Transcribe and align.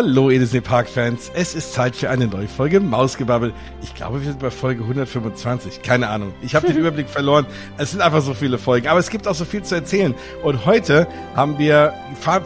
Hallo, 0.00 0.30
Edisee 0.30 0.60
Park-Fans. 0.60 1.32
Es 1.34 1.56
ist 1.56 1.72
Zeit 1.72 1.96
für 1.96 2.08
eine 2.08 2.28
neue 2.28 2.46
Folge 2.46 2.78
Mausgebabbel. 2.78 3.52
Ich 3.82 3.96
glaube, 3.96 4.20
wir 4.20 4.28
sind 4.28 4.38
bei 4.38 4.52
Folge 4.52 4.82
125. 4.82 5.82
Keine 5.82 6.06
Ahnung. 6.06 6.32
Ich 6.40 6.54
habe 6.54 6.68
den 6.68 6.76
Überblick 6.78 7.08
verloren. 7.08 7.46
Es 7.78 7.90
sind 7.90 8.00
einfach 8.00 8.22
so 8.22 8.32
viele 8.32 8.58
Folgen. 8.58 8.86
Aber 8.86 9.00
es 9.00 9.10
gibt 9.10 9.26
auch 9.26 9.34
so 9.34 9.44
viel 9.44 9.64
zu 9.64 9.74
erzählen. 9.74 10.14
Und 10.44 10.66
heute 10.66 11.08
haben 11.34 11.58
wir, 11.58 11.94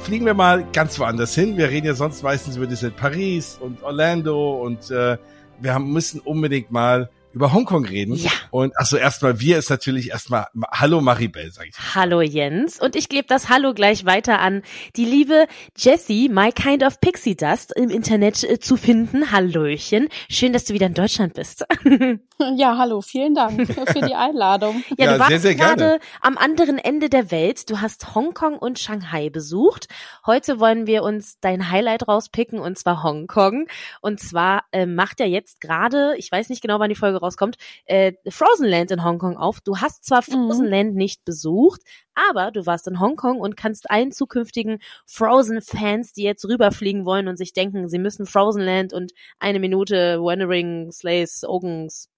fliegen 0.02 0.24
wir 0.24 0.32
mal 0.32 0.64
ganz 0.72 0.98
woanders 0.98 1.34
hin. 1.34 1.58
Wir 1.58 1.68
reden 1.68 1.88
ja 1.88 1.92
sonst 1.92 2.22
meistens 2.22 2.56
über 2.56 2.66
Disney 2.66 2.88
Paris 2.88 3.58
und 3.60 3.82
Orlando 3.82 4.52
und 4.62 4.90
äh, 4.90 5.18
wir 5.60 5.74
haben, 5.74 5.92
müssen 5.92 6.20
unbedingt 6.20 6.70
mal 6.70 7.10
über 7.34 7.52
Hongkong 7.52 7.84
reden. 7.84 8.14
Ja. 8.14 8.30
Und 8.50 8.76
achso, 8.78 8.96
erstmal, 8.96 9.40
wir 9.40 9.58
ist 9.58 9.70
natürlich 9.70 10.10
erstmal 10.10 10.46
Hallo 10.70 11.00
Maribel, 11.00 11.50
sag 11.50 11.68
ich. 11.68 11.74
Hallo 11.94 12.20
Jens. 12.20 12.78
Und 12.80 12.96
ich 12.96 13.08
gebe 13.08 13.26
das 13.26 13.48
Hallo 13.48 13.72
gleich 13.74 14.04
weiter 14.04 14.40
an 14.40 14.62
die 14.96 15.04
liebe 15.04 15.46
Jessie, 15.76 16.28
My 16.28 16.52
Kind 16.52 16.82
of 16.82 17.00
Pixie 17.00 17.36
Dust, 17.36 17.72
im 17.74 17.88
Internet 17.90 18.44
äh, 18.44 18.58
zu 18.58 18.76
finden. 18.76 19.32
Hallöchen. 19.32 20.08
Schön, 20.28 20.52
dass 20.52 20.64
du 20.64 20.74
wieder 20.74 20.86
in 20.86 20.94
Deutschland 20.94 21.34
bist. 21.34 21.64
ja, 22.56 22.76
hallo, 22.76 23.00
vielen 23.00 23.34
Dank 23.34 23.66
für 23.66 24.00
die 24.06 24.14
Einladung. 24.14 24.84
Ja, 24.98 25.06
ja 25.06 25.12
du 25.14 25.18
warst 25.20 25.44
gerade 25.44 25.98
am 26.20 26.36
anderen 26.36 26.78
Ende 26.78 27.08
der 27.08 27.30
Welt. 27.30 27.70
Du 27.70 27.80
hast 27.80 28.14
Hongkong 28.14 28.58
und 28.58 28.78
Shanghai 28.78 29.30
besucht. 29.30 29.88
Heute 30.26 30.60
wollen 30.60 30.86
wir 30.86 31.02
uns 31.02 31.38
dein 31.40 31.70
Highlight 31.70 32.08
rauspicken 32.08 32.58
und 32.58 32.78
zwar 32.78 33.02
Hongkong. 33.02 33.66
Und 34.00 34.20
zwar 34.20 34.64
äh, 34.72 34.86
macht 34.86 35.20
er 35.20 35.26
jetzt 35.26 35.60
gerade, 35.60 36.14
ich 36.18 36.30
weiß 36.30 36.50
nicht 36.50 36.60
genau, 36.60 36.78
wann 36.78 36.90
die 36.90 36.96
Folge 36.96 37.21
rauskommt, 37.22 37.56
äh, 37.84 38.12
Frozen 38.28 38.66
Land 38.66 38.90
in 38.90 39.04
Hongkong 39.04 39.36
auf. 39.36 39.60
Du 39.60 39.78
hast 39.78 40.04
zwar 40.04 40.22
mhm. 40.26 40.48
Frozen 40.48 40.66
Land 40.66 40.94
nicht 40.94 41.24
besucht, 41.24 41.82
aber 42.14 42.50
du 42.50 42.66
warst 42.66 42.86
in 42.88 43.00
Hongkong 43.00 43.40
und 43.40 43.56
kannst 43.56 43.90
allen 43.90 44.12
zukünftigen 44.12 44.78
Frozen-Fans, 45.06 46.12
die 46.12 46.22
jetzt 46.22 46.44
rüberfliegen 46.44 47.04
wollen 47.04 47.28
und 47.28 47.36
sich 47.36 47.52
denken, 47.52 47.88
sie 47.88 47.98
müssen 47.98 48.26
Frozen 48.26 48.62
Land 48.62 48.92
und 48.92 49.12
eine 49.38 49.60
Minute 49.60 50.20
Wandering, 50.20 50.92
Slays, 50.92 51.44
Ogens, 51.44 52.10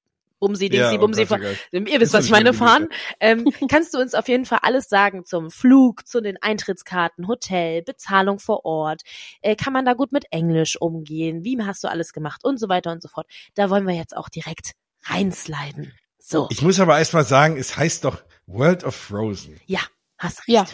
Bumsi, 0.44 0.69
Dingsi, 0.69 0.94
ja, 0.94 0.98
Bumsi, 0.98 1.22
ihr 1.22 2.00
wisst, 2.00 2.12
was 2.12 2.27
ich 2.27 2.30
meine, 2.30 2.52
fahren. 2.52 2.89
Ähm, 3.18 3.48
kannst 3.70 3.94
du 3.94 3.98
uns 3.98 4.14
auf 4.14 4.28
jeden 4.28 4.44
Fall 4.44 4.58
alles 4.61 4.91
sagen 4.91 5.24
zum 5.24 5.50
Flug, 5.50 6.06
zu 6.06 6.20
den 6.20 6.36
Eintrittskarten, 6.41 7.28
Hotel, 7.28 7.83
Bezahlung 7.83 8.39
vor 8.39 8.66
Ort, 8.66 9.02
äh, 9.41 9.56
kann 9.56 9.72
man 9.72 9.86
da 9.86 9.94
gut 9.94 10.12
mit 10.12 10.27
Englisch 10.30 10.78
umgehen, 10.78 11.44
wie 11.44 11.56
hast 11.62 11.83
du 11.83 11.89
alles 11.89 12.12
gemacht 12.12 12.44
und 12.44 12.58
so 12.58 12.68
weiter 12.68 12.92
und 12.92 13.00
so 13.00 13.08
fort. 13.08 13.27
Da 13.55 13.70
wollen 13.70 13.86
wir 13.86 13.94
jetzt 13.94 14.14
auch 14.14 14.28
direkt 14.28 14.72
reinsliden. 15.05 15.92
So. 16.19 16.48
Ich 16.50 16.62
muss 16.62 16.80
aber 16.80 16.98
erst 16.98 17.14
mal 17.14 17.24
sagen, 17.24 17.56
es 17.56 17.77
heißt 17.77 18.05
doch 18.05 18.22
World 18.47 18.84
of 18.84 18.94
Frozen. 18.94 19.61
Ja. 19.66 19.80
Hast 20.16 20.48
recht. 20.48 20.48
Ja, 20.48 20.64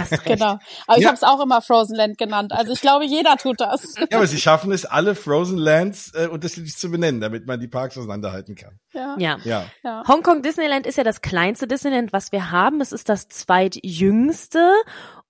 Hast 0.00 0.12
recht. 0.12 0.24
genau. 0.24 0.58
Aber 0.86 0.96
ich 0.96 1.02
ja. 1.02 1.08
habe 1.08 1.16
es 1.16 1.22
auch 1.22 1.40
immer 1.40 1.60
Frozen 1.60 1.94
Land 1.94 2.18
genannt. 2.18 2.52
Also 2.52 2.72
ich 2.72 2.80
glaube, 2.80 3.04
jeder 3.04 3.36
tut 3.36 3.60
das. 3.60 3.94
Ja, 4.10 4.16
aber 4.16 4.26
sie 4.26 4.40
schaffen 4.40 4.72
es, 4.72 4.84
alle 4.84 5.14
Frozen 5.14 5.58
Lands 5.58 6.12
äh, 6.14 6.26
unterschiedlich 6.26 6.76
zu 6.76 6.90
benennen, 6.90 7.20
damit 7.20 7.46
man 7.46 7.60
die 7.60 7.68
Parks 7.68 7.96
auseinanderhalten 7.98 8.56
kann. 8.56 8.80
Ja. 8.92 9.14
ja. 9.18 9.38
ja. 9.44 9.66
ja. 9.84 10.02
Hongkong 10.08 10.42
Disneyland 10.42 10.86
ist 10.86 10.96
ja 10.96 11.04
das 11.04 11.20
kleinste 11.20 11.68
Disneyland, 11.68 12.12
was 12.12 12.32
wir 12.32 12.50
haben. 12.50 12.80
Es 12.80 12.90
ist 12.90 13.08
das 13.08 13.28
zweitjüngste 13.28 14.72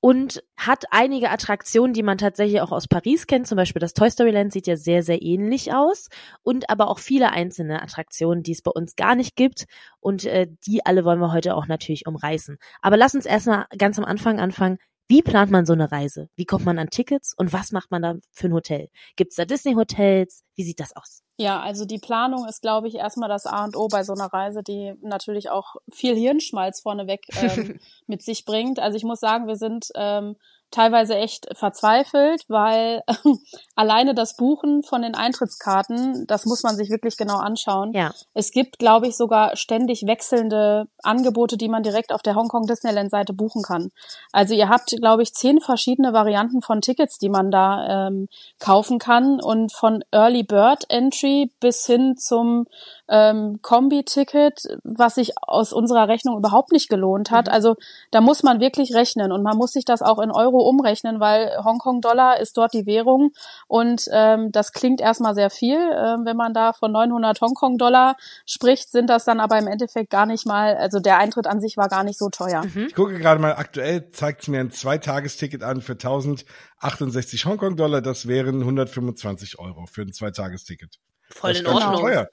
und 0.01 0.43
hat 0.57 0.85
einige 0.91 1.31
Attraktionen, 1.31 1.93
die 1.93 2.03
man 2.03 2.19
tatsächlich 2.19 2.61
auch 2.61 2.73
aus 2.73 2.89
Paris 2.89 3.27
kennt. 3.27 3.47
Zum 3.47 3.57
Beispiel 3.57 3.81
das 3.81 3.93
Toy 3.93 4.11
Story 4.11 4.31
Land 4.31 4.53
sieht 4.53 4.67
ja 4.67 4.77
sehr, 4.77 5.03
sehr 5.03 5.23
ähnlich 5.23 5.73
aus 5.75 6.09
und 6.43 6.71
aber 6.71 6.89
auch 6.89 6.99
viele 6.99 7.33
einzelne 7.33 7.83
Attraktionen, 7.83 8.43
die 8.43 8.53
es 8.53 8.63
bei 8.63 8.71
uns 8.71 8.97
gar 8.97 9.15
nicht 9.15 9.37
gibt 9.37 9.67
und 10.01 10.25
äh, 10.25 10.49
die 10.67 10.85
alle 10.87 11.05
wollen 11.05 11.21
wir 11.21 11.33
heute 11.33 11.55
auch 11.55 11.67
natürlich 11.67 12.07
umreißen. 12.07 12.59
Aber 12.81 12.97
lass 12.97 13.15
uns 13.15 13.27
erstmal 13.27 13.67
ganz 13.77 13.99
am 13.99 14.05
Anfang 14.05 14.41
anfangen. 14.41 14.79
Wie 15.11 15.23
plant 15.23 15.51
man 15.51 15.67
so 15.67 15.73
eine 15.73 15.91
Reise? 15.91 16.29
Wie 16.37 16.45
kommt 16.45 16.65
man 16.65 16.79
an 16.79 16.89
Tickets 16.89 17.35
und 17.37 17.53
was 17.53 17.73
macht 17.73 17.91
man 17.91 18.01
da 18.01 18.15
für 18.31 18.47
ein 18.47 18.53
Hotel? 18.53 18.91
Gibt 19.17 19.33
es 19.33 19.37
da 19.37 19.45
Disney-Hotels? 19.45 20.45
Wie 20.55 20.63
sieht 20.63 20.79
das 20.79 20.95
aus? 20.95 21.25
Ja, 21.37 21.61
also 21.61 21.85
die 21.85 21.99
Planung 21.99 22.47
ist, 22.47 22.63
glaube 22.63 22.87
ich, 22.87 22.95
erstmal 22.95 23.29
das 23.29 23.45
A 23.45 23.65
und 23.65 23.77
O 23.77 23.89
bei 23.89 24.05
so 24.05 24.13
einer 24.13 24.33
Reise, 24.33 24.63
die 24.63 24.95
natürlich 25.03 25.51
auch 25.51 25.75
viel 25.91 26.15
Hirnschmalz 26.15 26.83
vorneweg 26.83 27.23
ähm, 27.43 27.81
mit 28.07 28.23
sich 28.23 28.45
bringt. 28.45 28.79
Also 28.79 28.97
ich 28.97 29.03
muss 29.03 29.19
sagen, 29.19 29.49
wir 29.49 29.57
sind 29.57 29.89
ähm, 29.97 30.37
teilweise 30.71 31.17
echt 31.17 31.47
verzweifelt, 31.57 32.45
weil 32.49 33.03
äh, 33.07 33.15
alleine 33.75 34.15
das 34.15 34.37
Buchen 34.37 34.83
von 34.83 35.03
den 35.03 35.15
Eintrittskarten, 35.15 36.27
das 36.27 36.47
muss 36.47 36.63
man 36.63 36.77
sich 36.77 36.91
wirklich 36.91 37.17
genau 37.17 37.39
anschauen. 37.39 37.93
Ja. 37.93 38.13
Es 38.35 38.51
gibt, 38.53 38.79
glaube 38.79 39.09
ich, 39.09 39.17
sogar 39.17 39.57
ständig 39.57 40.07
wechselnde 40.07 40.87
Angebote, 41.03 41.57
die 41.57 41.69
man 41.69 41.83
direkt 41.83 42.13
auf 42.13 42.23
der 42.23 42.35
Hongkong 42.35 42.67
Disneyland 42.67 43.11
Seite 43.11 43.33
buchen 43.33 43.63
kann. 43.63 43.91
Also 44.33 44.55
ihr 44.55 44.69
habt, 44.69 44.91
glaube 45.01 45.23
ich, 45.23 45.35
zehn 45.35 45.61
verschiedene 45.61 46.13
Varianten 46.13 46.63
von 46.63 46.81
Tickets, 46.81 47.19
die 47.19 47.29
man 47.29 47.51
da 47.51 48.09
ähm, 48.09 48.29
kaufen 48.59 48.99
kann 48.99 49.41
und 49.41 49.73
von 49.73 50.05
Early 50.13 50.43
Bird 50.43 50.85
Entry 50.89 51.51
bis 51.61 51.87
hin 51.87 52.17
zum 52.17 52.67
ähm, 53.09 53.59
Kombi-Ticket, 53.61 54.79
was 54.85 55.17
sich 55.17 55.33
aus 55.43 55.73
unserer 55.73 56.09
Rechnung 56.09 56.39
überhaupt 56.39 56.73
nicht 56.73 56.89
gelohnt 56.89 57.31
hat. 57.31 57.47
Mhm. 57.47 57.53
Also 57.53 57.75
da 58.11 58.21
muss 58.21 58.43
man 58.43 58.61
wirklich 58.61 58.95
rechnen 58.95 59.33
und 59.33 59.43
man 59.43 59.57
muss 59.57 59.73
sich 59.73 59.85
das 59.85 60.03
auch 60.03 60.21
in 60.21 60.31
Euro 60.31 60.60
umrechnen, 60.63 61.21
weil 61.21 61.57
Hongkong-Dollar 61.65 62.41
ist 62.41 62.57
dort 62.57 62.73
die 62.73 62.87
Währung 62.87 63.33
und 63.67 64.09
ähm, 64.13 64.53
das 64.53 64.73
klingt 64.73 65.01
erstmal 65.01 65.35
sehr 65.35 65.51
viel. 65.51 65.77
Ähm, 65.77 66.25
wenn 66.25 66.37
man 66.37 66.55
da 66.55 66.73
von 66.73 66.93
900 66.93 67.41
Hongkong-Dollar 67.41 68.17
spricht, 68.47 68.91
sind 68.91 69.09
das 69.09 69.25
dann 69.25 69.41
aber 69.41 69.59
im 69.59 69.67
Endeffekt 69.67 70.11
gar 70.11 70.27
nicht 70.27 70.47
mal, 70.47 70.77
also 70.77 71.01
der 71.01 71.19
Eintritt 71.19 71.47
an 71.47 71.61
sich 71.61 71.77
war 71.77 71.89
gar 71.89 72.05
nicht 72.05 72.19
so 72.19 72.29
teuer. 72.29 72.63
Mhm. 72.63 72.87
Ich 72.89 72.95
gucke 72.95 73.19
gerade 73.19 73.41
mal, 73.41 73.55
aktuell 73.55 74.11
zeigt 74.11 74.49
mir 74.49 74.61
ein 74.61 74.71
Zweitagesticket 74.71 75.63
an 75.63 75.81
für 75.81 75.93
1068 75.93 77.45
Hongkong-Dollar. 77.47 78.01
Das 78.01 78.29
wären 78.29 78.61
125 78.61 79.59
Euro 79.59 79.87
für 79.87 80.03
ein 80.03 80.13
Zweitagesticket. 80.13 80.99
Voll 81.31 81.57
in 81.57 81.67
Ordnung. 81.67 82.01
Teuer. 82.01 82.29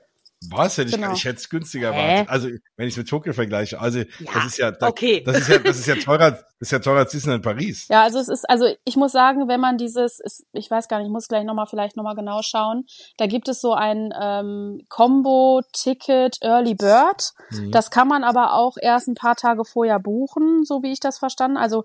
Was? 0.49 0.77
Hätte 0.77 0.91
genau. 0.91 1.13
ich, 1.13 1.19
ich 1.19 1.25
hätte 1.25 1.37
es 1.37 1.49
günstiger 1.49 1.93
erwartet. 1.93 2.29
Also, 2.29 2.47
wenn 2.75 2.87
ich 2.87 2.93
es 2.93 2.97
mit 2.97 3.09
Tokio 3.09 3.33
vergleiche. 3.33 3.79
Also, 3.79 3.99
ja, 3.99 4.05
das 4.33 4.45
ist 4.45 4.57
ja, 4.57 4.71
das, 4.71 4.89
okay. 4.89 5.23
das 5.25 5.39
ist 5.39 5.49
ja, 5.49 5.57
das 5.57 5.79
ist 5.79 5.87
ja 5.87 5.95
teurer, 5.95 6.31
das 6.31 6.43
ist 6.59 6.71
ja 6.71 6.79
teurer 6.79 6.99
als 6.99 7.11
Disneyland 7.11 7.43
Paris. 7.43 7.87
Ja, 7.89 8.03
also 8.03 8.19
es 8.19 8.27
ist, 8.27 8.47
also 8.47 8.67
ich 8.85 8.95
muss 8.97 9.11
sagen, 9.11 9.47
wenn 9.47 9.59
man 9.59 9.77
dieses, 9.77 10.21
ich 10.53 10.69
weiß 10.69 10.87
gar 10.87 10.99
nicht, 10.99 11.07
ich 11.07 11.11
muss 11.11 11.27
gleich 11.27 11.43
nochmal, 11.43 11.65
vielleicht 11.65 11.97
nochmal 11.97 12.15
genau 12.15 12.41
schauen. 12.43 12.85
Da 13.17 13.25
gibt 13.25 13.47
es 13.47 13.61
so 13.61 13.73
ein 13.73 14.13
ähm, 14.19 14.81
Combo-Ticket 14.89 16.37
Early 16.41 16.75
Bird. 16.75 17.31
Mhm. 17.49 17.71
Das 17.71 17.89
kann 17.89 18.07
man 18.07 18.23
aber 18.23 18.53
auch 18.53 18.77
erst 18.79 19.07
ein 19.07 19.15
paar 19.15 19.35
Tage 19.35 19.65
vorher 19.65 19.99
buchen, 19.99 20.63
so 20.65 20.83
wie 20.83 20.91
ich 20.91 20.99
das 20.99 21.17
verstanden. 21.17 21.57
Also, 21.57 21.83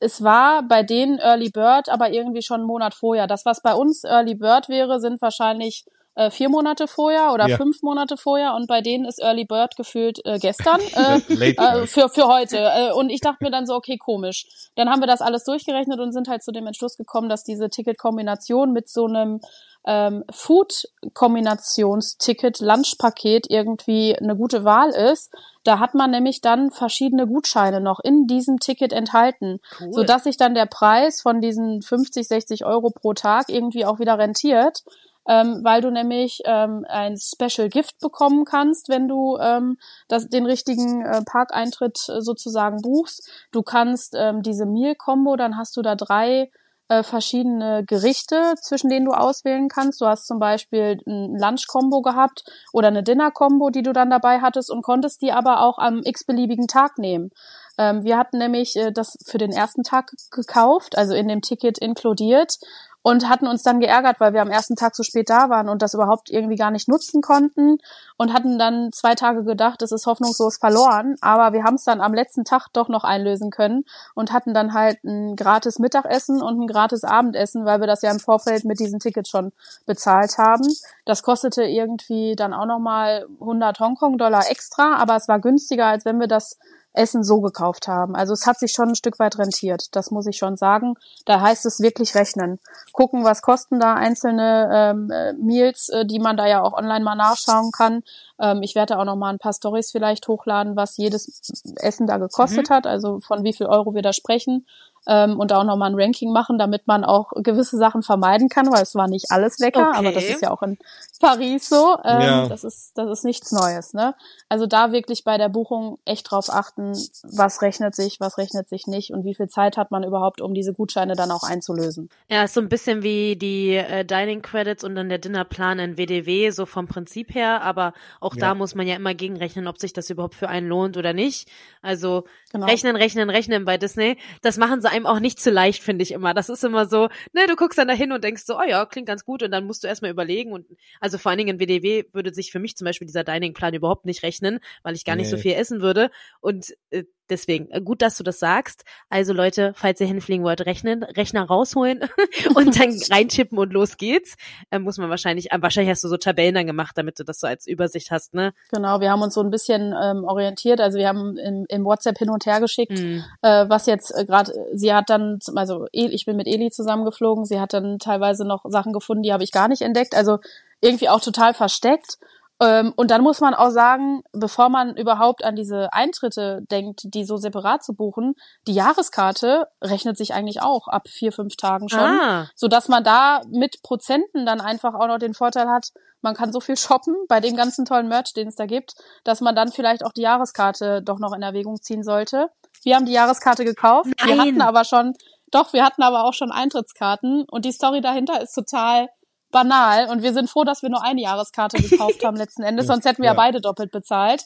es 0.00 0.22
war 0.22 0.62
bei 0.68 0.82
denen 0.82 1.18
Early 1.18 1.48
Bird, 1.48 1.88
aber 1.88 2.10
irgendwie 2.10 2.42
schon 2.42 2.60
einen 2.60 2.66
Monat 2.66 2.94
vorher. 2.94 3.26
Das, 3.26 3.46
was 3.46 3.62
bei 3.62 3.72
uns 3.72 4.04
Early 4.04 4.34
Bird 4.34 4.68
wäre, 4.68 5.00
sind 5.00 5.22
wahrscheinlich 5.22 5.86
äh, 6.14 6.30
vier 6.30 6.48
Monate 6.48 6.86
vorher 6.86 7.32
oder 7.32 7.48
ja. 7.48 7.56
fünf 7.56 7.82
Monate 7.82 8.16
vorher 8.16 8.54
und 8.54 8.68
bei 8.68 8.80
denen 8.80 9.04
ist 9.04 9.20
Early 9.20 9.44
Bird 9.44 9.76
gefühlt 9.76 10.24
äh, 10.24 10.38
gestern 10.38 10.80
äh, 10.94 11.18
äh, 11.50 11.86
für, 11.86 12.08
für 12.08 12.28
heute. 12.28 12.58
Äh, 12.58 12.92
und 12.92 13.10
ich 13.10 13.20
dachte 13.20 13.44
mir 13.44 13.50
dann 13.50 13.66
so, 13.66 13.74
okay, 13.74 13.98
komisch. 13.98 14.46
Dann 14.76 14.88
haben 14.88 15.00
wir 15.00 15.06
das 15.06 15.20
alles 15.20 15.44
durchgerechnet 15.44 16.00
und 16.00 16.12
sind 16.12 16.28
halt 16.28 16.42
zu 16.42 16.52
dem 16.52 16.66
Entschluss 16.66 16.96
gekommen, 16.96 17.28
dass 17.28 17.44
diese 17.44 17.68
Ticketkombination 17.68 18.72
mit 18.72 18.88
so 18.88 19.04
einem 19.06 19.40
ähm, 19.86 20.24
Food-Kombinationsticket, 20.30 22.60
Lunchpaket 22.60 23.50
irgendwie 23.50 24.16
eine 24.16 24.34
gute 24.36 24.64
Wahl 24.64 24.88
ist. 24.90 25.30
Da 25.62 25.78
hat 25.78 25.94
man 25.94 26.10
nämlich 26.10 26.40
dann 26.40 26.70
verschiedene 26.70 27.26
Gutscheine 27.26 27.80
noch 27.80 28.00
in 28.00 28.26
diesem 28.26 28.60
Ticket 28.60 28.92
enthalten, 28.92 29.60
cool. 29.80 29.92
sodass 29.92 30.24
sich 30.24 30.36
dann 30.36 30.54
der 30.54 30.66
Preis 30.66 31.22
von 31.22 31.40
diesen 31.40 31.82
50, 31.82 32.28
60 32.28 32.64
Euro 32.64 32.90
pro 32.90 33.14
Tag 33.14 33.48
irgendwie 33.48 33.84
auch 33.84 33.98
wieder 33.98 34.18
rentiert 34.18 34.84
ähm, 35.28 35.60
weil 35.62 35.80
du 35.80 35.90
nämlich 35.90 36.40
ähm, 36.44 36.84
ein 36.88 37.16
Special 37.16 37.68
Gift 37.68 37.98
bekommen 38.00 38.44
kannst, 38.44 38.88
wenn 38.88 39.08
du 39.08 39.38
ähm, 39.38 39.78
das, 40.08 40.28
den 40.28 40.46
richtigen 40.46 41.02
äh, 41.02 41.22
Parkeintritt 41.24 41.98
äh, 42.08 42.20
sozusagen 42.20 42.82
buchst. 42.82 43.28
Du 43.52 43.62
kannst 43.62 44.14
ähm, 44.16 44.42
diese 44.42 44.66
Meal-Combo, 44.66 45.36
dann 45.36 45.56
hast 45.56 45.76
du 45.76 45.82
da 45.82 45.94
drei 45.94 46.50
äh, 46.88 47.02
verschiedene 47.02 47.84
Gerichte, 47.84 48.54
zwischen 48.60 48.90
denen 48.90 49.06
du 49.06 49.12
auswählen 49.12 49.68
kannst. 49.68 50.00
Du 50.00 50.06
hast 50.06 50.26
zum 50.26 50.38
Beispiel 50.38 51.00
ein 51.06 51.38
Lunch-Combo 51.38 52.02
gehabt 52.02 52.44
oder 52.72 52.88
eine 52.88 53.02
Dinner-Combo, 53.02 53.70
die 53.70 53.82
du 53.82 53.92
dann 53.92 54.10
dabei 54.10 54.40
hattest 54.40 54.70
und 54.70 54.82
konntest 54.82 55.22
die 55.22 55.32
aber 55.32 55.62
auch 55.62 55.78
am 55.78 56.02
x-beliebigen 56.04 56.68
Tag 56.68 56.98
nehmen. 56.98 57.30
Ähm, 57.78 58.04
wir 58.04 58.18
hatten 58.18 58.38
nämlich 58.38 58.76
äh, 58.76 58.92
das 58.92 59.16
für 59.24 59.38
den 59.38 59.50
ersten 59.50 59.82
Tag 59.82 60.12
gekauft, 60.30 60.98
also 60.98 61.14
in 61.14 61.28
dem 61.28 61.40
Ticket 61.40 61.78
inkludiert 61.78 62.58
und 63.04 63.28
hatten 63.28 63.46
uns 63.46 63.62
dann 63.62 63.80
geärgert, 63.80 64.18
weil 64.18 64.32
wir 64.32 64.40
am 64.40 64.48
ersten 64.48 64.76
Tag 64.76 64.96
so 64.96 65.02
spät 65.02 65.28
da 65.28 65.50
waren 65.50 65.68
und 65.68 65.82
das 65.82 65.92
überhaupt 65.92 66.30
irgendwie 66.30 66.56
gar 66.56 66.70
nicht 66.70 66.88
nutzen 66.88 67.20
konnten 67.20 67.76
und 68.16 68.32
hatten 68.32 68.58
dann 68.58 68.92
zwei 68.92 69.14
Tage 69.14 69.44
gedacht, 69.44 69.82
es 69.82 69.92
ist 69.92 70.06
hoffnungslos 70.06 70.56
verloren, 70.56 71.16
aber 71.20 71.52
wir 71.52 71.64
haben 71.64 71.74
es 71.74 71.84
dann 71.84 72.00
am 72.00 72.14
letzten 72.14 72.44
Tag 72.44 72.68
doch 72.72 72.88
noch 72.88 73.04
einlösen 73.04 73.50
können 73.50 73.84
und 74.14 74.32
hatten 74.32 74.54
dann 74.54 74.72
halt 74.72 75.04
ein 75.04 75.36
gratis 75.36 75.78
Mittagessen 75.78 76.40
und 76.40 76.62
ein 76.62 76.66
gratis 76.66 77.04
Abendessen, 77.04 77.66
weil 77.66 77.80
wir 77.80 77.86
das 77.86 78.00
ja 78.00 78.10
im 78.10 78.20
Vorfeld 78.20 78.64
mit 78.64 78.80
diesen 78.80 79.00
Tickets 79.00 79.28
schon 79.28 79.52
bezahlt 79.84 80.38
haben. 80.38 80.66
Das 81.04 81.22
kostete 81.22 81.62
irgendwie 81.62 82.36
dann 82.36 82.54
auch 82.54 82.66
nochmal 82.66 83.26
100 83.38 83.80
Hongkong-Dollar 83.80 84.50
extra, 84.50 84.96
aber 84.96 85.16
es 85.16 85.28
war 85.28 85.40
günstiger, 85.40 85.88
als 85.88 86.06
wenn 86.06 86.20
wir 86.20 86.26
das 86.26 86.58
Essen 86.94 87.24
so 87.24 87.40
gekauft 87.40 87.88
haben. 87.88 88.14
Also 88.14 88.32
es 88.32 88.46
hat 88.46 88.58
sich 88.58 88.72
schon 88.72 88.90
ein 88.90 88.94
Stück 88.94 89.18
weit 89.18 89.38
rentiert, 89.38 89.94
das 89.94 90.10
muss 90.10 90.26
ich 90.26 90.38
schon 90.38 90.56
sagen. 90.56 90.94
Da 91.26 91.40
heißt 91.40 91.66
es 91.66 91.80
wirklich 91.80 92.14
rechnen. 92.14 92.60
Gucken, 92.92 93.24
was 93.24 93.42
kosten 93.42 93.80
da 93.80 93.94
einzelne 93.94 94.70
ähm, 94.72 95.10
äh, 95.10 95.32
Meals, 95.34 95.88
äh, 95.88 96.06
die 96.06 96.20
man 96.20 96.36
da 96.36 96.46
ja 96.46 96.62
auch 96.62 96.72
online 96.72 97.04
mal 97.04 97.16
nachschauen 97.16 97.70
kann. 97.72 98.02
Ähm, 98.38 98.62
ich 98.62 98.74
werde 98.74 98.98
auch 98.98 99.04
noch 99.04 99.16
mal 99.16 99.30
ein 99.30 99.38
paar 99.38 99.52
Stories 99.52 99.90
vielleicht 99.90 100.28
hochladen, 100.28 100.76
was 100.76 100.96
jedes 100.96 101.42
Essen 101.76 102.06
da 102.06 102.18
gekostet 102.18 102.70
mhm. 102.70 102.74
hat, 102.74 102.86
also 102.86 103.20
von 103.20 103.44
wie 103.44 103.52
viel 103.52 103.66
Euro 103.66 103.94
wir 103.94 104.02
da 104.02 104.12
sprechen 104.12 104.64
ähm, 105.06 105.38
und 105.38 105.52
auch 105.52 105.64
nochmal 105.64 105.90
ein 105.90 106.00
Ranking 106.00 106.32
machen, 106.32 106.58
damit 106.58 106.86
man 106.86 107.04
auch 107.04 107.30
gewisse 107.36 107.76
Sachen 107.76 108.02
vermeiden 108.02 108.48
kann, 108.48 108.70
weil 108.72 108.82
es 108.82 108.94
war 108.94 109.08
nicht 109.08 109.30
alles 109.30 109.58
lecker, 109.58 109.90
okay. 109.90 109.98
aber 109.98 110.12
das 110.12 110.24
ist 110.24 110.42
ja 110.42 110.50
auch 110.50 110.62
in 110.62 110.78
Paris 111.20 111.68
so. 111.68 111.96
Ähm, 112.04 112.20
ja. 112.20 112.48
Das 112.48 112.64
ist 112.64 112.92
das 112.96 113.10
ist 113.10 113.24
nichts 113.24 113.52
Neues. 113.52 113.94
Ne? 113.94 114.14
Also 114.48 114.66
da 114.66 114.92
wirklich 114.92 115.24
bei 115.24 115.38
der 115.38 115.48
Buchung 115.48 115.98
echt 116.04 116.30
drauf 116.30 116.50
achten, 116.50 116.92
was 117.22 117.62
rechnet 117.62 117.94
sich, 117.94 118.20
was 118.20 118.38
rechnet 118.38 118.68
sich 118.68 118.86
nicht 118.86 119.12
und 119.12 119.24
wie 119.24 119.34
viel 119.34 119.48
Zeit 119.48 119.76
hat 119.76 119.90
man 119.90 120.04
überhaupt, 120.04 120.40
um 120.40 120.54
diese 120.54 120.72
Gutscheine 120.72 121.14
dann 121.14 121.30
auch 121.30 121.42
einzulösen. 121.42 122.08
Ja, 122.28 122.44
ist 122.44 122.54
so 122.54 122.60
ein 122.60 122.68
bisschen 122.68 123.02
wie 123.02 123.36
die 123.36 123.76
äh, 123.76 124.04
Dining 124.04 124.42
Credits 124.42 124.84
und 124.84 124.94
dann 124.94 125.08
der 125.08 125.18
Dinnerplan 125.18 125.78
in 125.78 125.96
WDW, 125.96 126.50
so 126.50 126.66
vom 126.66 126.86
Prinzip 126.86 127.34
her, 127.34 127.62
aber 127.62 127.92
auch 128.20 128.34
ja. 128.34 128.40
da 128.40 128.54
muss 128.54 128.74
man 128.74 128.86
ja 128.86 128.96
immer 128.96 129.14
gegenrechnen, 129.14 129.66
ob 129.66 129.78
sich 129.78 129.92
das 129.92 130.10
überhaupt 130.10 130.34
für 130.34 130.48
einen 130.48 130.68
lohnt 130.68 130.96
oder 130.96 131.12
nicht. 131.12 131.48
Also 131.82 132.24
genau. 132.52 132.66
rechnen, 132.66 132.96
rechnen, 132.96 133.30
rechnen 133.30 133.64
bei 133.64 133.76
Disney. 133.76 134.16
Das 134.42 134.56
machen 134.56 134.80
sie 134.80 134.90
einem 134.94 135.06
auch 135.06 135.18
nicht 135.18 135.40
zu 135.40 135.50
leicht, 135.50 135.82
finde 135.82 136.02
ich 136.02 136.12
immer. 136.12 136.34
Das 136.34 136.48
ist 136.48 136.64
immer 136.64 136.86
so, 136.86 137.08
ne, 137.32 137.46
du 137.48 137.56
guckst 137.56 137.78
dann 137.78 137.88
dahin 137.88 138.12
und 138.12 138.22
denkst 138.22 138.44
so, 138.46 138.58
oh 138.58 138.62
ja, 138.62 138.86
klingt 138.86 139.08
ganz 139.08 139.24
gut 139.24 139.42
und 139.42 139.50
dann 139.50 139.66
musst 139.66 139.82
du 139.82 139.88
erstmal 139.88 140.10
überlegen 140.10 140.52
und 140.52 140.66
also 141.00 141.18
vor 141.18 141.30
allen 141.30 141.38
Dingen 141.38 141.58
in 141.58 141.60
WDW 141.60 142.04
würde 142.12 142.32
sich 142.32 142.52
für 142.52 142.60
mich 142.60 142.76
zum 142.76 142.84
Beispiel 142.84 143.06
dieser 143.06 143.24
Dining-Plan 143.24 143.74
überhaupt 143.74 144.06
nicht 144.06 144.22
rechnen, 144.22 144.60
weil 144.82 144.94
ich 144.94 145.04
gar 145.04 145.16
nicht 145.16 145.28
so 145.28 145.36
viel 145.36 145.52
essen 145.54 145.80
würde 145.80 146.10
und 146.40 146.74
äh, 146.90 147.04
Deswegen, 147.30 147.70
äh, 147.70 147.80
gut, 147.80 148.02
dass 148.02 148.16
du 148.16 148.22
das 148.22 148.38
sagst. 148.38 148.84
Also 149.08 149.32
Leute, 149.32 149.72
falls 149.74 150.00
ihr 150.00 150.06
hinfliegen 150.06 150.44
wollt, 150.44 150.66
rechnen, 150.66 151.02
Rechner 151.02 151.44
rausholen 151.44 152.00
und 152.54 152.78
dann 152.78 152.90
reinchippen 153.10 153.58
und 153.58 153.72
los 153.72 153.96
geht's. 153.96 154.36
Äh, 154.70 154.78
muss 154.78 154.98
man 154.98 155.10
wahrscheinlich, 155.10 155.52
äh, 155.52 155.58
wahrscheinlich 155.60 155.90
hast 155.90 156.04
du 156.04 156.08
so 156.08 156.16
Tabellen 156.16 156.54
dann 156.54 156.66
gemacht, 156.66 156.96
damit 156.98 157.18
du 157.18 157.24
das 157.24 157.40
so 157.40 157.46
als 157.46 157.66
Übersicht 157.66 158.10
hast, 158.10 158.34
ne? 158.34 158.52
Genau, 158.70 159.00
wir 159.00 159.10
haben 159.10 159.22
uns 159.22 159.34
so 159.34 159.40
ein 159.40 159.50
bisschen 159.50 159.94
ähm, 160.00 160.24
orientiert. 160.24 160.80
Also 160.80 160.98
wir 160.98 161.08
haben 161.08 161.36
im, 161.38 161.64
im 161.68 161.84
WhatsApp 161.84 162.18
hin 162.18 162.30
und 162.30 162.44
her 162.46 162.60
geschickt, 162.60 162.98
mhm. 162.98 163.24
äh, 163.42 163.68
was 163.68 163.86
jetzt 163.86 164.10
äh, 164.16 164.24
gerade, 164.24 164.52
sie 164.74 164.92
hat 164.92 165.08
dann, 165.08 165.38
also 165.54 165.86
ich 165.92 166.26
bin 166.26 166.36
mit 166.36 166.46
Eli 166.46 166.70
zusammengeflogen, 166.70 167.44
sie 167.44 167.60
hat 167.60 167.72
dann 167.72 167.98
teilweise 167.98 168.44
noch 168.44 168.64
Sachen 168.68 168.92
gefunden, 168.92 169.22
die 169.22 169.32
habe 169.32 169.44
ich 169.44 169.52
gar 169.52 169.68
nicht 169.68 169.82
entdeckt. 169.82 170.14
Also 170.14 170.38
irgendwie 170.80 171.08
auch 171.08 171.20
total 171.20 171.54
versteckt. 171.54 172.18
Ähm, 172.60 172.92
und 172.96 173.10
dann 173.10 173.22
muss 173.22 173.40
man 173.40 173.52
auch 173.54 173.70
sagen, 173.70 174.22
bevor 174.32 174.68
man 174.68 174.96
überhaupt 174.96 175.44
an 175.44 175.56
diese 175.56 175.92
Eintritte 175.92 176.62
denkt, 176.70 177.00
die 177.04 177.24
so 177.24 177.36
separat 177.36 177.82
zu 177.82 177.94
buchen, 177.94 178.34
die 178.68 178.74
Jahreskarte 178.74 179.66
rechnet 179.82 180.16
sich 180.16 180.34
eigentlich 180.34 180.62
auch 180.62 180.86
ab 180.86 181.08
vier, 181.08 181.32
fünf 181.32 181.56
Tagen 181.56 181.88
schon, 181.88 181.98
ah. 181.98 182.48
so 182.54 182.68
dass 182.68 182.88
man 182.88 183.02
da 183.02 183.40
mit 183.50 183.82
Prozenten 183.82 184.46
dann 184.46 184.60
einfach 184.60 184.94
auch 184.94 185.08
noch 185.08 185.18
den 185.18 185.34
Vorteil 185.34 185.68
hat, 185.68 185.88
man 186.22 186.34
kann 186.34 186.52
so 186.52 186.60
viel 186.60 186.76
shoppen 186.76 187.14
bei 187.28 187.40
dem 187.40 187.56
ganzen 187.56 187.84
tollen 187.84 188.08
Merch, 188.08 188.32
den 188.34 188.48
es 188.48 188.54
da 188.54 188.66
gibt, 188.66 188.94
dass 189.24 189.40
man 189.40 189.56
dann 189.56 189.72
vielleicht 189.72 190.04
auch 190.04 190.12
die 190.12 190.22
Jahreskarte 190.22 191.02
doch 191.02 191.18
noch 191.18 191.34
in 191.34 191.42
Erwägung 191.42 191.80
ziehen 191.82 192.02
sollte. 192.02 192.48
Wir 192.82 192.96
haben 192.96 193.06
die 193.06 193.12
Jahreskarte 193.12 193.64
gekauft, 193.64 194.10
Nein. 194.20 194.28
wir 194.28 194.40
hatten 194.40 194.62
aber 194.62 194.84
schon, 194.84 195.14
doch, 195.50 195.72
wir 195.72 195.84
hatten 195.84 196.02
aber 196.02 196.24
auch 196.24 196.34
schon 196.34 196.52
Eintrittskarten 196.52 197.44
und 197.50 197.64
die 197.64 197.72
Story 197.72 198.00
dahinter 198.00 198.40
ist 198.40 198.54
total 198.54 199.08
banal. 199.54 200.10
Und 200.10 200.22
wir 200.22 200.34
sind 200.34 200.50
froh, 200.50 200.64
dass 200.64 200.82
wir 200.82 200.90
nur 200.90 201.02
eine 201.02 201.22
Jahreskarte 201.22 201.80
gekauft 201.80 202.22
haben 202.24 202.36
letzten 202.36 202.62
Endes, 202.62 202.88
sonst 202.88 203.06
hätten 203.06 203.22
wir 203.22 203.30
ja, 203.30 203.34
beide 203.34 203.62
doppelt 203.62 203.90
bezahlt. 203.90 204.42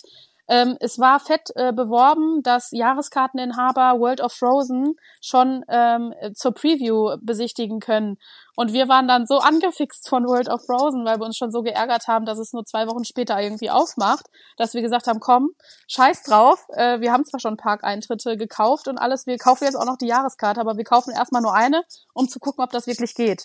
Ähm, 0.49 0.77
es 0.81 0.99
war 0.99 1.21
fett 1.21 1.51
äh, 1.55 1.73
beworben, 1.73 2.43
dass 2.43 2.71
Jahreskarteninhaber 2.71 4.01
World 4.01 4.21
of 4.21 4.33
Frozen 4.33 4.95
schon 5.21 5.65
ähm, 5.69 6.15
zur 6.35 6.53
Preview 6.53 7.17
besichtigen 7.21 7.81
können. 7.81 8.17
Und 8.57 8.73
wir 8.73 8.89
waren 8.89 9.07
dann 9.07 9.25
so 9.25 9.39
angefixt 9.39 10.09
von 10.09 10.27
World 10.27 10.49
of 10.49 10.65
Frozen, 10.67 11.05
weil 11.05 11.21
wir 11.21 11.27
uns 11.27 11.37
schon 11.37 11.53
so 11.53 11.63
geärgert 11.63 12.09
haben, 12.09 12.25
dass 12.25 12.39
es 12.39 12.53
nur 12.53 12.65
zwei 12.65 12.89
Wochen 12.89 13.05
später 13.05 13.41
irgendwie 13.41 13.71
aufmacht, 13.71 14.27
dass 14.57 14.75
wir 14.75 14.83
gesagt 14.83 15.07
haben, 15.07 15.21
komm, 15.21 15.51
scheiß 15.87 16.25
drauf. 16.25 16.67
Äh, 16.71 17.01
wir 17.01 17.13
haben 17.13 17.25
zwar 17.25 17.39
schon 17.39 17.57
Parkeintritte 17.57 18.37
gekauft 18.37 18.89
und 18.89 18.99
alles, 18.99 19.27
wir 19.27 19.39
kaufen 19.39 19.63
jetzt 19.63 19.77
auch 19.77 19.87
noch 19.87 19.97
die 19.97 20.09
Jahreskarte, 20.09 20.61
aber 20.61 20.77
wir 20.77 20.83
kaufen 20.83 21.13
erstmal 21.15 21.43
nur 21.43 21.55
eine, 21.55 21.85
um 22.15 22.29
zu 22.29 22.41
gucken, 22.41 22.65
ob 22.65 22.71
das 22.71 22.89
wirklich 22.89 23.15
geht. 23.15 23.45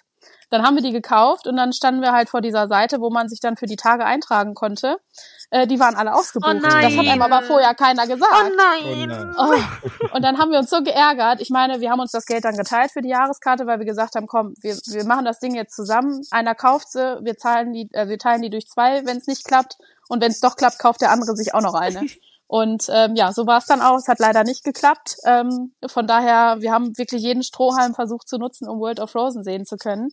Dann 0.49 0.63
haben 0.63 0.75
wir 0.75 0.81
die 0.81 0.91
gekauft 0.91 1.47
und 1.47 1.57
dann 1.57 1.73
standen 1.73 2.01
wir 2.01 2.11
halt 2.11 2.29
vor 2.29 2.41
dieser 2.41 2.67
Seite, 2.67 2.99
wo 2.99 3.09
man 3.09 3.27
sich 3.27 3.39
dann 3.39 3.57
für 3.57 3.65
die 3.65 3.75
Tage 3.75 4.05
eintragen 4.05 4.53
konnte. 4.53 4.97
Äh, 5.53 5.67
die 5.67 5.79
waren 5.79 5.93
alle 5.93 6.15
ausgebucht. 6.15 6.51
Oh 6.51 6.59
das 6.59 6.73
hat 6.73 7.07
einem 7.07 7.21
aber 7.21 7.43
vorher 7.43 7.75
keiner 7.75 8.07
gesagt. 8.07 8.33
Oh 8.33 8.49
nein. 8.57 9.35
Oh. 9.37 10.15
Und 10.15 10.23
dann 10.23 10.39
haben 10.39 10.49
wir 10.49 10.57
uns 10.57 10.71
so 10.71 10.81
geärgert. 10.81 11.41
Ich 11.41 11.51
meine, 11.51 11.79
wir 11.79 11.91
haben 11.91 11.99
uns 11.99 12.11
das 12.11 12.25
Geld 12.25 12.43
dann 12.43 12.57
geteilt 12.57 12.89
für 12.89 13.03
die 13.03 13.09
Jahreskarte, 13.09 13.67
weil 13.67 13.77
wir 13.77 13.85
gesagt 13.85 14.15
haben, 14.15 14.25
komm, 14.25 14.55
wir, 14.61 14.75
wir 14.75 15.05
machen 15.05 15.25
das 15.25 15.37
Ding 15.37 15.53
jetzt 15.53 15.75
zusammen. 15.75 16.25
Einer 16.31 16.55
kauft 16.55 16.91
sie, 16.91 17.19
wir 17.21 17.37
zahlen 17.37 17.71
die, 17.71 17.87
äh, 17.93 18.07
wir 18.07 18.17
teilen 18.17 18.41
die 18.41 18.49
durch 18.49 18.67
zwei, 18.67 19.05
wenn 19.05 19.17
es 19.17 19.27
nicht 19.27 19.45
klappt. 19.45 19.77
Und 20.09 20.23
wenn 20.23 20.31
es 20.31 20.39
doch 20.39 20.55
klappt, 20.55 20.79
kauft 20.79 21.01
der 21.01 21.11
andere 21.11 21.35
sich 21.35 21.53
auch 21.53 21.61
noch 21.61 21.75
eine. 21.75 22.01
Und 22.47 22.87
ähm, 22.89 23.15
ja, 23.15 23.31
so 23.31 23.45
war 23.45 23.59
es 23.59 23.67
dann 23.67 23.81
auch. 23.81 23.97
Es 23.97 24.07
hat 24.07 24.17
leider 24.17 24.43
nicht 24.43 24.63
geklappt. 24.63 25.17
Ähm, 25.23 25.73
von 25.85 26.07
daher, 26.07 26.61
wir 26.61 26.71
haben 26.71 26.97
wirklich 26.97 27.21
jeden 27.21 27.43
Strohhalm 27.43 27.93
versucht 27.93 28.27
zu 28.27 28.39
nutzen, 28.39 28.67
um 28.67 28.79
World 28.79 28.99
of 28.99 29.11
Frozen 29.11 29.43
sehen 29.43 29.67
zu 29.67 29.77
können. 29.77 30.09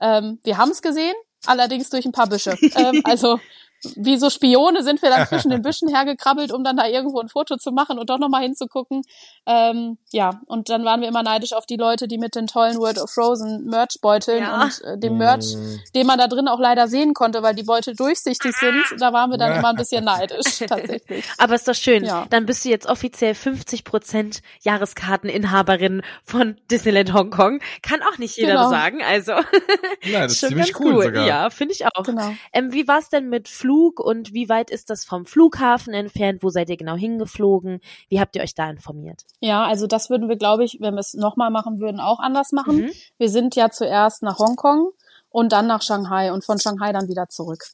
Ähm, 0.00 0.38
wir 0.44 0.58
haben 0.58 0.70
es 0.70 0.80
gesehen, 0.80 1.14
allerdings 1.44 1.90
durch 1.90 2.06
ein 2.06 2.12
paar 2.12 2.28
Büsche. 2.28 2.56
ähm, 2.76 3.02
also 3.02 3.40
wie 3.96 4.18
so 4.18 4.30
Spione 4.30 4.82
sind 4.82 5.02
wir 5.02 5.10
dann 5.10 5.26
zwischen 5.28 5.50
den 5.50 5.62
Büschen 5.62 5.88
hergekrabbelt, 5.88 6.52
um 6.52 6.64
dann 6.64 6.76
da 6.76 6.86
irgendwo 6.86 7.20
ein 7.20 7.28
Foto 7.28 7.56
zu 7.56 7.72
machen 7.72 7.98
und 7.98 8.10
doch 8.10 8.18
nochmal 8.18 8.42
hinzugucken. 8.42 9.02
Ähm, 9.46 9.98
ja, 10.10 10.40
und 10.46 10.68
dann 10.68 10.84
waren 10.84 11.00
wir 11.00 11.08
immer 11.08 11.22
neidisch 11.22 11.52
auf 11.52 11.66
die 11.66 11.76
Leute, 11.76 12.08
die 12.08 12.18
mit 12.18 12.34
den 12.34 12.46
tollen 12.46 12.78
World 12.78 12.98
of 12.98 13.10
Frozen 13.10 13.64
Merch-Beuteln 13.66 14.42
ja. 14.42 14.62
und 14.62 14.82
äh, 14.82 14.98
dem 14.98 15.18
Merch, 15.18 15.54
mm. 15.54 15.92
den 15.94 16.06
man 16.06 16.18
da 16.18 16.26
drin 16.26 16.48
auch 16.48 16.58
leider 16.58 16.88
sehen 16.88 17.14
konnte, 17.14 17.42
weil 17.42 17.54
die 17.54 17.62
Beutel 17.62 17.94
durchsichtig 17.94 18.56
sind. 18.56 18.84
Da 18.98 19.12
waren 19.12 19.30
wir 19.30 19.38
dann 19.38 19.56
immer 19.56 19.68
ein 19.68 19.76
bisschen 19.76 20.04
neidisch, 20.04 20.58
tatsächlich. 20.68 21.24
Aber 21.38 21.54
ist 21.54 21.68
doch 21.68 21.74
schön. 21.74 22.04
Ja. 22.04 22.26
Dann 22.30 22.46
bist 22.46 22.64
du 22.64 22.68
jetzt 22.68 22.86
offiziell 22.86 23.34
50 23.34 23.84
Prozent 23.84 24.42
Jahreskarteninhaberin 24.62 26.02
von 26.24 26.56
Disneyland 26.70 27.12
Hongkong. 27.12 27.60
Kann 27.82 28.00
auch 28.02 28.18
nicht 28.18 28.36
jeder 28.36 28.54
genau. 28.54 28.70
sagen. 28.70 29.02
Also, 29.02 29.32
ja, 30.02 30.22
das 30.22 30.32
ist 30.32 30.40
ziemlich 30.48 30.78
cool, 30.80 30.94
cool. 30.94 31.04
Sogar. 31.04 31.26
Ja, 31.26 31.50
finde 31.50 31.74
ich 31.74 31.86
auch. 31.86 32.02
Genau. 32.02 32.32
Ähm, 32.52 32.72
wie 32.72 32.88
war 32.88 32.98
es 32.98 33.08
denn 33.08 33.28
mit 33.28 33.48
Flug 33.48 33.75
und 34.00 34.32
wie 34.32 34.48
weit 34.48 34.70
ist 34.70 34.90
das 34.90 35.04
vom 35.04 35.26
Flughafen 35.26 35.94
entfernt? 35.94 36.42
Wo 36.42 36.50
seid 36.50 36.68
ihr 36.68 36.76
genau 36.76 36.96
hingeflogen? 36.96 37.80
Wie 38.08 38.20
habt 38.20 38.36
ihr 38.36 38.42
euch 38.42 38.54
da 38.54 38.70
informiert? 38.70 39.22
Ja, 39.40 39.64
also 39.64 39.86
das 39.86 40.10
würden 40.10 40.28
wir, 40.28 40.36
glaube 40.36 40.64
ich, 40.64 40.78
wenn 40.80 40.94
wir 40.94 41.00
es 41.00 41.14
nochmal 41.14 41.50
machen 41.50 41.80
würden, 41.80 42.00
auch 42.00 42.18
anders 42.18 42.52
machen. 42.52 42.76
Mhm. 42.76 42.90
Wir 43.18 43.28
sind 43.28 43.56
ja 43.56 43.70
zuerst 43.70 44.22
nach 44.22 44.38
Hongkong 44.38 44.90
und 45.30 45.52
dann 45.52 45.66
nach 45.66 45.82
Shanghai 45.82 46.32
und 46.32 46.44
von 46.44 46.58
Shanghai 46.58 46.92
dann 46.92 47.08
wieder 47.08 47.28
zurück. 47.28 47.64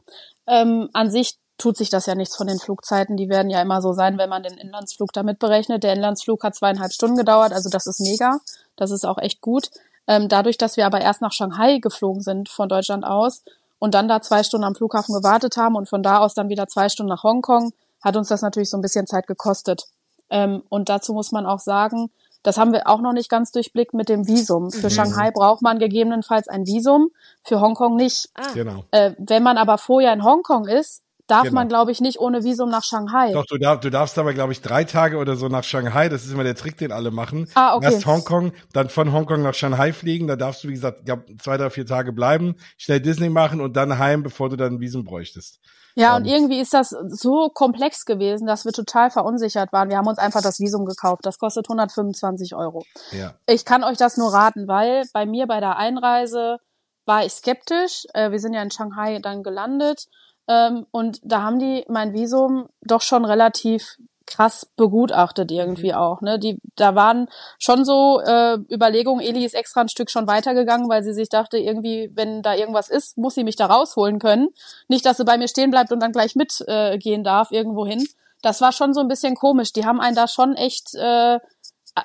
Ähm, 0.47 0.89
an 0.93 1.11
sich 1.11 1.39
tut 1.59 1.77
sich 1.77 1.91
das 1.91 2.07
ja 2.07 2.15
nichts 2.15 2.37
von 2.37 2.47
den 2.47 2.59
Flugzeiten. 2.59 3.17
Die 3.17 3.29
werden 3.29 3.51
ja 3.51 3.63
immer 3.63 3.81
so 3.81 3.93
sein, 3.93 4.19
wenn 4.19 4.29
man 4.29 4.43
den 4.43 4.59
Inlandsflug 4.59 5.13
damit 5.13 5.39
berechnet. 5.39 5.85
Der 5.85 5.93
Inlandsflug 5.93 6.43
hat 6.43 6.57
zweieinhalb 6.57 6.93
Stunden 6.93 7.17
gedauert, 7.17 7.53
also 7.53 7.71
das 7.71 7.87
ist 7.87 8.01
mega. 8.01 8.39
Das 8.77 8.91
ist 8.91 9.05
auch 9.05 9.19
echt 9.19 9.41
gut. 9.41 9.71
Ähm, 10.09 10.29
dadurch, 10.29 10.59
dass 10.59 10.77
wir 10.77 10.87
aber 10.87 11.01
erst 11.01 11.23
nach 11.23 11.33
Shanghai 11.33 11.79
geflogen 11.79 12.23
sind 12.23 12.49
von 12.49 12.69
Deutschland 12.69 13.05
aus, 13.05 13.45
und 13.83 13.95
dann 13.95 14.07
da 14.07 14.23
zwei 14.23 14.45
Stunden 14.45 14.65
am 14.65 14.77
Flughafen 14.77 15.13
gewartet 15.13 15.57
haben 15.57 15.75
und 15.75 15.89
von 15.89 16.05
da 16.05 16.19
aus 16.19 16.35
dann 16.35 16.49
wieder 16.49 16.69
zwei 16.69 16.89
Stunden 16.89 17.09
nach 17.09 17.25
Hongkong, 17.25 17.73
hat 18.01 18.17
uns 18.17 18.29
das 18.29 18.41
natürlich 18.41 18.71
so 18.71 18.79
ein 18.79 18.81
bisschen 18.81 19.09
Zeit 19.09 19.27
gekostet. 19.27 19.87
Ähm, 20.31 20.63
und 20.69 20.89
dazu 20.89 21.13
muss 21.15 21.33
man 21.33 21.47
auch 21.47 21.59
sagen, 21.59 22.13
das 22.45 22.59
haben 22.59 22.73
wir 22.73 22.87
auch 22.87 23.01
noch 23.01 23.13
nicht 23.13 23.29
ganz 23.29 23.51
durchblickt 23.51 23.93
mit 23.93 24.09
dem 24.09 24.29
Visum. 24.29 24.71
Für 24.71 24.87
mhm. 24.87 24.91
Shanghai 24.91 25.33
braucht 25.33 25.63
man 25.63 25.81
gegebenenfalls 25.81 26.47
ein 26.47 26.65
Visum, 26.65 27.09
für 27.43 27.61
Hongkong 27.61 27.97
nicht. 27.97 28.29
Ah. 28.35 28.53
Genau. 28.55 28.85
Äh, 28.93 29.15
wenn 29.19 29.43
man 29.43 29.59
aber 29.59 29.79
vorher 29.79 30.13
in 30.13 30.23
Hongkong 30.23 30.69
ist, 30.69 31.03
darf 31.33 31.45
genau. 31.45 31.55
man, 31.55 31.69
glaube 31.69 31.91
ich, 31.91 32.01
nicht 32.01 32.21
ohne 32.21 32.45
Visum 32.45 32.69
nach 32.69 32.85
Shanghai. 32.85 33.33
Doch, 33.33 33.47
du, 33.47 33.57
darf, 33.57 33.81
du 33.81 33.91
darfst 33.91 34.19
aber, 34.19 34.35
glaube 34.35 34.53
ich, 34.53 34.61
drei 34.61 34.85
Tage 34.85 35.17
oder 35.17 35.37
so 35.37 35.49
nach 35.49 35.65
Shanghai. 35.65 36.11
Das 36.11 36.25
ist 36.25 36.33
immer 36.33 36.45
der 36.45 36.55
Trick, 36.55 36.77
den 36.77 36.93
alle 36.93 37.11
machen. 37.11 37.49
Ah, 37.55 37.75
okay. 37.75 37.87
Erst 37.87 38.07
Hongkong, 38.07 38.53
dann 38.73 38.91
von 38.91 39.13
Hongkong 39.13 39.43
nach 39.43 39.55
Shanghai 39.55 39.93
fliegen. 39.95 40.27
Da 40.27 40.37
darfst 40.37 40.63
du, 40.63 40.69
wie 40.69 40.75
gesagt, 40.75 41.07
glaub, 41.07 41.25
zwei, 41.41 41.57
drei, 41.57 41.71
vier 41.71 41.87
Tage 41.87 42.13
bleiben, 42.13 42.57
schnell 42.77 43.01
Disney 43.01 43.31
machen 43.31 43.61
und 43.63 43.77
dann 43.77 43.99
heim, 43.99 44.23
bevor 44.23 44.51
du 44.51 44.57
dann 44.57 44.75
ein 44.75 44.81
Visum 44.81 45.05
bräuchtest. 45.05 45.59
Ja, 45.95 46.17
und 46.17 46.27
irgendwie 46.27 46.61
ist 46.61 46.75
das 46.75 46.91
so 46.91 47.49
komplex 47.49 48.05
gewesen, 48.05 48.47
dass 48.47 48.65
wir 48.65 48.73
total 48.73 49.11
verunsichert 49.11 49.73
waren. 49.73 49.91
Wir 49.91 49.97
haben 49.97 50.07
uns 50.07 50.19
einfach 50.19 50.43
das 50.43 50.59
Visum 50.59 50.85
gekauft. 50.85 51.25
Das 51.25 51.39
kostet 51.39 51.67
125 51.69 52.55
Euro. 52.55 52.85
Ja. 53.11 53.35
Ich 53.47 53.65
kann 53.65 53.85
euch 53.85 53.97
das 53.97 54.17
nur 54.17 54.33
raten, 54.33 54.69
weil 54.69 55.05
bei 55.13 55.27
mir 55.27 55.47
bei 55.47 55.61
der 55.61 55.77
Einreise 55.77 56.59
war 57.05 57.25
ich 57.25 57.33
skeptisch. 57.33 58.07
Äh, 58.15 58.31
wir 58.31 58.39
sind 58.39 58.55
ja 58.55 58.63
in 58.63 58.71
Shanghai 58.71 59.19
dann 59.19 59.43
gelandet 59.43 60.09
ähm, 60.49 60.87
und 60.91 61.21
da 61.23 61.43
haben 61.43 61.59
die 61.59 61.85
mein 61.89 62.13
Visum 62.13 62.69
doch 62.83 63.03
schon 63.03 63.25
relativ 63.25 63.97
krass 64.27 64.67
begutachtet 64.77 65.51
irgendwie 65.51 65.91
mhm. 65.93 65.99
auch. 65.99 66.21
Ne? 66.21 66.39
Die, 66.39 66.59
da 66.77 66.95
waren 66.95 67.29
schon 67.59 67.85
so 67.85 68.21
äh, 68.21 68.57
Überlegungen, 68.73 69.25
Eli 69.25 69.45
ist 69.45 69.55
extra 69.55 69.83
ein 69.83 69.89
Stück 69.89 70.11
schon 70.11 70.27
weitergegangen, 70.27 70.89
weil 70.89 71.03
sie 71.03 71.13
sich 71.13 71.29
dachte, 71.29 71.59
irgendwie, 71.59 72.11
wenn 72.15 72.43
da 72.43 72.55
irgendwas 72.55 72.89
ist, 72.89 73.19
muss 73.19 73.35
sie 73.35 73.45
mich 73.45 73.57
da 73.57 73.67
rausholen 73.67 74.19
können. 74.19 74.49
Nicht, 74.89 75.05
dass 75.05 75.19
sie 75.19 75.25
bei 75.25 75.39
mir 75.39 75.49
stehen 75.49 75.71
bleibt 75.71 75.93
und 75.93 76.01
dann 76.01 76.13
gleich 76.13 76.35
mitgehen 76.35 77.21
äh, 77.21 77.25
darf 77.25 77.51
irgendwo 77.51 77.87
hin. 77.87 78.07
das 78.43 78.61
war 78.61 78.73
schon 78.73 78.93
so 78.93 79.01
ein 79.01 79.09
bisschen 79.09 79.35
komisch. 79.35 79.73
Die 79.73 79.85
haben 79.85 80.01
einen 80.01 80.17
da 80.17 80.27
schon 80.29 80.55
echt 80.55 80.95
äh, 80.95 81.39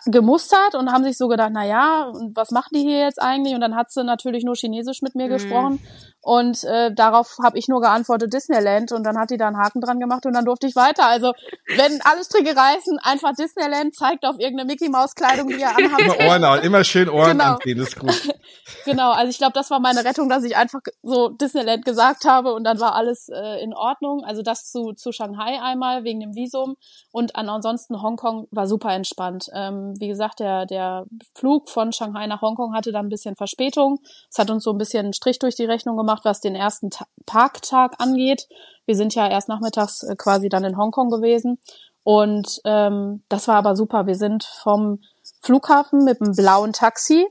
gemustert 0.06 0.76
und 0.76 0.92
haben 0.92 1.04
sich 1.04 1.18
so 1.18 1.28
gedacht, 1.28 1.52
na 1.54 1.66
ja, 1.66 2.12
was 2.34 2.52
machen 2.52 2.70
die 2.74 2.82
hier 2.82 3.00
jetzt 3.00 3.22
eigentlich? 3.22 3.56
Und 3.56 3.62
dann 3.62 3.76
hat 3.76 3.90
sie 3.92 4.04
natürlich 4.04 4.44
nur 4.44 4.56
Chinesisch 4.56 5.02
mit 5.02 5.16
mir 5.16 5.28
mhm. 5.28 5.32
gesprochen. 5.32 5.80
Und 6.22 6.66
äh, 6.66 6.94
darauf 6.94 7.38
habe 7.42 7.58
ich 7.58 7.70
nur 7.70 7.80
geantwortet 7.80 8.34
Disneyland 8.34 8.92
und 8.92 9.06
dann 9.06 9.18
hat 9.18 9.30
die 9.30 9.38
da 9.38 9.48
einen 9.48 9.58
Haken 9.58 9.80
dran 9.80 9.98
gemacht 9.98 10.26
und 10.26 10.34
dann 10.34 10.44
durfte 10.44 10.68
ich 10.68 10.76
weiter. 10.76 11.06
Also 11.06 11.32
wenn 11.78 12.02
alle 12.04 12.22
Stricke 12.22 12.54
reißen, 12.54 13.00
einfach 13.02 13.32
Disneyland 13.34 13.96
zeigt 13.96 14.26
auf 14.26 14.36
irgendeine 14.38 14.68
Mickey 14.68 14.90
Maus 14.90 15.16
Kleidung, 15.16 15.48
die 15.48 15.62
ihr 15.62 15.70
anhabt. 15.78 16.02
Immer 16.02 16.28
Ohren 16.28 16.44
an, 16.44 16.60
immer 16.64 16.84
schön 16.84 17.08
Ohren 17.08 17.38
genau. 17.38 17.54
anziehen, 17.54 17.80
ist 17.80 17.98
gut. 17.98 18.34
genau, 18.86 19.12
also 19.12 19.30
ich 19.30 19.38
glaube, 19.38 19.54
das 19.54 19.70
war 19.70 19.80
meine 19.80 20.04
Rettung, 20.04 20.28
dass 20.28 20.44
ich 20.44 20.58
einfach 20.58 20.82
so 21.02 21.30
Disneyland 21.30 21.86
gesagt 21.86 22.26
habe 22.26 22.54
und 22.54 22.66
dann 22.66 22.82
war 22.82 22.94
alles 22.94 23.30
äh, 23.30 23.64
in 23.64 23.74
Ordnung. 23.74 24.26
Also 24.26 24.42
das 24.42 24.70
zu, 24.70 24.92
zu 24.98 25.14
Shanghai 25.14 25.62
einmal 25.62 26.04
wegen 26.04 26.20
dem 26.20 26.36
Visum 26.36 26.76
und 27.12 27.38
ansonsten 27.38 28.02
Hongkong 28.02 28.48
war 28.52 28.68
super 28.68 28.92
entspannt. 28.92 29.46
Ähm, 29.54 29.77
wie 29.98 30.08
gesagt, 30.08 30.40
der, 30.40 30.66
der 30.66 31.06
Flug 31.36 31.70
von 31.70 31.92
Shanghai 31.92 32.28
nach 32.28 32.42
Hongkong 32.42 32.74
hatte 32.74 32.92
dann 32.92 33.06
ein 33.06 33.10
bisschen 33.10 33.36
Verspätung. 33.36 34.00
Es 34.30 34.38
hat 34.38 34.50
uns 34.50 34.64
so 34.64 34.72
ein 34.72 34.78
bisschen 34.78 35.06
einen 35.06 35.14
Strich 35.14 35.40
durch 35.40 35.56
die 35.56 35.66
Rechnung 35.66 35.96
gemacht 35.96 36.18
gemacht, 36.18 36.26
was 36.26 36.42
den 36.42 36.56
ersten 36.56 36.90
Ta 36.90 37.06
Parktag 37.26 37.96
angeht. 38.00 38.48
Wir 38.86 38.96
sind 38.96 39.14
ja 39.16 39.28
erst 39.28 39.50
nachmittags 39.50 40.04
äh, 40.04 40.16
quasi 40.16 40.50
dann 40.50 40.64
in 40.64 40.78
Hongkong 40.78 41.10
gewesen. 41.10 41.60
Und 42.04 42.62
ähm, 42.64 43.22
das 43.28 43.48
war 43.50 43.56
aber 43.56 43.76
super. 43.76 44.08
Wir 44.08 44.16
sind 44.16 44.46
vom 44.46 45.02
Flughafen 45.42 46.06
mit 46.06 46.22
einem 46.22 46.34
blauen 46.34 46.72
Taxi. 46.72 47.28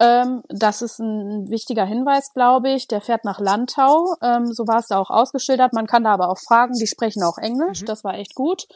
Ähm, 0.00 0.42
das 0.48 0.80
ist 0.80 0.98
ein 0.98 1.50
wichtiger 1.50 1.84
Hinweis, 1.84 2.32
glaube 2.32 2.70
ich. 2.70 2.88
Der 2.88 3.02
fährt 3.02 3.24
nach 3.24 3.38
Landau. 3.38 4.14
Ähm, 4.22 4.46
so 4.46 4.66
war 4.66 4.78
es 4.78 4.86
da 4.86 4.98
auch 4.98 5.10
ausgeschildert. 5.10 5.74
Man 5.74 5.86
kann 5.86 6.04
da 6.04 6.14
aber 6.14 6.30
auch 6.30 6.38
fragen. 6.38 6.72
Die 6.72 6.86
sprechen 6.86 7.22
auch 7.22 7.36
Englisch. 7.36 7.82
Mhm. 7.82 7.86
Das 7.86 8.02
war 8.04 8.14
echt 8.14 8.34
gut. 8.34 8.66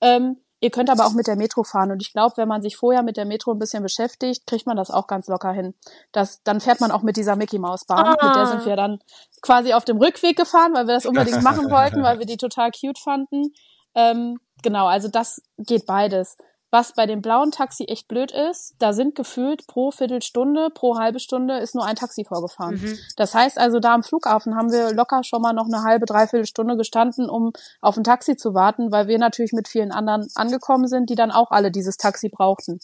Ähm, 0.00 0.38
Ihr 0.60 0.70
könnt 0.70 0.90
aber 0.90 1.06
auch 1.06 1.14
mit 1.14 1.26
der 1.26 1.36
Metro 1.36 1.64
fahren. 1.64 1.90
Und 1.90 2.02
ich 2.02 2.12
glaube, 2.12 2.36
wenn 2.36 2.48
man 2.48 2.60
sich 2.60 2.76
vorher 2.76 3.02
mit 3.02 3.16
der 3.16 3.24
Metro 3.24 3.52
ein 3.52 3.58
bisschen 3.58 3.82
beschäftigt, 3.82 4.46
kriegt 4.46 4.66
man 4.66 4.76
das 4.76 4.90
auch 4.90 5.06
ganz 5.06 5.26
locker 5.26 5.52
hin. 5.52 5.74
Das, 6.12 6.42
dann 6.42 6.60
fährt 6.60 6.80
man 6.80 6.90
auch 6.90 7.02
mit 7.02 7.16
dieser 7.16 7.34
Mickey 7.34 7.58
Maus 7.58 7.86
Bahn. 7.86 8.04
Ah. 8.04 8.26
Mit 8.26 8.36
der 8.36 8.46
sind 8.46 8.66
wir 8.66 8.76
dann 8.76 8.98
quasi 9.40 9.72
auf 9.72 9.84
dem 9.86 9.96
Rückweg 9.96 10.36
gefahren, 10.36 10.74
weil 10.74 10.86
wir 10.86 10.94
das 10.94 11.06
unbedingt 11.06 11.42
machen 11.42 11.70
wollten, 11.70 12.02
weil 12.02 12.18
wir 12.18 12.26
die 12.26 12.36
total 12.36 12.70
cute 12.70 12.98
fanden. 12.98 13.52
Ähm, 13.94 14.38
genau, 14.62 14.86
also 14.86 15.08
das 15.08 15.42
geht 15.58 15.86
beides. 15.86 16.36
Was 16.72 16.92
bei 16.92 17.06
dem 17.06 17.20
blauen 17.20 17.50
Taxi 17.50 17.84
echt 17.84 18.06
blöd 18.06 18.30
ist, 18.30 18.74
da 18.78 18.92
sind 18.92 19.16
gefühlt 19.16 19.66
pro 19.66 19.90
Viertelstunde, 19.90 20.70
pro 20.70 20.98
halbe 20.98 21.18
Stunde 21.18 21.58
ist 21.58 21.74
nur 21.74 21.84
ein 21.84 21.96
Taxi 21.96 22.24
vorgefahren. 22.24 22.76
Mhm. 22.76 22.98
Das 23.16 23.34
heißt 23.34 23.58
also, 23.58 23.80
da 23.80 23.94
am 23.94 24.04
Flughafen 24.04 24.54
haben 24.54 24.70
wir 24.70 24.92
locker 24.92 25.24
schon 25.24 25.42
mal 25.42 25.52
noch 25.52 25.66
eine 25.66 25.82
halbe, 25.82 26.06
dreiviertel 26.06 26.46
Stunde 26.46 26.76
gestanden, 26.76 27.28
um 27.28 27.52
auf 27.80 27.96
ein 27.96 28.04
Taxi 28.04 28.36
zu 28.36 28.54
warten, 28.54 28.92
weil 28.92 29.08
wir 29.08 29.18
natürlich 29.18 29.52
mit 29.52 29.66
vielen 29.66 29.90
anderen 29.90 30.28
angekommen 30.36 30.86
sind, 30.86 31.10
die 31.10 31.16
dann 31.16 31.32
auch 31.32 31.50
alle 31.50 31.72
dieses 31.72 31.96
Taxi 31.96 32.28
brauchten. 32.28 32.78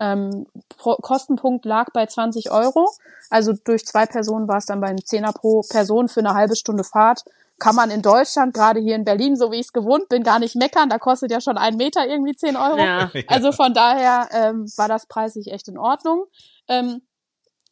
Ähm, 0.00 0.46
Kostenpunkt 0.78 1.64
lag 1.64 1.90
bei 1.92 2.06
20 2.06 2.50
Euro. 2.50 2.90
Also 3.30 3.52
durch 3.52 3.86
zwei 3.86 4.06
Personen 4.06 4.48
war 4.48 4.56
es 4.56 4.66
dann 4.66 4.80
bei 4.80 4.88
einem 4.88 5.04
Zehner 5.04 5.32
pro 5.32 5.62
Person 5.62 6.08
für 6.08 6.20
eine 6.20 6.34
halbe 6.34 6.56
Stunde 6.56 6.82
Fahrt 6.82 7.24
kann 7.58 7.74
man 7.74 7.90
in 7.90 8.02
Deutschland, 8.02 8.54
gerade 8.54 8.80
hier 8.80 8.96
in 8.96 9.04
Berlin, 9.04 9.36
so 9.36 9.52
wie 9.52 9.56
ich 9.56 9.66
es 9.66 9.72
gewohnt 9.72 10.08
bin, 10.08 10.22
gar 10.22 10.38
nicht 10.38 10.56
meckern. 10.56 10.88
Da 10.88 10.98
kostet 10.98 11.30
ja 11.30 11.40
schon 11.40 11.58
ein 11.58 11.76
Meter 11.76 12.06
irgendwie 12.06 12.34
zehn 12.34 12.56
Euro. 12.56 12.78
Ja. 12.78 13.10
Also 13.28 13.52
von 13.52 13.72
daher 13.72 14.28
ähm, 14.32 14.66
war 14.76 14.88
das 14.88 15.06
preislich 15.06 15.52
echt 15.52 15.68
in 15.68 15.78
Ordnung. 15.78 16.24
Ähm, 16.68 17.02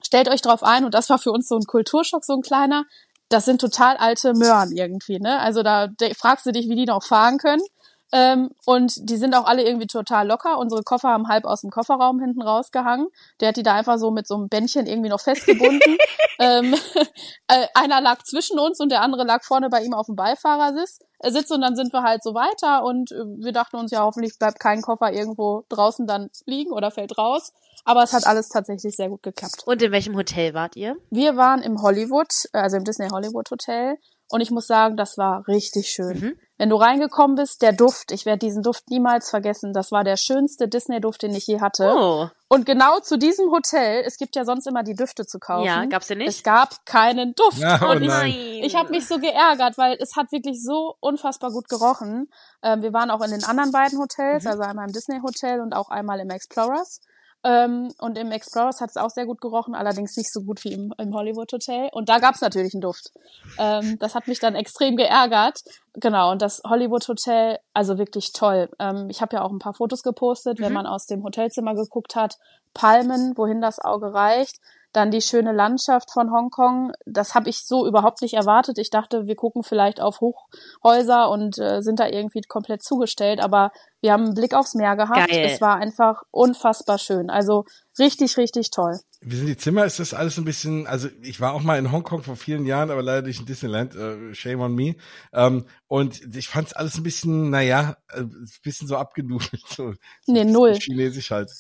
stellt 0.05 0.29
euch 0.29 0.43
drauf 0.43 0.63
ein, 0.63 0.85
und 0.85 0.95
das 0.95 1.11
war 1.11 1.19
für 1.19 1.33
uns 1.33 1.49
so 1.49 1.57
ein 1.57 1.65
Kulturschock, 1.67 2.25
so 2.25 2.35
ein 2.35 2.43
kleiner, 2.43 2.85
das 3.29 3.45
sind 3.45 3.61
total 3.61 3.97
alte 3.97 4.35
Möhren 4.35 4.73
irgendwie, 4.73 5.19
ne? 5.19 5.39
Also 5.39 5.63
da 5.63 5.89
fragst 6.17 6.47
du 6.47 6.53
dich, 6.53 6.69
wie 6.69 6.77
die 6.77 6.87
noch 6.87 7.05
fahren 7.05 7.39
können. 7.39 7.63
Ähm, 8.13 8.51
und 8.67 9.09
die 9.09 9.17
sind 9.17 9.35
auch 9.35 9.45
alle 9.45 9.65
irgendwie 9.65 9.87
total 9.87 10.27
locker. 10.27 10.59
Unsere 10.59 10.83
Koffer 10.83 11.11
haben 11.11 11.29
halb 11.29 11.45
aus 11.45 11.61
dem 11.61 11.71
Kofferraum 11.71 12.21
hinten 12.21 12.43
rausgehangen. 12.43 13.09
Der 13.41 13.49
hat 13.49 13.57
die 13.57 13.63
da 13.63 13.75
einfach 13.75 13.99
so 13.99 14.11
mit 14.11 14.27
so 14.27 14.35
einem 14.35 14.49
Bändchen 14.49 14.87
irgendwie 14.87 15.11
noch 15.11 15.21
festgebunden. 15.21 15.97
ähm, 16.41 16.75
äh, 17.49 17.67
einer 17.75 18.01
lag 18.01 18.23
zwischen 18.25 18.59
uns 18.59 18.81
und 18.81 18.91
der 18.91 19.03
andere 19.03 19.25
lag 19.25 19.45
vorne 19.45 19.69
bei 19.69 19.83
ihm 19.83 19.95
auf 19.95 20.07
dem 20.07 20.17
Beifahrersitz. 20.17 20.99
Äh, 21.21 21.31
Sitz 21.31 21.51
und 21.51 21.61
dann 21.61 21.77
sind 21.77 21.93
wir 21.93 22.03
halt 22.03 22.23
so 22.23 22.35
weiter 22.35 22.85
und 22.85 23.13
äh, 23.13 23.25
wir 23.39 23.53
dachten 23.53 23.77
uns 23.77 23.93
ja 23.93 24.03
hoffentlich 24.03 24.39
bleibt 24.39 24.59
kein 24.59 24.83
Koffer 24.83 25.13
irgendwo 25.13 25.65
draußen 25.69 26.07
dann 26.07 26.31
liegen 26.47 26.73
oder 26.73 26.91
fällt 26.91 27.17
raus. 27.17 27.53
Aber 27.85 28.03
es 28.03 28.13
hat 28.13 28.27
alles 28.27 28.49
tatsächlich 28.49 28.95
sehr 28.95 29.09
gut 29.09 29.23
geklappt. 29.23 29.63
Und 29.65 29.83
in 29.83 29.93
welchem 29.93 30.17
Hotel 30.17 30.53
wart 30.53 30.77
ihr? 30.77 30.97
Wir 31.11 31.37
waren 31.37 31.63
im 31.63 31.81
Hollywood, 31.81 32.29
also 32.53 32.77
im 32.77 32.85
Disney 32.85 33.09
Hollywood 33.09 33.51
Hotel. 33.51 33.97
Und 34.31 34.41
ich 34.41 34.53
muss 34.53 34.69
sagen, 34.69 34.97
das 34.97 35.19
war 35.19 35.47
richtig 35.49 35.91
schön. 35.91 36.21
Mhm. 36.21 36.39
Wenn 36.57 36.71
du 36.71 36.77
reingekommen 36.77 37.37
bist, 37.37 37.63
der 37.63 37.73
Duft, 37.73 38.13
ich 38.13 38.27
werde 38.27 38.39
diesen 38.39 38.63
Duft 38.63 38.91
niemals 38.91 39.29
vergessen. 39.29 39.73
Das 39.73 39.91
war 39.91 40.05
der 40.05 40.17
schönste 40.17 40.69
Disney-Duft, 40.69 41.23
den 41.23 41.35
ich 41.35 41.47
je 41.47 41.61
hatte. 41.61 41.93
Oh. 41.97 42.29
Und 42.49 42.65
genau 42.65 43.01
zu 43.01 43.19
diesem 43.19 43.51
Hotel, 43.51 44.05
es 44.07 44.19
gibt 44.19 44.37
ja 44.37 44.45
sonst 44.45 44.67
immer 44.67 44.85
die 44.85 44.95
Düfte 44.95 45.27
zu 45.27 45.39
kaufen. 45.41 45.67
Ja, 45.67 45.85
gab's 45.87 46.07
den 46.07 46.19
nicht? 46.19 46.29
Es 46.29 46.43
gab 46.45 46.85
keinen 46.87 47.35
Duft. 47.35 47.59
Ja, 47.59 47.81
oh 47.83 47.93
und 47.93 48.03
nein. 48.05 48.29
ich, 48.29 48.63
ich 48.63 48.77
habe 48.77 48.91
mich 48.91 49.09
so 49.09 49.19
geärgert, 49.19 49.79
weil 49.79 49.97
es 50.01 50.15
hat 50.17 50.31
wirklich 50.31 50.63
so 50.63 50.95
unfassbar 51.01 51.51
gut 51.51 51.69
gerochen. 51.69 52.29
Ähm, 52.63 52.83
wir 52.83 52.93
waren 52.93 53.11
auch 53.11 53.23
in 53.23 53.33
den 53.33 53.43
anderen 53.43 53.73
beiden 53.73 53.99
Hotels, 53.99 54.45
mhm. 54.45 54.51
also 54.51 54.63
einmal 54.63 54.87
im 54.87 54.93
Disney 54.93 55.21
Hotel 55.21 55.61
und 55.61 55.75
auch 55.75 55.91
einmal 55.91 56.21
im 56.21 56.31
Explorers. 56.31 57.01
Ähm, 57.43 57.93
und 57.99 58.19
im 58.19 58.33
Explorers 58.33 58.81
hat 58.81 58.91
es 58.91 58.97
auch 58.97 59.09
sehr 59.09 59.25
gut 59.25 59.41
gerochen, 59.41 59.75
allerdings 59.75 60.17
nicht 60.17 60.31
so 60.31 60.43
gut 60.43 60.63
wie 60.65 60.73
im, 60.73 60.93
im 60.99 61.15
Hollywood 61.15 61.53
Hotel. 61.53 61.89
Und 61.93 62.09
da 62.09 62.19
gab 62.19 62.35
es 62.35 62.43
natürlich 62.43 62.75
einen 62.75 62.83
Duft. 62.83 63.13
Ähm, 63.59 63.99
das 63.99 64.15
hat 64.15 64.29
mich 64.29 64.41
dann 64.41 64.55
extrem 64.55 64.97
geärgert. 64.97 65.61
Genau, 65.95 66.31
und 66.33 66.43
das 66.43 66.61
Hollywood 66.67 67.09
Hotel, 67.09 67.59
also 67.73 67.97
wirklich 67.97 68.33
toll. 68.33 68.69
Ähm, 68.79 69.09
ich 69.09 69.23
habe 69.23 69.37
ja 69.37 69.43
auch 69.43 69.51
ein 69.51 69.59
paar 69.59 69.75
Fotos 69.75 70.03
gepostet, 70.03 70.59
mhm. 70.59 70.65
wenn 70.65 70.73
man 70.75 70.87
aus 70.87 71.07
dem 71.07 71.25
Hotelzimmer 71.25 71.75
geguckt 71.75 72.15
hat. 72.15 72.37
Palmen, 72.75 73.33
wohin 73.37 73.61
das 73.61 73.79
Auge 73.79 74.13
reicht. 74.13 74.59
Dann 74.93 75.11
die 75.11 75.21
schöne 75.21 75.53
Landschaft 75.53 76.11
von 76.13 76.33
Hongkong. 76.33 76.93
Das 77.07 77.35
habe 77.35 77.49
ich 77.49 77.65
so 77.65 77.87
überhaupt 77.87 78.23
nicht 78.23 78.35
erwartet. 78.35 78.79
Ich 78.79 78.91
dachte, 78.91 79.27
wir 79.27 79.37
gucken 79.37 79.63
vielleicht 79.63 80.01
auf 80.01 80.21
Hochhäuser 80.21 81.31
und 81.31 81.59
äh, 81.59 81.81
sind 81.81 82.01
da 82.01 82.09
irgendwie 82.09 82.41
komplett 82.43 82.83
zugestellt. 82.83 83.41
Aber 83.41 83.71
wir 84.01 84.13
haben 84.13 84.25
einen 84.25 84.35
Blick 84.35 84.55
aufs 84.55 84.75
Meer 84.75 84.97
gehabt. 84.97 85.31
Geil. 85.31 85.51
Es 85.53 85.61
war 85.61 85.77
einfach 85.77 86.23
unfassbar 86.31 86.99
schön. 86.99 87.31
Also 87.31 87.65
richtig, 87.99 88.37
richtig 88.37 88.71
toll. 88.71 88.99
Wie 89.21 89.37
sind 89.37 89.47
die 89.47 89.57
Zimmer? 89.57 89.85
Ist 89.85 90.01
das 90.01 90.15
alles 90.15 90.39
ein 90.39 90.45
bisschen, 90.45 90.87
also 90.87 91.09
ich 91.21 91.41
war 91.41 91.53
auch 91.53 91.63
mal 91.63 91.79
in 91.79 91.93
Hongkong 91.93 92.23
vor 92.23 92.37
vielen 92.37 92.65
Jahren, 92.65 92.91
aber 92.91 93.03
leider 93.03 93.27
nicht 93.27 93.41
in 93.41 93.47
Disneyland, 93.47 93.95
äh, 93.95 94.35
shame 94.35 94.61
on 94.61 94.75
me. 94.75 94.97
Ähm, 95.35 95.67
und 95.89 96.35
ich 96.35 96.49
fand 96.49 96.69
es 96.69 96.73
alles 96.73 96.97
ein 96.97 97.03
bisschen, 97.03 97.51
naja, 97.51 97.97
äh, 98.09 98.21
ein 98.21 98.49
bisschen 98.63 98.89
so 98.89 98.97
abgenudelt. 98.97 99.63
So, 99.69 99.95
nee, 100.27 100.45
null. 100.45 100.79
Chinesisch 100.79 101.31
halt. 101.31 101.51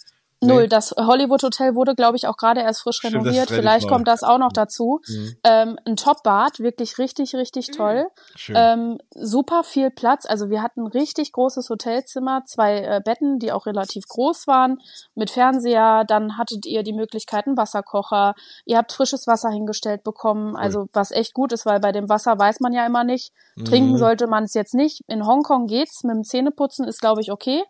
Null. 0.42 0.68
Das 0.68 0.94
Hollywood 0.96 1.42
Hotel 1.42 1.74
wurde, 1.74 1.94
glaube 1.94 2.16
ich, 2.16 2.26
auch 2.26 2.36
gerade 2.36 2.60
erst 2.62 2.82
frisch 2.82 2.96
Stimmt, 2.96 3.16
renoviert. 3.16 3.50
Vielleicht 3.50 3.88
kommt 3.88 4.08
das 4.08 4.22
auch 4.22 4.38
noch 4.38 4.52
dazu. 4.52 5.00
Mhm. 5.06 5.36
Ähm, 5.44 5.78
ein 5.84 5.96
Top-Bad, 5.96 6.60
wirklich 6.60 6.96
richtig, 6.98 7.34
richtig 7.34 7.68
mhm. 7.68 7.72
toll. 7.72 8.06
Mhm. 8.48 8.54
Ähm, 8.56 8.98
super 9.14 9.62
viel 9.64 9.90
Platz. 9.90 10.24
Also 10.24 10.48
wir 10.48 10.62
hatten 10.62 10.86
richtig 10.86 11.32
großes 11.32 11.68
Hotelzimmer, 11.68 12.44
zwei 12.46 12.78
äh, 12.78 13.00
Betten, 13.04 13.38
die 13.38 13.52
auch 13.52 13.66
relativ 13.66 14.04
groß 14.08 14.46
waren, 14.46 14.78
mit 15.14 15.30
Fernseher. 15.30 16.04
Dann 16.06 16.38
hattet 16.38 16.64
ihr 16.64 16.82
die 16.82 16.94
Möglichkeit, 16.94 17.46
einen 17.46 17.58
Wasserkocher. 17.58 18.34
Ihr 18.64 18.78
habt 18.78 18.92
frisches 18.92 19.26
Wasser 19.26 19.50
hingestellt 19.50 20.04
bekommen. 20.04 20.54
Cool. 20.54 20.60
Also 20.60 20.88
was 20.94 21.10
echt 21.10 21.34
gut 21.34 21.52
ist, 21.52 21.66
weil 21.66 21.80
bei 21.80 21.92
dem 21.92 22.08
Wasser 22.08 22.38
weiß 22.38 22.60
man 22.60 22.72
ja 22.72 22.86
immer 22.86 23.04
nicht. 23.04 23.34
Mhm. 23.56 23.64
Trinken 23.66 23.98
sollte 23.98 24.26
man 24.26 24.44
es 24.44 24.54
jetzt 24.54 24.72
nicht. 24.72 25.02
In 25.06 25.26
Hongkong 25.26 25.66
geht's. 25.66 26.02
Mit 26.02 26.14
dem 26.14 26.24
Zähneputzen 26.24 26.88
ist, 26.88 27.00
glaube 27.02 27.20
ich, 27.20 27.30
okay. 27.30 27.62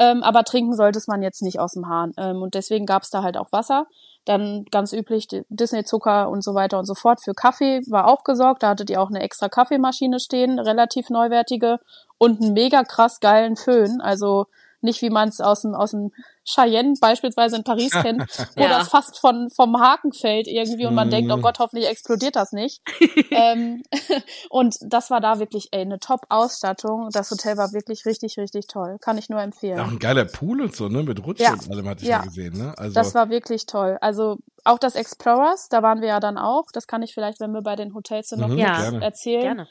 Ähm, 0.00 0.22
aber 0.22 0.44
trinken 0.44 0.74
sollte 0.74 0.98
es 0.98 1.08
man 1.08 1.22
jetzt 1.22 1.42
nicht 1.42 1.60
aus 1.60 1.74
dem 1.74 1.86
Hahn. 1.86 2.12
Ähm, 2.16 2.40
und 2.40 2.54
deswegen 2.54 2.86
gab 2.86 3.02
es 3.02 3.10
da 3.10 3.22
halt 3.22 3.36
auch 3.36 3.52
Wasser. 3.52 3.86
Dann 4.24 4.64
ganz 4.70 4.94
üblich 4.94 5.28
Disney-Zucker 5.50 6.30
und 6.30 6.42
so 6.42 6.54
weiter 6.54 6.78
und 6.78 6.86
so 6.86 6.94
fort. 6.94 7.20
Für 7.22 7.34
Kaffee 7.34 7.82
war 7.90 8.08
auch 8.08 8.24
gesorgt. 8.24 8.62
Da 8.62 8.70
hattet 8.70 8.88
ihr 8.88 9.02
auch 9.02 9.10
eine 9.10 9.20
extra 9.20 9.50
Kaffeemaschine 9.50 10.18
stehen, 10.18 10.58
relativ 10.58 11.10
neuwertige. 11.10 11.80
Und 12.16 12.40
einen 12.40 12.54
mega 12.54 12.82
krass 12.82 13.20
geilen 13.20 13.56
Föhn. 13.56 14.00
Also 14.00 14.46
nicht 14.82 15.02
wie 15.02 15.10
man 15.10 15.28
es 15.28 15.40
aus 15.40 15.62
dem, 15.62 15.74
aus 15.74 15.92
dem 15.92 16.12
Cheyenne 16.44 16.94
beispielsweise 17.00 17.56
in 17.56 17.64
Paris 17.64 17.90
kennt, 17.90 18.22
wo 18.56 18.62
ja. 18.62 18.78
das 18.78 18.88
fast 18.88 19.18
von, 19.18 19.50
vom 19.54 19.78
Haken 19.78 20.12
fällt 20.12 20.46
irgendwie 20.46 20.86
und 20.86 20.94
man 20.94 21.08
mm. 21.08 21.10
denkt, 21.10 21.32
oh 21.32 21.38
Gott, 21.38 21.58
hoffentlich 21.58 21.88
explodiert 21.88 22.36
das 22.36 22.52
nicht. 22.52 22.80
ähm, 23.30 23.82
und 24.50 24.76
das 24.80 25.10
war 25.10 25.20
da 25.20 25.38
wirklich 25.38 25.68
ey, 25.72 25.82
eine 25.82 25.98
Top-Ausstattung. 25.98 27.08
Das 27.12 27.30
Hotel 27.30 27.56
war 27.56 27.72
wirklich 27.72 28.06
richtig, 28.06 28.38
richtig 28.38 28.66
toll. 28.66 28.96
Kann 29.00 29.18
ich 29.18 29.28
nur 29.28 29.40
empfehlen. 29.40 29.80
Auch 29.80 29.88
ein 29.88 29.98
geiler 29.98 30.24
Pool 30.24 30.60
und 30.60 30.74
so, 30.74 30.88
ne? 30.88 31.02
Mit 31.02 31.24
Rutschen 31.24 31.44
ja. 31.44 31.52
und 31.52 31.70
allem 31.70 31.88
hatte 31.88 32.02
ich 32.02 32.08
ja. 32.08 32.18
ja 32.18 32.24
gesehen, 32.24 32.56
ne? 32.56 32.74
Also 32.76 32.94
das 32.94 33.14
war 33.14 33.30
wirklich 33.30 33.66
toll. 33.66 33.98
Also 34.00 34.38
auch 34.64 34.78
das 34.78 34.94
Explorers, 34.94 35.68
da 35.68 35.82
waren 35.82 36.00
wir 36.00 36.08
ja 36.08 36.20
dann 36.20 36.38
auch. 36.38 36.64
Das 36.72 36.86
kann 36.86 37.02
ich 37.02 37.14
vielleicht, 37.14 37.40
wenn 37.40 37.52
wir 37.52 37.62
bei 37.62 37.76
den 37.76 37.94
Hotels 37.94 38.28
sind, 38.28 38.40
noch 38.40 38.48
mhm, 38.48 38.58
ja. 38.58 39.00
erzählen. 39.00 39.42
Gerne 39.42 39.68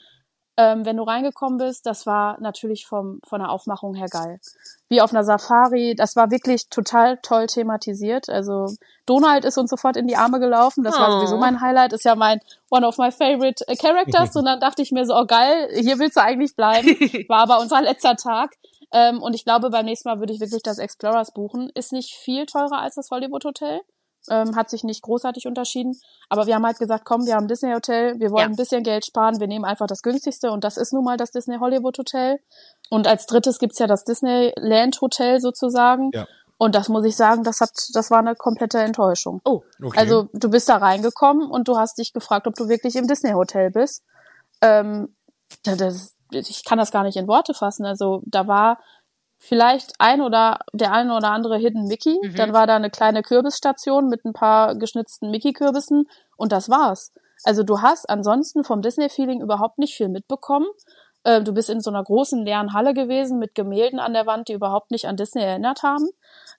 ähm, 0.59 0.85
wenn 0.85 0.97
du 0.97 1.03
reingekommen 1.03 1.57
bist, 1.57 1.85
das 1.85 2.05
war 2.05 2.37
natürlich 2.41 2.85
vom, 2.85 3.21
von 3.23 3.39
der 3.39 3.49
Aufmachung 3.49 3.95
her 3.95 4.09
geil. 4.09 4.41
Wie 4.89 4.99
auf 4.99 5.13
einer 5.13 5.23
Safari, 5.23 5.95
das 5.95 6.17
war 6.17 6.31
wirklich 6.31 6.67
total 6.67 7.17
toll 7.21 7.47
thematisiert. 7.47 8.27
Also 8.27 8.65
Donald 9.05 9.45
ist 9.45 9.57
uns 9.57 9.69
sofort 9.69 9.95
in 9.95 10.05
die 10.05 10.17
Arme 10.17 10.41
gelaufen, 10.41 10.83
das 10.83 10.97
oh. 10.97 10.99
war 10.99 11.11
sowieso 11.13 11.37
mein 11.37 11.61
Highlight, 11.61 11.93
ist 11.93 12.03
ja 12.03 12.15
mein 12.15 12.41
one 12.69 12.85
of 12.85 12.97
my 12.97 13.09
favorite 13.09 13.65
äh, 13.69 13.77
characters 13.77 14.35
und 14.35 14.43
dann 14.43 14.59
dachte 14.59 14.81
ich 14.81 14.91
mir 14.91 15.05
so, 15.05 15.15
oh 15.15 15.25
geil, 15.25 15.69
hier 15.75 15.97
willst 15.97 16.17
du 16.17 16.21
eigentlich 16.21 16.57
bleiben. 16.57 16.89
War 17.29 17.43
aber 17.43 17.61
unser 17.61 17.81
letzter 17.81 18.17
Tag. 18.17 18.57
Ähm, 18.91 19.21
und 19.21 19.35
ich 19.35 19.45
glaube, 19.45 19.69
beim 19.69 19.85
nächsten 19.85 20.09
Mal 20.09 20.19
würde 20.19 20.33
ich 20.33 20.41
wirklich 20.41 20.63
das 20.63 20.77
Explorers 20.77 21.31
buchen. 21.31 21.69
Ist 21.73 21.93
nicht 21.93 22.15
viel 22.15 22.45
teurer 22.45 22.81
als 22.81 22.95
das 22.95 23.11
Hollywood 23.11 23.45
Hotel 23.45 23.79
ähm, 24.29 24.55
hat 24.55 24.69
sich 24.69 24.83
nicht 24.83 25.01
großartig 25.01 25.47
unterschieden. 25.47 25.99
Aber 26.29 26.47
wir 26.47 26.55
haben 26.55 26.65
halt 26.65 26.79
gesagt, 26.79 27.05
komm, 27.05 27.25
wir 27.25 27.35
haben 27.35 27.45
ein 27.45 27.47
Disney 27.47 27.71
Hotel, 27.71 28.19
wir 28.19 28.31
wollen 28.31 28.43
ja. 28.43 28.49
ein 28.49 28.55
bisschen 28.55 28.83
Geld 28.83 29.05
sparen, 29.05 29.39
wir 29.39 29.47
nehmen 29.47 29.65
einfach 29.65 29.87
das 29.87 30.01
günstigste 30.01 30.51
und 30.51 30.63
das 30.63 30.77
ist 30.77 30.93
nun 30.93 31.03
mal 31.03 31.17
das 31.17 31.31
Disney 31.31 31.57
Hollywood 31.59 31.97
Hotel. 31.97 32.39
Und 32.89 33.07
als 33.07 33.25
drittes 33.25 33.59
gibt's 33.59 33.79
ja 33.79 33.87
das 33.87 34.03
Disneyland 34.03 34.99
Hotel 35.01 35.39
sozusagen. 35.39 36.09
Ja. 36.13 36.27
Und 36.57 36.75
das 36.75 36.89
muss 36.89 37.05
ich 37.05 37.15
sagen, 37.15 37.43
das 37.43 37.61
hat, 37.61 37.71
das 37.93 38.11
war 38.11 38.19
eine 38.19 38.35
komplette 38.35 38.79
Enttäuschung. 38.79 39.39
Oh, 39.45 39.61
okay. 39.81 39.97
Also 39.97 40.27
du 40.33 40.49
bist 40.49 40.67
da 40.67 40.75
reingekommen 40.75 41.49
und 41.49 41.69
du 41.69 41.77
hast 41.77 41.97
dich 41.97 42.11
gefragt, 42.11 42.47
ob 42.47 42.55
du 42.55 42.67
wirklich 42.67 42.97
im 42.97 43.07
Disney 43.07 43.31
Hotel 43.31 43.71
bist. 43.71 44.03
Ähm, 44.61 45.15
das, 45.63 46.15
ich 46.31 46.65
kann 46.65 46.77
das 46.77 46.91
gar 46.91 47.03
nicht 47.03 47.15
in 47.15 47.29
Worte 47.29 47.53
fassen. 47.53 47.85
Also 47.85 48.21
da 48.25 48.47
war 48.47 48.79
vielleicht 49.39 49.93
ein 49.99 50.21
oder 50.21 50.59
der 50.73 50.91
eine 50.91 51.15
oder 51.15 51.31
andere 51.31 51.57
Hidden 51.57 51.87
Mickey. 51.87 52.19
Mhm. 52.21 52.35
Dann 52.35 52.53
war 52.53 52.67
da 52.67 52.75
eine 52.75 52.91
kleine 52.91 53.23
Kürbisstation 53.23 54.07
mit 54.07 54.25
ein 54.25 54.33
paar 54.33 54.75
geschnitzten 54.75 55.31
Mickey-Kürbissen 55.31 56.03
und 56.35 56.51
das 56.51 56.69
war's. 56.69 57.13
Also 57.45 57.63
du 57.63 57.81
hast 57.81 58.09
ansonsten 58.09 58.65
vom 58.65 58.81
Disney-Feeling 58.81 59.41
überhaupt 59.41 59.79
nicht 59.79 59.95
viel 59.95 60.09
mitbekommen. 60.09 60.67
Äh, 61.23 61.41
du 61.41 61.53
bist 61.53 61.69
in 61.69 61.79
so 61.79 61.89
einer 61.89 62.03
großen 62.03 62.45
leeren 62.45 62.73
Halle 62.73 62.93
gewesen 62.93 63.39
mit 63.39 63.55
Gemälden 63.55 63.99
an 63.99 64.13
der 64.13 64.25
Wand, 64.25 64.49
die 64.49 64.53
überhaupt 64.53 64.91
nicht 64.91 65.07
an 65.07 65.15
Disney 65.15 65.41
erinnert 65.41 65.83
haben. 65.83 66.09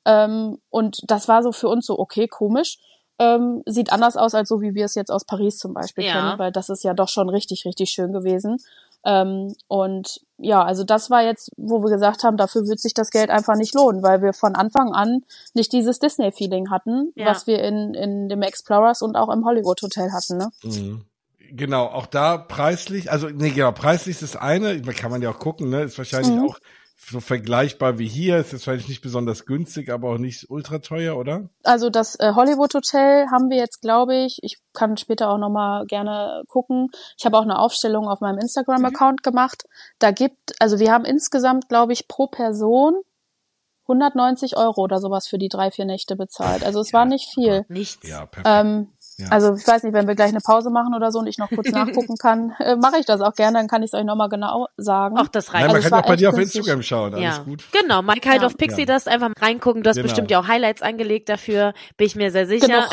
Ähm, 0.07 0.59
und 0.71 1.01
das 1.07 1.29
war 1.29 1.43
so 1.43 1.53
für 1.53 1.69
uns 1.69 1.85
so, 1.87 1.99
okay, 1.99 2.29
komisch. 2.29 2.79
Ähm, 3.19 3.63
sieht 3.67 3.93
anders 3.93 4.17
aus 4.17 4.35
als 4.35 4.49
so, 4.49 4.63
wie 4.63 4.75
wir 4.75 4.87
es 4.87 4.95
jetzt 4.95 5.11
aus 5.11 5.27
Paris 5.27 5.59
zum 5.59 5.75
Beispiel 5.75 6.05
ja. 6.05 6.13
kennen, 6.13 6.39
weil 6.39 6.53
das 6.53 6.71
ist 6.71 6.83
ja 6.83 6.95
doch 6.95 7.09
schon 7.09 7.29
richtig, 7.29 7.67
richtig 7.67 7.91
schön 7.91 8.13
gewesen. 8.15 8.57
Ähm, 9.05 9.55
und 9.69 10.21
ja, 10.43 10.63
also 10.63 10.85
das 10.85 11.11
war 11.11 11.23
jetzt, 11.23 11.51
wo 11.57 11.83
wir 11.83 11.91
gesagt 11.91 12.25
haben, 12.25 12.37
dafür 12.37 12.63
wird 12.67 12.81
sich 12.81 12.95
das 12.95 13.11
Geld 13.11 13.31
einfach 13.31 13.57
nicht 13.57 13.75
lohnen, 13.75 14.03
weil 14.03 14.23
wir 14.23 14.33
von 14.33 14.55
Anfang 14.55 14.93
an 14.93 15.25
nicht 15.55 15.73
dieses 15.73 15.99
Disney-Feeling 15.99 16.71
hatten, 16.71 17.13
ja. 17.15 17.27
was 17.27 17.47
wir 17.47 17.63
in, 17.63 17.95
in 17.95 18.29
dem 18.29 18.43
Explorers 18.43 19.03
und 19.03 19.17
auch 19.17 19.29
im 19.29 19.45
Hollywood 19.45 19.83
Hotel 19.83 20.11
hatten. 20.13 20.39
Ne? 20.39 20.51
Mhm. 20.63 21.05
Genau, 21.53 21.87
auch 21.87 22.07
da 22.07 22.39
preislich, 22.39 23.11
also 23.11 23.29
nee, 23.29 23.51
genau, 23.51 23.73
preislich 23.73 24.21
ist 24.21 24.23
das 24.23 24.37
eine, 24.41 24.81
kann 24.83 25.11
man 25.11 25.21
ja 25.21 25.31
auch 25.31 25.39
gucken, 25.39 25.69
ne, 25.69 25.83
ist 25.83 25.99
wahrscheinlich 25.99 26.33
mhm. 26.37 26.49
auch 26.49 26.59
so 27.09 27.21
vergleichbar 27.21 27.99
wie 27.99 28.07
hier. 28.07 28.38
Ist 28.38 28.52
jetzt 28.52 28.66
wahrscheinlich 28.66 28.88
nicht 28.88 29.00
besonders 29.00 29.47
günstig, 29.47 29.90
aber 29.90 30.11
auch 30.11 30.19
nicht 30.19 30.49
ultra 30.50 30.78
teuer, 30.78 31.16
oder? 31.16 31.49
Also 31.64 31.90
das 31.90 32.19
äh, 32.21 32.33
Hollywood 32.35 32.75
Hotel 32.75 33.26
haben 33.30 33.50
wir 33.50 33.57
jetzt, 33.57 33.80
glaube 33.80 34.16
ich. 34.16 34.38
Ich 34.42 34.59
kann 34.73 34.97
später 34.97 35.30
auch 35.30 35.38
noch 35.38 35.50
mal 35.50 35.87
gerne 35.87 36.42
gucken. 36.49 36.90
Ich 37.19 37.25
habe 37.25 37.38
auch 37.38 37.42
eine 37.42 37.59
Aufstellung 37.59 38.09
auf 38.09 38.21
meinem 38.21 38.38
Instagram-Account 38.38 39.21
mhm. 39.21 39.30
gemacht. 39.30 39.64
Da 39.99 40.11
gibt, 40.11 40.61
also 40.61 40.78
wir 40.78 40.92
haben 40.92 41.04
insgesamt, 41.04 41.69
glaube 41.69 41.92
ich, 41.92 42.07
pro 42.07 42.26
Person 42.26 43.00
190 43.90 44.57
Euro 44.57 44.83
oder 44.83 44.99
sowas 44.99 45.26
für 45.26 45.38
die 45.38 45.49
drei, 45.49 45.71
vier 45.71 45.85
Nächte 45.85 46.16
bezahlt. 46.16 46.64
Also 46.64 46.80
es 46.80 46.92
ja, 46.92 47.00
war 47.00 47.07
nicht 47.07 47.28
viel. 47.33 47.64
Nichts. 47.69 48.09
Ja, 48.09 48.26
perfekt. 48.26 48.47
Ähm, 48.49 48.92
ja. 49.21 49.29
Also 49.31 49.55
ich 49.55 49.67
weiß 49.67 49.83
nicht, 49.83 49.93
wenn 49.93 50.07
wir 50.07 50.15
gleich 50.15 50.31
eine 50.31 50.41
Pause 50.41 50.71
machen 50.71 50.95
oder 50.95 51.12
so 51.12 51.19
und 51.19 51.27
ich 51.27 51.39
noch 51.39 51.49
kurz 51.49 51.69
nachgucken 51.73 52.17
kann, 52.17 52.55
äh, 52.59 52.77
mache 52.77 52.99
ich 52.99 53.07
das 53.07 53.21
auch 53.21 53.35
gerne, 53.35 53.59
dann 53.59 53.69
kann 53.69 53.83
ich 53.83 53.93
es 53.93 53.95
euch 53.95 54.05
nochmal 54.05 54.29
genau 54.29 54.69
sagen. 54.77 55.17
Ach, 55.19 55.29
das 55.29 55.53
reicht. 55.53 55.67
Nein, 55.67 55.67
man 55.69 55.77
also 55.77 55.91
kann 55.91 56.03
auch 56.03 56.07
bei 56.07 56.17
dir 56.17 56.31
auf 56.31 56.39
Instagram 56.39 56.83
schauen, 56.83 57.15
alles 57.15 57.37
ja. 57.37 57.43
gut. 57.43 57.65
Genau, 57.73 58.03
Mike 58.03 58.29
halt 58.29 58.43
ja. 58.43 58.47
auf 58.47 58.57
Pixie 58.57 58.87
das 58.87 59.07
einfach 59.07 59.31
reingucken, 59.41 59.83
du 59.83 59.91
hast 59.91 59.97
genau. 59.97 60.07
bestimmt 60.09 60.31
ja 60.31 60.41
auch 60.41 60.49
Highlights 60.49 60.83
angelegt 60.83 61.29
dafür, 61.29 61.75
bin 61.97 62.07
ich 62.07 62.17
mir 62.17 62.31
sehr 62.31 62.47
sicher. 62.47 62.89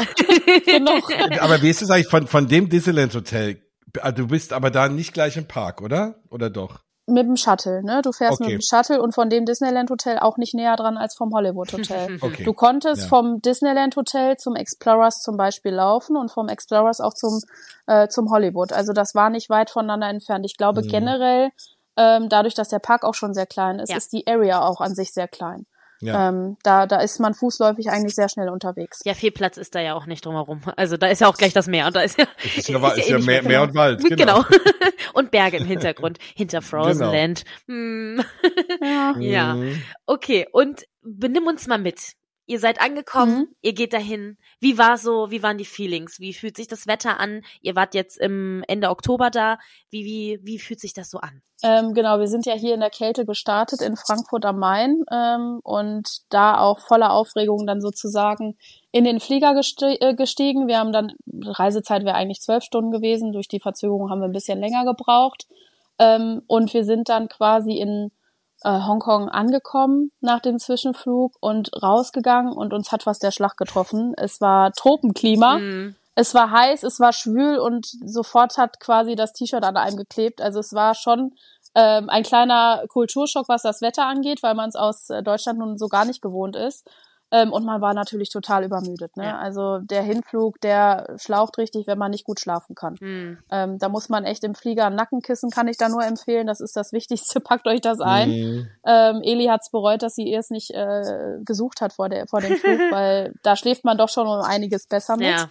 Genau. 0.65 0.91
genau. 1.01 1.39
aber 1.41 1.61
wie 1.61 1.69
ist 1.69 1.81
es 1.81 1.89
eigentlich 1.89 2.09
von, 2.09 2.27
von 2.27 2.47
dem 2.47 2.69
Disneyland 2.69 3.13
Hotel? 3.15 3.61
Ah, 4.01 4.11
du 4.11 4.27
bist 4.27 4.53
aber 4.53 4.69
da 4.69 4.89
nicht 4.89 5.13
gleich 5.13 5.37
im 5.37 5.47
Park, 5.47 5.81
oder? 5.81 6.15
Oder 6.29 6.49
doch? 6.49 6.81
Mit 7.07 7.25
dem 7.25 7.37
Shuttle, 7.37 7.83
ne? 7.83 8.01
Du 8.01 8.11
fährst 8.11 8.41
okay. 8.41 8.51
mit 8.51 8.61
dem 8.61 8.61
Shuttle 8.61 9.01
und 9.01 9.15
von 9.15 9.29
dem 9.29 9.45
Disneyland 9.45 9.89
Hotel 9.89 10.19
auch 10.19 10.37
nicht 10.37 10.53
näher 10.53 10.75
dran 10.75 10.97
als 10.97 11.15
vom 11.15 11.33
Hollywood 11.33 11.71
Hotel. 11.71 12.17
okay. 12.21 12.43
Du 12.43 12.53
konntest 12.53 13.03
ja. 13.03 13.07
vom 13.07 13.41
Disneyland 13.41 13.95
Hotel 13.95 14.35
zum 14.35 14.55
Explorers 14.55 15.21
zum 15.21 15.37
Beispiel 15.37 15.73
laufen 15.73 16.17
und 16.17 16.31
vom 16.31 16.49
Explorers 16.49 16.99
auch 16.99 17.13
zum 17.13 17.39
äh, 17.87 18.09
zum 18.09 18.29
Hollywood. 18.29 18.73
Also 18.73 18.91
das 18.91 19.15
war 19.15 19.29
nicht 19.29 19.49
weit 19.49 19.69
voneinander 19.69 20.09
entfernt. 20.09 20.45
Ich 20.45 20.57
glaube 20.57 20.83
mhm. 20.83 20.87
generell, 20.89 21.49
ähm, 21.95 22.27
dadurch, 22.27 22.55
dass 22.55 22.67
der 22.67 22.79
Park 22.79 23.05
auch 23.05 23.15
schon 23.15 23.33
sehr 23.33 23.45
klein 23.45 23.79
ist, 23.79 23.89
ja. 23.89 23.97
ist 23.97 24.11
die 24.11 24.27
Area 24.27 24.61
auch 24.61 24.81
an 24.81 24.93
sich 24.93 25.13
sehr 25.13 25.29
klein. 25.29 25.65
Ja. 25.99 26.29
Ähm, 26.29 26.57
da, 26.63 26.85
da 26.85 27.01
ist 27.01 27.19
man 27.19 27.33
fußläufig 27.33 27.89
eigentlich 27.89 28.15
sehr 28.15 28.29
schnell 28.29 28.49
unterwegs. 28.49 29.01
Ja, 29.05 29.13
viel 29.13 29.31
Platz 29.31 29.57
ist 29.57 29.73
da 29.75 29.79
ja 29.79 29.95
auch 29.95 30.05
nicht 30.05 30.25
drumherum. 30.25 30.61
Also 30.75 30.97
da 30.97 31.07
ist 31.07 31.21
ja 31.21 31.27
auch 31.27 31.37
gleich 31.37 31.53
das 31.53 31.67
Meer. 31.67 31.87
Und 31.87 31.95
da 31.95 32.01
ist 32.01 32.17
ja, 32.17 32.25
ist 32.43 32.55
ja, 32.55 32.59
ist 32.59 32.69
ja, 32.69 32.89
ist 32.89 33.09
ja 33.09 33.19
Meer, 33.19 33.43
Meer, 33.43 33.63
und 33.63 33.75
Wald. 33.75 34.03
Genau. 34.03 34.43
genau. 34.43 34.45
und 35.13 35.31
Berge 35.31 35.57
im 35.57 35.65
Hintergrund, 35.65 36.19
hinter 36.35 36.61
Frozen 36.61 36.99
genau. 36.99 37.11
Land. 37.11 37.43
Hm. 37.67 38.23
ja. 38.81 39.15
ja. 39.19 39.55
Mhm. 39.55 39.81
Okay, 40.05 40.47
und 40.51 40.85
benimm 41.01 41.47
uns 41.47 41.67
mal 41.67 41.79
mit. 41.79 42.13
Ihr 42.49 42.59
seid 42.59 42.79
angekommen, 42.79 43.39
mhm. 43.39 43.55
ihr 43.61 43.73
geht 43.73 43.91
dahin. 43.91 44.37
Wie 44.61 44.77
war 44.77 44.97
so, 44.97 45.29
wie 45.29 45.43
waren 45.43 45.57
die 45.57 45.65
Feelings? 45.65 46.19
Wie 46.21 46.33
fühlt 46.33 46.55
sich 46.55 46.67
das 46.67 46.87
Wetter 46.87 47.19
an? 47.19 47.41
Ihr 47.61 47.75
wart 47.75 47.93
jetzt 47.93 48.17
im 48.17 48.63
Ende 48.69 48.89
Oktober 48.89 49.29
da. 49.29 49.59
Wie, 49.89 50.05
wie, 50.05 50.39
wie 50.43 50.57
fühlt 50.57 50.79
sich 50.79 50.93
das 50.93 51.09
so 51.09 51.19
an? 51.19 51.41
Ähm, 51.61 51.93
genau, 51.93 52.19
wir 52.19 52.27
sind 52.27 52.45
ja 52.45 52.53
hier 52.53 52.73
in 52.73 52.79
der 52.79 52.89
Kälte 52.89 53.25
gestartet 53.25 53.81
in 53.81 53.97
Frankfurt 53.97 54.45
am 54.45 54.59
Main 54.59 55.03
ähm, 55.11 55.59
und 55.63 56.19
da 56.29 56.57
auch 56.59 56.79
voller 56.79 57.11
Aufregung 57.11 57.67
dann 57.67 57.81
sozusagen 57.81 58.57
in 58.91 59.03
den 59.03 59.19
Flieger 59.19 59.53
geste 59.53 59.99
äh, 59.99 60.15
gestiegen. 60.15 60.67
Wir 60.67 60.77
haben 60.77 60.93
dann, 60.93 61.11
Reisezeit 61.43 62.05
wäre 62.05 62.15
eigentlich 62.15 62.39
zwölf 62.39 62.63
Stunden 62.63 62.91
gewesen, 62.91 63.33
durch 63.33 63.49
die 63.49 63.59
Verzögerung 63.59 64.09
haben 64.09 64.21
wir 64.21 64.27
ein 64.29 64.31
bisschen 64.31 64.61
länger 64.61 64.85
gebraucht. 64.85 65.47
Ähm, 65.99 66.43
und 66.47 66.73
wir 66.73 66.85
sind 66.85 67.09
dann 67.09 67.27
quasi 67.27 67.73
in 67.73 68.11
äh, 68.63 68.69
Hongkong 68.69 69.29
angekommen 69.29 70.11
nach 70.19 70.39
dem 70.39 70.59
Zwischenflug 70.59 71.33
und 71.39 71.69
rausgegangen 71.81 72.51
und 72.51 72.73
uns 72.73 72.91
hat 72.91 73.05
was 73.05 73.19
der 73.19 73.31
Schlag 73.31 73.57
getroffen. 73.57 74.13
Es 74.17 74.41
war 74.41 74.71
Tropenklima. 74.73 75.59
Mhm. 75.59 75.95
Es 76.19 76.33
war 76.33 76.49
heiß, 76.49 76.81
es 76.81 76.99
war 76.99 77.13
schwül 77.13 77.59
und 77.59 77.85
sofort 77.85 78.57
hat 78.57 78.79
quasi 78.79 79.15
das 79.15 79.33
T-Shirt 79.33 79.63
an 79.63 79.77
einem 79.77 79.97
geklebt. 79.97 80.41
Also 80.41 80.59
es 80.59 80.73
war 80.73 80.95
schon 80.95 81.35
ähm, 81.75 82.09
ein 82.09 82.23
kleiner 82.23 82.85
Kulturschock, 82.87 83.47
was 83.47 83.61
das 83.61 83.81
Wetter 83.81 84.07
angeht, 84.07 84.41
weil 84.41 84.55
man 84.55 84.69
es 84.69 84.75
aus 84.75 85.11
äh, 85.11 85.21
Deutschland 85.21 85.59
nun 85.59 85.77
so 85.77 85.87
gar 85.87 86.05
nicht 86.05 86.23
gewohnt 86.23 86.55
ist. 86.55 86.89
Ähm, 87.29 87.51
und 87.51 87.65
man 87.65 87.81
war 87.81 87.93
natürlich 87.93 88.29
total 88.29 88.63
übermüdet. 88.63 89.17
Ne? 89.17 89.25
Ja. 89.25 89.37
Also 89.37 89.79
der 89.79 90.01
Hinflug, 90.01 90.61
der 90.61 91.15
schlaucht 91.17 91.57
richtig, 91.57 91.85
wenn 91.85 91.97
man 91.97 92.11
nicht 92.11 92.23
gut 92.23 92.39
schlafen 92.39 92.73
kann. 92.73 92.95
Mhm. 93.01 93.37
Ähm, 93.51 93.77
da 93.79 93.89
muss 93.89 94.07
man 94.07 94.23
echt 94.23 94.45
im 94.45 94.55
Flieger 94.55 94.85
ein 94.85 94.95
Nackenkissen, 94.95 95.49
kann 95.49 95.67
ich 95.67 95.77
da 95.77 95.89
nur 95.89 96.03
empfehlen. 96.03 96.47
Das 96.47 96.61
ist 96.61 96.77
das 96.77 96.93
Wichtigste. 96.93 97.39
Packt 97.41 97.67
euch 97.67 97.81
das 97.81 97.99
ein. 97.99 98.29
Mhm. 98.29 98.67
Ähm, 98.85 99.21
Eli 99.23 99.47
hat's 99.47 99.71
bereut, 99.71 100.03
dass 100.03 100.15
sie 100.15 100.29
erst 100.29 100.51
nicht 100.51 100.71
äh, 100.71 101.37
gesucht 101.43 101.81
hat 101.81 101.93
vor, 101.93 102.07
der, 102.07 102.27
vor 102.27 102.39
dem 102.39 102.55
Flug, 102.55 102.79
weil 102.91 103.33
da 103.43 103.57
schläft 103.57 103.83
man 103.83 103.97
doch 103.97 104.09
schon 104.09 104.27
um 104.27 104.41
einiges 104.41 104.87
besser 104.87 105.17
mit. 105.17 105.27
Ja. 105.27 105.49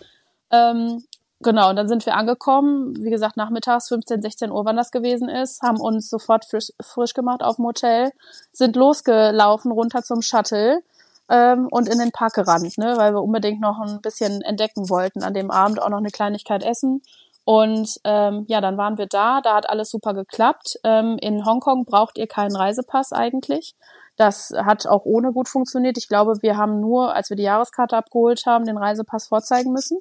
Ähm, 0.50 1.02
Genau, 1.40 1.68
und 1.68 1.76
dann 1.76 1.86
sind 1.86 2.06
wir 2.06 2.14
angekommen, 2.14 2.96
wie 2.96 3.10
gesagt, 3.10 3.36
nachmittags 3.36 3.88
15, 3.88 4.22
16 4.22 4.50
Uhr, 4.50 4.64
wann 4.64 4.76
das 4.76 4.90
gewesen 4.90 5.28
ist, 5.28 5.60
haben 5.60 5.78
uns 5.78 6.08
sofort 6.08 6.46
frisch, 6.46 6.72
frisch 6.80 7.12
gemacht 7.12 7.42
auf 7.42 7.56
dem 7.56 7.66
Hotel, 7.66 8.10
sind 8.52 8.74
losgelaufen 8.74 9.70
runter 9.70 10.02
zum 10.02 10.22
Shuttle, 10.22 10.80
ähm, 11.30 11.68
und 11.70 11.88
in 11.88 11.98
den 11.98 12.12
Park 12.12 12.34
gerannt, 12.34 12.78
ne, 12.78 12.94
weil 12.96 13.12
wir 13.12 13.22
unbedingt 13.22 13.60
noch 13.60 13.78
ein 13.80 14.00
bisschen 14.00 14.42
entdecken 14.42 14.88
wollten. 14.88 15.22
An 15.22 15.34
dem 15.34 15.50
Abend 15.50 15.80
auch 15.82 15.88
noch 15.88 15.98
eine 15.98 16.10
Kleinigkeit 16.10 16.62
essen. 16.62 17.02
Und 17.44 18.00
ähm, 18.04 18.44
ja, 18.48 18.60
dann 18.60 18.76
waren 18.76 18.98
wir 18.98 19.06
da, 19.06 19.40
da 19.40 19.54
hat 19.54 19.68
alles 19.68 19.90
super 19.90 20.14
geklappt. 20.14 20.78
Ähm, 20.82 21.16
in 21.20 21.44
Hongkong 21.44 21.84
braucht 21.84 22.18
ihr 22.18 22.26
keinen 22.26 22.56
Reisepass 22.56 23.12
eigentlich. 23.12 23.76
Das 24.16 24.52
hat 24.56 24.86
auch 24.86 25.04
ohne 25.04 25.32
gut 25.32 25.48
funktioniert. 25.48 25.98
Ich 25.98 26.08
glaube, 26.08 26.42
wir 26.42 26.56
haben 26.56 26.80
nur, 26.80 27.14
als 27.14 27.30
wir 27.30 27.36
die 27.36 27.44
Jahreskarte 27.44 27.96
abgeholt 27.96 28.46
haben, 28.46 28.64
den 28.64 28.78
Reisepass 28.78 29.28
vorzeigen 29.28 29.72
müssen. 29.72 29.98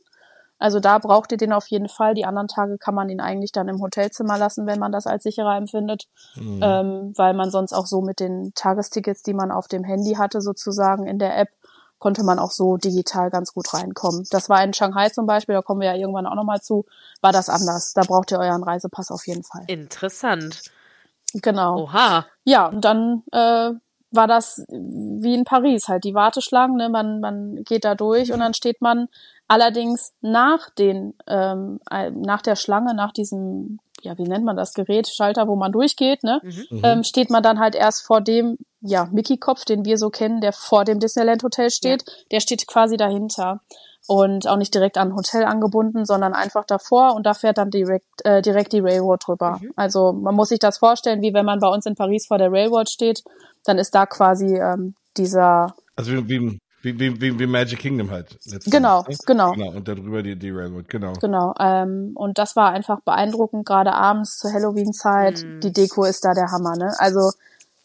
Also 0.58 0.80
da 0.80 1.00
braucht 1.00 1.32
ihr 1.32 1.38
den 1.38 1.54
auf 1.54 1.68
jeden 1.68 1.90
Fall. 1.90 2.14
Die 2.14 2.26
anderen 2.26 2.48
Tage 2.48 2.78
kann 2.78 2.96
man 2.96 3.10
ihn 3.10 3.20
eigentlich 3.20 3.52
dann 3.52 3.68
im 3.68 3.82
Hotelzimmer 3.82 4.38
lassen, 4.38 4.66
wenn 4.68 4.80
man 4.80 4.92
das 4.92 5.06
als 5.06 5.24
sicherer 5.24 5.58
empfindet, 5.58 6.06
mhm. 6.36 6.60
ähm, 6.64 7.14
weil 7.16 7.34
man 7.34 7.52
sonst 7.52 7.74
auch 7.74 7.86
so 7.86 8.02
mit 8.02 8.20
den 8.20 8.54
Tagestickets, 8.56 9.22
die 9.24 9.34
man 9.34 9.52
auf 9.52 9.68
dem 9.68 9.84
Handy 9.84 10.14
hatte, 10.14 10.42
sozusagen 10.42 11.06
in 11.08 11.20
der 11.20 11.38
App, 11.38 11.50
konnte 12.00 12.24
man 12.24 12.40
auch 12.40 12.52
so 12.52 12.78
digital 12.78 13.30
ganz 13.30 13.54
gut 13.54 13.74
reinkommen. 13.74 14.26
Das 14.30 14.50
war 14.50 14.64
in 14.64 14.74
Shanghai 14.74 15.10
zum 15.10 15.26
Beispiel, 15.26 15.56
da 15.56 15.62
kommen 15.62 15.82
wir 15.82 15.88
ja 15.88 15.96
irgendwann 15.96 16.28
auch 16.28 16.36
nochmal 16.36 16.62
zu, 16.62 16.86
war 17.22 17.32
das 17.32 17.50
anders. 17.50 17.94
Da 17.94 18.04
braucht 18.04 18.32
ihr 18.32 18.40
euren 18.40 18.64
Reisepass 18.64 19.12
auf 19.12 19.26
jeden 19.28 19.44
Fall. 19.44 19.64
Interessant. 19.68 20.62
Genau. 21.34 21.84
Oha. 21.84 22.26
Ja, 22.44 22.68
und 22.68 22.86
dann 22.86 23.24
äh, 23.32 23.72
war 24.12 24.28
das 24.28 24.64
wie 24.70 25.34
in 25.34 25.44
Paris 25.44 25.88
halt 25.88 26.04
die 26.04 26.14
Warteschlangen, 26.14 26.78
ne? 26.78 26.90
man, 26.90 27.20
man 27.20 27.64
geht 27.64 27.86
da 27.86 27.96
durch 27.96 28.32
und 28.32 28.40
dann 28.40 28.54
steht 28.54 28.82
man 28.82 29.08
allerdings 29.48 30.14
nach 30.22 30.70
den, 30.72 31.14
ähm, 31.28 31.80
äh, 31.90 32.12
nach 32.12 32.42
der 32.42 32.56
Schlange, 32.56 32.94
nach 32.94 33.12
diesem, 33.12 33.80
ja, 34.02 34.18
wie 34.18 34.24
nennt 34.24 34.46
man 34.46 34.56
das 34.56 34.74
Gerät, 34.74 35.08
Schalter, 35.08 35.48
wo 35.48 35.56
man 35.56 35.72
durchgeht, 35.72 36.24
ne, 36.24 36.42
mhm. 36.44 36.82
ähm, 36.84 37.04
steht 37.04 37.30
man 37.30 37.44
dann 37.44 37.60
halt 37.60 37.76
erst 37.76 38.06
vor 38.06 38.22
dem, 38.22 38.58
ja, 38.82 39.08
Mickey-Kopf, 39.12 39.66
den 39.66 39.86
wir 39.86 39.98
so 39.98 40.10
kennen, 40.10 40.42
der 40.42 40.54
vor 40.54 40.86
dem 40.86 41.00
Disneyland 41.00 41.44
Hotel 41.44 41.70
steht, 41.70 42.04
ja. 42.08 42.14
der 42.32 42.40
steht 42.40 42.68
quasi 42.68 42.98
dahinter 42.98 43.62
und 44.08 44.48
auch 44.48 44.58
nicht 44.58 44.74
direkt 44.74 44.98
an 44.98 45.10
ein 45.10 45.16
Hotel 45.16 45.46
angebunden, 45.46 46.06
sondern 46.06 46.34
einfach 46.34 46.66
davor 46.66 47.16
und 47.16 47.26
da 47.26 47.34
fährt 47.34 47.58
dann 47.58 47.72
direkt, 47.72 48.24
äh, 48.24 48.42
direkt 48.42 48.74
die 48.74 48.80
Railroad 48.80 49.24
drüber. 49.26 49.60
Mhm. 49.62 49.72
Also 49.76 50.14
man 50.14 50.36
muss 50.36 50.50
sich 50.50 50.60
das 50.60 50.78
vorstellen, 50.78 51.22
wie 51.22 51.34
wenn 51.34 51.46
man 51.46 51.60
bei 51.60 51.68
uns 51.68 51.88
in 51.88 51.96
Paris 51.96 52.28
vor 52.28 52.38
der 52.38 52.52
Railroad 52.52 52.90
steht, 52.90 53.24
dann 53.64 53.80
ist 53.80 53.96
da 53.96 54.06
quasi 54.06 54.58
ähm, 54.58 54.94
dieser 55.18 55.74
also 55.96 56.12
wie, 56.12 56.28
wie, 56.30 56.60
wie, 56.86 57.00
wie, 57.00 57.20
wie, 57.20 57.40
wie 57.40 57.48
Magic 57.48 57.80
Kingdom 57.80 58.12
halt. 58.12 58.38
Genau, 58.68 59.02
ne? 59.02 59.18
genau. 59.26 59.52
Genau, 59.54 59.70
und 59.72 59.88
darüber 59.88 60.22
die, 60.22 60.36
die 60.36 60.52
Railroad, 60.52 60.88
genau. 60.88 61.14
Genau, 61.14 61.54
ähm, 61.60 62.12
und 62.16 62.38
das 62.38 62.56
war 62.56 62.70
einfach 62.70 63.02
beeindruckend, 63.02 63.66
gerade 63.66 63.94
abends 63.94 64.38
zur 64.38 64.54
Halloween-Zeit. 64.54 65.44
Mm. 65.44 65.60
Die 65.62 65.74
Deko 65.74 66.06
ist 66.06 66.24
da 66.24 66.34
der 66.34 66.52
Hammer, 66.52 66.78
ne? 66.78 66.94
Also, 67.00 67.32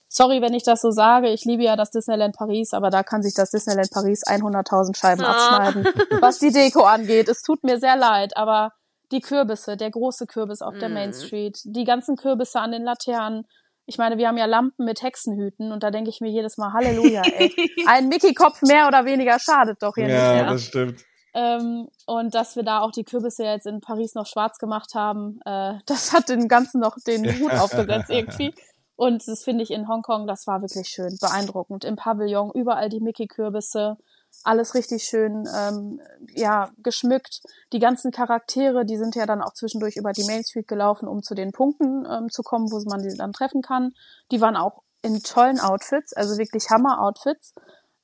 sorry, 0.08 0.42
wenn 0.42 0.52
ich 0.52 0.64
das 0.64 0.82
so 0.82 0.90
sage, 0.90 1.30
ich 1.30 1.46
liebe 1.46 1.62
ja 1.64 1.76
das 1.76 1.90
Disneyland 1.90 2.36
Paris, 2.36 2.74
aber 2.74 2.90
da 2.90 3.02
kann 3.02 3.22
sich 3.22 3.34
das 3.34 3.50
Disneyland 3.50 3.90
Paris 3.90 4.22
100.000 4.26 4.96
Scheiben 4.96 5.24
oh. 5.24 5.28
abschneiden, 5.28 5.88
was 6.20 6.38
die 6.38 6.52
Deko 6.52 6.82
angeht. 6.82 7.28
Es 7.28 7.42
tut 7.42 7.64
mir 7.64 7.80
sehr 7.80 7.96
leid, 7.96 8.36
aber 8.36 8.72
die 9.12 9.20
Kürbisse, 9.20 9.76
der 9.76 9.90
große 9.90 10.26
Kürbis 10.26 10.60
auf 10.60 10.74
mm. 10.74 10.80
der 10.80 10.88
Main 10.90 11.12
Street, 11.14 11.58
die 11.64 11.84
ganzen 11.84 12.16
Kürbisse 12.16 12.60
an 12.60 12.72
den 12.72 12.84
Laternen, 12.84 13.46
ich 13.90 13.98
meine, 13.98 14.18
wir 14.18 14.28
haben 14.28 14.36
ja 14.36 14.46
Lampen 14.46 14.84
mit 14.84 15.02
Hexenhüten 15.02 15.72
und 15.72 15.82
da 15.82 15.90
denke 15.90 16.10
ich 16.10 16.20
mir 16.20 16.30
jedes 16.30 16.56
Mal, 16.58 16.72
Halleluja, 16.72 17.22
ey. 17.22 17.52
Ein 17.86 18.08
Mickey-Kopf 18.08 18.62
mehr 18.62 18.86
oder 18.86 19.04
weniger 19.04 19.40
schadet 19.40 19.82
doch 19.82 19.94
hier 19.96 20.06
ja, 20.06 20.14
nicht 20.14 20.22
mehr. 20.22 20.36
Ja, 20.44 20.52
das 20.52 20.64
stimmt. 20.64 21.04
Ähm, 21.34 21.88
und 22.06 22.32
dass 22.32 22.54
wir 22.54 22.62
da 22.62 22.80
auch 22.80 22.92
die 22.92 23.02
Kürbisse 23.02 23.42
jetzt 23.44 23.66
in 23.66 23.80
Paris 23.80 24.14
noch 24.14 24.26
schwarz 24.26 24.58
gemacht 24.58 24.94
haben, 24.94 25.40
äh, 25.44 25.74
das 25.86 26.12
hat 26.12 26.28
den 26.28 26.46
Ganzen 26.46 26.80
noch 26.80 26.94
den 27.04 27.24
Hut 27.40 27.50
aufgesetzt 27.58 28.10
irgendwie. 28.10 28.54
Und 28.94 29.26
das 29.26 29.42
finde 29.42 29.64
ich 29.64 29.72
in 29.72 29.88
Hongkong, 29.88 30.28
das 30.28 30.46
war 30.46 30.62
wirklich 30.62 30.86
schön, 30.86 31.16
beeindruckend. 31.20 31.84
Im 31.84 31.96
Pavillon 31.96 32.52
überall 32.54 32.90
die 32.90 33.00
Mickey-Kürbisse 33.00 33.96
alles 34.42 34.74
richtig 34.74 35.04
schön 35.04 35.46
ähm, 35.54 36.00
ja 36.34 36.70
geschmückt. 36.78 37.40
Die 37.72 37.78
ganzen 37.78 38.10
Charaktere, 38.10 38.84
die 38.84 38.96
sind 38.96 39.14
ja 39.14 39.26
dann 39.26 39.42
auch 39.42 39.52
zwischendurch 39.52 39.96
über 39.96 40.12
die 40.12 40.24
Main 40.24 40.44
Street 40.44 40.68
gelaufen, 40.68 41.08
um 41.08 41.22
zu 41.22 41.34
den 41.34 41.52
Punkten 41.52 42.06
ähm, 42.10 42.28
zu 42.30 42.42
kommen, 42.42 42.70
wo 42.70 42.82
man 42.88 43.02
die 43.02 43.16
dann 43.16 43.32
treffen 43.32 43.62
kann. 43.62 43.92
Die 44.30 44.40
waren 44.40 44.56
auch 44.56 44.82
in 45.02 45.22
tollen 45.22 45.60
Outfits, 45.60 46.12
also 46.12 46.38
wirklich 46.38 46.70
Hammer-Outfits. 46.70 47.54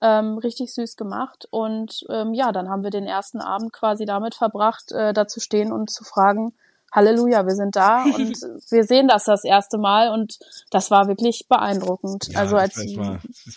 Ähm, 0.03 0.37
richtig 0.37 0.75
süß 0.75 0.97
gemacht. 0.97 1.47
Und 1.51 2.05
ähm, 2.11 2.35
ja, 2.35 2.53
dann 2.53 2.69
haben 2.69 2.83
wir 2.83 2.91
den 2.91 3.07
ersten 3.07 3.41
Abend 3.41 3.73
quasi 3.73 4.05
damit 4.05 4.35
verbracht, 4.35 4.93
äh, 4.93 5.15
da 5.15 5.27
zu 5.27 5.41
stehen 5.41 5.73
und 5.73 5.91
zu 5.91 6.05
fragen, 6.05 6.53
Halleluja, 6.93 7.47
wir 7.47 7.55
sind 7.55 7.77
da 7.77 8.05
und 8.05 8.39
wir 8.71 8.85
sehen 8.85 9.09
das 9.09 9.25
das 9.25 9.45
erste 9.45 9.79
Mal 9.79 10.11
und 10.11 10.39
das 10.71 10.91
war 10.91 11.09
wirklich 11.09 11.47
beeindruckend. 11.49 12.29
Ja, 12.29 12.41
also 12.41 12.57
als 12.57 12.75
das 12.75 12.97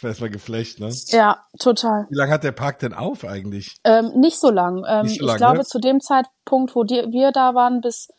war 0.04 0.10
erstmal 0.10 0.30
geflecht, 0.30 0.80
ne? 0.80 0.89
Ja, 1.08 1.46
total. 1.58 2.08
Wie 2.10 2.15
lange 2.15 2.32
hat 2.32 2.44
der 2.44 2.52
Park 2.52 2.80
denn 2.80 2.94
auf 2.94 3.24
eigentlich? 3.24 3.78
Ähm, 3.84 4.12
nicht 4.15 4.39
so 4.39 4.50
lang. 4.50 4.84
Ähm, 4.88 5.06
nicht 5.06 5.20
so 5.20 5.26
lang 5.26 5.36
ich 5.36 5.38
glaube, 5.38 5.58
ne? 5.60 5.63
zu 5.65 5.80
dem 5.80 6.02
Zeitpunkt, 6.02 6.76
wo 6.76 6.84
die, 6.84 7.06
wir 7.12 7.32
da 7.32 7.56
waren, 7.56 7.82
bis 7.82 8.10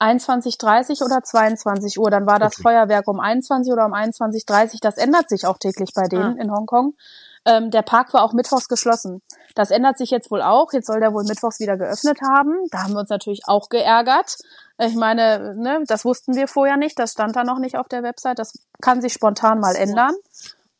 21.30 0.00 1.04
oder 1.04 1.22
22 1.22 1.98
Uhr. 1.98 2.10
Dann 2.10 2.26
war 2.26 2.38
das 2.38 2.54
okay. 2.54 2.62
Feuerwerk 2.62 3.08
um 3.08 3.20
21 3.20 3.72
oder 3.72 3.86
um 3.86 3.94
21.30 3.94 4.78
Das 4.80 4.96
ändert 4.96 5.28
sich 5.28 5.46
auch 5.46 5.58
täglich 5.58 5.90
bei 5.94 6.06
denen 6.08 6.38
ah. 6.38 6.42
in 6.42 6.52
Hongkong. 6.52 6.94
Ähm, 7.48 7.70
der 7.70 7.80
Park 7.80 8.12
war 8.12 8.22
auch 8.22 8.34
mittwochs 8.34 8.68
geschlossen. 8.68 9.22
Das 9.54 9.70
ändert 9.70 9.96
sich 9.96 10.10
jetzt 10.10 10.30
wohl 10.30 10.42
auch. 10.42 10.72
Jetzt 10.74 10.86
soll 10.86 11.00
der 11.00 11.14
wohl 11.14 11.24
mittwochs 11.24 11.60
wieder 11.60 11.78
geöffnet 11.78 12.18
haben. 12.20 12.52
Da 12.70 12.82
haben 12.82 12.92
wir 12.92 13.00
uns 13.00 13.08
natürlich 13.08 13.42
auch 13.46 13.70
geärgert. 13.70 14.36
Ich 14.78 14.94
meine, 14.94 15.54
ne, 15.56 15.82
das 15.86 16.04
wussten 16.04 16.36
wir 16.36 16.46
vorher 16.46 16.76
nicht. 16.76 16.98
Das 16.98 17.12
stand 17.12 17.36
da 17.36 17.44
noch 17.44 17.58
nicht 17.58 17.78
auf 17.78 17.88
der 17.88 18.02
Website. 18.02 18.38
Das 18.38 18.52
kann 18.82 19.00
sich 19.00 19.14
spontan 19.14 19.60
mal 19.60 19.76
ändern. 19.76 20.14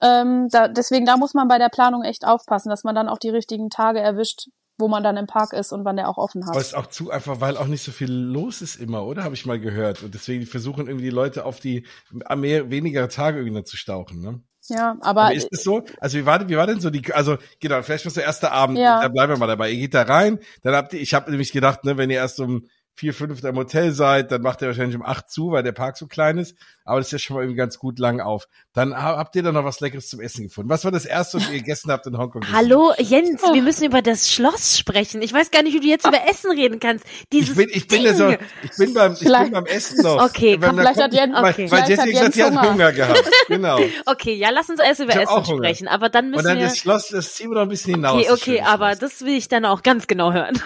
Ähm, 0.02 0.48
da, 0.50 0.68
deswegen, 0.68 1.06
da 1.06 1.16
muss 1.16 1.32
man 1.32 1.48
bei 1.48 1.58
der 1.58 1.70
Planung 1.70 2.04
echt 2.04 2.26
aufpassen, 2.26 2.68
dass 2.68 2.84
man 2.84 2.94
dann 2.94 3.08
auch 3.08 3.18
die 3.18 3.30
richtigen 3.30 3.70
Tage 3.70 4.00
erwischt, 4.00 4.48
wo 4.76 4.88
man 4.88 5.02
dann 5.02 5.16
im 5.16 5.26
Park 5.26 5.54
ist 5.54 5.72
und 5.72 5.86
wann 5.86 5.96
der 5.96 6.08
auch 6.08 6.18
offen 6.18 6.44
hat. 6.44 6.50
Aber 6.50 6.60
ist 6.60 6.76
auch 6.76 6.86
zu 6.86 7.10
einfach, 7.10 7.40
weil 7.40 7.56
auch 7.56 7.66
nicht 7.66 7.82
so 7.82 7.92
viel 7.92 8.12
los 8.12 8.60
ist 8.60 8.76
immer, 8.76 9.06
oder? 9.06 9.24
Habe 9.24 9.34
ich 9.34 9.46
mal 9.46 9.58
gehört. 9.58 10.02
Und 10.02 10.14
deswegen 10.14 10.44
versuchen 10.46 10.86
irgendwie 10.86 11.06
die 11.06 11.10
Leute 11.10 11.46
auf 11.46 11.60
die 11.60 11.86
mehr, 12.12 12.70
weniger 12.70 13.08
Tage 13.08 13.38
irgendwie 13.38 13.64
zu 13.64 13.76
stauchen, 13.76 14.20
ne? 14.20 14.40
Ja, 14.68 14.96
aber, 15.00 15.22
aber 15.22 15.34
ist 15.34 15.48
es 15.50 15.62
so? 15.62 15.84
Also 16.00 16.18
wie 16.18 16.26
war, 16.26 16.48
wie 16.48 16.56
war 16.56 16.66
denn 16.66 16.80
so 16.80 16.90
die, 16.90 17.12
also 17.12 17.38
genau, 17.60 17.82
vielleicht 17.82 18.06
was 18.06 18.14
der 18.14 18.24
erste 18.24 18.52
Abend, 18.52 18.78
ja. 18.78 19.00
da 19.00 19.08
bleiben 19.08 19.32
wir 19.32 19.38
mal 19.38 19.46
dabei. 19.46 19.70
Ihr 19.70 19.78
geht 19.78 19.94
da 19.94 20.02
rein, 20.02 20.38
dann 20.62 20.74
habt 20.74 20.92
ihr, 20.92 21.00
ich 21.00 21.14
habe 21.14 21.30
nämlich 21.30 21.52
gedacht, 21.52 21.84
ne, 21.84 21.96
wenn 21.96 22.10
ihr 22.10 22.16
erst 22.16 22.40
um 22.40 22.66
vier, 22.98 23.14
fünf 23.14 23.44
im 23.44 23.56
Hotel 23.56 23.92
seid, 23.92 24.32
dann 24.32 24.42
macht 24.42 24.60
er 24.60 24.68
wahrscheinlich 24.68 24.96
um 24.96 25.04
acht 25.04 25.30
zu, 25.30 25.52
weil 25.52 25.62
der 25.62 25.70
Park 25.70 25.96
so 25.96 26.08
klein 26.08 26.36
ist. 26.36 26.56
Aber 26.84 26.98
das 26.98 27.06
ist 27.06 27.12
ja 27.12 27.18
schon 27.20 27.36
mal 27.36 27.42
irgendwie 27.42 27.56
ganz 27.56 27.78
gut 27.78 28.00
lang 28.00 28.20
auf. 28.20 28.48
Dann 28.78 28.96
habt 28.96 29.34
ihr 29.34 29.42
da 29.42 29.50
noch 29.50 29.64
was 29.64 29.80
Leckeres 29.80 30.08
zum 30.08 30.20
Essen 30.20 30.44
gefunden. 30.44 30.70
Was 30.70 30.84
war 30.84 30.92
das 30.92 31.04
erste, 31.04 31.38
was 31.38 31.48
ihr 31.48 31.58
gegessen 31.58 31.90
habt 31.90 32.06
in 32.06 32.16
Hongkong? 32.16 32.42
Hallo, 32.52 32.92
Jens, 32.96 33.42
wir 33.42 33.60
müssen 33.60 33.82
über 33.82 34.02
das 34.02 34.32
Schloss 34.32 34.78
sprechen. 34.78 35.20
Ich 35.20 35.32
weiß 35.32 35.50
gar 35.50 35.64
nicht, 35.64 35.74
wie 35.74 35.80
du 35.80 35.88
jetzt 35.88 36.06
über 36.06 36.28
Essen 36.28 36.52
reden 36.52 36.78
kannst. 36.78 37.04
Dieses 37.32 37.50
ich 37.50 37.56
bin, 37.56 37.70
ich 37.72 37.88
bin, 37.88 38.16
so, 38.16 38.28
ich 38.62 38.70
bin 38.78 38.94
beim, 38.94 39.14
ich 39.14 39.18
bin 39.18 39.50
beim 39.50 39.66
Essen 39.66 40.04
noch. 40.04 40.22
Okay, 40.26 40.56
komm, 40.62 40.78
vielleicht 40.78 41.02
hat 41.02 41.12
Jens, 41.12 41.36
okay. 41.36 41.68
weil, 41.68 41.70
weil 41.72 41.90
Jesse 41.90 42.06
gesagt, 42.06 42.34
sie 42.34 42.44
hat 42.44 42.70
Hunger 42.70 42.92
gehabt. 42.92 43.28
Genau. 43.48 43.80
Okay, 44.06 44.34
ja, 44.34 44.50
lass 44.50 44.68
uns 44.68 44.80
erst 44.80 45.00
über 45.00 45.20
Essen 45.20 45.44
sprechen. 45.44 45.88
Aber 45.88 46.08
dann 46.08 46.30
müssen 46.30 46.44
wir. 46.44 46.52
Und 46.52 46.58
dann 46.60 46.68
das 46.68 46.78
Schloss, 46.78 47.08
das 47.08 47.34
ziehen 47.34 47.50
wir 47.50 47.56
noch 47.56 47.62
ein 47.62 47.68
bisschen 47.68 47.94
hinaus. 47.96 48.14
Okay, 48.14 48.30
okay, 48.30 48.60
aber 48.60 48.94
das 48.94 49.22
will 49.22 49.36
ich 49.36 49.48
dann 49.48 49.64
auch 49.64 49.82
ganz 49.82 50.06
genau 50.06 50.32
hören. 50.32 50.60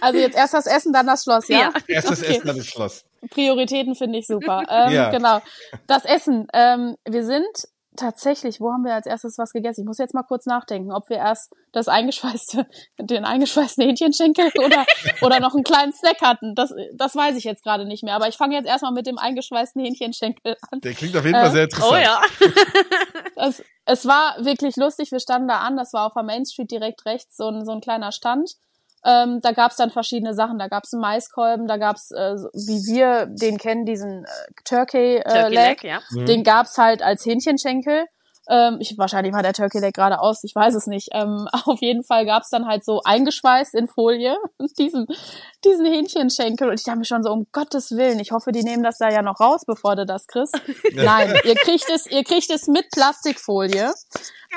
Also 0.00 0.18
jetzt 0.18 0.36
erst 0.36 0.52
das 0.52 0.66
Essen, 0.66 0.92
dann 0.92 1.06
das 1.06 1.22
Schloss, 1.22 1.48
ja? 1.48 1.58
ja. 1.58 1.72
Erst 1.86 2.10
das 2.10 2.22
okay. 2.22 2.32
Essen, 2.32 2.46
dann 2.46 2.56
das 2.58 2.66
Schloss. 2.66 3.04
Prioritäten 3.30 3.94
finde 3.94 4.18
ich 4.18 4.26
super. 4.26 4.62
Ähm, 4.74 4.92
ja. 4.92 5.10
Genau. 5.10 5.40
Das 5.86 6.04
Essen. 6.04 6.46
Ähm, 6.52 6.96
wir 7.06 7.24
sind 7.24 7.46
tatsächlich, 7.96 8.60
wo 8.60 8.72
haben 8.72 8.84
wir 8.84 8.94
als 8.94 9.06
erstes 9.06 9.38
was 9.38 9.52
gegessen? 9.52 9.82
Ich 9.82 9.86
muss 9.86 9.98
jetzt 9.98 10.14
mal 10.14 10.22
kurz 10.22 10.46
nachdenken, 10.46 10.92
ob 10.92 11.08
wir 11.08 11.18
erst 11.18 11.52
das 11.72 11.88
eingeschweißte, 11.88 12.66
den 12.98 13.24
eingeschweißten 13.24 13.84
Hähnchenschenkel 13.84 14.50
oder, 14.64 14.84
oder 15.22 15.40
noch 15.40 15.54
einen 15.54 15.64
kleinen 15.64 15.92
Snack 15.92 16.20
hatten. 16.22 16.54
Das, 16.54 16.72
das 16.94 17.14
weiß 17.14 17.36
ich 17.36 17.44
jetzt 17.44 17.62
gerade 17.62 17.86
nicht 17.86 18.02
mehr. 18.02 18.14
Aber 18.14 18.28
ich 18.28 18.36
fange 18.36 18.56
jetzt 18.56 18.66
erstmal 18.66 18.92
mit 18.92 19.06
dem 19.06 19.18
eingeschweißten 19.18 19.82
Hähnchenschenkel 19.82 20.56
an. 20.70 20.80
Der 20.80 20.94
klingt 20.94 21.16
auf 21.16 21.24
jeden 21.24 21.36
Fall 21.36 21.48
äh, 21.48 21.52
sehr 21.52 21.64
interessant. 21.64 21.92
Oh 21.92 21.96
ja. 21.96 22.22
das, 23.36 23.62
es 23.84 24.06
war 24.06 24.36
wirklich 24.44 24.76
lustig. 24.76 25.12
Wir 25.12 25.20
standen 25.20 25.48
da 25.48 25.58
an. 25.58 25.76
Das 25.76 25.92
war 25.92 26.06
auf 26.06 26.14
der 26.14 26.22
Main 26.22 26.46
Street 26.46 26.70
direkt 26.70 27.04
rechts 27.06 27.36
so 27.36 27.48
ein, 27.48 27.64
so 27.64 27.72
ein 27.72 27.80
kleiner 27.80 28.12
Stand. 28.12 28.54
Ähm, 29.04 29.40
da 29.42 29.52
gab's 29.52 29.76
dann 29.76 29.90
verschiedene 29.90 30.34
Sachen. 30.34 30.58
Da 30.58 30.68
gab's 30.68 30.92
einen 30.92 31.02
Maiskolben, 31.02 31.66
da 31.66 31.76
gab's, 31.76 32.10
äh, 32.10 32.36
wie 32.54 32.92
wir 32.92 33.26
den 33.26 33.58
kennen, 33.58 33.84
diesen 33.84 34.24
äh, 34.24 34.28
Turkey, 34.64 35.16
äh, 35.16 35.22
Turkey 35.22 35.54
Leg. 35.54 35.82
Leg 35.82 35.84
ja. 35.84 36.00
Mhm. 36.10 36.26
Den 36.26 36.42
gab's 36.42 36.78
halt 36.78 37.02
als 37.02 37.24
Hähnchenschenkel. 37.26 38.06
Ähm, 38.48 38.76
ich, 38.78 38.98
wahrscheinlich 38.98 39.32
war 39.32 39.42
der 39.42 39.54
Turkey 39.54 39.78
Leg 39.78 39.94
gerade 39.94 40.20
aus, 40.20 40.44
ich 40.44 40.54
weiß 40.54 40.74
es 40.74 40.86
nicht. 40.86 41.08
Ähm, 41.12 41.48
auf 41.64 41.80
jeden 41.80 42.04
Fall 42.04 42.26
gab's 42.26 42.50
dann 42.50 42.66
halt 42.66 42.84
so 42.84 43.00
eingeschweißt 43.04 43.74
in 43.74 43.88
Folie 43.88 44.36
diesen, 44.78 45.06
diesen 45.64 45.86
Hähnchenschenkel. 45.86 46.68
Und 46.68 46.74
ich 46.74 46.84
dachte 46.84 46.98
mir 46.98 47.04
schon 47.04 47.22
so, 47.22 47.30
um 47.30 47.46
Gottes 47.52 47.92
Willen, 47.92 48.20
ich 48.20 48.32
hoffe, 48.32 48.52
die 48.52 48.62
nehmen 48.62 48.82
das 48.82 48.98
da 48.98 49.10
ja 49.10 49.22
noch 49.22 49.40
raus, 49.40 49.64
bevor 49.66 49.96
du 49.96 50.06
das 50.06 50.26
kriegst. 50.26 50.58
Nein, 50.92 51.34
ihr 51.44 51.54
kriegt 51.54 51.88
es, 51.90 52.06
ihr 52.06 52.24
kriegt 52.24 52.50
es 52.50 52.66
mit 52.66 52.90
Plastikfolie. 52.90 53.92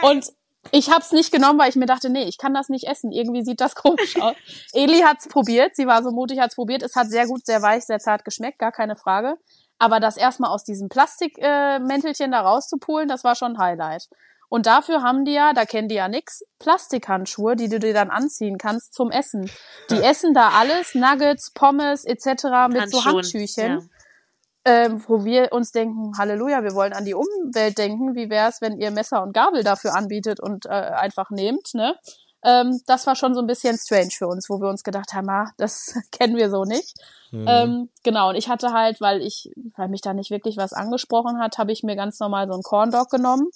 Und 0.03 0.27
ich 0.71 0.89
habe 0.89 1.01
es 1.01 1.11
nicht 1.11 1.31
genommen, 1.31 1.59
weil 1.59 1.69
ich 1.69 1.75
mir 1.75 1.85
dachte, 1.85 2.09
nee, 2.09 2.23
ich 2.23 2.37
kann 2.37 2.53
das 2.53 2.69
nicht 2.69 2.87
essen. 2.87 3.11
Irgendwie 3.11 3.43
sieht 3.43 3.61
das 3.61 3.75
komisch 3.75 4.19
aus. 4.19 4.35
Eli 4.73 4.99
hat's 5.01 5.27
probiert, 5.27 5.75
sie 5.75 5.87
war 5.87 6.03
so 6.03 6.11
mutig, 6.11 6.39
hat's 6.39 6.55
probiert. 6.55 6.83
Es 6.83 6.95
hat 6.95 7.07
sehr 7.09 7.27
gut, 7.27 7.45
sehr 7.45 7.61
weich, 7.61 7.85
sehr 7.85 7.99
zart 7.99 8.25
geschmeckt, 8.25 8.59
gar 8.59 8.71
keine 8.71 8.95
Frage. 8.95 9.35
Aber 9.79 9.99
das 9.99 10.17
erstmal 10.17 10.51
aus 10.51 10.63
diesem 10.63 10.89
Plastikmäntelchen 10.89 12.33
äh, 12.33 12.35
da 12.35 12.41
rauszupulen, 12.41 13.07
das 13.07 13.23
war 13.23 13.35
schon 13.35 13.55
ein 13.55 13.59
Highlight. 13.59 14.07
Und 14.49 14.65
dafür 14.65 15.03
haben 15.03 15.25
die 15.25 15.33
ja, 15.33 15.53
da 15.53 15.65
kennen 15.65 15.89
die 15.89 15.95
ja 15.95 16.07
nix, 16.07 16.41
Plastikhandschuhe, 16.59 17.55
die 17.55 17.67
du 17.67 17.79
dir 17.79 17.93
dann 17.93 18.09
anziehen 18.09 18.57
kannst 18.57 18.93
zum 18.93 19.11
Essen. 19.11 19.51
Die 19.89 20.01
essen 20.01 20.33
da 20.33 20.49
alles, 20.49 20.95
Nuggets, 20.95 21.51
Pommes 21.51 22.05
etc. 22.05 22.69
mit 22.69 22.89
so 22.89 23.03
Handschüchen. 23.03 23.79
Ja 23.79 23.96
ähm, 24.67 25.01
wo 25.07 25.23
wir 25.23 25.53
uns 25.53 25.71
denken, 25.71 26.11
Halleluja, 26.17 26.61
wir 26.61 26.73
wollen 26.75 26.91
an 26.91 27.05
die 27.05 27.13
Umwelt 27.13 27.77
denken. 27.77 28.15
Wie 28.15 28.29
wäre 28.29 28.49
es, 28.49 28.59
wenn 28.59 28.77
ihr 28.77 28.91
Messer 28.91 29.23
und 29.23 29.33
Gabel 29.33 29.63
dafür 29.63 29.95
anbietet 29.95 30.41
und 30.41 30.65
äh, 30.65 30.69
einfach 30.69 31.29
nehmt, 31.29 31.73
ne? 31.73 31.95
Ähm, 32.47 32.79
das 32.85 33.05
war 33.05 33.17
schon 33.17 33.35
so 33.35 33.41
ein 33.41 33.47
bisschen 33.47 33.77
strange 33.77 34.11
für 34.11 34.27
uns, 34.27 34.49
wo 34.49 34.61
wir 34.61 34.69
uns 34.69 34.83
gedacht 34.83 35.11
haben, 35.13 35.29
ah, 35.29 35.51
das 35.57 35.93
kennen 36.11 36.37
wir 36.37 36.49
so 36.49 36.63
nicht. 36.63 36.93
Mhm. 37.31 37.45
Ähm, 37.45 37.89
genau, 38.03 38.29
und 38.29 38.35
ich 38.35 38.47
hatte 38.47 38.71
halt, 38.71 39.01
weil 39.01 39.21
ich, 39.21 39.51
weil 39.75 39.89
mich 39.89 39.99
da 39.99 40.13
nicht 40.13 40.31
wirklich 40.31 40.55
was 40.55 40.71
angesprochen 40.71 41.39
hat, 41.41 41.57
habe 41.57 41.73
ich 41.73 41.83
mir 41.83 41.97
ganz 41.97 42.21
normal 42.21 42.47
so 42.47 42.53
einen 42.53 42.63
Corn 42.63 42.89
Dog 42.89 43.09
genommen, 43.09 43.49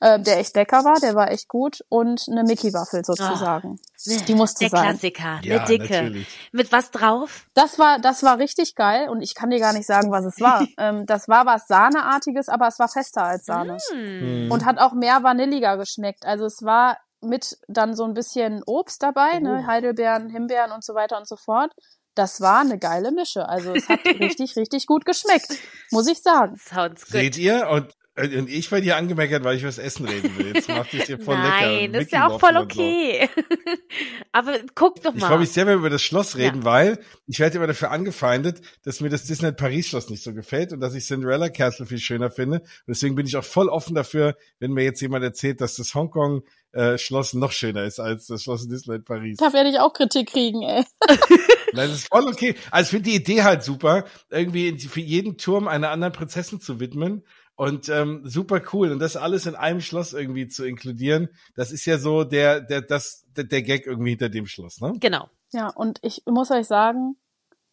äh, 0.00 0.18
der 0.18 0.40
echt 0.40 0.56
lecker 0.56 0.84
war, 0.84 0.98
der 0.98 1.14
war 1.14 1.30
echt 1.30 1.46
gut 1.46 1.84
und 1.88 2.26
eine 2.28 2.42
Mickey 2.42 2.72
Waffel 2.72 3.04
sozusagen. 3.04 3.78
Oh, 3.78 4.12
die 4.26 4.34
musste 4.34 4.64
der 4.64 4.70
sein. 4.70 4.88
Klassiker, 4.88 5.38
ja, 5.42 5.58
eine 5.58 5.64
dicke. 5.66 6.02
Natürlich. 6.02 6.28
Mit 6.50 6.72
was 6.72 6.90
drauf? 6.90 7.46
Das 7.54 7.78
war, 7.78 8.00
das 8.00 8.24
war 8.24 8.38
richtig 8.38 8.74
geil 8.74 9.08
und 9.08 9.22
ich 9.22 9.36
kann 9.36 9.50
dir 9.50 9.60
gar 9.60 9.72
nicht 9.72 9.86
sagen, 9.86 10.10
was 10.10 10.24
es 10.24 10.40
war. 10.40 10.66
ähm, 10.78 11.06
das 11.06 11.28
war 11.28 11.46
was 11.46 11.68
Sahneartiges, 11.68 12.48
aber 12.48 12.66
es 12.66 12.80
war 12.80 12.88
fester 12.88 13.22
als 13.22 13.44
Sahne 13.44 13.78
mm. 13.94 14.50
und 14.50 14.64
hat 14.64 14.78
auch 14.78 14.94
mehr 14.94 15.22
vanilliger 15.22 15.76
geschmeckt. 15.76 16.26
Also 16.26 16.46
es 16.46 16.64
war 16.64 16.98
mit 17.22 17.58
dann 17.68 17.94
so 17.94 18.04
ein 18.04 18.14
bisschen 18.14 18.62
Obst 18.66 19.02
dabei, 19.02 19.38
ne? 19.38 19.50
oh. 19.50 19.56
ne, 19.60 19.66
Heidelbeeren, 19.66 20.28
Himbeeren 20.30 20.72
und 20.72 20.84
so 20.84 20.94
weiter 20.94 21.16
und 21.18 21.26
so 21.26 21.36
fort 21.36 21.72
das 22.14 22.40
war 22.40 22.60
eine 22.60 22.78
geile 22.78 23.10
Mische. 23.10 23.48
Also 23.48 23.72
es 23.74 23.88
hat 23.88 24.04
richtig, 24.20 24.56
richtig 24.56 24.86
gut 24.86 25.04
geschmeckt, 25.04 25.48
muss 25.90 26.08
ich 26.08 26.20
sagen. 26.20 26.56
Sounds 26.56 27.04
good. 27.06 27.12
Seht 27.12 27.38
ihr? 27.38 27.68
Und, 27.68 27.94
und 28.14 28.50
ich 28.50 28.70
werde 28.70 28.84
hier 28.84 28.96
angemeckert, 28.96 29.42
weil 29.42 29.56
ich 29.56 29.64
was 29.64 29.78
essen 29.78 30.06
reden 30.06 30.36
will. 30.36 30.54
Jetzt 30.54 30.68
macht 30.68 30.92
es 30.92 31.06
dir 31.06 31.18
voll 31.18 31.36
Nein, 31.36 31.50
lecker. 31.50 31.92
Nein, 31.92 31.94
ist 31.94 32.12
ja 32.12 32.28
auch 32.28 32.38
voll 32.38 32.58
okay. 32.58 33.30
So. 33.34 33.42
Aber 34.32 34.58
guck 34.74 35.02
doch 35.02 35.12
mal. 35.12 35.18
Ich 35.18 35.24
freue 35.24 35.38
mich 35.38 35.50
sehr, 35.50 35.66
wenn 35.66 35.74
wir 35.74 35.78
über 35.78 35.90
das 35.90 36.02
Schloss 36.02 36.36
reden, 36.36 36.58
ja. 36.58 36.64
weil 36.64 36.98
ich 37.26 37.40
werde 37.40 37.56
immer 37.56 37.66
dafür 37.66 37.90
angefeindet, 37.90 38.60
dass 38.84 39.00
mir 39.00 39.08
das 39.08 39.24
Disneyland 39.24 39.56
Paris 39.56 39.88
Schloss 39.88 40.10
nicht 40.10 40.22
so 40.22 40.34
gefällt 40.34 40.74
und 40.74 40.80
dass 40.80 40.94
ich 40.94 41.06
Cinderella 41.06 41.48
Castle 41.48 41.86
viel 41.86 41.98
schöner 41.98 42.30
finde. 42.30 42.58
Und 42.58 42.88
deswegen 42.88 43.14
bin 43.14 43.26
ich 43.26 43.36
auch 43.38 43.44
voll 43.44 43.70
offen 43.70 43.94
dafür, 43.94 44.36
wenn 44.58 44.72
mir 44.72 44.84
jetzt 44.84 45.00
jemand 45.00 45.24
erzählt, 45.24 45.62
dass 45.62 45.76
das 45.76 45.94
Hongkong 45.94 46.42
äh, 46.72 46.98
Schloss 46.98 47.32
noch 47.32 47.52
schöner 47.52 47.84
ist 47.84 47.98
als 47.98 48.26
das 48.26 48.42
Schloss 48.42 48.64
in 48.64 48.70
Disneyland 48.70 49.06
Paris. 49.06 49.38
Da 49.38 49.54
werde 49.54 49.70
ich 49.70 49.78
auch 49.78 49.92
Kritik 49.94 50.30
kriegen, 50.30 50.62
ey. 50.62 50.84
Nein, 51.74 51.88
das 51.88 52.00
ist 52.00 52.08
voll 52.08 52.26
okay. 52.26 52.54
Also 52.70 52.88
ich 52.88 52.90
finde 52.90 53.10
die 53.10 53.16
Idee 53.16 53.42
halt 53.42 53.62
super, 53.62 54.04
irgendwie 54.30 54.78
für 54.78 55.00
jeden 55.00 55.38
Turm 55.38 55.68
einer 55.68 55.90
anderen 55.90 56.12
Prinzessin 56.12 56.60
zu 56.60 56.80
widmen. 56.80 57.24
Und 57.54 57.88
ähm, 57.88 58.22
super 58.24 58.60
cool. 58.72 58.92
Und 58.92 58.98
das 58.98 59.16
alles 59.16 59.46
in 59.46 59.54
einem 59.54 59.80
Schloss 59.80 60.12
irgendwie 60.14 60.48
zu 60.48 60.64
inkludieren, 60.64 61.28
das 61.54 61.70
ist 61.70 61.84
ja 61.84 61.98
so 61.98 62.24
der, 62.24 62.60
der, 62.60 62.82
das, 62.82 63.24
der, 63.36 63.44
der 63.44 63.62
Gag 63.62 63.86
irgendwie 63.86 64.10
hinter 64.10 64.28
dem 64.28 64.46
Schloss, 64.46 64.80
ne? 64.80 64.94
Genau. 64.98 65.28
Ja, 65.52 65.68
und 65.68 65.98
ich 66.02 66.22
muss 66.26 66.50
euch 66.50 66.66
sagen, 66.66 67.16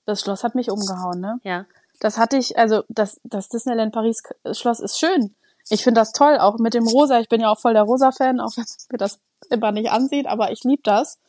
das 0.06 0.22
Schloss 0.22 0.44
hat 0.44 0.56
mich 0.56 0.70
umgehauen, 0.70 1.22
ne? 1.22 1.39
Ja. 1.44 1.65
Das 2.02 2.18
hatte 2.18 2.38
ich, 2.38 2.58
also 2.58 2.84
das, 2.89 3.20
das 3.24 3.50
Disneyland 3.50 3.94
Paris 3.94 4.22
Schloss 4.54 4.80
ist 4.80 5.00
schön 5.00 5.36
ich 5.70 5.84
finde 5.84 6.02
das 6.02 6.12
toll, 6.12 6.38
auch 6.38 6.58
mit 6.58 6.74
dem 6.74 6.88
Rosa. 6.88 7.20
Ich 7.20 7.30
bin 7.30 7.42
ja 7.42 7.50
auch 7.50 7.60
voll 7.60 7.74
der 7.74 7.84
Rosa-Fan, 7.84 8.39
auch 8.39 8.56
wenn 8.58 8.65
mir 8.92 8.98
das 8.98 9.20
immer 9.50 9.72
nicht 9.72 9.92
ansieht, 9.92 10.28
aber 10.28 10.52
ich 10.52 10.63
liebe 10.63 10.82
das. 10.84 11.20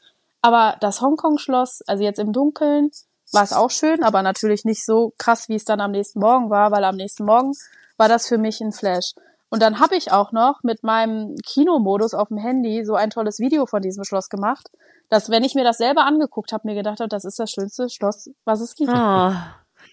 Aber 0.43 0.77
das 0.81 1.03
Hongkong-Schloss, 1.03 1.83
also 1.87 2.03
jetzt 2.03 2.19
im 2.19 2.33
Dunkeln, 2.33 2.91
war 3.33 3.45
es 3.45 3.53
auch 3.53 3.71
schön, 3.71 4.03
aber 4.03 4.23
natürlich 4.23 4.65
nicht 4.65 4.85
so 4.85 5.13
krass, 5.19 5.49
wie 5.49 5.55
es 5.55 5.65
dann 5.65 5.81
am 5.81 5.93
nächsten 5.93 6.19
Morgen 6.19 6.51
war, 6.51 6.71
weil 6.73 6.85
am 6.85 6.97
nächsten 6.97 7.25
Morgen 7.25 7.53
war 8.01 8.09
das 8.09 8.27
für 8.27 8.39
mich 8.39 8.63
ein 8.63 8.73
Flash. 8.73 9.13
Und 9.51 9.61
dann 9.63 9.79
habe 9.79 9.95
ich 9.95 10.11
auch 10.11 10.33
noch 10.33 10.63
mit 10.63 10.83
meinem 10.83 11.35
Kinomodus 11.45 12.15
auf 12.15 12.29
dem 12.29 12.39
Handy 12.39 12.83
so 12.85 12.95
ein 12.95 13.11
tolles 13.11 13.41
Video 13.41 13.67
von 13.67 13.83
diesem 13.83 14.05
Schloss 14.05 14.31
gemacht, 14.31 14.71
dass 15.11 15.29
wenn 15.29 15.45
ich 15.45 15.55
mir 15.55 15.65
das 15.65 15.77
selber 15.77 16.05
angeguckt 16.07 16.53
habe, 16.53 16.67
mir 16.67 16.75
gedacht 16.75 17.01
habe, 17.01 17.09
das 17.09 17.25
ist 17.25 17.39
das 17.39 17.51
schönste 17.51 17.91
Schloss, 17.91 18.31
was 18.45 18.61
es 18.61 18.75
gibt. 18.75 18.91
Oh. 18.91 19.33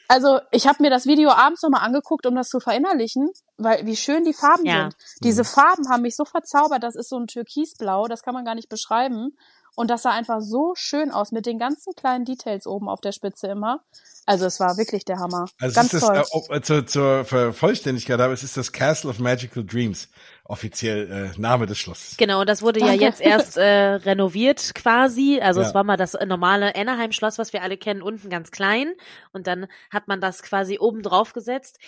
Also 0.08 0.40
ich 0.52 0.68
habe 0.68 0.82
mir 0.82 0.90
das 0.90 1.06
Video 1.06 1.32
abends 1.32 1.64
nochmal 1.64 1.82
angeguckt, 1.82 2.26
um 2.26 2.36
das 2.36 2.48
zu 2.48 2.62
verinnerlichen, 2.62 3.30
weil 3.58 3.86
wie 3.86 3.98
schön 3.98 4.24
die 4.24 4.34
Farben 4.34 4.66
ja. 4.66 4.84
sind. 4.84 4.96
Diese 5.24 5.44
Farben 5.44 5.90
haben 5.90 6.04
mich 6.04 6.16
so 6.16 6.24
verzaubert, 6.24 6.84
das 6.84 6.96
ist 6.96 7.10
so 7.10 7.18
ein 7.18 7.28
Türkisblau, 7.28 8.08
das 8.08 8.22
kann 8.22 8.34
man 8.34 8.46
gar 8.46 8.56
nicht 8.56 8.70
beschreiben. 8.70 9.36
Und 9.78 9.92
das 9.92 10.02
sah 10.02 10.10
einfach 10.10 10.42
so 10.42 10.74
schön 10.76 11.12
aus 11.12 11.32
mit 11.32 11.46
den 11.46 11.60
ganzen 11.60 11.94
kleinen 11.94 12.26
Details 12.26 12.66
oben 12.66 12.90
auf 12.90 13.00
der 13.00 13.12
Spitze 13.12 13.46
immer. 13.46 13.82
Also 14.26 14.48
es 14.48 14.60
war 14.60 14.76
wirklich 14.76 15.06
der 15.06 15.20
Hammer. 15.20 15.46
Also 15.60 15.76
Ganz 15.76 15.94
ist 15.94 16.02
toll. 16.02 16.16
Das, 16.16 16.50
äh, 16.50 16.62
zur, 16.64 16.88
zur 16.88 17.54
Vollständigkeit, 17.54 18.20
aber 18.20 18.34
es 18.34 18.42
ist 18.42 18.58
das 18.58 18.72
Castle 18.72 19.12
of 19.12 19.20
Magical 19.20 19.64
Dreams 19.64 20.10
offiziell 20.50 21.34
äh, 21.36 21.40
Name 21.40 21.66
des 21.66 21.78
Schlosses. 21.78 22.18
Genau, 22.18 22.46
das 22.46 22.62
wurde 22.62 22.80
Danke. 22.80 22.96
ja 22.96 23.02
jetzt 23.02 23.22
erst 23.22 23.58
äh, 23.58 23.64
renoviert 23.64 24.74
quasi. 24.76 25.40
Also 25.42 25.62
ja. 25.62 25.68
es 25.68 25.74
war 25.74 25.84
mal 25.84 25.98
das 25.98 26.14
normale 26.26 26.76
Anaheim-Schloss, 26.76 27.38
was 27.38 27.54
wir 27.54 27.62
alle 27.62 27.78
kennen, 27.78 28.02
unten 28.02 28.30
ganz 28.30 28.52
klein. 28.52 28.94
Und 29.34 29.48
dann 29.48 29.68
hat 29.90 30.08
man 30.08 30.22
das 30.22 30.42
quasi 30.44 30.80
oben 30.80 31.02
drauf 31.02 31.34
gesetzt. 31.34 31.80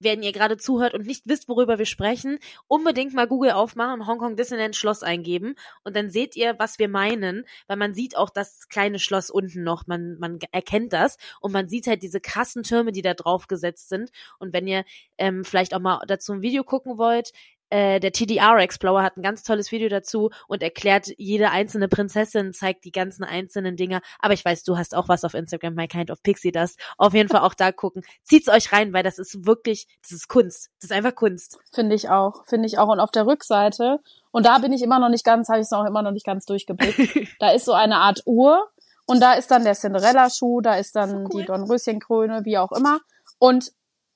Wenn 0.00 0.22
ihr 0.22 0.32
gerade 0.32 0.56
zuhört 0.56 0.94
und 0.94 1.06
nicht 1.06 1.24
wisst, 1.26 1.48
worüber 1.48 1.78
wir 1.78 1.86
sprechen, 1.86 2.38
unbedingt 2.66 3.14
mal 3.14 3.26
Google 3.26 3.52
aufmachen 3.52 4.00
und 4.00 4.06
Hongkong 4.06 4.36
Disneyland 4.36 4.76
Schloss 4.76 5.02
eingeben. 5.02 5.54
Und 5.84 5.96
dann 5.96 6.10
seht 6.10 6.36
ihr, 6.36 6.56
was 6.58 6.78
wir 6.78 6.88
meinen, 6.88 7.44
weil 7.66 7.76
man 7.76 7.94
sieht 7.94 8.16
auch 8.16 8.30
das 8.30 8.68
kleine 8.68 8.98
Schloss 8.98 9.30
unten 9.30 9.62
noch. 9.62 9.86
Man, 9.86 10.18
man 10.18 10.38
erkennt 10.52 10.92
das 10.92 11.18
und 11.40 11.52
man 11.52 11.68
sieht 11.68 11.86
halt 11.86 12.02
diese 12.02 12.20
krassen 12.20 12.62
Türme, 12.62 12.92
die 12.92 13.02
da 13.02 13.14
drauf 13.14 13.46
gesetzt 13.46 13.88
sind. 13.88 14.10
Und 14.38 14.52
wenn 14.52 14.66
ihr 14.66 14.84
ähm, 15.18 15.44
vielleicht 15.44 15.74
auch 15.74 15.80
mal 15.80 16.02
dazu 16.06 16.32
ein 16.32 16.42
Video 16.42 16.64
gucken 16.64 16.98
wollt, 16.98 17.32
äh, 17.70 18.00
der 18.00 18.12
TDR 18.12 18.56
Explorer 18.58 19.02
hat 19.02 19.16
ein 19.16 19.22
ganz 19.22 19.42
tolles 19.42 19.70
Video 19.72 19.88
dazu 19.88 20.30
und 20.46 20.62
erklärt 20.62 21.08
jede 21.16 21.50
einzelne 21.50 21.88
Prinzessin, 21.88 22.52
zeigt 22.52 22.84
die 22.84 22.92
ganzen 22.92 23.24
einzelnen 23.24 23.76
Dinger. 23.76 24.00
Aber 24.18 24.34
ich 24.34 24.44
weiß, 24.44 24.64
du 24.64 24.78
hast 24.78 24.94
auch 24.94 25.08
was 25.08 25.24
auf 25.24 25.34
Instagram, 25.34 25.74
My 25.74 25.88
Kind 25.88 26.10
of 26.10 26.22
Pixie, 26.22 26.52
das 26.52 26.76
auf 26.96 27.14
jeden 27.14 27.28
Fall 27.28 27.40
auch 27.40 27.54
da 27.54 27.72
gucken. 27.72 28.02
Zieht's 28.24 28.48
euch 28.48 28.72
rein, 28.72 28.92
weil 28.92 29.02
das 29.02 29.18
ist 29.18 29.46
wirklich, 29.46 29.86
das 30.02 30.12
ist 30.12 30.28
Kunst. 30.28 30.70
Das 30.80 30.90
ist 30.90 30.96
einfach 30.96 31.14
Kunst. 31.14 31.58
Finde 31.72 31.94
ich 31.94 32.08
auch, 32.08 32.46
finde 32.46 32.66
ich 32.66 32.78
auch. 32.78 32.88
Und 32.88 33.00
auf 33.00 33.10
der 33.10 33.26
Rückseite, 33.26 34.00
und 34.30 34.46
da 34.46 34.58
bin 34.58 34.72
ich 34.72 34.82
immer 34.82 34.98
noch 34.98 35.08
nicht 35.08 35.24
ganz, 35.24 35.48
habe 35.48 35.60
ich 35.60 35.66
es 35.66 35.72
auch 35.72 35.84
immer 35.84 36.02
noch 36.02 36.12
nicht 36.12 36.26
ganz 36.26 36.44
durchgeblickt. 36.46 37.28
da 37.38 37.50
ist 37.50 37.64
so 37.64 37.72
eine 37.72 37.96
Art 37.96 38.22
Uhr 38.26 38.68
und 39.06 39.20
da 39.20 39.34
ist 39.34 39.50
dann 39.50 39.64
der 39.64 39.74
Cinderella-Schuh, 39.74 40.60
da 40.60 40.74
ist 40.74 40.96
dann 40.96 41.26
cool. 41.26 41.40
die 41.40 41.46
Dornröschenkrone, 41.46 42.44
wie 42.44 42.58
auch 42.58 42.72
immer. 42.72 43.00
Und 43.38 43.72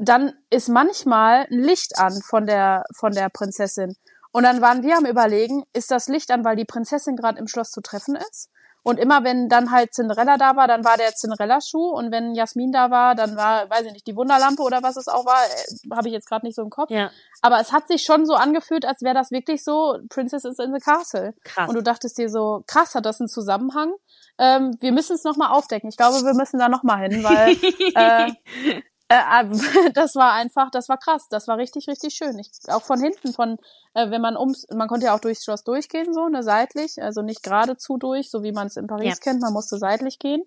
dann 0.09 0.33
ist 0.51 0.69
manchmal 0.69 1.47
ein 1.51 1.59
Licht 1.59 1.99
an 1.99 2.21
von 2.23 2.47
der, 2.47 2.85
von 2.95 3.13
der 3.13 3.29
Prinzessin. 3.29 3.97
Und 4.33 4.45
dann 4.45 4.61
waren 4.61 4.83
wir 4.83 4.97
am 4.97 5.05
überlegen, 5.05 5.65
ist 5.73 5.91
das 5.91 6.09
Licht 6.09 6.31
an, 6.31 6.45
weil 6.45 6.57
die 6.57 6.65
Prinzessin 6.65 7.17
gerade 7.17 7.39
im 7.39 7.47
Schloss 7.47 7.71
zu 7.71 7.83
treffen 7.83 8.17
ist? 8.17 8.49
Und 8.85 8.99
immer 8.99 9.23
wenn 9.23 9.49
dann 9.49 9.71
halt 9.71 9.95
Cinderella 9.95 10.37
da 10.37 10.57
war, 10.57 10.67
dann 10.67 10.85
war 10.85 10.97
der 10.97 11.13
Cinderella-Schuh. 11.15 11.91
Und 11.91 12.11
wenn 12.11 12.35
Jasmin 12.35 12.73
da 12.73 12.91
war, 12.91 13.15
dann 13.15 13.37
war, 13.37 13.71
weiß 13.71 13.87
ich 13.87 13.93
nicht, 13.93 14.07
die 14.09 14.17
Wunderlampe 14.17 14.63
oder 14.63 14.83
was 14.83 14.97
es 14.97 15.07
auch 15.07 15.25
war, 15.25 15.39
äh, 15.45 15.95
habe 15.95 16.09
ich 16.09 16.15
jetzt 16.15 16.29
gerade 16.29 16.45
nicht 16.45 16.57
so 16.57 16.63
im 16.63 16.71
Kopf. 16.71 16.91
Ja. 16.91 17.11
Aber 17.43 17.61
es 17.61 17.71
hat 17.71 17.87
sich 17.87 18.03
schon 18.03 18.27
so 18.27 18.35
angefühlt, 18.35 18.85
als 18.85 19.03
wäre 19.03 19.15
das 19.15 19.31
wirklich 19.31 19.63
so 19.63 19.99
Princess 20.09 20.45
is 20.45 20.59
in 20.59 20.75
the 20.75 20.81
Castle. 20.81 21.35
Krass. 21.45 21.69
Und 21.69 21.77
du 21.77 21.83
dachtest 21.83 22.19
dir 22.19 22.29
so, 22.29 22.65
krass, 22.67 22.97
hat 22.97 23.07
das 23.07 23.21
einen 23.21 23.29
Zusammenhang? 23.29 23.95
Ähm, 24.39 24.77
wir 24.81 24.91
müssen 24.91 25.15
es 25.15 25.23
nochmal 25.23 25.53
aufdecken. 25.53 25.89
Ich 25.89 25.97
glaube, 25.97 26.25
wir 26.25 26.35
müssen 26.35 26.59
da 26.59 26.69
nochmal 26.69 27.09
hin, 27.09 27.23
weil 27.23 27.51
äh, 27.95 28.83
äh, 29.13 29.45
das 29.95 30.15
war 30.15 30.33
einfach, 30.33 30.71
das 30.71 30.89
war 30.89 30.99
krass, 30.99 31.29
das 31.29 31.49
war 31.49 31.59
richtig, 31.59 31.89
richtig 31.89 32.15
schön. 32.15 32.39
Ich, 32.39 32.51
auch 32.69 32.83
von 32.83 33.01
hinten, 33.01 33.33
von 33.33 33.59
äh, 33.95 34.11
wenn 34.11 34.21
man 34.21 34.37
ums, 34.37 34.67
man 34.73 34.89
konnte 34.89 35.07
ja 35.07 35.15
auch 35.15 35.21
durchs 35.21 35.45
Schloss 35.45 35.65
durchgehen, 35.65 36.13
so, 36.13 36.29
ne, 36.29 36.43
seitlich, 36.43 37.03
also 37.03 37.23
nicht 37.23 37.43
geradezu 37.43 37.97
durch, 37.97 38.31
so 38.31 38.43
wie 38.43 38.53
man 38.53 38.69
es 38.69 38.77
in 38.77 38.87
Paris 38.87 39.19
ja. 39.19 39.33
kennt, 39.33 39.41
man 39.41 39.53
musste 39.53 39.79
seitlich 39.79 40.19
gehen. 40.19 40.43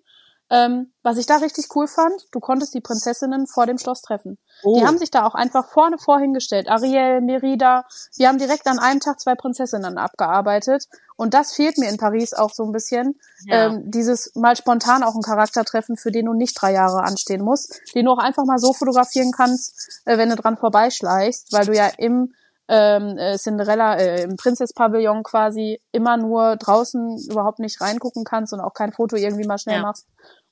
Ähm, 0.48 0.92
was 1.02 1.18
ich 1.18 1.26
da 1.26 1.38
richtig 1.38 1.66
cool 1.74 1.88
fand, 1.88 2.14
du 2.30 2.38
konntest 2.38 2.72
die 2.74 2.80
Prinzessinnen 2.80 3.48
vor 3.48 3.66
dem 3.66 3.78
Schloss 3.78 4.00
treffen. 4.00 4.38
Oh. 4.62 4.78
Die 4.78 4.86
haben 4.86 4.98
sich 4.98 5.10
da 5.10 5.26
auch 5.26 5.34
einfach 5.34 5.68
vorne 5.68 5.98
vorhingestellt. 5.98 6.68
Ariel, 6.68 7.20
Merida, 7.20 7.84
die 8.16 8.28
haben 8.28 8.38
direkt 8.38 8.66
an 8.68 8.78
einem 8.78 9.00
Tag 9.00 9.18
zwei 9.18 9.34
Prinzessinnen 9.34 9.98
abgearbeitet. 9.98 10.84
Und 11.16 11.34
das 11.34 11.52
fehlt 11.52 11.78
mir 11.78 11.88
in 11.88 11.96
Paris 11.96 12.32
auch 12.32 12.52
so 12.52 12.64
ein 12.64 12.72
bisschen. 12.72 13.18
Ja. 13.44 13.66
Ähm, 13.66 13.90
dieses 13.90 14.34
mal 14.36 14.56
spontan 14.56 15.02
auch 15.02 15.14
einen 15.14 15.22
Charakter 15.22 15.64
treffen, 15.64 15.96
für 15.96 16.12
den 16.12 16.26
du 16.26 16.32
nicht 16.32 16.60
drei 16.60 16.72
Jahre 16.72 17.02
anstehen 17.02 17.42
musst, 17.42 17.80
den 17.94 18.06
du 18.06 18.12
auch 18.12 18.18
einfach 18.18 18.44
mal 18.44 18.58
so 18.58 18.72
fotografieren 18.72 19.32
kannst, 19.32 20.00
äh, 20.04 20.16
wenn 20.16 20.30
du 20.30 20.36
dran 20.36 20.56
vorbeischleichst, 20.56 21.52
weil 21.52 21.66
du 21.66 21.74
ja 21.74 21.90
im 21.98 22.32
ähm, 22.68 23.16
äh, 23.16 23.36
Cinderella 23.38 23.94
äh, 23.94 24.22
im 24.22 24.36
Prinzesspavillon 24.36 25.22
quasi 25.22 25.80
immer 25.92 26.16
nur 26.16 26.56
draußen 26.56 27.18
überhaupt 27.30 27.60
nicht 27.60 27.80
reingucken 27.80 28.24
kannst 28.24 28.52
und 28.52 28.60
auch 28.60 28.74
kein 28.74 28.92
Foto 28.92 29.16
irgendwie 29.16 29.46
mal 29.46 29.58
schnell 29.58 29.76
ja. 29.76 29.82
machst. 29.82 30.06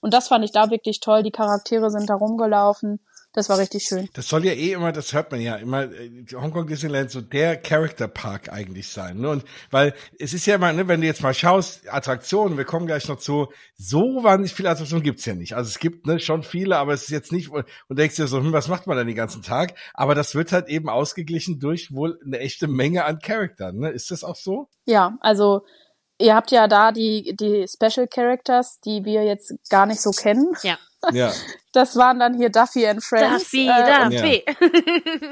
Und 0.05 0.13
das 0.13 0.29
fand 0.29 0.45
ich 0.45 0.53
da 0.53 0.71
wirklich 0.71 1.01
toll. 1.01 1.23
Die 1.23 1.31
Charaktere 1.31 1.91
sind 1.91 2.11
da 2.11 2.15
rumgelaufen. 2.15 3.01
Das 3.33 3.49
war 3.49 3.57
richtig 3.57 3.85
schön. 3.85 4.07
Das 4.13 4.29
soll 4.29 4.45
ja 4.45 4.53
eh 4.53 4.73
immer, 4.73 4.93
das 4.93 5.15
hört 5.15 5.33
man 5.33 5.41
ja 5.41 5.57
immer, 5.57 5.85
äh, 5.85 6.27
Hongkong 6.35 6.67
Disneyland 6.67 7.11
so 7.11 7.23
der 7.23 7.57
Character 7.57 8.07
Park 8.07 8.53
eigentlich 8.53 8.89
sein. 8.89 9.17
Ne? 9.17 9.31
Und 9.31 9.45
weil 9.71 9.95
es 10.19 10.35
ist 10.35 10.45
ja 10.45 10.57
immer, 10.57 10.75
ne, 10.75 10.89
wenn 10.89 11.01
du 11.01 11.07
jetzt 11.07 11.23
mal 11.23 11.33
schaust, 11.33 11.91
Attraktionen, 11.91 12.59
wir 12.59 12.67
kommen 12.67 12.87
gleich 12.87 13.09
noch 13.09 13.19
zu, 13.19 13.49
so 13.79 14.23
wahnsinnig 14.23 14.53
viele 14.53 14.69
Attraktionen 14.69 15.03
gibt's 15.03 15.25
ja 15.25 15.35
nicht. 15.35 15.57
Also 15.57 15.69
es 15.69 15.79
gibt 15.79 16.07
ne, 16.07 16.21
schon 16.21 16.43
viele, 16.43 16.77
aber 16.77 16.93
es 16.93 17.05
ist 17.05 17.09
jetzt 17.09 17.33
nicht, 17.33 17.51
und 17.51 17.65
denkst 17.89 18.17
dir 18.17 18.27
so, 18.27 18.41
hm, 18.41 18.53
was 18.53 18.69
macht 18.69 18.87
man 18.87 18.99
denn 18.99 19.07
den 19.07 19.17
ganzen 19.17 19.41
Tag? 19.41 19.75
Aber 19.95 20.15
das 20.15 20.35
wird 20.35 20.53
halt 20.53 20.69
eben 20.69 20.91
ausgeglichen 20.91 21.61
durch 21.61 21.95
wohl 21.95 22.21
eine 22.27 22.41
echte 22.41 22.69
Menge 22.69 23.07
an 23.07 23.21
Charaktern. 23.21 23.79
Ne? 23.79 23.89
Ist 23.89 24.11
das 24.11 24.23
auch 24.23 24.37
so? 24.37 24.69
Ja, 24.85 25.17
also 25.21 25.65
ihr 26.19 26.35
habt 26.35 26.51
ja 26.51 26.69
da 26.69 26.93
die, 26.93 27.35
die 27.37 27.67
Special 27.69 28.07
Characters, 28.07 28.81
die 28.81 29.05
wir 29.05 29.25
jetzt 29.25 29.55
gar 29.69 29.87
nicht 29.87 30.01
so 30.01 30.11
kennen. 30.11 30.53
Ja 30.63 30.79
Ja. 31.13 31.33
Das 31.73 31.97
waren 31.97 32.21
dann 32.21 32.35
hier 32.35 32.51
Duffy 32.51 32.87
and 32.87 33.03
Friends. 33.03 33.45
Duffy, 33.45 33.69
äh, 33.69 34.09
Duffy. 34.09 34.45